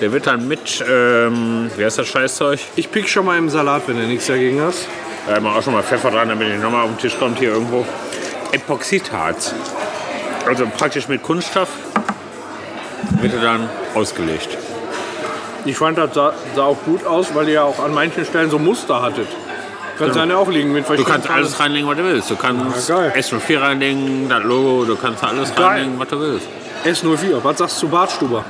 Der 0.00 0.10
wird 0.10 0.26
dann 0.26 0.48
mit, 0.48 0.84
ähm, 0.90 1.70
wie 1.76 1.84
heißt 1.84 1.96
das 1.96 2.08
Scheißzeug? 2.08 2.58
Ich 2.74 2.90
pick 2.90 3.08
schon 3.08 3.24
mal 3.24 3.38
im 3.38 3.48
Salat, 3.48 3.82
wenn 3.86 3.96
du 3.96 4.02
nichts 4.02 4.26
dagegen 4.26 4.60
hast. 4.60 4.88
Da 5.28 5.36
haben 5.36 5.44
wir 5.44 5.54
auch 5.54 5.62
schon 5.62 5.74
mal 5.74 5.84
Pfeffer 5.84 6.10
dran, 6.10 6.28
damit 6.28 6.48
ich 6.48 6.60
nochmal 6.60 6.82
auf 6.82 6.88
den 6.88 6.98
Tisch 6.98 7.16
kommt 7.16 7.38
hier 7.38 7.50
irgendwo. 7.52 7.86
Epoxidharz. 8.52 9.54
Also 10.46 10.66
praktisch 10.66 11.08
mit 11.08 11.22
Kunststoff 11.22 11.68
wird 13.20 13.34
er 13.34 13.40
dann 13.40 13.68
ausgelegt. 13.94 14.56
Ich 15.64 15.76
fand, 15.76 15.96
das 15.98 16.14
sah, 16.14 16.32
sah 16.54 16.64
auch 16.64 16.78
gut 16.84 17.06
aus, 17.06 17.34
weil 17.34 17.46
ihr 17.48 17.54
ja 17.54 17.62
auch 17.62 17.78
an 17.78 17.94
manchen 17.94 18.24
Stellen 18.24 18.50
so 18.50 18.58
Muster 18.58 19.00
hattet. 19.02 19.28
Kannst 19.98 20.16
ja 20.16 20.36
auch 20.36 20.48
liegen 20.48 20.72
mit 20.72 20.88
Du 20.88 21.04
kannst 21.04 21.30
alles 21.30 21.60
reinlegen, 21.60 21.88
was 21.88 21.96
du 21.96 22.04
willst. 22.04 22.30
Du 22.30 22.36
kannst 22.36 22.88
Ja, 22.88 22.96
geil. 22.96 23.12
S04 23.16 23.60
reinlegen, 23.60 24.28
das 24.28 24.42
Logo, 24.42 24.84
du 24.84 24.96
kannst 24.96 25.22
alles 25.22 25.54
Geil. 25.54 25.64
reinlegen, 25.64 25.98
was 25.98 26.08
du 26.08 26.20
willst. 26.20 26.46
S04, 26.84 27.44
was 27.44 27.58
sagst 27.58 27.76
du 27.76 27.80
zu 27.80 27.88
Bartstuber? 27.88 28.44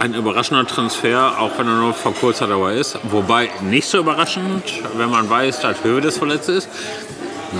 Ein 0.00 0.14
überraschender 0.14 0.66
Transfer, 0.66 1.34
auch 1.38 1.50
wenn 1.58 1.66
er 1.68 1.74
nur 1.74 1.94
vor 1.94 2.14
kurzer 2.14 2.46
Dauer 2.46 2.72
ist. 2.72 2.98
Wobei 3.04 3.50
nicht 3.62 3.88
so 3.88 3.98
überraschend, 3.98 4.62
wenn 4.96 5.10
man 5.10 5.28
weiß, 5.30 5.60
dass 5.60 5.82
Höhe 5.84 6.00
des 6.00 6.18
Verletzte 6.18 6.52
ist. 6.52 6.68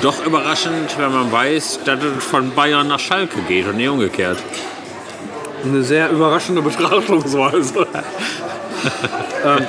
Doch 0.03 0.25
überraschend, 0.25 0.97
wenn 0.99 1.13
man 1.13 1.33
weiß, 1.33 1.81
dass 1.85 1.99
es 2.03 2.25
von 2.25 2.55
Bayern 2.55 2.89
nach 2.89 3.01
Schalke 3.01 3.41
geht 3.49 3.67
und 3.67 3.77
nicht 3.77 3.89
umgekehrt. 3.89 4.39
Eine 5.65 5.83
sehr 5.83 6.11
überraschende 6.11 6.63
Betrachtungsweise. 6.63 7.81
ähm, 9.45 9.67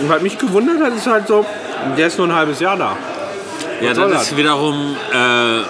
und 0.00 0.08
was 0.08 0.22
mich 0.22 0.38
gewundert 0.38 0.80
hat, 0.80 0.96
ist 0.96 1.06
halt 1.06 1.28
so, 1.28 1.44
der 1.96 2.06
ist 2.06 2.18
nur 2.18 2.28
ein 2.28 2.34
halbes 2.34 2.60
Jahr 2.60 2.76
da. 2.76 2.96
Ja, 3.80 3.94
soll 3.94 4.08
das 4.10 4.20
das? 4.20 4.30
ist 4.30 4.36
wiederum. 4.36 4.96
Äh, 5.12 5.16
Aber 5.16 5.64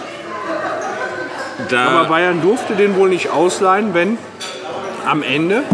da, 1.69 2.05
Bayern 2.05 2.41
durfte 2.41 2.75
den 2.75 2.97
wohl 2.97 3.09
nicht 3.09 3.31
ausleihen, 3.31 3.95
wenn 3.95 4.17
am 5.07 5.23
Ende 5.23 5.65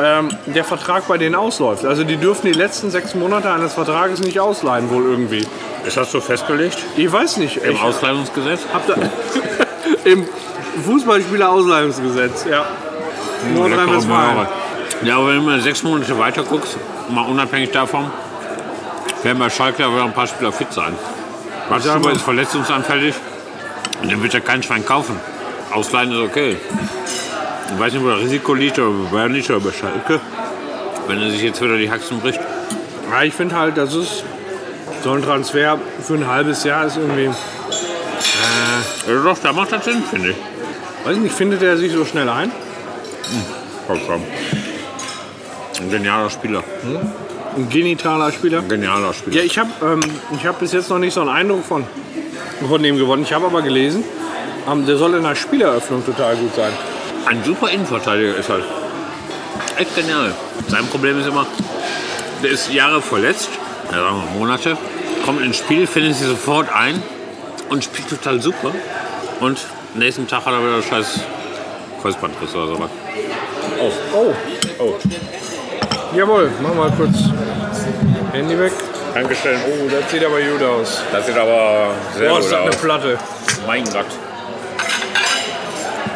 ähm, 0.00 0.30
der 0.46 0.64
Vertrag 0.64 1.06
bei 1.08 1.18
denen 1.18 1.34
ausläuft. 1.34 1.84
Also 1.84 2.04
die 2.04 2.16
dürfen 2.16 2.46
die 2.46 2.52
letzten 2.52 2.90
sechs 2.90 3.14
Monate 3.14 3.50
eines 3.50 3.74
Vertrages 3.74 4.20
nicht 4.20 4.40
ausleihen, 4.40 4.90
wohl 4.90 5.04
irgendwie. 5.04 5.46
Ist 5.88 5.96
das 5.96 6.12
so 6.12 6.20
festgelegt 6.20 6.78
Ich 6.96 7.10
weiß 7.10 7.38
nicht. 7.38 7.56
im 7.58 7.72
Ich 7.72 7.80
Ausleihungsgesetz? 7.80 8.60
da 8.86 8.94
Im 10.04 10.26
Fußballspielerausleihungsgesetz, 10.84 12.44
ja. 12.44 12.64
Leckere 13.54 13.68
Nordrhein-Westfalen. 13.68 14.46
Ja, 15.02 15.16
aber 15.16 15.28
wenn 15.28 15.36
du 15.36 15.42
mal 15.42 15.60
sechs 15.60 15.82
Monate 15.82 16.18
weiter 16.18 16.42
guckst, 16.42 16.76
mal 17.08 17.22
unabhängig 17.22 17.70
davon, 17.72 18.10
werden 19.22 19.38
bei 19.38 19.50
Schalke 19.50 19.84
aber 19.84 20.02
ein 20.04 20.12
paar 20.12 20.26
Spieler 20.26 20.52
fit 20.52 20.72
sein. 20.72 20.94
Wachstuber 21.68 22.12
ist 22.12 22.22
verletzungsanfällig 22.22 23.14
und 24.02 24.10
den 24.10 24.22
wird 24.22 24.32
ja 24.34 24.40
kein 24.40 24.62
Schwein 24.62 24.84
kaufen. 24.84 25.18
Ausleihen 25.72 26.12
ist 26.12 26.18
okay. 26.18 26.56
Ich 27.72 27.78
weiß 27.78 27.92
nicht, 27.92 28.02
wo 28.04 28.08
das 28.08 28.20
Risiko 28.20 28.54
liegt, 28.54 28.78
oder 28.78 28.90
bei 28.90 29.16
Bayern 29.16 29.32
liegt 29.32 29.50
oder 29.50 29.60
bei 29.60 29.72
Schalke. 29.72 30.20
Wenn 31.06 31.20
er 31.20 31.30
sich 31.30 31.42
jetzt 31.42 31.60
wieder 31.62 31.76
die 31.76 31.90
Haxen 31.90 32.20
bricht. 32.20 32.40
Ja, 33.10 33.22
ich 33.22 33.34
finde 33.34 33.56
halt, 33.56 33.76
das 33.76 33.94
ist 33.94 34.24
so 35.02 35.12
ein 35.12 35.22
Transfer 35.22 35.78
für 36.02 36.14
ein 36.14 36.26
halbes 36.26 36.64
Jahr 36.64 36.86
ist 36.86 36.96
irgendwie, 36.96 37.30
Ja, 39.06 39.14
doch, 39.24 39.38
da 39.42 39.52
macht 39.52 39.72
das 39.72 39.84
Sinn, 39.84 40.02
finde 40.02 40.30
ich. 40.30 40.36
weiß 41.04 41.16
ich 41.16 41.22
nicht, 41.22 41.34
findet 41.34 41.62
er 41.62 41.76
sich 41.76 41.92
so 41.92 42.04
schnell 42.04 42.28
ein? 42.28 42.50
Vollkommen. 43.86 44.24
Ein 45.80 45.90
genialer 45.90 46.30
Spieler. 46.30 46.62
Ein 47.56 47.68
genitaler 47.68 48.32
Spieler. 48.32 48.58
Ein 48.58 48.68
genialer 48.68 49.12
Spieler. 49.14 49.36
Ja, 49.36 49.42
ich 49.42 49.58
habe 49.58 49.70
ähm, 49.82 50.00
ich 50.36 50.46
hab 50.46 50.58
bis 50.60 50.72
jetzt 50.72 50.90
noch 50.90 50.98
nicht 50.98 51.14
so 51.14 51.20
einen 51.20 51.30
Eindruck 51.30 51.64
von, 51.64 51.84
von 52.68 52.82
dem 52.82 52.96
gewonnen. 52.98 53.22
Ich 53.22 53.32
habe 53.32 53.46
aber 53.46 53.62
gelesen, 53.62 54.04
ähm, 54.70 54.86
der 54.86 54.96
soll 54.96 55.14
in 55.14 55.22
der 55.22 55.34
Spieleröffnung 55.34 56.04
total 56.04 56.36
gut 56.36 56.54
sein. 56.54 56.72
Ein 57.26 57.42
super 57.44 57.70
Innenverteidiger 57.70 58.36
ist 58.36 58.48
halt. 58.48 58.64
Echt 59.76 59.94
genial. 59.94 60.34
Sein 60.68 60.86
Problem 60.88 61.20
ist 61.20 61.26
immer, 61.26 61.46
der 62.42 62.50
ist 62.50 62.72
Jahre 62.72 63.00
verletzt, 63.00 63.48
ja, 63.90 63.98
sagen 63.98 64.22
wir 64.32 64.38
Monate, 64.38 64.76
kommt 65.24 65.42
ins 65.42 65.58
Spiel, 65.58 65.86
findet 65.86 66.14
sich 66.14 66.26
sofort 66.26 66.72
ein 66.72 67.02
und 67.70 67.84
spielt 67.84 68.08
total 68.08 68.40
super. 68.40 68.72
Und 69.40 69.58
nächsten 69.94 70.26
Tag 70.26 70.44
hat 70.46 70.52
er 70.52 70.60
wieder 70.60 70.82
scheiß 70.82 71.20
Kreuzbandriss 72.02 72.54
oder 72.54 72.66
sowas. 72.68 72.90
Oh. 73.80 73.90
Oh. 74.14 74.34
Oh, 74.80 74.94
Jawohl, 76.14 76.50
mach 76.62 76.74
mal 76.74 76.90
kurz 76.92 77.16
Handy 78.32 78.58
weg. 78.58 78.72
Dankeschön. 79.12 79.58
Oh, 79.66 79.88
das 79.90 80.10
sieht 80.10 80.24
aber 80.24 80.40
gut 80.40 80.62
aus. 80.62 81.02
Das 81.12 81.26
sieht 81.26 81.36
aber 81.36 81.90
sehr 82.16 82.28
Boah, 82.28 82.38
ist 82.38 82.44
gut 82.44 82.52
das 82.52 82.60
eine 82.60 82.70
aus. 82.70 82.76
Platte. 82.76 83.18
Mein 83.66 83.84
Gott. 83.84 84.06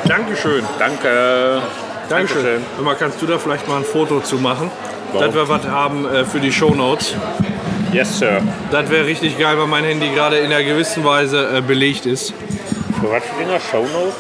Dankeschön. 0.04 0.64
Danke. 0.78 1.62
Dankeschön. 2.08 2.62
Mal, 2.80 2.94
kannst 2.96 3.20
du 3.20 3.26
da 3.26 3.38
vielleicht 3.38 3.66
mal 3.68 3.78
ein 3.78 3.84
Foto 3.84 4.20
zu 4.20 4.36
machen? 4.36 4.70
Warum? 5.12 5.26
Dass 5.26 5.34
wir 5.34 5.48
was 5.48 5.66
haben 5.66 6.06
äh, 6.06 6.24
für 6.24 6.40
die 6.40 6.52
Shownotes. 6.52 7.14
Yes, 7.92 8.18
Sir. 8.18 8.40
Das 8.70 8.88
wäre 8.88 9.04
richtig 9.04 9.38
geil, 9.38 9.58
weil 9.58 9.66
mein 9.66 9.84
Handy 9.84 10.08
gerade 10.08 10.38
in 10.38 10.46
einer 10.46 10.64
gewissen 10.64 11.04
Weise 11.04 11.58
äh, 11.58 11.60
belegt 11.60 12.06
ist. 12.06 12.32
Für 12.98 13.10
was 13.10 13.22
für 13.22 13.38
Dinger? 13.38 13.60
Shownotes? 13.60 14.14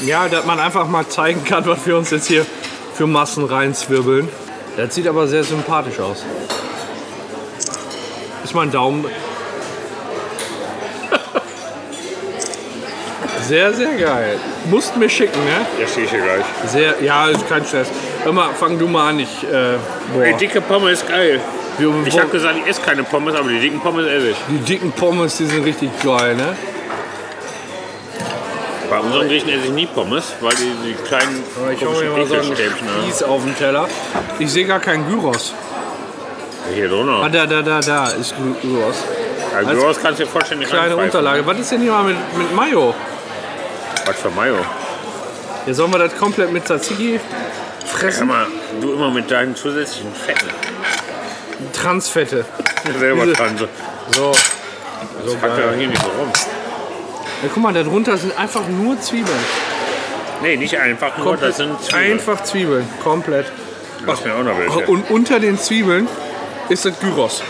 Ja, 0.00 0.28
dass 0.28 0.46
man 0.46 0.58
einfach 0.58 0.88
mal 0.88 1.06
zeigen 1.06 1.44
kann, 1.44 1.66
was 1.66 1.86
wir 1.86 1.98
uns 1.98 2.10
jetzt 2.10 2.26
hier 2.26 2.46
für 2.94 3.06
Massen 3.06 3.44
reinzwirbeln. 3.44 4.30
Das 4.78 4.94
sieht 4.94 5.06
aber 5.06 5.26
sehr 5.28 5.44
sympathisch 5.44 6.00
aus. 6.00 6.24
Ist 8.44 8.54
mein 8.54 8.70
Daumen. 8.70 9.04
Sehr, 13.42 13.72
sehr 13.72 13.94
geil. 13.96 14.38
Musst 14.70 14.96
mir 14.96 15.08
schicken, 15.08 15.38
ne? 15.44 15.66
Ja, 15.80 15.86
sehe 15.86 16.02
ich 16.04 16.10
hier 16.10 16.20
gleich. 16.20 16.44
Sehr, 16.66 16.96
ja, 17.00 17.28
ist 17.28 17.48
kein 17.48 17.64
Stress. 17.64 17.88
Hör 18.24 18.32
mal, 18.32 18.48
fang 18.54 18.76
du 18.76 18.88
mal 18.88 19.10
an. 19.10 19.20
Ich, 19.20 19.44
äh, 19.44 19.76
boah. 20.12 20.24
Ey, 20.24 20.34
dicke 20.34 20.60
Pommes 20.60 21.00
ist 21.02 21.08
geil. 21.08 21.40
Ich 22.06 22.18
habe 22.18 22.28
gesagt, 22.30 22.54
ich 22.62 22.66
esse 22.66 22.80
keine 22.80 23.02
Pommes, 23.04 23.34
aber 23.34 23.48
die 23.50 23.60
dicken 23.60 23.80
Pommes 23.80 24.06
esse 24.06 24.30
ich. 24.30 24.36
die 24.48 24.58
dicken 24.58 24.92
Pommes, 24.92 25.36
die 25.36 25.44
sind 25.46 25.64
richtig 25.64 25.90
geil, 26.02 26.34
ne? 26.34 26.56
Bei 28.88 29.00
unseren 29.00 29.26
Griechen 29.28 29.48
esse 29.48 29.64
ich 29.64 29.70
nie 29.72 29.86
Pommes, 29.86 30.32
weil 30.40 30.52
die, 30.54 30.72
die 30.86 30.94
kleinen 30.94 31.42
Aber 31.60 31.72
ich 31.72 31.80
komischen 31.80 32.12
mal 32.12 32.26
so 32.26 32.36
haben. 32.36 32.56
Spieß 33.02 33.22
auf 33.24 33.42
den 33.44 33.56
Teller. 33.56 33.88
Ich 34.38 34.50
sehe 34.50 34.64
gar 34.64 34.78
keinen 34.80 35.06
Gyros. 35.08 35.52
Hier 36.74 36.88
drunter. 36.88 37.22
Ah, 37.24 37.28
da, 37.28 37.46
da, 37.46 37.62
da, 37.62 37.80
da 37.80 38.04
ist 38.10 38.34
Gy- 38.34 38.60
Gyros. 38.62 38.96
Also 39.54 39.68
als 39.70 39.78
Gyros 39.78 39.96
kannst 40.02 40.20
du 40.20 40.24
dir 40.24 40.30
vollständig 40.30 40.68
Kleine 40.68 40.82
reinpfeifen. 40.96 41.04
Unterlage. 41.20 41.46
Was 41.46 41.58
ist 41.58 41.72
denn 41.72 41.80
hier 41.82 41.92
mal 41.92 42.04
mit, 42.04 42.16
mit 42.38 42.54
Mayo? 42.54 42.94
Was 44.06 44.16
für 44.16 44.30
Mayo. 44.30 44.56
Ja, 45.66 45.74
sollen 45.74 45.92
wir 45.92 45.98
das 45.98 46.16
komplett 46.16 46.52
mit 46.52 46.64
Tzatziki 46.64 47.18
Sag 47.80 47.88
fressen? 47.98 48.28
mal, 48.28 48.46
du 48.80 48.92
immer 48.92 49.10
mit 49.10 49.28
deinen 49.30 49.54
zusätzlichen 49.56 50.12
Fetten. 50.14 50.46
Transfette. 51.86 52.44
Selber 52.98 53.26
dran. 53.26 53.56
So, 53.56 53.68
So. 54.10 54.32
das 55.24 55.34
packt 55.36 55.58
er 55.58 55.70
doch 55.70 55.76
hier 55.76 55.86
nicht 55.86 56.02
so 56.02 56.08
rum. 56.08 56.32
Ja, 57.42 57.48
guck 57.54 57.62
mal, 57.62 57.72
da 57.72 57.84
drunter 57.84 58.16
sind 58.16 58.36
einfach 58.36 58.66
nur 58.66 59.00
Zwiebeln. 59.00 59.38
Nee, 60.42 60.56
nicht 60.56 60.76
einfach 60.76 61.16
nur, 61.16 61.36
das 61.36 61.58
sind 61.58 61.80
Zwiebeln. 61.80 62.12
Einfach 62.12 62.42
Zwiebeln. 62.42 62.88
Komplett. 63.04 63.46
Mach 64.04 64.24
mir 64.24 64.34
auch 64.34 64.42
noch 64.42 64.58
welche. 64.58 64.90
Und 64.90 65.08
unter 65.10 65.38
den 65.38 65.58
Zwiebeln 65.58 66.08
ist 66.68 66.84
das 66.84 66.98
Gyros. 66.98 67.42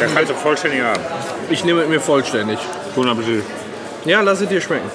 Da 0.00 0.06
kannst 0.06 0.30
du 0.30 0.34
vollständig 0.34 0.80
haben. 0.82 1.02
Ich 1.50 1.62
nehme 1.62 1.82
es 1.82 1.88
mir 1.88 2.00
vollständig. 2.00 2.58
Guten 2.94 3.10
Appetit. 3.10 3.44
Ja, 4.06 4.22
lass 4.22 4.40
es 4.40 4.48
dir 4.48 4.62
schmecken. 4.62 4.90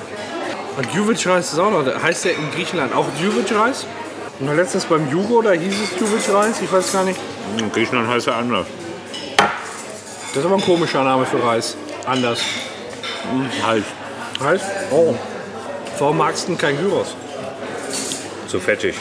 Und 0.78 0.92
Juvic-Reis 0.94 1.54
ist 1.54 1.60
auch 1.60 1.70
noch. 1.70 1.86
Heißt 2.02 2.26
der 2.26 2.34
in 2.34 2.50
Griechenland 2.56 2.96
auch 2.96 3.06
Juvic-Reis? 3.22 3.86
Und 4.40 4.56
letztens 4.56 4.86
beim 4.86 5.08
Jugo, 5.12 5.44
da 5.44 5.52
hieß 5.52 5.74
es 5.74 6.00
Juvic-Reis. 6.00 6.60
Ich 6.64 6.72
weiß 6.74 6.92
gar 6.92 7.04
nicht. 7.04 7.20
In 7.58 7.72
Griechenland 7.72 8.08
heißt 8.10 8.28
er 8.28 8.38
anders. 8.38 8.68
Das 9.38 10.38
ist 10.38 10.46
aber 10.46 10.56
ein 10.56 10.62
komischer 10.62 11.04
Name 11.04 11.26
für 11.26 11.44
Reis. 11.44 11.76
Anders. 12.06 12.42
Halt. 13.64 13.84
Reis? 14.40 14.62
Oh. 14.92 15.16
Warum 16.00 16.18
magst 16.18 16.44
du 16.44 16.48
denn 16.48 16.58
kein 16.58 16.78
Gyros? 16.78 17.16
Zu 18.48 18.60
fettig. 18.60 18.96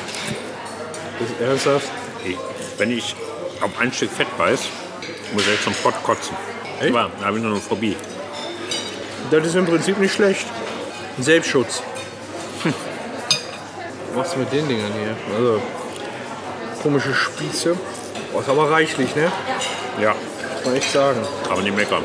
Ist 1.20 1.40
ernsthaft? 1.40 1.88
Ich, 2.24 2.36
wenn 2.78 2.90
ich 2.90 3.14
auf 3.60 3.70
ein 3.78 3.92
Stück 3.92 4.10
Fett 4.10 4.26
beiß, 4.36 4.60
muss 5.32 5.46
ich 5.46 5.62
zum 5.62 5.74
Pott 5.74 5.94
kotzen. 6.02 6.36
Echt? 6.80 6.90
Aber 6.90 7.10
da 7.18 7.26
habe 7.26 7.36
ich 7.36 7.42
nur 7.42 7.52
eine 7.52 7.60
Phobie. 7.60 7.96
Das 9.30 9.46
ist 9.46 9.54
im 9.54 9.66
Prinzip 9.66 9.98
nicht 9.98 10.14
schlecht. 10.14 10.46
Selbstschutz. 11.18 11.82
Hm. 12.62 12.74
Was 14.14 14.28
ist 14.28 14.36
mit 14.38 14.52
den 14.52 14.68
Dingern 14.68 14.92
hier? 14.92 15.14
Also, 15.36 15.62
komische 16.82 17.14
Spieße. 17.14 17.76
Ist 18.38 18.48
aber 18.48 18.70
reichlich, 18.70 19.14
ne? 19.16 19.30
Ja, 20.00 20.14
Muss 20.56 20.64
man 20.64 20.76
echt 20.76 20.92
sagen. 20.92 21.20
aber 21.50 21.62
nicht 21.62 21.76
meckern. 21.76 22.02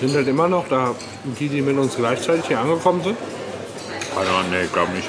Sind 0.00 0.14
halt 0.14 0.26
immer 0.28 0.48
noch 0.48 0.66
da 0.68 0.94
die, 1.24 1.48
die 1.48 1.60
mit 1.62 1.76
uns 1.76 1.96
gleichzeitig 1.96 2.46
hier 2.46 2.58
angekommen 2.58 3.02
sind? 3.04 3.16
Also, 4.16 4.30
nee, 4.50 4.66
glaub 4.72 4.92
nicht. 4.94 5.08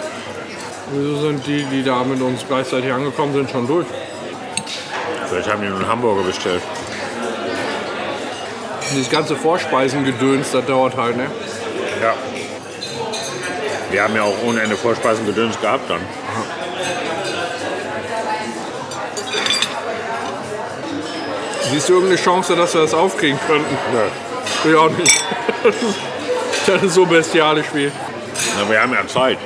Wieso 0.91 1.21
sind 1.21 1.47
die, 1.47 1.63
die 1.63 1.83
da 1.83 2.03
mit 2.03 2.21
uns 2.21 2.45
gleichzeitig 2.47 2.91
angekommen 2.91 3.33
sind, 3.33 3.49
schon 3.49 3.65
durch? 3.67 3.87
Vielleicht 5.29 5.49
haben 5.51 5.61
die 5.61 5.69
nur 5.69 5.79
einen 5.79 5.87
Hamburger 5.87 6.23
bestellt. 6.23 6.61
Dieses 8.91 9.09
ganze 9.09 9.35
Vorspeisengedöns, 9.35 10.51
das 10.51 10.65
dauert 10.65 10.95
halt, 10.95 11.17
ne? 11.17 11.27
Ja. 12.01 12.13
Wir 13.89 14.03
haben 14.03 14.15
ja 14.15 14.23
auch 14.23 14.35
ohne 14.45 14.61
Ende 14.61 14.75
Vorspeisen 14.75 15.25
gedöns 15.25 15.59
gehabt 15.59 15.89
dann. 15.89 16.01
Siehst 21.73 21.89
du 21.89 21.93
irgendeine 21.93 22.21
Chance, 22.21 22.55
dass 22.55 22.71
wir 22.75 22.81
das 22.81 22.93
aufkriegen 22.93 23.39
könnten? 23.47 23.75
Nö. 23.91 24.69
Ich 24.69 24.77
auch 24.77 24.91
nicht. 24.91 25.23
Das 26.65 26.81
ist 26.81 26.93
so 26.93 27.05
bestialisch 27.05 27.65
wie. 27.73 27.91
Na, 28.57 28.69
wir 28.69 28.81
haben 28.81 28.93
ja 28.93 29.05
Zeit. 29.05 29.37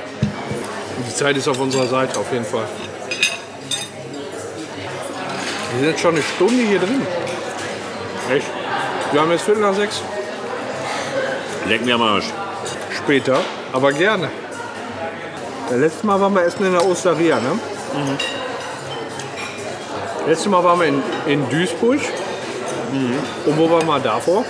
Die 0.99 1.15
Zeit 1.15 1.35
ist 1.35 1.47
auf 1.47 1.59
unserer 1.59 1.87
Seite, 1.87 2.19
auf 2.19 2.31
jeden 2.31 2.45
Fall. 2.45 2.67
Wir 5.71 5.79
sind 5.79 5.89
jetzt 5.89 6.01
schon 6.01 6.13
eine 6.13 6.21
Stunde 6.21 6.63
hier 6.63 6.77
drin. 6.77 7.01
Echt? 8.31 8.45
Wir 9.11 9.21
haben 9.21 9.31
jetzt 9.31 9.45
Viertel 9.45 9.63
nach 9.63 9.73
sechs. 9.73 10.01
Leck 11.67 11.83
mir 11.85 11.95
am 11.95 12.03
Arsch. 12.03 12.25
Später, 12.95 13.39
aber 13.73 13.91
gerne. 13.93 14.29
Das 15.71 15.79
letzte 15.79 16.05
Mal 16.05 16.21
waren 16.21 16.35
wir 16.35 16.43
essen 16.43 16.67
in 16.67 16.73
der 16.73 16.85
Osteria, 16.85 17.39
ne? 17.39 17.59
Letztes 20.27 20.47
Mal 20.51 20.61
waren 20.61 20.79
wir 20.81 20.87
in, 20.87 21.01
in 21.25 21.49
Duisburg. 21.49 22.01
Und 23.45 23.57
wo 23.57 23.69
waren 23.71 23.87
wir 23.87 23.99
davor? 23.99 24.43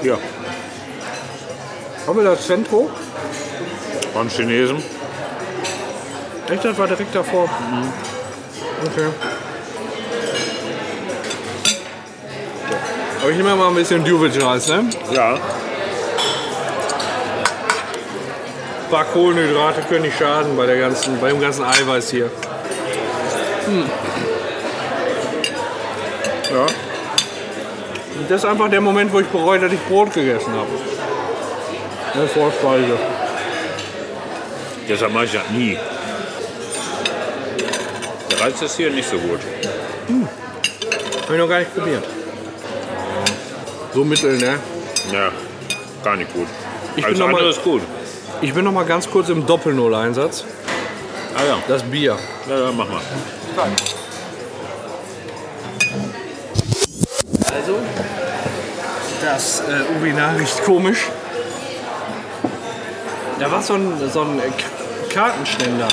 Hier. 0.00 0.16
Haben 2.06 2.18
wir 2.18 2.24
das 2.24 2.46
Zentro? 2.46 2.88
Von 4.12 4.28
Chinesen. 4.28 4.80
Echt, 6.48 6.64
das 6.64 6.78
war 6.78 6.86
direkt 6.86 7.12
davor. 7.14 7.48
Okay. 8.84 9.08
Aber 13.22 13.30
ich 13.30 13.36
nehme 13.36 13.56
mal 13.56 13.68
ein 13.68 13.74
bisschen 13.74 14.04
Duvic-Reis, 14.04 14.68
ne? 14.68 14.84
Ja. 15.10 15.34
Ein 15.34 15.40
paar 18.90 19.04
Kohlenhydrate 19.06 19.82
können 19.88 20.02
nicht 20.02 20.16
schaden 20.16 20.56
bei, 20.56 20.66
der 20.66 20.78
ganzen, 20.78 21.18
bei 21.20 21.30
dem 21.30 21.40
ganzen 21.40 21.64
Eiweiß 21.64 22.10
hier. 22.10 22.30
Hm. 23.66 23.90
Ja. 26.54 26.60
Und 26.60 28.30
Das 28.30 28.42
ist 28.44 28.48
einfach 28.48 28.70
der 28.70 28.80
Moment, 28.80 29.12
wo 29.12 29.20
ich 29.20 29.26
bereue, 29.26 29.58
dass 29.58 29.72
ich 29.72 29.80
Brot 29.88 30.12
gegessen 30.14 30.52
habe. 30.52 30.68
Eine 32.14 32.28
Vorspeise. 32.28 32.96
Deshalb 34.88 35.12
mache 35.12 35.24
ich 35.24 35.32
das 35.32 35.50
nie. 35.50 35.76
Der 38.30 38.40
Reiz 38.40 38.62
ist 38.62 38.76
hier 38.76 38.90
nicht 38.90 39.08
so 39.08 39.16
gut. 39.18 39.40
Habe 41.24 41.32
ich 41.34 41.38
noch 41.38 41.48
gar 41.48 41.58
nicht 41.58 41.74
probiert. 41.74 42.04
So 43.92 44.04
mittel, 44.04 44.36
ne? 44.38 44.58
Ja, 45.12 45.30
gar 46.04 46.16
nicht 46.16 46.32
gut. 46.32 46.46
Ich 46.96 47.04
Alles 47.04 47.18
bin 47.18 47.26
noch 47.26 47.32
mal- 47.40 47.48
ist 47.50 47.62
gut. 47.64 47.82
Ich 48.42 48.52
bin 48.52 48.64
noch 48.64 48.72
mal 48.72 48.84
ganz 48.84 49.10
kurz 49.10 49.28
im 49.28 49.46
Doppel-Null-Einsatz. 49.46 50.44
Ah 51.36 51.44
ja, 51.48 51.58
Das 51.66 51.82
Bier. 51.82 52.16
ja, 52.48 52.56
ja 52.58 52.72
mach 52.72 52.88
mal. 52.88 53.00
Also, 53.56 53.72
das 59.34 59.60
äh, 59.60 59.98
Urinal 59.98 60.36
riecht 60.36 60.62
komisch. 60.64 61.10
Da 63.40 63.50
war 63.50 63.60
so 63.60 63.74
ein, 63.74 63.92
so 64.12 64.20
ein 64.20 64.38
äh, 64.38 65.12
Kartenständer, 65.12 65.88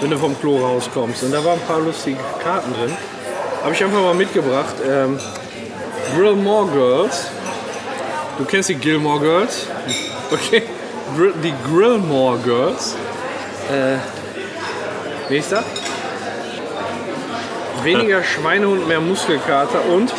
wenn 0.00 0.10
du 0.10 0.16
vom 0.16 0.38
Klo 0.38 0.64
rauskommst. 0.64 1.24
Und 1.24 1.32
da 1.32 1.44
waren 1.44 1.58
ein 1.58 1.66
paar 1.66 1.80
lustige 1.80 2.20
Karten 2.44 2.72
drin. 2.74 2.96
Habe 3.62 3.74
ich 3.74 3.82
einfach 3.82 4.00
mal 4.00 4.14
mitgebracht. 4.14 4.74
Ähm, 4.88 5.18
Gilmore 6.14 6.70
Girls. 6.70 7.26
Du 8.38 8.44
kennst 8.44 8.68
die 8.68 8.76
Gilmore 8.76 9.20
Girls? 9.20 9.66
Okay. 10.30 10.62
Die 11.44 11.52
Grillmore 11.70 12.38
Girls. 12.38 12.96
Äh, 13.70 13.98
das? 15.50 15.64
Weniger 17.82 18.24
Schweinehund, 18.24 18.88
mehr 18.88 19.00
Muskelkater 19.00 19.84
und 19.84 20.12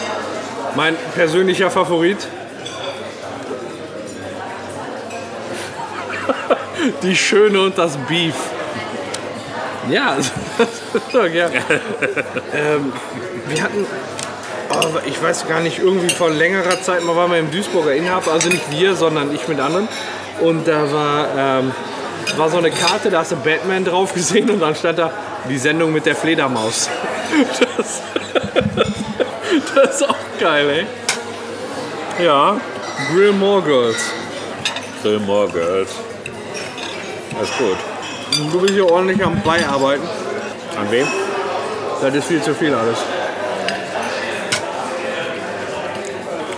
mein 0.76 0.95
persönlicher 1.15 1.72
Favorit. 1.72 2.18
Die 7.03 7.15
Schöne 7.15 7.61
und 7.61 7.77
das 7.77 7.95
Beef. 7.97 8.35
Ja, 9.89 10.18
so, 11.11 11.26
ja. 11.26 11.47
ähm, 12.53 12.93
wir 13.47 13.64
hatten, 13.64 13.85
oh, 14.72 14.99
ich 15.06 15.22
weiß 15.22 15.47
gar 15.47 15.61
nicht, 15.61 15.80
irgendwie 15.80 16.10
vor 16.10 16.31
längerer 16.31 16.81
Zeit 16.81 17.03
mal 17.03 17.15
waren 17.15 17.31
wir 17.31 17.39
im 17.39 17.52
Duisburger 17.52 17.93
Innenhafen, 17.93 18.31
also 18.31 18.49
nicht 18.49 18.72
wir, 18.72 18.95
sondern 18.95 19.34
ich 19.34 19.47
mit 19.47 19.60
anderen. 19.60 19.88
Und 20.41 20.68
da 20.68 20.91
war, 20.91 21.27
ähm, 21.38 21.72
war 22.35 22.49
so 22.49 22.57
eine 22.57 22.72
Karte, 22.72 23.10
da 23.10 23.19
hast 23.19 23.31
du 23.31 23.38
Batman 23.38 23.85
drauf 23.85 24.14
gesehen 24.14 24.49
und 24.49 24.60
dann 24.60 24.76
stand 24.76 24.99
da 24.99 25.11
die 25.47 25.57
Sendung 25.57 25.93
mit 25.93 26.06
der 26.06 26.15
Fledermaus. 26.15 26.89
Das, 27.77 28.02
das 29.76 29.96
ist 29.96 30.10
auch 30.10 30.16
geil, 30.40 30.70
ey. 30.70 32.26
Ja, 32.26 32.58
Grillmore 33.12 33.62
Girls. 33.62 33.98
Gilmore 35.04 35.50
Girls. 35.50 35.92
Das 37.40 37.50
ist 37.50 37.58
gut. 37.58 38.52
Du 38.52 38.60
bist 38.62 38.74
hier 38.74 38.90
ordentlich 38.90 39.24
am 39.24 39.42
Beiarbeiten. 39.42 40.08
An 40.80 40.92
wem? 40.92 41.08
Das 42.02 42.14
ist 42.14 42.28
viel 42.28 42.42
zu 42.42 42.54
viel 42.54 42.74
alles. 42.74 42.98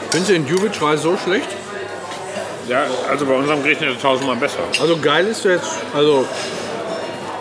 Findest 0.09 0.29
du 0.29 0.33
den 0.33 0.47
Juvic-Reis 0.47 1.01
so 1.01 1.17
schlecht? 1.17 1.49
Ja, 2.67 2.83
also 3.09 3.25
bei 3.25 3.33
unserem 3.33 3.63
Griechen 3.63 3.87
ist 3.87 3.97
es 3.97 4.01
tausendmal 4.01 4.35
besser. 4.35 4.59
Also 4.81 4.97
geil 4.97 5.27
ist 5.27 5.45
jetzt, 5.45 5.71
also 5.93 6.25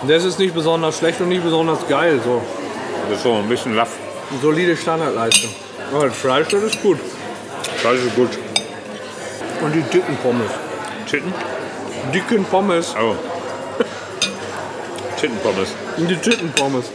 das 0.06 0.24
ist 0.24 0.38
nicht 0.38 0.54
besonders 0.54 0.98
schlecht 0.98 1.20
und 1.20 1.28
nicht 1.28 1.42
besonders 1.42 1.86
geil. 1.88 2.20
So 2.24 2.42
Das 3.08 3.18
ist 3.18 3.22
so 3.24 3.32
ein 3.34 3.48
bisschen 3.48 3.74
laff. 3.74 3.90
Solide 4.42 4.76
Standardleistung. 4.76 5.50
Aber 5.92 6.06
das 6.06 6.16
Fleisch, 6.16 6.48
das 6.48 6.62
ist 6.62 6.82
gut. 6.82 6.98
Das 7.82 7.94
ist 7.94 8.14
gut. 8.14 8.30
Und 9.62 9.72
die 9.74 9.82
dicken 9.82 10.16
Pommes. 10.22 10.50
Titten? 11.08 11.32
Dicken 12.12 12.44
Pommes. 12.44 12.94
Oh. 13.00 13.14
Tittenpommes. 15.16 15.68
Und 15.96 16.08
die 16.08 16.16
Tittenpommes. 16.16 16.86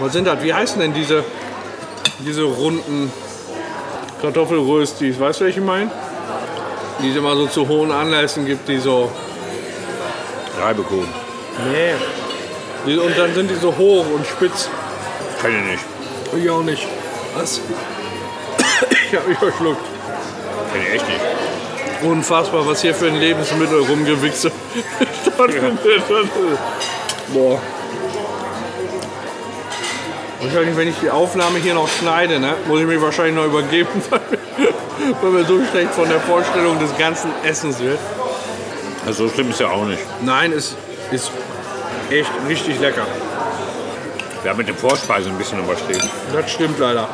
Was 0.00 0.12
sind 0.12 0.26
das? 0.26 0.42
Wie 0.42 0.54
heißen 0.54 0.80
denn 0.80 0.94
diese, 0.94 1.24
diese 2.20 2.42
runden 2.42 3.12
Kartoffelröstis? 4.20 5.18
Weißt 5.18 5.40
du, 5.40 5.44
welche 5.44 5.60
ich 5.60 5.66
meine? 5.66 5.90
Die 7.02 7.10
es 7.10 7.16
immer 7.16 7.34
so 7.36 7.46
zu 7.46 7.66
hohen 7.68 7.92
Anlässen 7.92 8.46
gibt, 8.46 8.68
die 8.68 8.78
so. 8.78 9.10
Reibekuchen. 10.60 11.08
Nee. 12.84 12.96
Und 12.96 13.18
dann 13.18 13.34
sind 13.34 13.50
die 13.50 13.54
so 13.54 13.76
hoch 13.76 14.06
und 14.14 14.26
spitz. 14.26 14.68
Kenn 15.40 15.52
ich 15.56 15.72
nicht. 15.72 15.97
Ich 16.36 16.50
auch 16.50 16.62
nicht. 16.62 16.86
Was? 17.34 17.60
Ich 19.10 19.16
hab 19.16 19.26
mich 19.26 19.38
verschluckt. 19.38 19.84
Kenn 20.72 20.82
ich 20.82 20.94
echt 20.94 21.08
nicht. 21.08 21.20
Unfassbar, 22.02 22.66
was 22.66 22.82
hier 22.82 22.94
für 22.94 23.06
ein 23.06 23.16
Lebensmittel 23.16 23.80
rumgewichse 23.80 24.52
stattfindet. 25.22 26.02
Boah. 27.32 27.60
Wahrscheinlich, 30.40 30.76
wenn 30.76 30.88
ich 30.88 30.94
die 31.02 31.10
Aufnahme 31.10 31.58
hier 31.58 31.74
noch 31.74 31.88
schneide, 31.88 32.38
ne, 32.38 32.54
muss 32.68 32.80
ich 32.80 32.86
mich 32.86 33.00
wahrscheinlich 33.00 33.34
noch 33.34 33.46
übergeben, 33.46 33.88
weil 34.10 34.20
mir, 34.30 35.14
weil 35.20 35.30
mir 35.30 35.44
so 35.44 35.60
schlecht 35.70 35.92
von 35.94 36.08
der 36.08 36.20
Vorstellung 36.20 36.78
des 36.78 36.96
ganzen 36.96 37.30
Essens 37.44 37.80
wird. 37.80 37.98
Also 39.06 39.26
so 39.26 39.34
schlimm 39.34 39.50
ist 39.50 39.58
ja 39.58 39.70
auch 39.70 39.84
nicht. 39.86 40.02
Nein, 40.22 40.52
es 40.52 40.76
ist 41.10 41.32
echt 42.10 42.30
richtig 42.48 42.78
lecker. 42.78 43.06
Wir 44.42 44.50
haben 44.50 44.58
mit 44.58 44.68
dem 44.68 44.76
Vorspeisen 44.76 45.32
ein 45.32 45.38
bisschen 45.38 45.58
überstehen. 45.58 46.02
Das 46.32 46.50
stimmt 46.50 46.78
leider. 46.78 47.08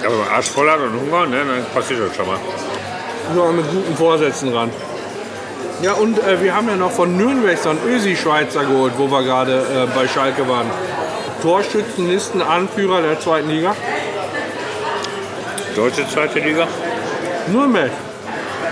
Aber 0.00 0.10
wenn 0.10 0.18
man 0.18 0.28
Arsch 0.28 0.48
voll 0.48 0.70
hat 0.70 0.80
und 0.80 1.00
Hunger, 1.00 1.26
ne, 1.26 1.44
dann 1.44 1.64
passiert 1.74 2.00
das 2.00 2.16
schon 2.16 2.26
mal. 2.26 2.38
Nur 3.34 3.52
mit 3.52 3.70
guten 3.70 3.96
Vorsätzen 3.96 4.52
ran. 4.54 4.70
Ja, 5.82 5.92
und 5.92 6.18
äh, 6.18 6.42
wir 6.42 6.54
haben 6.54 6.68
ja 6.68 6.76
noch 6.76 6.90
von 6.90 7.16
Nürnberg 7.16 7.58
so 7.58 7.70
einen 7.70 7.80
Ösi-Schweizer 7.86 8.64
geholt, 8.64 8.94
wo 8.96 9.08
wir 9.10 9.22
gerade 9.22 9.58
äh, 9.58 9.86
bei 9.94 10.08
Schalke 10.08 10.48
waren. 10.48 10.66
Torschützenlisten-Anführer 11.42 13.02
der 13.02 13.20
zweiten 13.20 13.50
Liga. 13.50 13.76
Deutsche 15.76 16.08
zweite 16.08 16.40
Liga. 16.40 16.66
Nürnberg. 17.48 17.90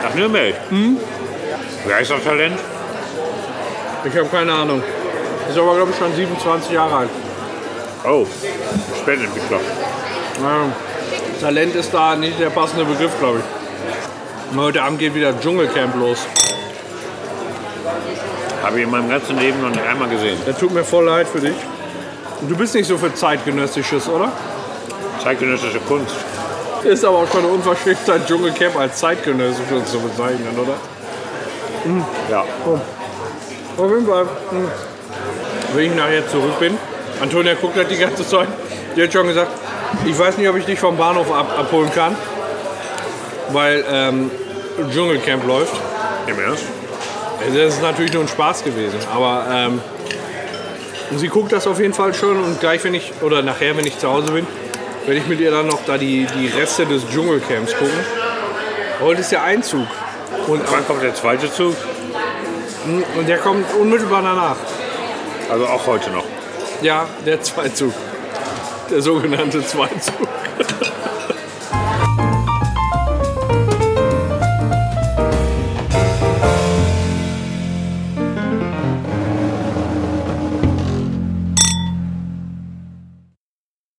Nach 0.02 0.14
Nürnberg. 0.14 0.54
Hm? 0.70 0.96
Wer 1.86 2.00
ist 2.00 2.10
das 2.10 2.24
Talent? 2.24 2.58
Ich 4.04 4.16
habe 4.16 4.28
keine 4.28 4.52
Ahnung. 4.52 4.82
Ist 5.48 5.58
aber, 5.58 5.76
glaube 5.76 5.92
ich, 5.92 5.98
schon 5.98 6.12
27 6.12 6.72
Jahre 6.72 6.96
alt. 6.96 7.10
Oh, 8.08 8.24
Spätentwickler. 9.02 9.58
Ja, 10.40 10.70
Talent 11.40 11.74
ist 11.74 11.92
da 11.92 12.14
nicht 12.14 12.38
der 12.38 12.50
passende 12.50 12.84
Begriff, 12.84 13.10
glaube 13.18 13.40
ich. 13.40 14.56
Heute 14.56 14.80
Abend 14.82 15.00
geht 15.00 15.14
wieder 15.14 15.38
Dschungelcamp 15.40 15.96
los. 15.96 16.18
Habe 18.62 18.78
ich 18.78 18.84
in 18.84 18.90
meinem 18.90 19.08
ganzen 19.08 19.36
Leben 19.38 19.60
noch 19.60 19.70
nicht 19.70 19.84
einmal 19.84 20.08
gesehen. 20.08 20.38
Der 20.46 20.56
tut 20.56 20.72
mir 20.72 20.84
voll 20.84 21.04
leid 21.04 21.26
für 21.26 21.40
dich. 21.40 21.56
Und 22.40 22.48
du 22.48 22.56
bist 22.56 22.74
nicht 22.76 22.86
so 22.86 22.96
für 22.96 23.12
zeitgenössisches, 23.12 24.08
oder? 24.08 24.30
Zeitgenössische 25.22 25.80
Kunst. 25.80 26.14
Ist 26.84 27.04
aber 27.04 27.18
auch 27.18 27.30
schon 27.32 27.40
eine 27.40 27.48
Unverschämtheit, 27.48 28.28
Dschungelcamp 28.28 28.76
als 28.78 28.98
zeitgenössisches 28.98 29.90
zu 29.90 29.98
bezeichnen, 29.98 30.56
oder? 30.56 30.74
Ja. 32.30 32.44
Auf 33.76 33.90
jeden 33.90 34.06
Fall. 34.06 34.26
hm. 34.50 34.68
Wenn 35.74 35.90
ich 35.90 35.96
nachher 35.96 36.28
zurück 36.28 36.58
bin, 36.60 36.78
Antonia 37.20 37.54
guckt 37.54 37.76
halt 37.76 37.90
die 37.90 37.96
ganze 37.96 38.26
Zeit. 38.26 38.48
Die 38.94 39.02
hat 39.02 39.12
schon 39.12 39.26
gesagt, 39.26 39.50
ich 40.04 40.18
weiß 40.18 40.36
nicht, 40.38 40.48
ob 40.48 40.56
ich 40.56 40.64
dich 40.64 40.78
vom 40.78 40.96
Bahnhof 40.96 41.32
ab 41.32 41.58
abholen 41.58 41.90
kann, 41.92 42.16
weil 43.50 43.84
ähm, 43.90 44.30
Dschungelcamp 44.92 45.46
läuft. 45.46 45.74
Im 46.26 46.38
Ernst? 46.38 46.64
Das 47.46 47.74
ist 47.74 47.82
natürlich 47.82 48.12
nur 48.12 48.22
ein 48.22 48.28
Spaß 48.28 48.64
gewesen, 48.64 48.98
aber 49.14 49.46
ähm, 49.50 49.80
sie 51.16 51.28
guckt 51.28 51.52
das 51.52 51.66
auf 51.66 51.78
jeden 51.78 51.94
Fall 51.94 52.14
schon 52.14 52.42
und 52.42 52.60
gleich, 52.60 52.82
wenn 52.84 52.94
ich, 52.94 53.12
oder 53.22 53.42
nachher, 53.42 53.76
wenn 53.76 53.86
ich 53.86 53.98
zu 53.98 54.08
Hause 54.08 54.32
bin, 54.32 54.46
werde 55.04 55.20
ich 55.20 55.26
mit 55.26 55.40
ihr 55.40 55.50
dann 55.50 55.66
noch 55.66 55.84
da 55.86 55.98
die, 55.98 56.26
die 56.36 56.48
Reste 56.48 56.86
des 56.86 57.06
Dschungelcamps 57.08 57.74
gucken. 57.74 58.00
Heute 59.00 59.20
ist 59.20 59.30
der 59.30 59.44
Einzug 59.44 59.86
und, 60.48 60.62
Wann 60.72 60.86
kommt 60.86 61.02
der 61.02 61.14
zweite 61.14 61.52
Zug? 61.52 61.76
und 63.16 63.28
der 63.28 63.38
kommt 63.38 63.66
unmittelbar 63.74 64.22
danach. 64.22 64.56
Also 65.50 65.66
auch 65.66 65.86
heute 65.86 66.10
noch. 66.10 66.24
Ja, 66.82 67.08
der 67.24 67.40
Zweizug. 67.42 67.94
Der 68.90 69.02
sogenannte 69.02 69.64
Zweizug. 69.64 70.28